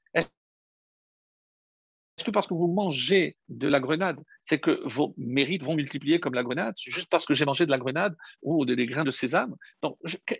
que 2.26 2.32
parce 2.32 2.48
que 2.48 2.54
vous 2.54 2.68
mangez 2.68 3.38
de 3.50 3.68
la 3.68 3.80
grenade, 3.80 4.20
c'est 4.42 4.60
que 4.60 4.82
vos 4.86 5.14
mérites 5.18 5.64
vont 5.64 5.76
multiplier 5.76 6.20
comme 6.20 6.34
la 6.34 6.44
grenade 6.44 6.74
Juste 6.78 7.10
parce 7.10 7.26
que 7.26 7.34
j'ai 7.34 7.46
mangé 7.46 7.66
de 7.66 7.72
la 7.72 7.78
grenade 7.78 8.16
ou 8.42 8.66
des 8.66 8.86
grains 8.86 9.04
de 9.04 9.12
sésame 9.12 9.56
Donc, 9.82 9.98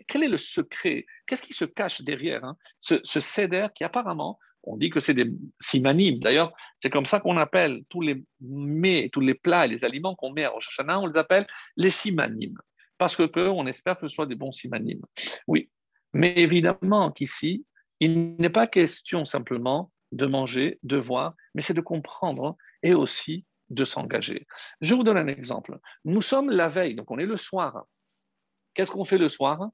quel 0.08 0.22
est 0.22 0.28
le 0.28 0.38
secret? 0.38 1.06
Qu'est-ce 1.26 1.42
qui 1.42 1.52
se 1.52 1.64
cache 1.64 2.02
derrière 2.02 2.44
hein? 2.44 2.56
ce, 2.78 3.00
ce 3.04 3.20
céder 3.20 3.68
qui 3.74 3.84
apparemment, 3.84 4.38
on 4.66 4.76
dit 4.76 4.90
que 4.90 5.00
c'est 5.00 5.14
des 5.14 5.30
simanimes. 5.60 6.20
D'ailleurs, 6.20 6.52
c'est 6.78 6.90
comme 6.90 7.06
ça 7.06 7.20
qu'on 7.20 7.36
appelle 7.36 7.82
tous 7.88 8.00
les 8.00 8.24
mets, 8.40 9.10
tous 9.12 9.20
les 9.20 9.34
plats 9.34 9.66
et 9.66 9.68
les 9.68 9.84
aliments 9.84 10.14
qu'on 10.14 10.32
met 10.32 10.44
à 10.44 10.50
Rosh 10.50 10.68
Hashanah, 10.68 11.00
on 11.00 11.06
les 11.06 11.18
appelle 11.18 11.46
les 11.76 11.90
simanimes. 11.90 12.58
Parce 12.98 13.16
que, 13.16 13.48
on 13.48 13.66
espère 13.66 13.98
que 13.98 14.08
ce 14.08 14.14
soit 14.14 14.26
des 14.26 14.36
bons 14.36 14.52
simanimes. 14.52 15.02
Oui, 15.46 15.70
mais 16.12 16.32
évidemment 16.36 17.10
qu'ici, 17.10 17.66
il 18.00 18.36
n'est 18.36 18.50
pas 18.50 18.66
question 18.66 19.24
simplement 19.24 19.90
de 20.14 20.26
manger, 20.26 20.78
de 20.82 20.96
voir, 20.96 21.34
mais 21.54 21.62
c'est 21.62 21.74
de 21.74 21.80
comprendre 21.80 22.56
et 22.82 22.94
aussi 22.94 23.44
de 23.70 23.84
s'engager. 23.84 24.46
Je 24.80 24.94
vous 24.94 25.02
donne 25.02 25.18
un 25.18 25.26
exemple. 25.26 25.78
Nous 26.04 26.22
sommes 26.22 26.50
la 26.50 26.68
veille, 26.68 26.94
donc 26.94 27.10
on 27.10 27.18
est 27.18 27.26
le 27.26 27.36
soir. 27.36 27.84
Qu'est-ce 28.74 28.90
qu'on 28.90 29.04
fait 29.04 29.18
le 29.18 29.28
soir? 29.28 29.68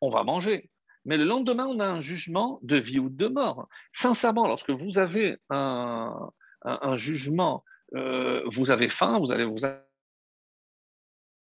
On 0.00 0.10
va 0.10 0.22
manger. 0.22 0.70
Mais 1.04 1.16
le 1.16 1.24
lendemain, 1.24 1.66
on 1.66 1.80
a 1.80 1.86
un 1.86 2.00
jugement 2.00 2.58
de 2.62 2.76
vie 2.76 2.98
ou 2.98 3.08
de 3.08 3.26
mort. 3.26 3.68
Sincèrement, 3.92 4.46
lorsque 4.46 4.70
vous 4.70 4.98
avez 4.98 5.36
un, 5.50 6.30
jugement, 6.94 7.64
euh, 7.94 8.42
vous 8.52 8.70
avez 8.70 8.88
faim, 8.88 9.18
vous 9.18 9.32
allez 9.32 9.44
vous 9.44 9.60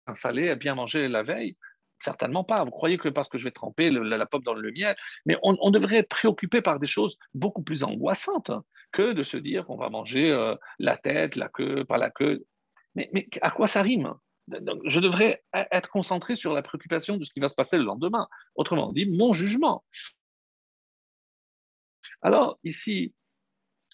installer 0.08 0.50
à 0.50 0.56
bien 0.56 0.76
manger 0.76 1.08
la 1.08 1.24
veille, 1.24 1.58
Certainement 2.02 2.44
pas. 2.44 2.64
Vous 2.64 2.72
croyez 2.72 2.98
que 2.98 3.10
parce 3.10 3.30
que 3.30 3.38
je 3.38 3.44
vais 3.44 3.52
tremper 3.52 3.90
la, 3.92 4.26
pop 4.26 4.44
dans 4.44 4.54
le 4.54 4.72
miel, 4.72 4.96
mais 5.26 5.38
on, 5.44 5.70
devrait 5.70 5.98
être 5.98 6.10
préoccupé 6.10 6.62
par 6.62 6.80
des 6.80 6.88
choses 6.88 7.18
beaucoup 7.34 7.62
plus 7.62 7.84
angoissantes 7.84 8.52
que 8.92 9.14
de 9.14 9.24
se 9.24 9.38
dire 9.38 9.66
qu'on 9.66 9.78
va 9.78 9.90
manger 9.90 10.32
euh, 10.32 10.56
la 10.80 10.98
tête, 10.98 11.36
la 11.36 11.48
queue, 11.48 11.86
pas 11.86 11.98
la 11.98 12.10
queue. 12.10 12.46
Mais, 12.96 13.10
à 13.42 13.52
quoi 13.52 13.68
ça 13.68 13.82
rime? 13.82 14.14
Je 14.86 15.00
devrais 15.00 15.44
e-, 15.56 15.64
être 15.72 15.90
concentré 15.90 16.36
sur 16.36 16.54
la 16.54 16.62
préoccupation 16.62 17.18
de 17.18 17.24
ce 17.24 17.32
qui 17.32 17.40
va 17.40 17.48
se 17.48 17.56
passer 17.56 17.78
le 17.78 17.84
lendemain. 17.84 18.28
Autrement 18.56 18.92
dit, 18.92 19.06
mon 19.06 19.32
jugement. 19.32 19.84
Alors, 22.22 22.60
ici, 22.64 23.14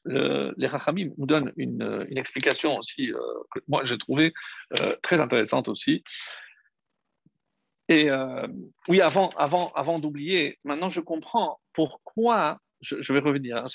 les 0.05 0.67
Rachamim 0.67 1.11
nous 1.17 1.25
donnent 1.25 1.51
une, 1.57 2.05
explication 2.11 2.77
aussi 2.77 3.11
euh, 3.11 3.19
que 3.53 3.59
moi 3.67 3.85
j'ai 3.85 3.97
trouvé 3.97 4.33
euh, 4.79 4.95
très 5.01 5.19
intéressante 5.19 5.67
aussi. 5.67 6.03
Et 7.89 8.09
euh, 8.09 8.47
oui, 8.87 9.01
avant, 9.01 9.29
avant, 9.37 9.71
avant 9.73 9.99
d'oublier, 9.99 10.59
maintenant 10.63 10.89
je 10.89 10.99
comprends 10.99 11.59
pourquoi, 11.73 12.59
je, 12.81 13.13
vais 13.13 13.19
revenir, 13.19 13.57
hein, 13.57 13.67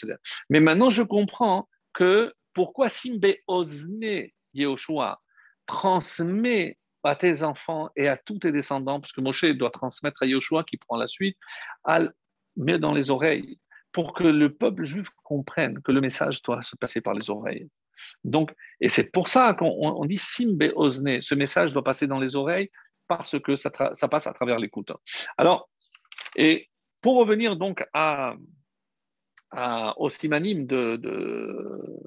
mais 0.50 0.60
maintenant 0.60 0.90
je 0.90 1.02
comprends 1.02 1.68
que 1.94 2.32
pourquoi 2.52 2.88
Simbe 2.88 3.34
Osne 3.46 4.28
Yehoshua 4.54 5.20
transmet 5.66 6.78
à 7.04 7.16
tes 7.16 7.42
enfants 7.42 7.90
et 7.96 8.08
à 8.08 8.16
tous 8.16 8.40
tes 8.40 8.52
descendants, 8.52 9.00
parce 9.00 9.12
que 9.12 9.20
Moshe 9.20 9.44
doit 9.44 9.70
transmettre 9.70 10.22
à 10.22 10.26
Yehoshua 10.26 10.64
qui 10.64 10.76
prend 10.76 10.96
la 10.96 11.06
suite, 11.06 11.38
à 11.84 12.00
mettre 12.56 12.80
dans 12.80 12.92
les 12.92 13.10
oreilles, 13.10 13.58
pour 13.92 14.14
que 14.14 14.24
le 14.24 14.52
peuple 14.52 14.84
juif 14.84 15.08
comprenne 15.24 15.80
que 15.82 15.92
le 15.92 16.00
message 16.00 16.42
doit 16.42 16.62
se 16.62 16.76
passer 16.76 17.00
par 17.00 17.14
les 17.14 17.30
oreilles. 17.30 17.68
Donc, 18.24 18.52
et 18.80 18.88
c'est 18.88 19.10
pour 19.10 19.28
ça 19.28 19.54
qu'on 19.54 20.04
dit 20.04 20.18
Simbe 20.18 20.70
Osne, 20.74 21.22
ce 21.22 21.34
message 21.34 21.72
doit 21.72 21.84
passer 21.84 22.06
dans 22.06 22.18
les 22.18 22.36
oreilles 22.36 22.70
parce 23.16 23.38
que 23.40 23.56
ça, 23.56 23.70
passe 23.70 24.26
à 24.26 24.32
travers 24.32 24.58
l'écoute. 24.58 24.92
Alors, 25.36 25.68
et 26.36 26.68
pour 27.00 27.16
revenir 27.16 27.56
donc 27.56 27.84
au 29.96 30.08
simanim 30.08 30.66
de, 30.66 30.96
de, 30.96 32.00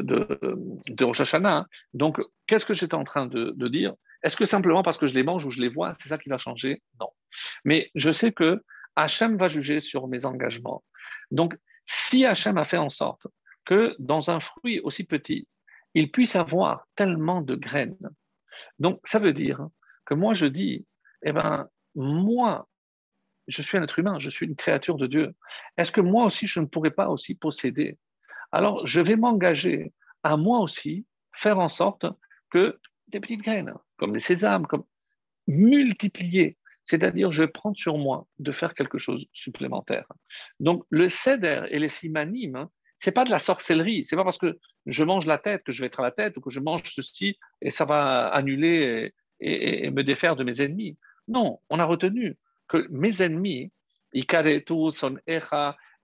de, 0.00 1.04
Rosh 1.04 1.20
Hashanah, 1.20 1.66
donc 1.94 2.20
qu'est-ce 2.46 2.66
que 2.66 2.74
j'étais 2.74 2.94
en 2.94 3.04
train 3.04 3.26
de, 3.26 3.68
dire? 3.68 3.94
Est-ce 4.22 4.36
que 4.36 4.46
simplement 4.46 4.82
parce 4.82 4.98
que 4.98 5.06
je 5.06 5.14
les 5.14 5.22
mange 5.22 5.46
ou 5.46 5.50
je 5.50 5.60
les 5.60 5.68
vois, 5.68 5.94
c'est 5.94 6.08
ça 6.08 6.18
qui 6.18 6.28
va 6.28 6.38
changer? 6.38 6.82
Non. 7.00 7.10
Mais 7.64 7.90
je 7.94 8.10
sais 8.10 8.32
que 8.32 8.62
Hachem 8.96 9.36
va 9.36 9.48
juger 9.48 9.80
sur 9.80 10.08
mes 10.08 10.24
engagements. 10.24 10.82
Donc, 11.30 11.56
si 11.86 12.26
Hachem 12.26 12.58
a 12.58 12.64
fait 12.64 12.78
en 12.78 12.90
sorte 12.90 13.28
que 13.64 13.94
dans 14.00 14.30
un 14.30 14.40
fruit 14.40 14.80
aussi 14.80 15.04
petit, 15.04 15.46
il 15.94 16.10
puisse 16.10 16.34
avoir 16.34 16.86
tellement 16.96 17.42
de 17.42 17.54
graines, 17.54 18.10
donc, 18.78 19.00
ça 19.04 19.18
veut 19.18 19.32
dire 19.32 19.68
que 20.04 20.14
moi, 20.14 20.34
je 20.34 20.46
dis, 20.46 20.86
eh 21.22 21.32
ben, 21.32 21.68
moi, 21.94 22.68
je 23.48 23.62
suis 23.62 23.78
un 23.78 23.82
être 23.82 23.98
humain, 23.98 24.18
je 24.20 24.30
suis 24.30 24.46
une 24.46 24.56
créature 24.56 24.96
de 24.96 25.06
Dieu. 25.06 25.34
Est-ce 25.76 25.92
que 25.92 26.00
moi 26.00 26.26
aussi, 26.26 26.46
je 26.46 26.60
ne 26.60 26.66
pourrais 26.66 26.90
pas 26.90 27.08
aussi 27.08 27.34
posséder? 27.34 27.98
Alors, 28.52 28.86
je 28.86 29.00
vais 29.00 29.16
m'engager 29.16 29.92
à 30.22 30.36
moi 30.36 30.60
aussi 30.60 31.06
faire 31.32 31.58
en 31.58 31.68
sorte 31.68 32.06
que 32.50 32.78
des 33.08 33.20
petites 33.20 33.42
graines, 33.42 33.74
comme 33.96 34.14
les 34.14 34.20
sésames, 34.20 34.66
comme 34.66 34.84
multiplier. 35.46 36.58
C'est-à-dire, 36.84 37.30
je 37.30 37.42
vais 37.42 37.48
prendre 37.48 37.76
sur 37.76 37.98
moi 37.98 38.26
de 38.38 38.52
faire 38.52 38.74
quelque 38.74 38.98
chose 38.98 39.26
supplémentaire. 39.32 40.06
Donc, 40.60 40.84
le 40.90 41.08
céder 41.08 41.66
et 41.70 41.78
les 41.78 41.90
simanimes, 41.90 42.68
c'est 42.98 43.12
pas 43.12 43.24
de 43.24 43.30
la 43.30 43.38
sorcellerie. 43.38 44.04
C'est 44.04 44.16
pas 44.16 44.24
parce 44.24 44.38
que 44.38 44.58
je 44.86 45.04
mange 45.04 45.26
la 45.26 45.38
tête 45.38 45.62
que 45.64 45.72
je 45.72 45.80
vais 45.80 45.86
être 45.86 46.00
à 46.00 46.04
la 46.04 46.10
tête 46.10 46.36
ou 46.36 46.40
que 46.40 46.50
je 46.50 46.60
mange 46.60 46.82
ceci 46.84 47.38
et 47.60 47.70
ça 47.70 47.84
va 47.84 48.28
annuler 48.28 49.12
et, 49.40 49.90
me 49.90 50.02
défaire 50.02 50.36
de 50.36 50.44
mes 50.44 50.60
ennemis. 50.60 50.96
Non, 51.28 51.60
on 51.70 51.78
a 51.78 51.84
retenu 51.84 52.36
que 52.68 52.86
mes 52.90 53.22
ennemis, 53.22 53.70
son 54.90 55.18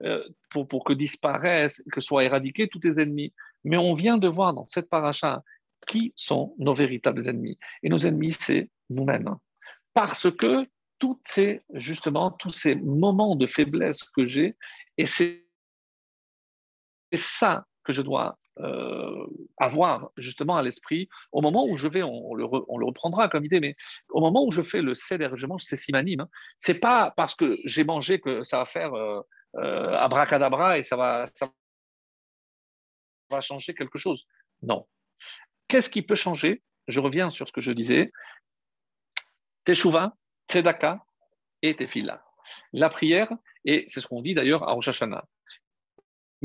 euh, 0.03 0.23
pour, 0.49 0.83
que 0.83 0.93
disparaissent, 0.93 1.83
que 1.91 2.01
soient 2.01 2.23
éradiqués 2.23 2.67
tous 2.67 2.79
tes 2.79 3.01
ennemis. 3.01 3.33
Mais 3.63 3.77
on 3.77 3.93
vient 3.93 4.17
de 4.17 4.27
voir 4.27 4.53
dans 4.53 4.67
cette 4.67 4.89
paracha 4.89 5.41
qui 5.87 6.13
sont 6.15 6.55
nos 6.59 6.73
véritables 6.73 7.27
ennemis. 7.27 7.57
Et 7.83 7.89
nos 7.89 7.99
ennemis, 7.99 8.35
c'est 8.39 8.69
nous-mêmes. 8.89 9.35
Parce 9.93 10.29
que 10.31 10.67
toutes 10.99 11.21
ces, 11.25 11.61
justement, 11.73 12.31
tous 12.31 12.51
ces 12.51 12.75
moments 12.75 13.35
de 13.35 13.47
faiblesse 13.47 14.03
que 14.03 14.25
j'ai, 14.25 14.55
et 14.97 15.05
c'est 15.05 15.44
c'est 17.17 17.39
ça 17.39 17.65
que 17.83 17.93
je 17.93 18.01
dois 18.01 18.37
euh, 18.59 19.27
avoir 19.57 20.11
justement 20.17 20.55
à 20.55 20.63
l'esprit 20.63 21.09
au 21.31 21.41
moment 21.41 21.65
où 21.65 21.77
je 21.77 21.87
vais, 21.87 22.03
on, 22.03 22.33
le, 22.33 22.45
reprendra 22.45 23.27
comme 23.29 23.45
idée, 23.45 23.59
mais 23.59 23.75
au 24.09 24.21
moment 24.21 24.45
où 24.45 24.51
je 24.51 24.61
fais 24.61 24.81
le 24.81 24.95
céder, 24.95 25.29
je 25.33 25.45
mange 25.45 25.63
ces 25.63 25.77
simanim, 25.77 26.21
hein, 26.21 26.29
c'est 26.57 26.79
pas 26.79 27.13
parce 27.17 27.35
que 27.35 27.57
j'ai 27.65 27.83
mangé 27.83 28.19
que 28.19 28.43
ça 28.43 28.59
va 28.59 28.65
faire 28.65 28.93
euh, 28.93 29.21
euh, 29.57 29.91
abracadabra 29.97 30.77
et 30.77 30.83
ça 30.83 30.95
va, 30.95 31.25
ça 31.33 31.49
va 33.29 33.41
changer 33.41 33.73
quelque 33.73 33.97
chose. 33.97 34.25
Non. 34.61 34.87
Qu'est-ce 35.67 35.89
qui 35.89 36.01
peut 36.01 36.15
changer? 36.15 36.63
Je 36.87 36.99
reviens 36.99 37.29
sur 37.31 37.47
ce 37.47 37.53
que 37.53 37.61
je 37.61 37.71
disais. 37.71 38.11
Teshuva, 39.63 40.13
tzedaka 40.49 41.03
et 41.61 41.75
tefila. 41.75 42.23
La 42.73 42.89
prière, 42.89 43.31
et 43.65 43.85
c'est 43.87 44.01
ce 44.01 44.07
qu'on 44.07 44.21
dit 44.21 44.33
d'ailleurs 44.33 44.67
à 44.67 44.73
Rosh 44.73 44.87
Hashanah. 44.87 45.25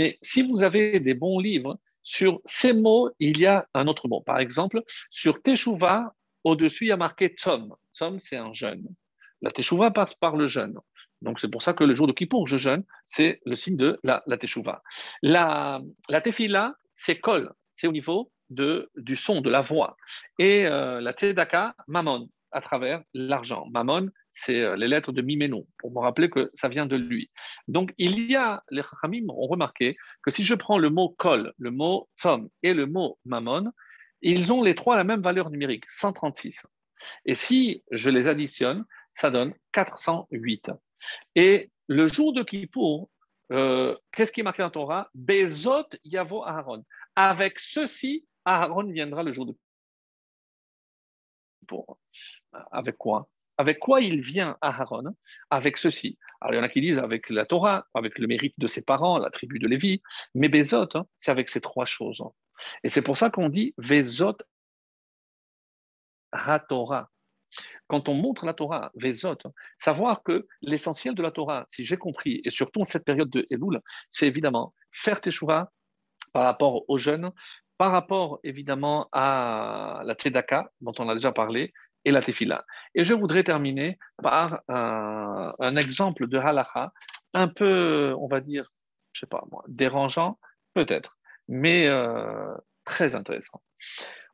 Mais 0.00 0.18
si 0.22 0.40
vous 0.40 0.62
avez 0.62 0.98
des 0.98 1.12
bons 1.12 1.38
livres, 1.40 1.78
sur 2.02 2.40
ces 2.46 2.72
mots, 2.72 3.10
il 3.18 3.38
y 3.38 3.44
a 3.44 3.68
un 3.74 3.86
autre 3.86 4.08
mot. 4.08 4.22
Par 4.22 4.38
exemple, 4.38 4.82
sur 5.10 5.42
Teshuvah, 5.42 6.14
au-dessus, 6.42 6.86
il 6.86 6.88
y 6.88 6.92
a 6.92 6.96
marqué 6.96 7.34
Tzom. 7.36 7.74
Tzom, 7.92 8.18
c'est 8.18 8.38
un 8.38 8.54
jeûne. 8.54 8.88
La 9.42 9.50
Teshuvah 9.50 9.90
passe 9.90 10.14
par 10.14 10.36
le 10.36 10.46
jeûne. 10.46 10.78
Donc, 11.20 11.38
c'est 11.38 11.50
pour 11.50 11.62
ça 11.62 11.74
que 11.74 11.84
le 11.84 11.94
jour 11.94 12.06
de 12.06 12.12
Kippour, 12.12 12.46
je 12.46 12.56
jeûne, 12.56 12.82
c'est 13.06 13.42
le 13.44 13.56
signe 13.56 13.76
de 13.76 14.00
la, 14.02 14.22
la 14.26 14.38
Teshuvah. 14.38 14.82
La, 15.20 15.82
la 16.08 16.22
Tefila, 16.22 16.76
c'est 16.94 17.20
Kol, 17.20 17.52
c'est 17.74 17.86
au 17.86 17.92
niveau 17.92 18.32
de, 18.48 18.90
du 18.96 19.16
son, 19.16 19.42
de 19.42 19.50
la 19.50 19.60
voix. 19.60 19.98
Et 20.38 20.64
euh, 20.66 21.02
la 21.02 21.12
Tzedaka, 21.12 21.74
Mammon, 21.88 22.30
à 22.52 22.62
travers 22.62 23.02
l'argent. 23.12 23.66
Mammon, 23.70 24.08
c'est 24.40 24.60
euh, 24.60 24.76
les 24.76 24.88
lettres 24.88 25.12
de 25.12 25.20
Miménon, 25.20 25.66
pour 25.78 25.92
me 25.92 25.98
rappeler 25.98 26.30
que 26.30 26.50
ça 26.54 26.68
vient 26.68 26.86
de 26.86 26.96
lui. 26.96 27.30
Donc, 27.68 27.92
il 27.98 28.30
y 28.30 28.36
a, 28.36 28.64
les 28.70 28.82
Khamim 29.02 29.28
ont 29.28 29.46
remarqué 29.46 29.96
que 30.22 30.30
si 30.30 30.44
je 30.44 30.54
prends 30.54 30.78
le 30.78 30.88
mot 30.88 31.10
kol, 31.10 31.52
le 31.58 31.70
mot 31.70 32.08
som 32.14 32.48
et 32.62 32.72
le 32.72 32.86
mot 32.86 33.18
mammon, 33.26 33.70
ils 34.22 34.52
ont 34.52 34.62
les 34.62 34.74
trois 34.74 34.96
la 34.96 35.04
même 35.04 35.20
valeur 35.20 35.50
numérique, 35.50 35.84
136. 35.90 36.62
Et 37.26 37.34
si 37.34 37.84
je 37.90 38.08
les 38.08 38.28
additionne, 38.28 38.84
ça 39.14 39.30
donne 39.30 39.52
408. 39.72 40.70
Et 41.34 41.70
le 41.86 42.08
jour 42.08 42.32
de 42.32 42.42
Kippour, 42.42 43.10
euh, 43.52 43.96
qu'est-ce 44.12 44.32
qui 44.32 44.40
est 44.40 44.44
marqué 44.44 44.62
dans 44.62 44.70
Torah? 44.70 45.10
Bezot 45.14 45.88
Yavo 46.04 46.44
Aaron. 46.44 46.84
Avec 47.14 47.58
ceci, 47.58 48.26
Aaron 48.46 48.90
viendra 48.90 49.22
le 49.22 49.32
jour 49.34 49.44
de 49.44 49.54
Kippour. 51.60 51.98
Avec 52.72 52.96
quoi? 52.96 53.28
Avec 53.60 53.78
quoi 53.78 54.00
il 54.00 54.22
vient 54.22 54.56
Aaron 54.62 55.14
Avec 55.50 55.76
ceci. 55.76 56.16
Alors 56.40 56.54
il 56.54 56.56
y 56.56 56.60
en 56.60 56.62
a 56.62 56.70
qui 56.70 56.80
disent 56.80 56.98
avec 56.98 57.28
la 57.28 57.44
Torah, 57.44 57.86
avec 57.92 58.18
le 58.18 58.26
mérite 58.26 58.54
de 58.56 58.66
ses 58.66 58.82
parents, 58.82 59.18
la 59.18 59.28
tribu 59.28 59.58
de 59.58 59.68
Lévi. 59.68 60.00
Mais 60.34 60.48
Bezot, 60.48 60.88
hein, 60.94 61.04
c'est 61.18 61.30
avec 61.30 61.50
ces 61.50 61.60
trois 61.60 61.84
choses. 61.84 62.24
Et 62.84 62.88
c'est 62.88 63.02
pour 63.02 63.18
ça 63.18 63.28
qu'on 63.28 63.50
dit 63.50 63.74
Vezot 63.76 64.38
HaTorah 66.32 67.10
quand 67.86 68.08
on 68.08 68.14
montre 68.14 68.46
la 68.46 68.54
Torah, 68.54 68.92
Vezot, 68.94 69.36
savoir 69.76 70.22
que 70.22 70.46
l'essentiel 70.62 71.14
de 71.14 71.22
la 71.22 71.30
Torah, 71.30 71.66
si 71.68 71.84
j'ai 71.84 71.98
compris, 71.98 72.40
et 72.44 72.50
surtout 72.50 72.80
en 72.80 72.84
cette 72.84 73.04
période 73.04 73.28
de 73.28 73.46
Elul, 73.50 73.80
c'est 74.08 74.26
évidemment 74.26 74.72
faire 74.92 75.20
teshuva 75.20 75.70
par 76.32 76.44
rapport 76.44 76.88
aux 76.88 76.96
jeunes, 76.96 77.30
par 77.76 77.92
rapport 77.92 78.38
évidemment 78.42 79.08
à 79.10 80.02
la 80.04 80.14
Tzedaka, 80.14 80.70
dont 80.80 80.94
on 80.98 81.08
a 81.08 81.14
déjà 81.14 81.32
parlé, 81.32 81.72
et 82.04 82.10
la 82.10 82.22
Tefila. 82.22 82.64
Et 82.94 83.04
je 83.04 83.14
voudrais 83.14 83.44
terminer 83.44 83.98
par 84.22 84.60
un, 84.68 85.76
exemple 85.76 86.26
de 86.26 86.38
halacha, 86.38 86.92
un 87.34 87.48
peu, 87.48 88.14
on 88.18 88.26
va 88.26 88.40
dire, 88.40 88.70
je 89.12 89.20
sais 89.20 89.26
pas 89.26 89.44
moi, 89.50 89.64
dérangeant, 89.68 90.38
peut-être, 90.74 91.16
mais 91.48 91.86
euh, 91.86 92.54
très 92.84 93.14
intéressant. 93.14 93.62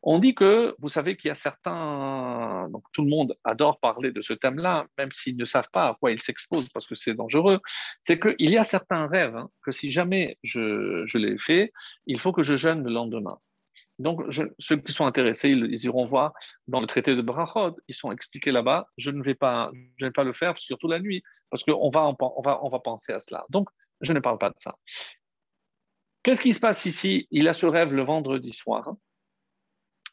On 0.08 0.20
dit 0.20 0.36
que, 0.36 0.76
vous 0.78 0.88
savez 0.88 1.16
qu'il 1.16 1.28
y 1.28 1.32
a 1.32 1.34
certains, 1.34 2.68
donc 2.70 2.84
tout 2.92 3.02
le 3.02 3.08
monde 3.08 3.36
adore 3.42 3.80
parler 3.80 4.12
de 4.12 4.22
ce 4.22 4.34
thème-là, 4.34 4.86
même 4.98 5.10
s'ils 5.10 5.36
ne 5.36 5.44
savent 5.44 5.70
pas 5.72 5.88
à 5.88 5.96
quoi 5.98 6.12
ils 6.12 6.22
s'exposent 6.22 6.68
parce 6.68 6.86
que 6.86 6.94
c'est 6.94 7.14
dangereux, 7.14 7.60
c'est 8.02 8.20
qu'il 8.20 8.50
y 8.50 8.56
a 8.56 8.62
certains 8.62 9.08
rêves 9.08 9.34
hein, 9.34 9.50
que 9.64 9.72
si 9.72 9.90
jamais 9.90 10.38
je, 10.44 11.02
je 11.06 11.18
les 11.18 11.38
fais, 11.38 11.72
il 12.06 12.20
faut 12.20 12.32
que 12.32 12.44
je 12.44 12.56
jeûne 12.56 12.84
le 12.84 12.92
lendemain. 12.92 13.38
Donc, 13.98 14.22
ceux 14.58 14.76
qui 14.76 14.92
sont 14.92 15.06
intéressés, 15.06 15.48
ils, 15.48 15.84
iront 15.84 16.06
voir 16.06 16.32
dans 16.66 16.80
le 16.80 16.86
traité 16.86 17.16
de 17.16 17.22
Brachod, 17.22 17.74
ils 17.88 17.94
sont 17.94 18.12
expliqués 18.12 18.52
là-bas. 18.52 18.88
Je 18.98 19.10
ne 19.10 19.22
vais 19.22 19.34
pas, 19.34 19.70
je 19.96 20.04
vais 20.04 20.10
pas 20.10 20.24
le 20.24 20.34
faire, 20.34 20.58
surtout 20.58 20.88
la 20.88 21.00
nuit, 21.00 21.22
parce 21.50 21.64
qu'on 21.64 21.90
va, 21.90 22.80
penser 22.84 23.12
à 23.12 23.20
cela. 23.20 23.46
Donc, 23.48 23.68
je 24.02 24.12
ne 24.12 24.20
parle 24.20 24.38
pas 24.38 24.50
de 24.50 24.56
ça. 24.58 24.76
Qu'est-ce 26.22 26.42
qui 26.42 26.52
se 26.52 26.60
passe 26.60 26.84
ici? 26.84 27.26
Il 27.30 27.48
a 27.48 27.54
ce 27.54 27.66
rêve 27.66 27.92
le 27.92 28.02
vendredi 28.02 28.52
soir. 28.52 28.94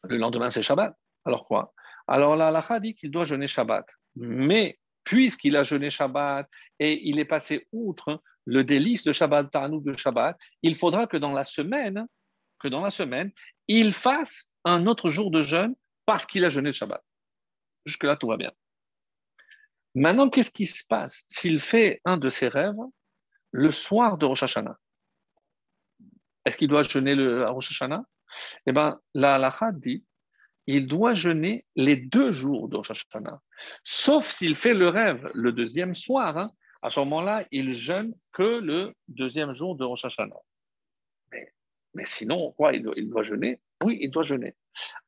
Le 0.04 0.16
lendemain, 0.16 0.50
c'est 0.50 0.62
Shabbat. 0.62 0.94
Alors 1.24 1.46
quoi? 1.46 1.74
Alors 2.06 2.36
la 2.36 2.48
halakha 2.48 2.80
dit 2.80 2.94
qu'il 2.94 3.10
doit 3.10 3.24
jeûner 3.24 3.46
Shabbat. 3.46 3.86
Mais 4.16 4.78
puisqu'il 5.04 5.56
a 5.56 5.62
jeûné 5.62 5.90
Shabbat 5.90 6.48
et 6.78 7.08
il 7.08 7.18
est 7.18 7.24
passé 7.24 7.66
outre 7.72 8.22
le 8.46 8.64
délice 8.64 9.04
de 9.04 9.12
Shabbat, 9.12 9.50
de 9.52 9.92
Shabbat, 9.94 10.36
il 10.62 10.76
faudra 10.76 11.06
que 11.06 11.16
dans 11.16 11.32
la 11.32 11.44
semaine, 11.44 12.06
que 12.58 12.68
dans 12.68 12.80
la 12.80 12.90
semaine, 12.90 13.30
il 13.68 13.92
fasse 13.92 14.50
un 14.64 14.86
autre 14.86 15.08
jour 15.08 15.30
de 15.30 15.40
jeûne 15.40 15.74
parce 16.06 16.26
qu'il 16.26 16.44
a 16.44 16.50
jeûné 16.50 16.72
Shabbat. 16.72 17.02
Jusque-là, 17.86 18.16
tout 18.16 18.28
va 18.28 18.36
bien. 18.36 18.52
Maintenant, 19.94 20.28
qu'est-ce 20.28 20.50
qui 20.50 20.66
se 20.66 20.84
passe? 20.86 21.24
S'il 21.28 21.60
fait 21.60 22.00
un 22.04 22.16
de 22.16 22.30
ses 22.30 22.48
rêves 22.48 22.74
le 23.52 23.70
soir 23.70 24.18
de 24.18 24.26
Rosh 24.26 24.42
Hashanah 24.42 24.76
Est-ce 26.44 26.56
qu'il 26.56 26.68
doit 26.68 26.82
jeûner 26.82 27.14
le 27.14 27.48
Rosh 27.48 27.70
Hashanah? 27.70 28.04
Eh 28.66 28.72
bien, 28.72 29.00
la 29.14 29.36
halakha 29.36 29.70
dit 29.72 30.04
il 30.66 30.86
doit 30.86 31.14
jeûner 31.14 31.66
les 31.76 31.96
deux 31.96 32.32
jours 32.32 32.68
de 32.68 32.76
Rosh 32.76 33.06
Sauf 33.84 34.30
s'il 34.30 34.56
fait 34.56 34.74
le 34.74 34.88
rêve 34.88 35.30
le 35.34 35.52
deuxième 35.52 35.94
soir, 35.94 36.38
hein. 36.38 36.50
à 36.82 36.90
ce 36.90 37.00
moment-là, 37.00 37.44
il 37.50 37.72
jeûne 37.72 38.14
que 38.32 38.60
le 38.60 38.94
deuxième 39.08 39.52
jour 39.52 39.76
de 39.76 39.84
Rosh 39.84 40.06
Mais, 41.94 42.04
sinon, 42.04 42.52
quoi, 42.52 42.72
il 42.72 42.82
doit, 42.82 43.22
jeûner 43.22 43.60
Oui, 43.82 43.98
il 44.00 44.10
doit 44.10 44.24
jeûner. 44.24 44.56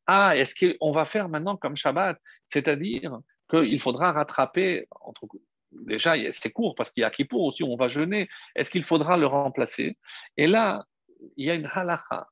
Ah, 0.06 0.36
est-ce 0.36 0.54
qu'on 0.54 0.92
va 0.92 1.04
faire 1.04 1.28
maintenant 1.28 1.56
comme 1.56 1.76
Shabbat? 1.76 2.18
C'est-à-dire 2.48 3.18
qu'il 3.50 3.80
faudra 3.80 4.12
rattraper, 4.12 4.86
entre, 5.00 5.26
déjà 5.72 6.14
c'est 6.32 6.50
court 6.50 6.74
parce 6.74 6.90
qu'il 6.90 7.00
y 7.00 7.04
a 7.04 7.10
Kippour 7.10 7.42
aussi, 7.42 7.64
on 7.64 7.76
va 7.76 7.88
jeûner. 7.88 8.28
Est-ce 8.54 8.70
qu'il 8.70 8.84
faudra 8.84 9.16
le 9.16 9.26
remplacer? 9.26 9.98
Et 10.36 10.46
là, 10.46 10.84
il 11.36 11.46
y 11.46 11.50
a 11.50 11.54
une 11.54 11.68
halakha 11.72 12.28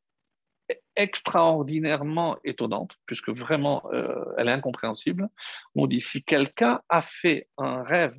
extraordinairement 0.97 2.39
étonnante, 2.45 2.93
puisque 3.07 3.31
vraiment 3.31 3.83
euh, 3.93 4.25
elle 4.39 4.49
est 4.49 4.53
incompréhensible. 4.53 5.29
On 5.75 5.87
dit 5.87 6.01
si 6.01 6.23
quelqu'un 6.23 6.81
a 6.89 7.03
fait 7.03 7.49
un 7.59 7.83
rêve 7.83 8.17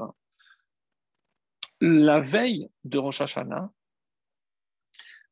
la 1.81 2.19
veille 2.19 2.69
de 2.83 2.97
Rosh 2.97 3.21
Hashanah, 3.21 3.69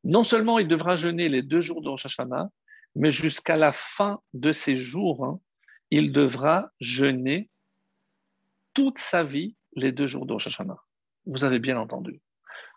non 0.04 0.24
seulement 0.24 0.58
il 0.58 0.68
devra 0.68 0.96
jeûner 0.96 1.28
les 1.28 1.42
deux 1.42 1.60
jours 1.60 1.82
de 1.82 1.88
Rosh 1.88 2.06
Hashanah, 2.06 2.48
mais 2.94 3.12
jusqu'à 3.12 3.56
la 3.56 3.72
fin 3.72 4.20
de 4.32 4.52
ses 4.52 4.76
jours, 4.76 5.24
hein, 5.24 5.40
il 5.90 6.12
devra 6.12 6.70
jeûner 6.80 7.50
toute 8.74 8.98
sa 8.98 9.24
vie 9.24 9.56
les 9.74 9.92
deux 9.92 10.06
jours 10.06 10.26
de 10.26 10.32
Rosh 10.34 10.46
Hashanah. 10.46 10.78
Vous 11.26 11.44
avez 11.44 11.58
bien 11.58 11.78
entendu. 11.78 12.20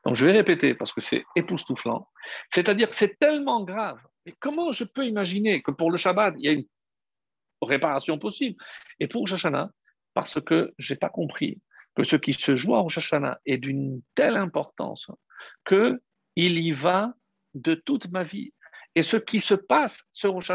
Donc 0.06 0.16
je 0.16 0.26
vais 0.26 0.32
répéter 0.32 0.74
parce 0.74 0.94
que 0.94 1.02
c'est 1.02 1.26
époustouflant. 1.36 2.10
C'est-à-dire 2.49 2.90
que 2.90 2.95
c'est 2.95 3.20
tellement 3.20 3.64
grave 3.64 3.99
mais 4.28 4.36
comment 4.41 4.74
je 4.74 4.84
peux 4.84 5.06
imaginer 5.06 5.62
que 5.62 5.72
pour 5.72 5.90
le 5.90 5.95
Shabbat, 5.95 6.36
il 6.38 6.45
y 6.45 6.49
a 6.49 6.52
une 6.52 6.66
réparation 7.62 8.20
possible? 8.20 8.62
Et 8.99 9.08
pour 9.08 9.26
Shoshana, 9.26 9.72
parce 10.14 10.41
que 10.41 10.74
je 10.78 10.94
n'ai 10.94 10.98
pas 10.98 11.08
compris 11.08 11.62
que 11.95 12.04
ce 12.04 12.18
qui 12.18 12.34
se 12.34 12.54
joue 12.54 12.76
en 12.76 12.90
Shoshana 12.90 13.40
est 13.45 13.58
d'une 13.58 14.02
telle 14.16 14.36
importance 14.36 15.10
qu'il 16.38 16.59
y 16.59 16.72
va 16.72 17.15
de 17.55 17.73
toute 17.73 18.11
ma 18.11 18.23
vie. 18.23 18.53
Et 18.93 19.01
ce 19.01 19.18
qui 19.18 19.39
se 19.39 19.55
passe 19.55 20.03
sur 20.14 20.34
Rosh 20.34 20.51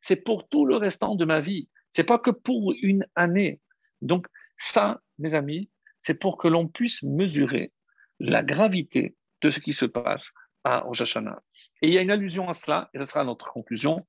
c'est 0.00 0.16
pour 0.16 0.48
tout 0.48 0.64
le 0.64 0.76
restant 0.76 1.14
de 1.14 1.26
ma 1.26 1.40
vie. 1.40 1.68
C'est 1.90 2.04
pas 2.04 2.18
que 2.18 2.30
pour 2.30 2.72
une 2.82 3.06
année. 3.14 3.60
Donc 4.00 4.26
ça, 4.56 5.02
mes 5.18 5.34
amis, 5.34 5.70
c'est 6.00 6.14
pour 6.14 6.38
que 6.38 6.48
l'on 6.48 6.68
puisse 6.68 7.02
mesurer 7.02 7.72
la 8.18 8.42
gravité 8.42 9.14
de 9.42 9.50
ce 9.50 9.60
qui 9.60 9.74
se 9.74 9.84
passe 9.84 10.32
à 10.64 10.80
Rosh 10.80 11.16
et 11.82 11.88
il 11.88 11.90
y 11.90 11.98
a 11.98 12.02
une 12.02 12.10
allusion 12.10 12.48
à 12.48 12.54
cela, 12.54 12.88
et 12.94 12.98
ce 12.98 13.04
sera 13.04 13.24
notre 13.24 13.52
conclusion. 13.52 14.06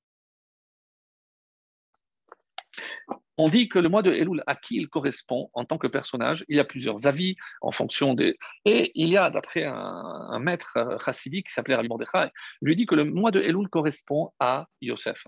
On 3.38 3.45
dit 3.45 3.68
que 3.68 3.80
le 3.80 3.90
mois 3.90 4.02
de 4.02 4.12
Elul, 4.12 4.44
à 4.48 4.56
qui 4.56 4.78
il 4.78 4.88
correspond 4.88 5.49
en 5.53 5.66
tant 5.66 5.78
que 5.78 5.88
personnage, 5.88 6.45
il 6.48 6.57
y 6.57 6.60
a 6.60 6.64
plusieurs 6.64 7.06
avis 7.06 7.36
en 7.62 7.72
fonction 7.72 8.14
des. 8.14 8.38
Et 8.64 8.91
il 8.95 9.10
y 9.10 9.18
a, 9.18 9.30
d'après 9.30 9.64
un, 9.66 10.40
maître 10.40 10.78
chassidique 11.03 11.48
qui 11.48 11.53
s'appelait 11.53 11.76
Rabbi 11.76 11.90
Mordechai, 11.90 12.30
lui 12.62 12.76
dit 12.76 12.86
que 12.86 12.95
le 12.95 13.03
mois 13.03 13.32
de 13.32 13.41
Elul 13.41 13.68
correspond 13.68 14.32
à 14.40 14.68
Yosef. 14.82 15.28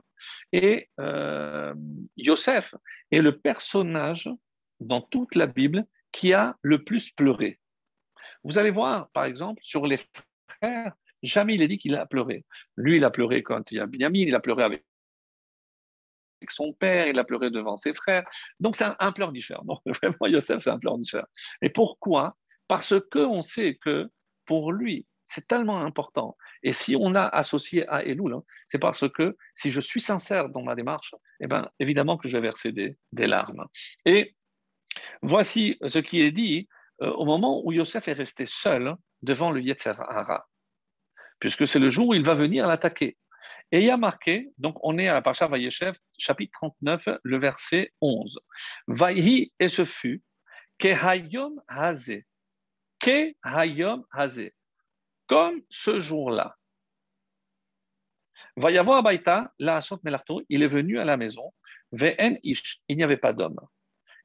Et 0.54 0.90
euh, 1.00 1.74
Yosef 2.16 2.74
est 3.12 3.22
le 3.22 3.38
personnage 3.38 4.30
dans 4.80 5.02
toute 5.02 5.36
la 5.36 5.48
Bible 5.48 5.86
qui 6.12 6.34
a 6.34 6.56
le 6.62 6.84
plus 6.84 7.12
pleuré. 7.12 7.60
Vous 8.44 8.58
allez 8.58 8.72
voir, 8.72 9.10
par 9.10 9.26
exemple, 9.26 9.62
sur 9.64 9.86
les 9.86 10.00
frères, 10.48 10.94
Jamais 11.24 11.56
il 11.56 11.64
a 11.64 11.68
dit 11.68 11.78
qu'il 11.78 11.96
a 11.96 12.06
pleuré. 12.06 12.46
Lui, 12.76 12.98
il 12.98 13.04
a 13.04 13.10
pleuré 13.10 13.44
quand 13.44 13.72
il 13.72 13.78
y 13.78 13.80
a 13.80 13.86
Binyamin, 13.86 14.20
il 14.20 14.36
a 14.36 14.40
pleuré 14.40 14.64
avec 14.64 14.86
son 16.50 16.74
père, 16.74 17.08
il 17.08 17.20
a 17.20 17.24
pleuré 17.24 17.50
devant 17.50 17.78
ses 17.78 17.94
frères. 17.94 18.24
Donc 18.60 18.76
c'est 18.76 18.86
un, 19.00 19.12
pleur 19.12 19.32
différent. 19.32 19.64
Donc 19.66 19.82
vraiment, 20.02 20.28
Yosef, 20.28 20.64
c'est 20.64 20.70
un 20.70 20.80
pleur 20.80 20.98
différent. 20.98 21.28
Et 21.62 21.70
pourquoi? 21.70 22.36
Parce 22.68 22.94
qu'on 23.12 23.42
sait 23.42 23.76
que 23.76 24.10
pour 24.46 24.72
lui, 24.72 25.06
c'est 25.26 25.48
tellement 25.48 25.82
important. 25.82 26.38
Et 26.64 26.74
si 26.74 26.96
on 26.98 27.16
a 27.16 27.24
associé 27.24 27.88
à 27.90 28.04
Elul, 28.04 28.34
hein, 28.34 28.44
c'est 28.70 28.80
parce 28.80 29.10
que 29.10 29.36
si 29.56 29.72
je 29.72 29.82
suis 29.82 30.00
sincère 30.00 30.50
dans 30.50 30.62
ma 30.62 30.76
démarche, 30.76 31.14
eh 31.42 31.48
ben, 31.48 31.70
évidemment 31.80 32.18
que 32.18 32.30
je 32.30 32.38
vais 32.38 32.42
verser 32.42 32.72
des, 32.72 32.96
larmes. 33.12 33.66
Et 34.06 34.36
voici 35.22 35.78
ce 35.86 36.00
qui 36.00 36.22
est 36.22 36.32
dit 36.32 36.70
euh, 37.02 37.12
au 37.12 37.26
moment 37.26 37.62
où 37.66 37.72
Yosef 37.74 38.08
est 38.08 38.14
resté 38.14 38.46
seul 38.46 38.96
devant 39.22 39.52
le 39.52 39.62
Yetzer 39.62 39.96
Hara 40.00 40.48
puisque 41.40 41.68
c'est 41.68 41.80
le 41.80 41.90
jour 41.90 42.10
où 42.10 42.14
il 42.14 42.24
va 42.24 42.36
venir 42.36 42.68
l'attaquer. 42.68 43.18
Et 43.72 43.80
il 43.80 43.88
y 43.88 43.90
a 43.90 43.98
marqué, 43.98 44.50
donc 44.58 44.78
on 44.82 44.98
est 44.98 45.08
à 45.08 45.14
la 45.14 45.22
Parsha 45.22 45.48
Vayeshev, 45.48 45.98
chapitre 46.18 46.52
39, 46.54 47.04
le 47.22 47.38
verset 47.38 47.92
11. 48.00 48.40
Vaïhi, 48.88 49.52
et 49.60 49.68
ce 49.68 49.84
fut, 49.84 50.24
ke 50.80 50.88
hayom 50.88 51.62
haze, 51.68 52.24
ke 53.00 53.36
hayom 53.44 54.06
haze, 54.12 54.52
comme 55.28 55.62
ce 55.70 56.00
jour-là. 56.00 56.56
Va 58.56 58.72
y 58.72 59.22
la 59.60 59.76
Asot 59.76 60.00
Melarto, 60.04 60.42
il 60.50 60.64
est 60.64 60.68
venu 60.68 60.98
à 61.00 61.06
la 61.06 61.18
maison, 61.18 61.54
ve'en 61.92 62.38
ish, 62.44 62.82
il 62.88 62.98
n'y 62.98 63.04
avait 63.04 63.18
pas 63.18 63.34
d'homme. 63.34 63.60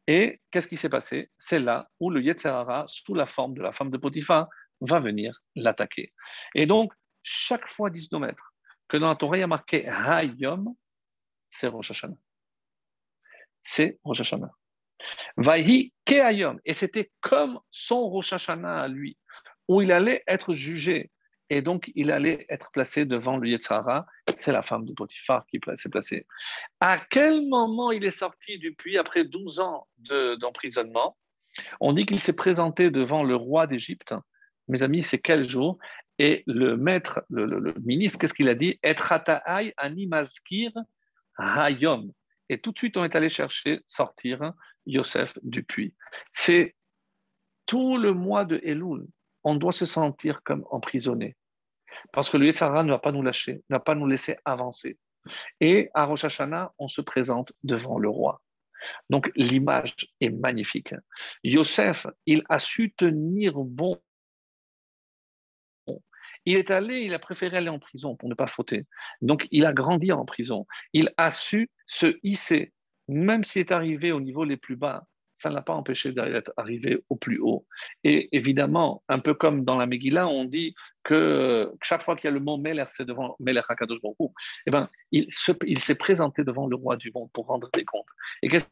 Et 0.07 0.41
qu'est-ce 0.51 0.69
qui 0.69 0.77
s'est 0.77 0.89
passé? 0.89 1.31
C'est 1.37 1.61
là 1.61 1.89
où 2.01 2.11
le 2.11 2.23
Yetzerara, 2.23 2.85
sous 2.89 3.15
la 3.15 3.27
forme 3.27 3.55
de 3.55 3.63
la 3.63 3.73
femme 3.73 3.91
de 3.91 3.99
Potiphar, 3.99 4.49
va 4.81 5.01
venir 5.01 5.43
l'attaquer. 5.55 6.13
Et 6.55 6.67
donc, 6.67 6.93
chaque 7.23 7.69
fois, 7.69 7.91
disent 7.91 8.11
nos 8.11 8.19
maîtres, 8.19 8.52
dans 8.97 9.09
la 9.09 9.17
Torah, 9.17 9.37
il 9.37 9.41
y 9.41 9.43
a 9.43 9.47
marqué 9.47 9.87
Hayom, 9.87 10.75
c'est 11.51 11.69
Rosh 11.69 11.91
Hashanah. 11.91 12.17
C'est 13.61 13.99
Rosh 14.05 14.21
Hashanah. 14.21 14.51
Kehayom. 16.05 16.59
Et 16.65 16.75
c'était 16.75 17.11
comme 17.21 17.61
son 17.71 18.09
Rosh 18.09 18.33
Hashanah 18.33 18.83
à 18.83 18.89
lui, 18.89 19.17
où 19.69 19.81
il 19.83 19.93
allait 19.93 20.23
être 20.27 20.55
jugé. 20.55 21.11
Et 21.51 21.61
donc, 21.61 21.91
il 21.95 22.11
allait 22.11 22.47
être 22.49 22.71
placé 22.73 23.05
devant 23.05 23.37
le 23.37 23.49
Yetzara. 23.49 24.07
C'est 24.39 24.53
la 24.53 24.63
femme 24.63 24.87
de 24.87 24.93
Potiphar 24.95 25.45
qui 25.47 25.61
s'est 25.77 25.91
placée. 25.91 26.27
À 26.81 26.99
quel 26.99 27.47
moment 27.47 27.91
il 27.91 28.05
est 28.05 28.11
sorti 28.11 28.59
du 28.59 28.75
puits 28.75 28.97
après 28.97 29.25
12 29.25 29.61
ans 29.61 29.87
d'emprisonnement? 30.41 31.19
On 31.81 31.93
dit 31.93 32.07
qu'il 32.07 32.21
s'est 32.21 32.37
présenté 32.37 32.91
devant 32.91 33.23
le 33.23 33.37
roi 33.37 33.67
d'Égypte. 33.67 34.15
Mes 34.69 34.83
amis, 34.83 35.05
c'est 35.05 35.19
quel 35.19 35.51
jour? 35.51 35.79
Et 36.23 36.45
le 36.47 36.77
maître, 36.77 37.25
le, 37.31 37.75
ministre, 37.85 38.21
qu'est-ce 38.21 38.33
qu'il 38.33 38.49
a 38.49 38.55
dit? 38.55 38.79
Hayom. 41.37 42.13
Et 42.49 42.61
tout 42.61 42.71
de 42.71 42.79
suite, 42.79 42.97
on 42.97 43.03
est 43.03 43.17
allé 43.17 43.29
chercher, 43.29 43.81
sortir 43.89 44.53
Yosef 44.87 45.37
du 45.43 45.65
puits. 45.65 45.97
C'est 46.33 46.77
tout 47.67 47.97
le 47.97 48.15
mois 48.15 48.45
de 48.45 48.61
Elul. 48.63 49.05
On 49.43 49.57
doit 49.57 49.73
se 49.73 49.85
sentir 49.85 50.45
comme 50.45 50.65
emprisonné. 50.71 51.37
Parce 52.13 52.31
que 52.31 52.37
le 52.37 52.47
Yetzara 52.47 52.85
ne 52.85 52.91
va 52.91 53.01
pas 53.01 53.11
nous 53.11 53.23
lâcher, 53.23 53.55
ne 53.69 53.75
va 53.75 53.81
pas 53.81 53.97
nous 53.97 54.07
laisser 54.07 54.37
avancer. 54.45 54.99
Et 55.61 55.91
à 55.93 56.05
Rosh 56.05 56.25
Hashanah, 56.25 56.73
on 56.79 56.87
se 56.87 57.01
présente 57.01 57.53
devant 57.65 57.99
le 57.99 58.09
roi. 58.09 58.41
Donc 59.11 59.29
l'image 59.35 59.97
est 60.21 60.31
magnifique. 60.31 60.95
Yosef, 61.43 62.07
il 62.27 62.45
a 62.49 62.61
su 62.61 62.93
tenir 62.93 63.55
bon. 63.55 64.01
Il 66.45 66.57
est 66.57 66.71
allé, 66.71 67.03
il 67.03 67.15
a 67.15 67.19
préféré 67.19 67.59
aller 67.59 67.69
en 67.69 67.79
prison 67.79 68.17
pour 68.17 68.29
ne 68.29 68.35
pas 68.35 68.47
fauter. 68.47 68.87
Donc 69.21 69.47
il 69.51 69.67
a 69.67 69.73
grandi 69.73 70.13
en 70.13 70.25
prison. 70.25 70.67
Il 70.93 71.13
a 71.17 71.31
su 71.31 71.71
se 71.87 72.19
hisser, 72.23 72.73
même 73.09 73.45
s'il 73.45 73.61
est 73.61 73.73
arrivé 73.73 74.13
au 74.13 74.21
niveau 74.21 74.45
les 74.45 74.57
plus 74.57 74.77
bas 74.77 75.07
ça 75.43 75.51
ne 75.51 75.57
l'a 75.57 75.63
pas 75.63 75.75
empêché 75.75 76.13
d'arriver 76.13 77.03
au 77.09 77.17
plus 77.17 77.41
haut. 77.41 77.67
Et 78.05 78.29
évidemment, 78.37 79.03
un 79.09 79.19
peu 79.19 79.35
comme 79.35 79.65
dans 79.65 79.77
la 79.77 79.87
Megillah, 79.87 80.29
on 80.29 80.45
dit 80.45 80.75
que 81.03 81.73
chaque 81.83 82.05
fois 82.05 82.15
qu'il 82.15 82.27
y 82.27 82.29
a 82.29 82.31
le 82.31 82.39
mot 82.39 82.59
Meler, 82.59 82.85
c'est 82.87 83.05
devant 83.05 83.35
Meler 83.41 83.63
Hakadosh 83.69 83.99
eh 84.67 84.71
ben, 84.71 84.89
il, 85.11 85.33
s'est 85.33 85.95
présenté 85.97 86.45
devant 86.45 86.69
le 86.69 86.77
roi 86.77 86.97
du 86.97 87.11
monde 87.13 87.29
pour 87.33 87.47
rendre 87.47 87.69
des 87.73 87.85
comptes. 87.85 88.07
Et 88.43 88.49
qu'est-ce 88.49 88.67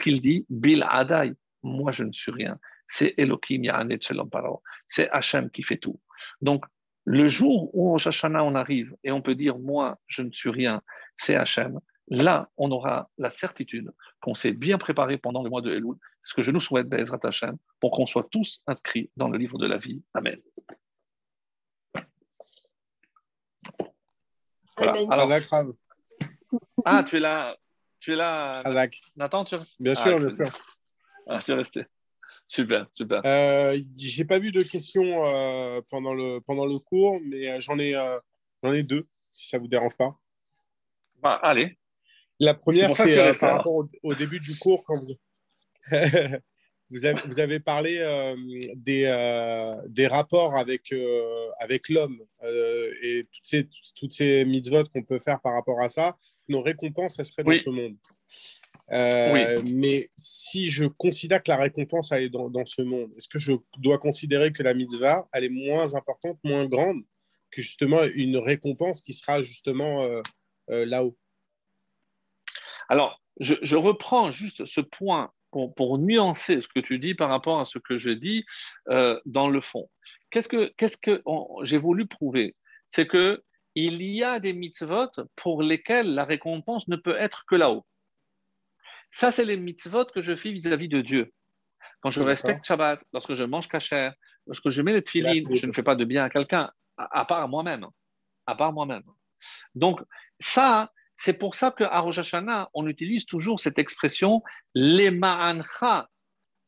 qu'il 0.00 0.22
dit? 0.22 0.46
Bil 0.48 0.86
Adai, 0.88 1.32
moi 1.62 1.92
je 1.92 2.04
ne 2.04 2.12
suis 2.12 2.32
rien. 2.32 2.58
C'est 2.86 3.14
Elohim 3.16 3.64
Yahanet 3.64 4.00
Paro. 4.30 4.62
C'est 4.88 5.08
Hachem 5.10 5.50
qui 5.50 5.62
fait 5.62 5.78
tout. 5.78 6.00
Donc, 6.40 6.64
le 7.04 7.26
jour 7.26 7.74
où 7.74 7.94
au 7.94 7.96
Hashanah 7.96 8.44
on 8.44 8.54
arrive 8.54 8.94
et 9.02 9.10
on 9.10 9.22
peut 9.22 9.34
dire 9.34 9.58
moi 9.58 9.98
je 10.06 10.22
ne 10.22 10.30
suis 10.30 10.50
rien, 10.50 10.82
c'est 11.16 11.34
Hachem, 11.34 11.80
là, 12.08 12.48
on 12.56 12.70
aura 12.70 13.10
la 13.18 13.30
certitude 13.30 13.90
qu'on 14.20 14.34
s'est 14.34 14.52
bien 14.52 14.78
préparé 14.78 15.18
pendant 15.18 15.42
le 15.42 15.50
mois 15.50 15.62
de 15.62 15.72
Elul, 15.72 15.96
ce 16.22 16.34
que 16.34 16.42
je 16.42 16.50
nous 16.50 16.60
souhaite, 16.60 16.88
Bezrat 16.88 17.20
Hashem, 17.22 17.56
pour 17.80 17.90
qu'on 17.92 18.06
soit 18.06 18.28
tous 18.30 18.62
inscrits 18.66 19.10
dans 19.16 19.28
le 19.28 19.38
livre 19.38 19.58
de 19.58 19.66
la 19.66 19.78
vie. 19.78 20.02
Amen. 20.14 20.38
ah, 26.84 27.04
tu 27.04 27.16
es 27.16 27.20
là. 27.20 27.56
Tu 28.00 28.12
es 28.12 28.16
là. 28.16 28.62
Nathan, 29.16 29.44
tu 29.44 29.56
Bien 29.78 29.94
sûr, 29.94 30.16
ah, 30.16 30.18
bien 30.18 30.30
sûr. 30.30 30.50
Ah, 31.28 31.40
es 31.46 31.52
resté. 31.52 31.86
Super, 32.46 32.86
super. 32.92 33.22
Euh, 33.24 33.80
J'ai 33.96 34.24
pas 34.24 34.38
vu 34.38 34.52
de 34.52 34.62
questions 34.62 35.24
euh, 35.24 35.80
pendant, 35.88 36.14
le, 36.14 36.40
pendant 36.40 36.66
le 36.66 36.78
cours, 36.78 37.18
mais 37.24 37.48
euh, 37.48 37.60
j'en 37.60 37.78
ai, 37.78 37.94
euh, 37.94 38.18
j'en 38.62 38.72
ai 38.72 38.82
deux, 38.82 39.06
si 39.32 39.48
ça 39.48 39.58
vous 39.58 39.68
dérange 39.68 39.96
pas. 39.96 40.18
Bah, 41.22 41.40
allez. 41.42 41.78
La 42.40 42.54
première, 42.54 42.92
c'est 42.92 43.38
par 43.38 43.58
rapport 43.58 43.84
au, 44.02 44.14
début 44.14 44.40
du 44.40 44.58
cours, 44.58 44.84
quand 44.84 44.98
vous, 44.98 45.14
vous, 46.90 47.06
avez, 47.06 47.22
vous 47.26 47.40
avez, 47.40 47.60
parlé 47.60 48.34
des, 48.74 49.04
des, 49.86 50.06
rapports 50.08 50.56
avec, 50.56 50.92
avec 51.60 51.88
l'homme 51.88 52.20
et 52.42 53.28
toutes 53.32 53.46
ces, 53.46 53.68
toutes 53.94 54.12
ces 54.12 54.44
mitzvot 54.44 54.84
qu'on 54.92 55.04
peut 55.04 55.20
faire 55.20 55.40
par 55.40 55.54
rapport 55.54 55.80
à 55.80 55.88
ça. 55.88 56.18
Nos 56.48 56.62
récompenses, 56.62 57.18
elles 57.20 57.26
seraient 57.26 57.44
dans 57.44 57.56
ce 57.56 57.70
monde. 57.70 57.96
Mais 58.92 60.10
si 60.16 60.68
je 60.68 60.84
considère 60.84 61.42
que 61.42 61.50
la 61.50 61.56
récompense 61.56 62.12
elle 62.12 62.24
est 62.24 62.30
dans, 62.30 62.50
dans 62.50 62.66
ce 62.66 62.82
monde, 62.82 63.10
est-ce 63.16 63.28
que 63.28 63.38
je 63.38 63.52
dois 63.78 63.98
considérer 63.98 64.52
que 64.52 64.62
la 64.62 64.74
mitzvah 64.74 65.28
elle 65.32 65.44
est 65.44 65.48
moins 65.48 65.94
importante, 65.94 66.38
moins 66.44 66.66
grande 66.66 67.02
que 67.50 67.62
justement 67.62 68.02
une 68.14 68.36
récompense 68.36 69.02
qui 69.02 69.12
sera 69.12 69.42
justement 69.42 70.06
là-haut? 70.68 71.16
Alors, 72.88 73.22
je, 73.40 73.76
reprends 73.76 74.30
juste 74.30 74.66
ce 74.66 74.80
point 74.80 75.32
pour, 75.50 75.98
nuancer 75.98 76.60
ce 76.60 76.68
que 76.68 76.80
tu 76.80 76.98
dis 76.98 77.14
par 77.14 77.28
rapport 77.28 77.60
à 77.60 77.66
ce 77.66 77.78
que 77.78 77.98
je 77.98 78.10
dis 78.10 78.44
euh, 78.88 79.20
dans 79.26 79.48
le 79.48 79.60
fond. 79.60 79.88
Qu'est-ce 80.30 80.48
que, 80.48 80.72
qu'est-ce 80.76 80.96
que 80.96 81.22
j'ai 81.62 81.78
voulu 81.78 82.06
prouver? 82.06 82.56
C'est 82.88 83.06
que 83.06 83.42
il 83.74 84.02
y 84.02 84.22
a 84.22 84.38
des 84.38 84.52
mitzvot 84.52 85.08
pour 85.36 85.62
lesquels 85.62 86.14
la 86.14 86.24
récompense 86.24 86.88
ne 86.88 86.96
peut 86.96 87.16
être 87.16 87.44
que 87.46 87.54
là-haut. 87.54 87.86
Ça, 89.12 89.30
c'est 89.30 89.44
les 89.44 89.56
mitzvot 89.56 90.06
que 90.06 90.20
je 90.20 90.34
fais 90.34 90.50
vis-à-vis 90.50 90.88
de 90.88 91.02
Dieu. 91.02 91.32
Quand 92.00 92.10
je 92.10 92.22
respecte 92.22 92.64
Shabbat, 92.64 93.00
lorsque 93.12 93.34
je 93.34 93.44
mange 93.44 93.68
kasher, 93.68 94.10
lorsque 94.46 94.70
je 94.70 94.82
mets 94.82 94.94
les 94.94 95.02
tefillin, 95.02 95.44
je 95.52 95.66
ne 95.66 95.72
fais 95.72 95.84
pas 95.84 95.94
de 95.94 96.04
bien 96.04 96.24
à 96.24 96.30
quelqu'un, 96.30 96.72
à, 96.96 97.20
à 97.20 97.24
part 97.24 97.46
moi-même. 97.48 97.86
À 98.46 98.56
part 98.56 98.72
moi-même. 98.72 99.04
Donc, 99.74 100.00
ça, 100.40 100.90
c'est 101.14 101.38
pour 101.38 101.54
ça 101.54 101.70
qu'à 101.70 102.00
Rosh 102.00 102.18
Hashanah, 102.18 102.70
on 102.74 102.86
utilise 102.88 103.26
toujours 103.26 103.60
cette 103.60 103.78
expression 103.78 104.42
ma'ancha 104.74 106.08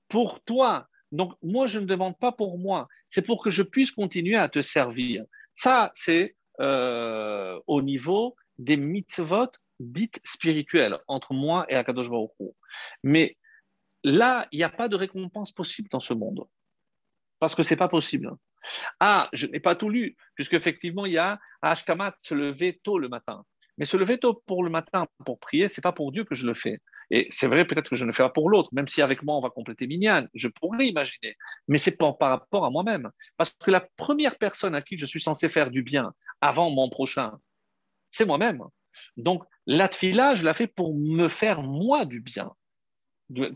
pour 0.08 0.44
toi. 0.44 0.86
Donc, 1.12 1.34
moi, 1.42 1.66
je 1.66 1.80
ne 1.80 1.86
demande 1.86 2.18
pas 2.18 2.32
pour 2.32 2.58
moi, 2.58 2.88
c'est 3.08 3.22
pour 3.22 3.42
que 3.42 3.50
je 3.50 3.62
puisse 3.62 3.90
continuer 3.90 4.36
à 4.36 4.48
te 4.48 4.60
servir. 4.62 5.24
Ça, 5.54 5.90
c'est 5.94 6.36
euh, 6.60 7.58
au 7.66 7.82
niveau 7.82 8.36
des 8.58 8.76
mitzvot 8.76 9.50
dites 9.80 10.20
spirituelles 10.24 10.98
entre 11.08 11.32
moi 11.32 11.66
et 11.68 11.74
Akadosh 11.74 12.10
Baruch 12.10 12.30
Mais 13.02 13.36
là, 14.02 14.46
il 14.52 14.58
n'y 14.58 14.64
a 14.64 14.70
pas 14.70 14.88
de 14.88 14.96
récompense 14.96 15.52
possible 15.52 15.88
dans 15.90 16.00
ce 16.00 16.14
monde. 16.14 16.44
Parce 17.38 17.54
que 17.54 17.62
ce 17.62 17.70
n'est 17.74 17.78
pas 17.78 17.88
possible. 17.88 18.32
Ah, 19.00 19.28
je 19.32 19.46
n'ai 19.46 19.60
pas 19.60 19.74
tout 19.74 19.90
lu, 19.90 20.16
puisqu'effectivement, 20.34 21.06
il 21.06 21.12
y 21.12 21.18
a 21.18 21.38
Ashkamat 21.62 22.14
se 22.18 22.34
lever 22.34 22.80
tôt 22.82 22.98
le 22.98 23.08
matin. 23.08 23.44
Mais 23.76 23.84
se 23.84 23.96
lever 23.96 24.18
tôt 24.18 24.42
pour 24.46 24.62
le 24.62 24.70
matin 24.70 25.06
pour 25.26 25.38
prier, 25.40 25.68
c'est 25.68 25.82
pas 25.82 25.92
pour 25.92 26.12
Dieu 26.12 26.24
que 26.24 26.34
je 26.34 26.46
le 26.46 26.54
fais. 26.54 26.78
Et 27.10 27.26
c'est 27.30 27.48
vrai, 27.48 27.66
peut-être 27.66 27.90
que 27.90 27.96
je 27.96 28.04
ne 28.04 28.08
le 28.08 28.12
fais 28.14 28.22
pas 28.22 28.30
pour 28.30 28.48
l'autre, 28.48 28.70
même 28.72 28.88
si 28.88 29.02
avec 29.02 29.22
moi 29.22 29.36
on 29.36 29.40
va 29.40 29.50
compléter 29.50 29.86
Minyan, 29.86 30.26
je 30.32 30.48
pourrais 30.48 30.86
imaginer. 30.86 31.36
Mais 31.68 31.78
c'est 31.78 31.96
pas 31.96 32.12
par 32.12 32.30
rapport 32.30 32.64
à 32.64 32.70
moi-même. 32.70 33.10
Parce 33.36 33.50
que 33.50 33.70
la 33.70 33.86
première 33.96 34.38
personne 34.38 34.74
à 34.74 34.82
qui 34.82 34.96
je 34.96 35.06
suis 35.06 35.20
censé 35.20 35.48
faire 35.48 35.70
du 35.70 35.82
bien 35.82 36.12
avant 36.40 36.70
mon 36.70 36.88
prochain, 36.88 37.32
c'est 38.08 38.24
moi-même. 38.24 38.62
Donc 39.16 39.44
la 39.66 39.88
je 39.90 40.44
la 40.44 40.54
fais 40.54 40.66
pour 40.66 40.94
me 40.94 41.28
faire 41.28 41.62
moi 41.62 42.04
du 42.04 42.20
bien. 42.20 42.52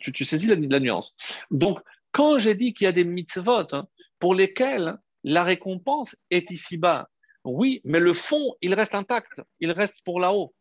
Tu, 0.01 0.25
saisis 0.25 0.47
la, 0.47 0.57
la, 0.57 0.81
nuance. 0.81 1.15
Donc 1.51 1.79
quand 2.13 2.39
j'ai 2.39 2.55
dit 2.55 2.73
qu'il 2.73 2.87
y 2.87 2.89
a 2.89 2.93
des 2.93 3.05
mitzvot 3.05 3.67
hein, 3.73 3.87
pour 4.19 4.35
lesquels 4.35 4.97
la 5.25 5.43
récompense 5.43 6.17
est 6.31 6.51
ici-bas, 6.51 7.09
oui, 7.45 7.81
mais 7.85 8.01
le 8.01 8.15
fond, 8.15 8.55
il 8.61 8.75
reste 8.75 8.95
intact, 8.95 9.41
il 9.61 9.71
reste 9.71 10.03
pour 10.05 10.21
là-haut. 10.21 10.55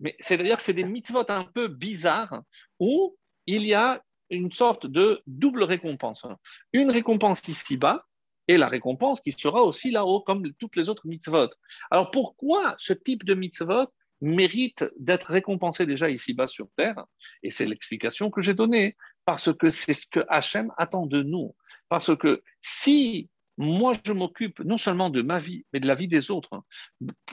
Mais 0.00 0.16
c'est-à-dire 0.20 0.56
que 0.56 0.62
c'est 0.62 0.72
des 0.72 0.84
mitzvot 0.84 1.24
un 1.28 1.44
peu 1.44 1.68
bizarres 1.68 2.42
où 2.80 3.16
il 3.46 3.64
y 3.64 3.74
a 3.74 4.02
une 4.30 4.52
sorte 4.52 4.86
de 4.86 5.22
double 5.26 5.62
récompense. 5.62 6.26
Une 6.72 6.90
récompense 6.90 7.46
ici-bas 7.46 8.04
et 8.48 8.56
la 8.56 8.68
récompense 8.68 9.20
qui 9.20 9.32
sera 9.32 9.62
aussi 9.62 9.90
là-haut, 9.90 10.20
comme 10.20 10.52
toutes 10.54 10.76
les 10.76 10.88
autres 10.88 11.06
mitzvot. 11.06 11.50
Alors 11.90 12.10
pourquoi 12.10 12.74
ce 12.78 12.92
type 12.92 13.24
de 13.24 13.34
mitzvot 13.34 13.86
mérite 14.22 14.84
d'être 14.98 15.26
récompensé 15.26 15.84
déjà 15.84 16.08
ici-bas 16.08 16.46
sur 16.46 16.68
terre 16.76 17.04
Et 17.42 17.50
c'est 17.50 17.66
l'explication 17.66 18.30
que 18.30 18.40
j'ai 18.40 18.54
donnée, 18.54 18.96
parce 19.24 19.52
que 19.54 19.68
c'est 19.68 19.94
ce 19.94 20.06
que 20.06 20.20
Hachem 20.28 20.72
attend 20.78 21.06
de 21.06 21.22
nous. 21.22 21.54
Parce 21.88 22.16
que 22.16 22.42
si 22.62 23.28
moi, 23.58 23.92
je 24.04 24.12
m'occupe 24.12 24.60
non 24.60 24.78
seulement 24.78 25.10
de 25.10 25.20
ma 25.20 25.38
vie, 25.38 25.66
mais 25.72 25.80
de 25.80 25.86
la 25.86 25.94
vie 25.94 26.08
des 26.08 26.30
autres, 26.30 26.54
hein. 26.54 26.64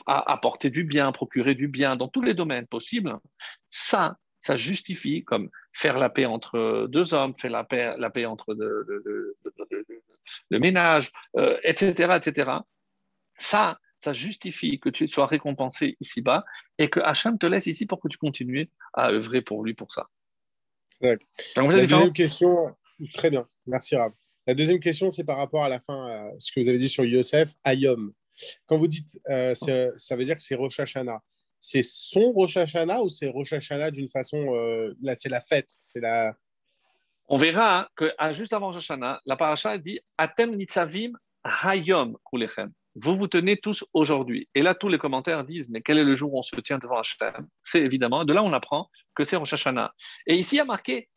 apporter 0.05 0.69
du 0.69 0.83
bien, 0.83 1.11
procurer 1.11 1.55
du 1.55 1.67
bien 1.67 1.95
dans 1.95 2.09
tous 2.09 2.21
les 2.21 2.33
domaines 2.33 2.67
possibles. 2.67 3.17
Ça, 3.67 4.17
ça 4.41 4.57
justifie 4.57 5.23
comme 5.23 5.49
faire 5.71 5.97
la 5.97 6.09
paix 6.09 6.25
entre 6.25 6.87
deux 6.89 7.13
hommes, 7.13 7.33
faire 7.37 7.51
la 7.51 7.63
paix, 7.63 7.95
la 7.97 8.09
paix 8.09 8.25
entre 8.25 8.53
le, 8.53 9.35
ménage, 10.51 11.11
etc., 11.63 11.93
euh, 11.99 12.17
etc. 12.17 12.51
Ça, 13.37 13.79
ça 13.99 14.13
justifie 14.13 14.80
que 14.80 14.89
tu 14.89 15.07
sois 15.07 15.27
récompensé 15.27 15.97
ici-bas 15.99 16.45
et 16.77 16.89
que 16.89 16.99
Hachem 17.01 17.38
te 17.38 17.45
laisse 17.45 17.67
ici 17.67 17.85
pour 17.85 17.99
que 17.99 18.07
tu 18.07 18.17
continues 18.17 18.69
à 18.93 19.11
œuvrer 19.11 19.41
pour 19.41 19.63
lui 19.63 19.73
pour 19.73 19.91
ça. 19.91 20.07
La 21.01 21.17
deuxième 21.55 22.13
question, 22.13 22.76
très 23.13 23.30
bien, 23.30 23.47
merci 23.67 23.95
Rav. 23.95 24.11
La 24.47 24.55
deuxième 24.55 24.80
question, 24.80 25.09
c'est 25.09 25.23
par 25.23 25.38
rapport 25.38 25.63
à 25.63 25.69
la 25.69 25.80
fin, 25.80 26.09
euh, 26.09 26.31
ce 26.39 26.51
que 26.51 26.59
vous 26.59 26.67
avez 26.67 26.80
dit 26.80 26.89
sur 26.89 27.05
Yosef, 27.05 27.53
Ayom. 27.63 28.11
Quand 28.65 28.77
vous 28.77 28.88
dites, 28.88 29.19
euh, 29.30 29.53
ça 29.53 30.15
veut 30.15 30.26
dire 30.26 30.35
que 30.35 30.41
c'est 30.41 30.55
Rosh 30.55 30.80
Hashanah. 30.80 31.21
C'est 31.59 31.84
son 31.84 32.31
Rosh 32.31 32.57
Hashanah 32.57 33.01
ou 33.01 33.09
c'est 33.09 33.27
Rosh 33.27 33.53
Hashanah 33.53 33.91
d'une 33.91 34.07
façon, 34.07 34.55
euh, 34.55 34.95
là 35.01 35.13
c'est 35.13 35.30
la 35.30 35.41
fête, 35.41 35.69
c'est 35.69 35.99
la... 35.99 36.34
On 37.27 37.38
verra 37.38 37.89
que 37.95 38.11
ah, 38.17 38.34
juste 38.34 38.53
avant 38.53 38.71
Rosh 38.71 38.77
Hashanah, 38.77 39.21
la 39.26 39.35
paracha 39.35 39.77
dit 39.77 39.99
Atem 40.17 40.55
nitzavim 40.55 41.11
hayom 41.43 42.17
kulechem. 42.26 42.71
Vous 42.95 43.17
vous 43.17 43.27
tenez 43.27 43.57
tous 43.57 43.85
aujourd'hui. 43.93 44.49
Et 44.55 44.61
là, 44.61 44.75
tous 44.75 44.89
les 44.89 44.97
commentaires 44.97 45.43
disent 45.43 45.69
Mais 45.69 45.81
quel 45.81 45.97
est 45.97 46.03
le 46.03 46.15
jour 46.15 46.33
où 46.33 46.39
on 46.39 46.43
se 46.43 46.55
tient 46.61 46.79
devant 46.79 46.99
Hashem? 46.99 47.47
C'est 47.63 47.81
évidemment, 47.81 48.25
de 48.25 48.33
là 48.33 48.43
on 48.43 48.53
apprend 48.53 48.89
que 49.15 49.23
c'est 49.23 49.35
Rosh 49.35 49.53
Hashanah. 49.53 49.93
Et 50.27 50.35
ici, 50.35 50.55
il 50.55 50.57
y 50.57 50.61
a 50.61 50.65
marqué. 50.65 51.09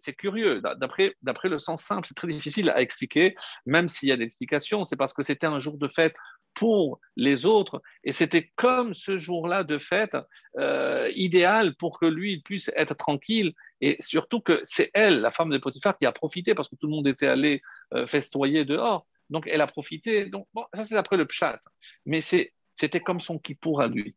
C'est 0.00 0.14
curieux. 0.14 0.60
D'après, 0.60 1.48
le 1.48 1.58
sens 1.58 1.82
simple, 1.82 2.06
c'est 2.08 2.14
très 2.14 2.28
difficile 2.28 2.70
à 2.70 2.80
expliquer, 2.80 3.36
même 3.64 3.88
s'il 3.88 4.08
y 4.08 4.12
a 4.12 4.16
des 4.16 4.24
explications. 4.24 4.84
C'est 4.84 4.96
parce 4.96 5.12
que 5.12 5.22
c'était 5.22 5.46
un 5.46 5.60
jour 5.60 5.78
de 5.78 5.86
fête 5.88 6.14
pour 6.54 7.00
les 7.16 7.46
autres. 7.46 7.80
Et 8.02 8.12
c'était 8.12 8.50
comme 8.56 8.94
ce 8.94 9.16
jour-là 9.16 9.62
de 9.64 9.78
fête 9.78 10.16
euh, 10.58 11.10
idéal 11.14 11.74
pour 11.76 11.98
que 11.98 12.06
lui 12.06 12.42
puisse 12.42 12.70
être 12.74 12.94
tranquille. 12.94 13.52
Et 13.80 13.96
surtout 14.00 14.40
que 14.40 14.60
c'est 14.64 14.90
elle, 14.94 15.20
la 15.20 15.30
femme 15.30 15.50
de 15.50 15.58
Potiphar, 15.58 15.96
qui 15.96 16.06
a 16.06 16.12
profité 16.12 16.54
parce 16.54 16.68
que 16.68 16.76
tout 16.76 16.86
le 16.86 16.92
monde 16.92 17.06
était 17.06 17.28
allé 17.28 17.62
euh, 17.92 18.06
festoyer 18.06 18.64
dehors. 18.64 19.06
Donc 19.34 19.48
elle 19.48 19.60
a 19.60 19.66
profité. 19.66 20.26
Donc 20.26 20.46
bon, 20.54 20.64
ça 20.72 20.84
c'est 20.84 20.96
après 20.96 21.16
le 21.16 21.26
pshat. 21.26 21.60
Mais 22.06 22.20
c'était 22.20 23.00
comme 23.00 23.20
son 23.20 23.36
kippour 23.38 23.80
à 23.82 23.88
lui. 23.88 24.14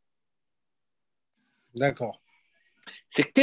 D'accord. 1.74 2.22
C'est 3.10 3.34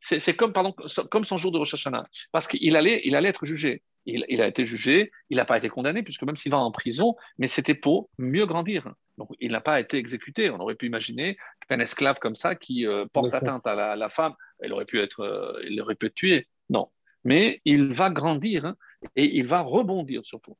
c'est 0.00 0.34
comme, 0.34 0.52
pardon, 0.52 0.72
comme 1.10 1.24
son 1.24 1.36
jour 1.36 1.52
de 1.52 1.58
Rosh 1.58 1.74
Hashanah. 1.74 2.06
Parce 2.32 2.46
qu'il 2.48 2.74
allait, 2.74 3.02
il 3.04 3.14
allait 3.16 3.28
être 3.28 3.44
jugé. 3.44 3.82
Il, 4.06 4.24
il 4.28 4.40
a 4.40 4.46
été 4.46 4.64
jugé, 4.64 5.10
il 5.30 5.36
n'a 5.36 5.44
pas 5.44 5.58
été 5.58 5.68
condamné, 5.68 6.02
puisque 6.02 6.22
même 6.22 6.36
s'il 6.36 6.52
va 6.52 6.58
en 6.58 6.70
prison, 6.70 7.16
mais 7.38 7.48
c'était 7.48 7.74
pour 7.74 8.08
mieux 8.18 8.46
grandir. 8.46 8.94
Donc 9.18 9.28
il 9.40 9.50
n'a 9.50 9.60
pas 9.60 9.78
été 9.80 9.98
exécuté. 9.98 10.48
On 10.48 10.60
aurait 10.60 10.76
pu 10.76 10.86
imaginer 10.86 11.36
qu'un 11.68 11.80
esclave 11.80 12.18
comme 12.18 12.36
ça 12.36 12.54
qui 12.54 12.86
euh, 12.86 13.04
porte 13.12 13.34
atteinte 13.34 13.66
à 13.66 13.74
la, 13.74 13.92
à 13.92 13.96
la 13.96 14.08
femme, 14.08 14.34
elle 14.60 14.72
aurait 14.72 14.86
pu 14.86 15.00
être, 15.00 15.20
euh, 15.20 15.60
il 15.68 15.80
aurait 15.82 15.96
pu 15.96 16.06
être 16.06 16.14
tué. 16.14 16.48
Non. 16.70 16.88
Mais 17.26 17.60
il 17.64 17.92
va 17.92 18.08
grandir 18.10 18.64
hein, 18.66 18.76
et 19.16 19.24
il 19.36 19.46
va 19.46 19.60
rebondir 19.60 20.24
surtout. 20.24 20.56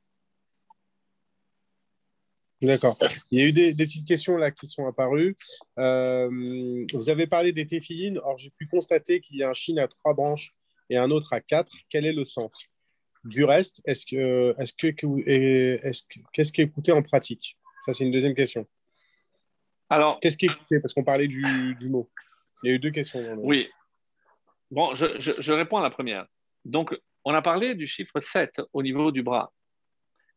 D'accord. 2.63 2.99
Il 3.31 3.39
y 3.39 3.43
a 3.43 3.47
eu 3.47 3.53
des, 3.53 3.75
des 3.75 3.85
petites 3.87 4.07
questions 4.09 4.37
là 4.39 4.51
qui 4.51 4.67
sont 4.67 4.87
apparues. 4.87 5.37
Euh, 5.79 6.85
vous 6.95 7.11
avez 7.11 7.27
parlé 7.27 7.53
des 7.53 7.67
téphilines. 7.67 8.19
Or, 8.25 8.39
j'ai 8.39 8.51
pu 8.51 8.67
constater 8.67 9.21
qu'il 9.21 9.37
y 9.37 9.43
a 9.43 9.51
un 9.51 9.53
chine 9.53 9.79
à 9.79 9.87
trois 9.89 10.15
branches 10.15 10.55
et 10.89 10.97
un 10.97 11.11
autre 11.11 11.33
à 11.35 11.41
quatre. 11.41 11.73
Quel 11.91 12.07
est 12.07 12.15
le 12.15 12.25
sens 12.25 12.65
Du 13.25 13.45
reste, 13.45 13.83
est-ce 13.85 14.07
que, 14.07 14.55
est-ce 14.59 14.73
que, 14.73 14.87
est-ce 15.29 16.03
que- 16.09 16.21
qu'est-ce 16.33 16.51
qui 16.51 16.63
est 16.63 16.65
écouté 16.65 16.93
en 16.93 17.03
pratique? 17.03 17.59
Ça, 17.85 17.93
c'est 17.93 18.05
une 18.05 18.11
deuxième 18.11 18.35
question. 18.35 18.67
Alors, 19.91 20.19
Qu'est-ce 20.21 20.39
qui 20.39 20.47
est 20.47 20.51
écouté 20.53 20.81
Parce 20.81 20.95
qu'on 20.95 21.05
parlait 21.05 21.29
du, 21.29 21.75
du 21.79 21.89
mot. 21.91 22.11
Il 22.63 22.69
y 22.71 22.73
a 22.73 22.75
eu 22.77 22.79
deux 22.79 22.91
questions. 22.91 23.23
dans 23.23 23.35
le- 23.35 23.41
Oui. 23.43 23.69
Bon, 24.71 24.95
je, 24.95 25.07
je- 25.21 25.39
je 25.39 25.53
réponds 25.53 25.77
à 25.77 25.83
la 25.83 25.91
première. 25.91 26.27
Donc, 26.67 26.99
on 27.25 27.33
a 27.35 27.43
parlé 27.43 27.75
du 27.75 27.87
chiffre 27.87 28.19
7 28.19 28.61
au 28.73 28.83
niveau 28.83 29.13
du 29.13 29.23
bras. 29.23 29.53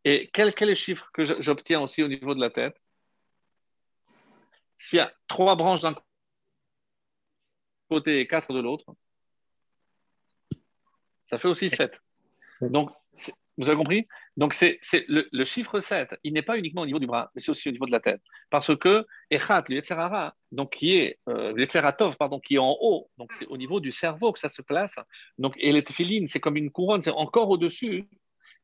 Et 0.05 0.29
quel, 0.31 0.53
quel 0.53 0.69
est 0.69 0.71
le 0.71 0.75
chiffre 0.75 1.09
que 1.13 1.25
j'obtiens 1.41 1.81
aussi 1.81 2.03
au 2.03 2.07
niveau 2.07 2.33
de 2.35 2.39
la 2.39 2.49
tête? 2.49 2.77
S'il 4.75 4.97
y 4.97 5.01
a 5.01 5.11
trois 5.27 5.55
branches 5.55 5.81
d'un 5.81 5.95
côté 7.89 8.19
et 8.19 8.27
quatre 8.27 8.53
de 8.53 8.59
l'autre, 8.59 8.85
ça 11.25 11.37
fait 11.37 11.47
aussi 11.47 11.69
7. 11.69 11.91
Donc, 12.61 12.91
vous 13.57 13.67
avez 13.67 13.77
compris? 13.77 14.07
Donc, 14.39 14.53
c'est 14.53 14.79
le, 15.09 15.27
le 15.33 15.43
chiffre 15.43 15.81
7, 15.81 16.17
il 16.23 16.31
n'est 16.31 16.41
pas 16.41 16.57
uniquement 16.57 16.83
au 16.83 16.85
niveau 16.85 16.99
du 16.99 17.07
bras, 17.07 17.29
mais 17.35 17.41
c'est 17.41 17.51
aussi 17.51 17.67
au 17.67 17.73
niveau 17.73 17.85
de 17.85 17.91
la 17.91 17.99
tête. 17.99 18.21
Parce 18.49 18.73
que 18.73 19.05
Echat, 19.29 19.65
le 19.67 19.75
Yetzerara, 19.75 20.33
donc 20.53 20.71
qui 20.71 20.95
est 20.95 21.19
euh, 21.27 21.53
pardon, 22.17 22.39
qui 22.39 22.55
est 22.55 22.59
en 22.59 22.73
haut, 22.79 23.09
donc 23.17 23.33
c'est 23.37 23.47
au 23.47 23.57
niveau 23.57 23.81
du 23.81 23.91
cerveau 23.91 24.31
que 24.31 24.39
ça 24.39 24.47
se 24.47 24.61
place. 24.61 24.95
Donc, 25.39 25.55
et 25.57 25.73
les 25.73 25.83
téphilines, 25.83 26.29
c'est 26.29 26.39
comme 26.39 26.55
une 26.55 26.71
couronne, 26.71 27.01
c'est 27.01 27.11
encore 27.11 27.49
au-dessus. 27.49 28.07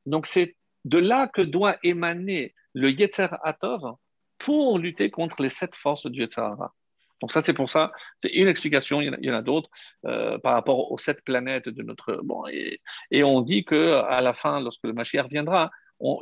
Donc, 0.05 0.27
c'est 0.27 0.55
de 0.85 0.97
là 0.97 1.27
que 1.27 1.41
doit 1.41 1.75
émaner 1.83 2.55
le 2.71 2.91
Yetzeratov 2.91 3.95
pour 4.37 4.79
lutter 4.79 5.09
contre 5.11 5.41
les 5.41 5.49
sept 5.49 5.75
forces 5.75 6.05
du 6.05 6.21
Yetzerara. 6.21 6.73
Donc 7.21 7.31
ça, 7.31 7.41
c'est 7.41 7.53
pour 7.53 7.69
ça, 7.69 7.91
c'est 8.19 8.29
une 8.29 8.47
explication, 8.47 9.01
il 9.01 9.17
y 9.21 9.31
en 9.31 9.33
a, 9.33 9.41
d'autres, 9.41 9.69
euh, 10.05 10.37
par 10.39 10.53
rapport 10.53 10.91
aux 10.91 10.97
sept 10.97 11.23
planètes 11.23 11.69
de 11.69 11.83
notre... 11.83 12.21
Bon, 12.23 12.43
et, 12.47 13.23
on 13.23 13.41
dit 13.41 13.63
qu'à 13.65 14.21
la 14.21 14.33
fin, 14.33 14.59
lorsque 14.59 14.83
le 14.83 14.93
Mashiach 14.93 15.27
viendra, 15.29 15.71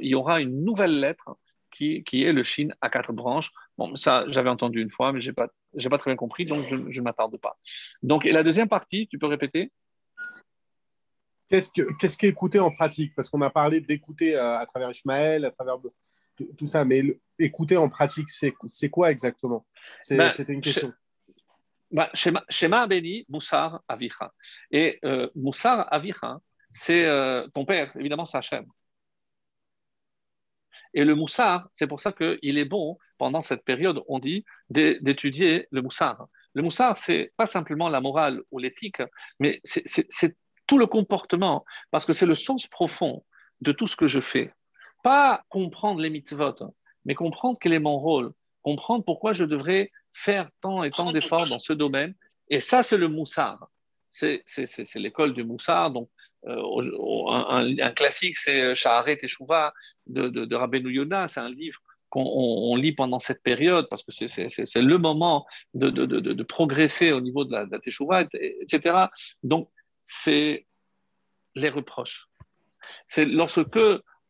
il 0.02 0.10
y 0.10 0.16
aura 0.16 0.40
une 0.40 0.64
nouvelle 0.64 1.00
lettre 1.00 1.38
qui, 1.72 2.04
est 2.14 2.32
le 2.32 2.44
Shin 2.44 2.70
à 2.82 2.90
quatre 2.90 3.12
branches. 3.12 3.52
Bon, 3.78 3.96
ça, 3.96 4.26
j'avais 4.28 4.50
entendu 4.50 4.82
une 4.82 4.92
fois, 4.92 5.12
mais 5.12 5.22
je 5.22 5.30
n'ai 5.30 5.34
pas, 5.34 5.48
pas 5.48 5.98
très 5.98 6.12
bien 6.12 6.16
compris, 6.16 6.46
donc 6.46 6.64
je 6.70 7.00
ne 7.00 7.04
m'attarde 7.04 7.38
pas. 7.38 7.58
Donc, 8.04 8.26
et 8.26 8.32
la 8.32 8.44
deuxième 8.44 8.70
partie, 8.70 9.08
tu 9.08 9.18
peux 9.18 9.28
répéter? 9.28 9.72
Qu'est-ce, 11.50 12.26
est 12.26 12.30
écouté 12.30 12.60
en 12.60 12.72
pratique? 12.72 13.14
Parce 13.16 13.30
qu'on 13.30 13.42
a 13.42 13.50
parlé 13.50 13.82
d'écouter 13.82 14.36
euh, 14.36 14.58
à 14.58 14.66
travers 14.66 14.90
Ishmael, 14.90 15.46
à 15.46 15.52
travers 15.52 15.78
tout, 16.58 16.68
ça, 16.68 16.84
mais 16.86 17.02
le- 17.02 17.20
écouter 17.40 17.78
en 17.78 17.90
pratique, 17.90 18.30
c'est, 18.30 18.54
quoi 18.90 19.12
exactement? 19.12 19.66
Ben, 20.18 20.32
C'était 20.32 20.54
une 20.54 20.62
question. 20.62 20.94
Shema, 22.16 22.44
Shema 22.50 22.82
Abeni, 22.82 23.26
Moussar 23.30 23.84
Avicha. 23.88 24.34
Et 24.72 25.00
euh, 25.06 25.30
Moussar 25.36 25.88
Avicha, 25.94 26.40
c'est 26.72 27.06
euh, 27.06 27.48
ton 27.54 27.66
père, 27.66 27.96
évidemment, 27.98 28.26
c'est 28.26 28.38
Hachem. 28.38 28.66
Et 30.96 31.06
le 31.06 31.16
Moussar, 31.16 31.70
c'est 31.74 31.88
pour 31.88 32.00
ça 32.00 32.12
qu'il 32.12 32.58
est 32.58 32.66
bon, 32.66 32.98
pendant 33.18 33.42
cette 33.44 33.64
période, 33.64 34.02
on 34.08 34.20
dit, 34.20 34.46
d'é- 34.70 35.00
d'étudier 35.02 35.68
le 35.72 35.82
Moussar. 35.82 36.28
Le 36.54 36.62
Moussar, 36.62 36.98
c'est 36.98 37.32
pas 37.38 37.48
simplement 37.48 37.90
la 37.90 38.02
morale 38.02 38.42
ou 38.52 38.60
l'éthique, 38.60 39.02
mais 39.40 39.60
c'est 39.66 40.38
tout 40.68 40.78
le 40.78 40.88
comportement, 40.88 41.66
parce 41.92 42.06
que 42.06 42.14
c'est 42.14 42.26
le 42.26 42.36
sens 42.36 42.68
profond 42.68 43.26
de 43.62 43.72
tout 43.72 43.88
ce 43.88 43.96
que 43.96 44.08
je 44.08 44.20
fais. 44.22 44.54
Pas 45.04 45.44
comprendre 45.50 46.00
les 46.02 46.10
mitzvot, 46.10 46.56
mais 47.06 47.14
comprendre 47.14 47.58
quel 47.62 47.74
est 47.74 47.80
mon 47.80 48.00
rôle, 48.00 48.32
comprendre 48.62 49.04
pourquoi 49.06 49.34
je 49.34 49.46
devrais 49.46 49.92
faire 50.14 50.50
tant 50.62 50.84
et 50.84 50.92
tant 50.92 51.12
d'efforts 51.12 51.46
dans 51.48 51.60
ce 51.60 51.74
domaine. 51.74 52.16
Et 52.50 52.60
ça, 52.62 52.84
c'est 52.84 52.98
le 52.98 53.08
Moussar. 53.10 53.68
C'est 54.12 54.44
l'école 54.96 55.34
du 55.34 55.44
Moussar. 55.44 55.92
Donc, 55.92 56.10
euh, 56.48 56.62
un, 57.30 57.92
classique, 57.92 58.38
c'est 58.38 58.76
Shaharet 58.76 59.18
Teshuvah 59.18 59.74
de, 60.08 60.30
de, 60.30 60.46
de 60.46 60.56
Rabbeinu. 60.56 61.08
C'est 61.28 61.40
un 61.40 61.50
livre 61.50 61.80
qu'on 62.10 62.22
on- 62.22 62.72
on 62.72 62.76
lit 62.76 62.92
pendant 62.94 63.20
cette 63.20 63.42
période 63.42 63.88
parce 63.90 64.04
que 64.04 64.12
c'est- 64.12 64.76
le 64.82 64.98
moment 64.98 65.46
de, 65.74 65.90
de, 65.90 66.06
de, 66.06 66.44
progresser 66.44 67.12
au 67.12 67.22
niveau 67.22 67.44
de 67.44 67.52
la, 67.52 67.66
la 67.66 67.80
Teshuvah, 67.80 68.22
etc. 68.62 69.08
Donc, 69.42 69.70
c'est 70.06 70.68
les 71.56 71.70
reproches. 71.70 72.28
C'est 73.08 73.26
lorsque 73.26 73.68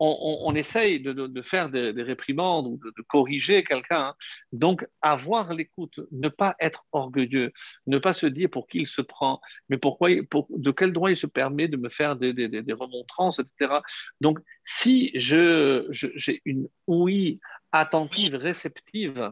on, 0.06 0.56
essaye 0.56 1.00
de, 1.00 1.42
faire 1.42 1.70
des, 1.70 1.94
des 1.94 2.04
réprimandes 2.04 2.68
ou 2.68 2.78
de, 2.78 3.02
corriger 3.04 3.64
quelqu'un, 3.64 4.08
hein. 4.08 4.16
donc 4.52 4.86
avoir 5.02 5.54
l'écoute, 5.54 6.00
ne 6.12 6.30
pas 6.30 6.56
être 6.60 6.86
orgueilleux, 6.92 7.52
ne 7.88 7.98
pas 8.00 8.14
se 8.14 8.26
dire 8.26 8.50
pour 8.50 8.68
qui 8.68 8.80
il 8.80 8.88
se 8.88 9.02
prend, 9.02 9.40
mais 9.70 9.78
pourquoi, 9.78 10.10
de 10.12 10.72
quel 10.72 10.94
droit 10.94 11.12
il 11.12 11.18
se 11.18 11.28
permet 11.28 11.68
de 11.68 11.78
me 11.78 11.90
faire 11.90 12.16
des, 12.16 12.34
remontrances, 12.74 13.40
etc. 13.40 13.76
Donc, 14.20 14.40
si 14.66 15.12
je- 15.16 15.88
j'ai 15.92 16.42
une 16.46 16.68
ouïe 16.88 17.40
attentive, 17.72 18.36
réceptive, 18.36 19.32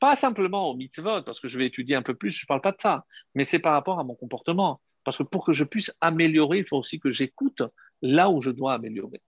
pas 0.00 0.16
simplement 0.16 0.68
au 0.70 0.76
mitzvot, 0.76 1.22
parce 1.22 1.40
que 1.40 1.48
je 1.48 1.58
vais 1.58 1.66
étudier 1.66 1.96
un 1.96 2.02
peu 2.02 2.14
plus, 2.14 2.32
je 2.32 2.44
ne 2.44 2.48
parle 2.48 2.60
pas 2.60 2.72
de 2.72 2.80
ça, 2.80 3.04
mais 3.34 3.44
c'est 3.44 3.60
par 3.60 3.72
rapport 3.72 3.98
à 3.98 4.04
mon 4.04 4.14
comportement. 4.14 4.80
Parce 5.04 5.18
que 5.18 5.22
pour 5.24 5.44
que 5.44 5.52
je 5.52 5.64
puisse 5.64 5.92
améliorer, 6.00 6.58
il 6.58 6.66
faut 6.66 6.76
aussi 6.76 7.00
que 7.00 7.10
j'écoute 7.10 7.62
là 8.02 8.30
où 8.30 8.40
je 8.40 8.50
dois 8.50 8.74
améliorer. 8.74 9.20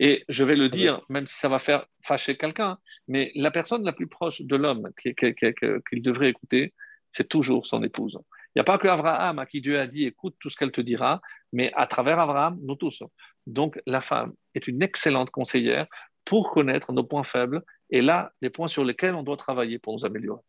Et 0.00 0.24
je 0.28 0.44
vais 0.44 0.56
le 0.56 0.68
dire, 0.68 1.00
même 1.08 1.26
si 1.26 1.36
ça 1.36 1.48
va 1.48 1.58
faire 1.58 1.86
fâcher 2.04 2.36
quelqu'un, 2.36 2.78
mais 3.06 3.32
la 3.34 3.50
personne 3.50 3.84
la 3.84 3.92
plus 3.92 4.06
proche 4.06 4.40
de 4.42 4.56
l'homme 4.56 4.90
qui- 5.00 5.14
qui- 5.14 5.34
qui- 5.34 5.54
qui- 5.54 5.82
qu'il 5.88 6.02
devrait 6.02 6.28
écouter, 6.30 6.74
c'est 7.10 7.28
toujours 7.28 7.66
son 7.66 7.82
épouse. 7.82 8.18
Il 8.54 8.58
n'y 8.58 8.60
a 8.60 8.64
pas 8.64 8.78
que 8.78 8.88
Abraham 8.88 9.38
à 9.38 9.46
qui 9.46 9.60
Dieu 9.60 9.78
a 9.78 9.86
dit 9.86 10.04
écoute 10.04 10.36
tout 10.40 10.50
ce 10.50 10.56
qu'elle 10.56 10.72
te 10.72 10.80
dira, 10.80 11.20
mais 11.52 11.72
à 11.74 11.86
travers 11.86 12.18
Abraham, 12.18 12.58
nous 12.62 12.74
tous. 12.76 13.02
Donc 13.46 13.80
la 13.86 14.00
femme 14.02 14.34
est 14.54 14.66
une 14.68 14.82
excellente 14.82 15.30
conseillère 15.30 15.86
pour 16.24 16.50
connaître 16.50 16.92
nos 16.92 17.04
points 17.04 17.24
faibles 17.24 17.62
et 17.90 18.02
là, 18.02 18.32
les 18.42 18.50
points 18.50 18.68
sur 18.68 18.84
lesquels 18.84 19.14
on 19.14 19.22
doit 19.22 19.36
travailler 19.36 19.78
pour 19.78 19.94
nous 19.94 20.04
améliorer. 20.04 20.42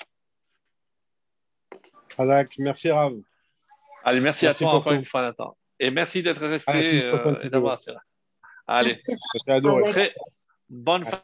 Merci 2.58 2.92
Rav. 2.92 3.14
Allez, 4.04 4.20
merci, 4.20 4.46
Merci 4.46 4.64
à 4.64 4.66
toi 4.66 4.70
encore 4.76 4.84
beaucoup. 4.92 4.96
une 5.02 5.06
fois, 5.06 5.22
Nathan. 5.22 5.56
Et 5.80 5.92
merci 5.92 6.22
d'être 6.24 6.46
resté 6.46 6.72
euh, 7.04 7.42
et 7.44 7.50
d'avoir. 7.50 7.80
Allez, 8.72 8.96
très 9.90 10.14
bonne 10.70 11.04
fin 11.04 11.24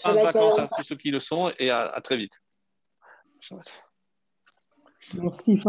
Shabbat 0.00 0.20
de 0.20 0.24
vacances 0.24 0.58
à 0.60 0.68
tous 0.68 0.84
ceux 0.84 0.96
qui 0.96 1.10
le 1.10 1.18
sont 1.18 1.52
et 1.58 1.70
à, 1.70 1.88
à 1.88 2.00
très 2.00 2.16
vite. 2.16 2.32
Merci. 5.14 5.60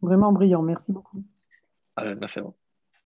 Vraiment 0.00 0.32
brillant. 0.32 0.62
Merci 0.62 0.92
beaucoup. 0.92 1.22
Ah, 1.96 2.14
merci 2.14 2.38
à 2.38 2.42
vous. 2.42 2.56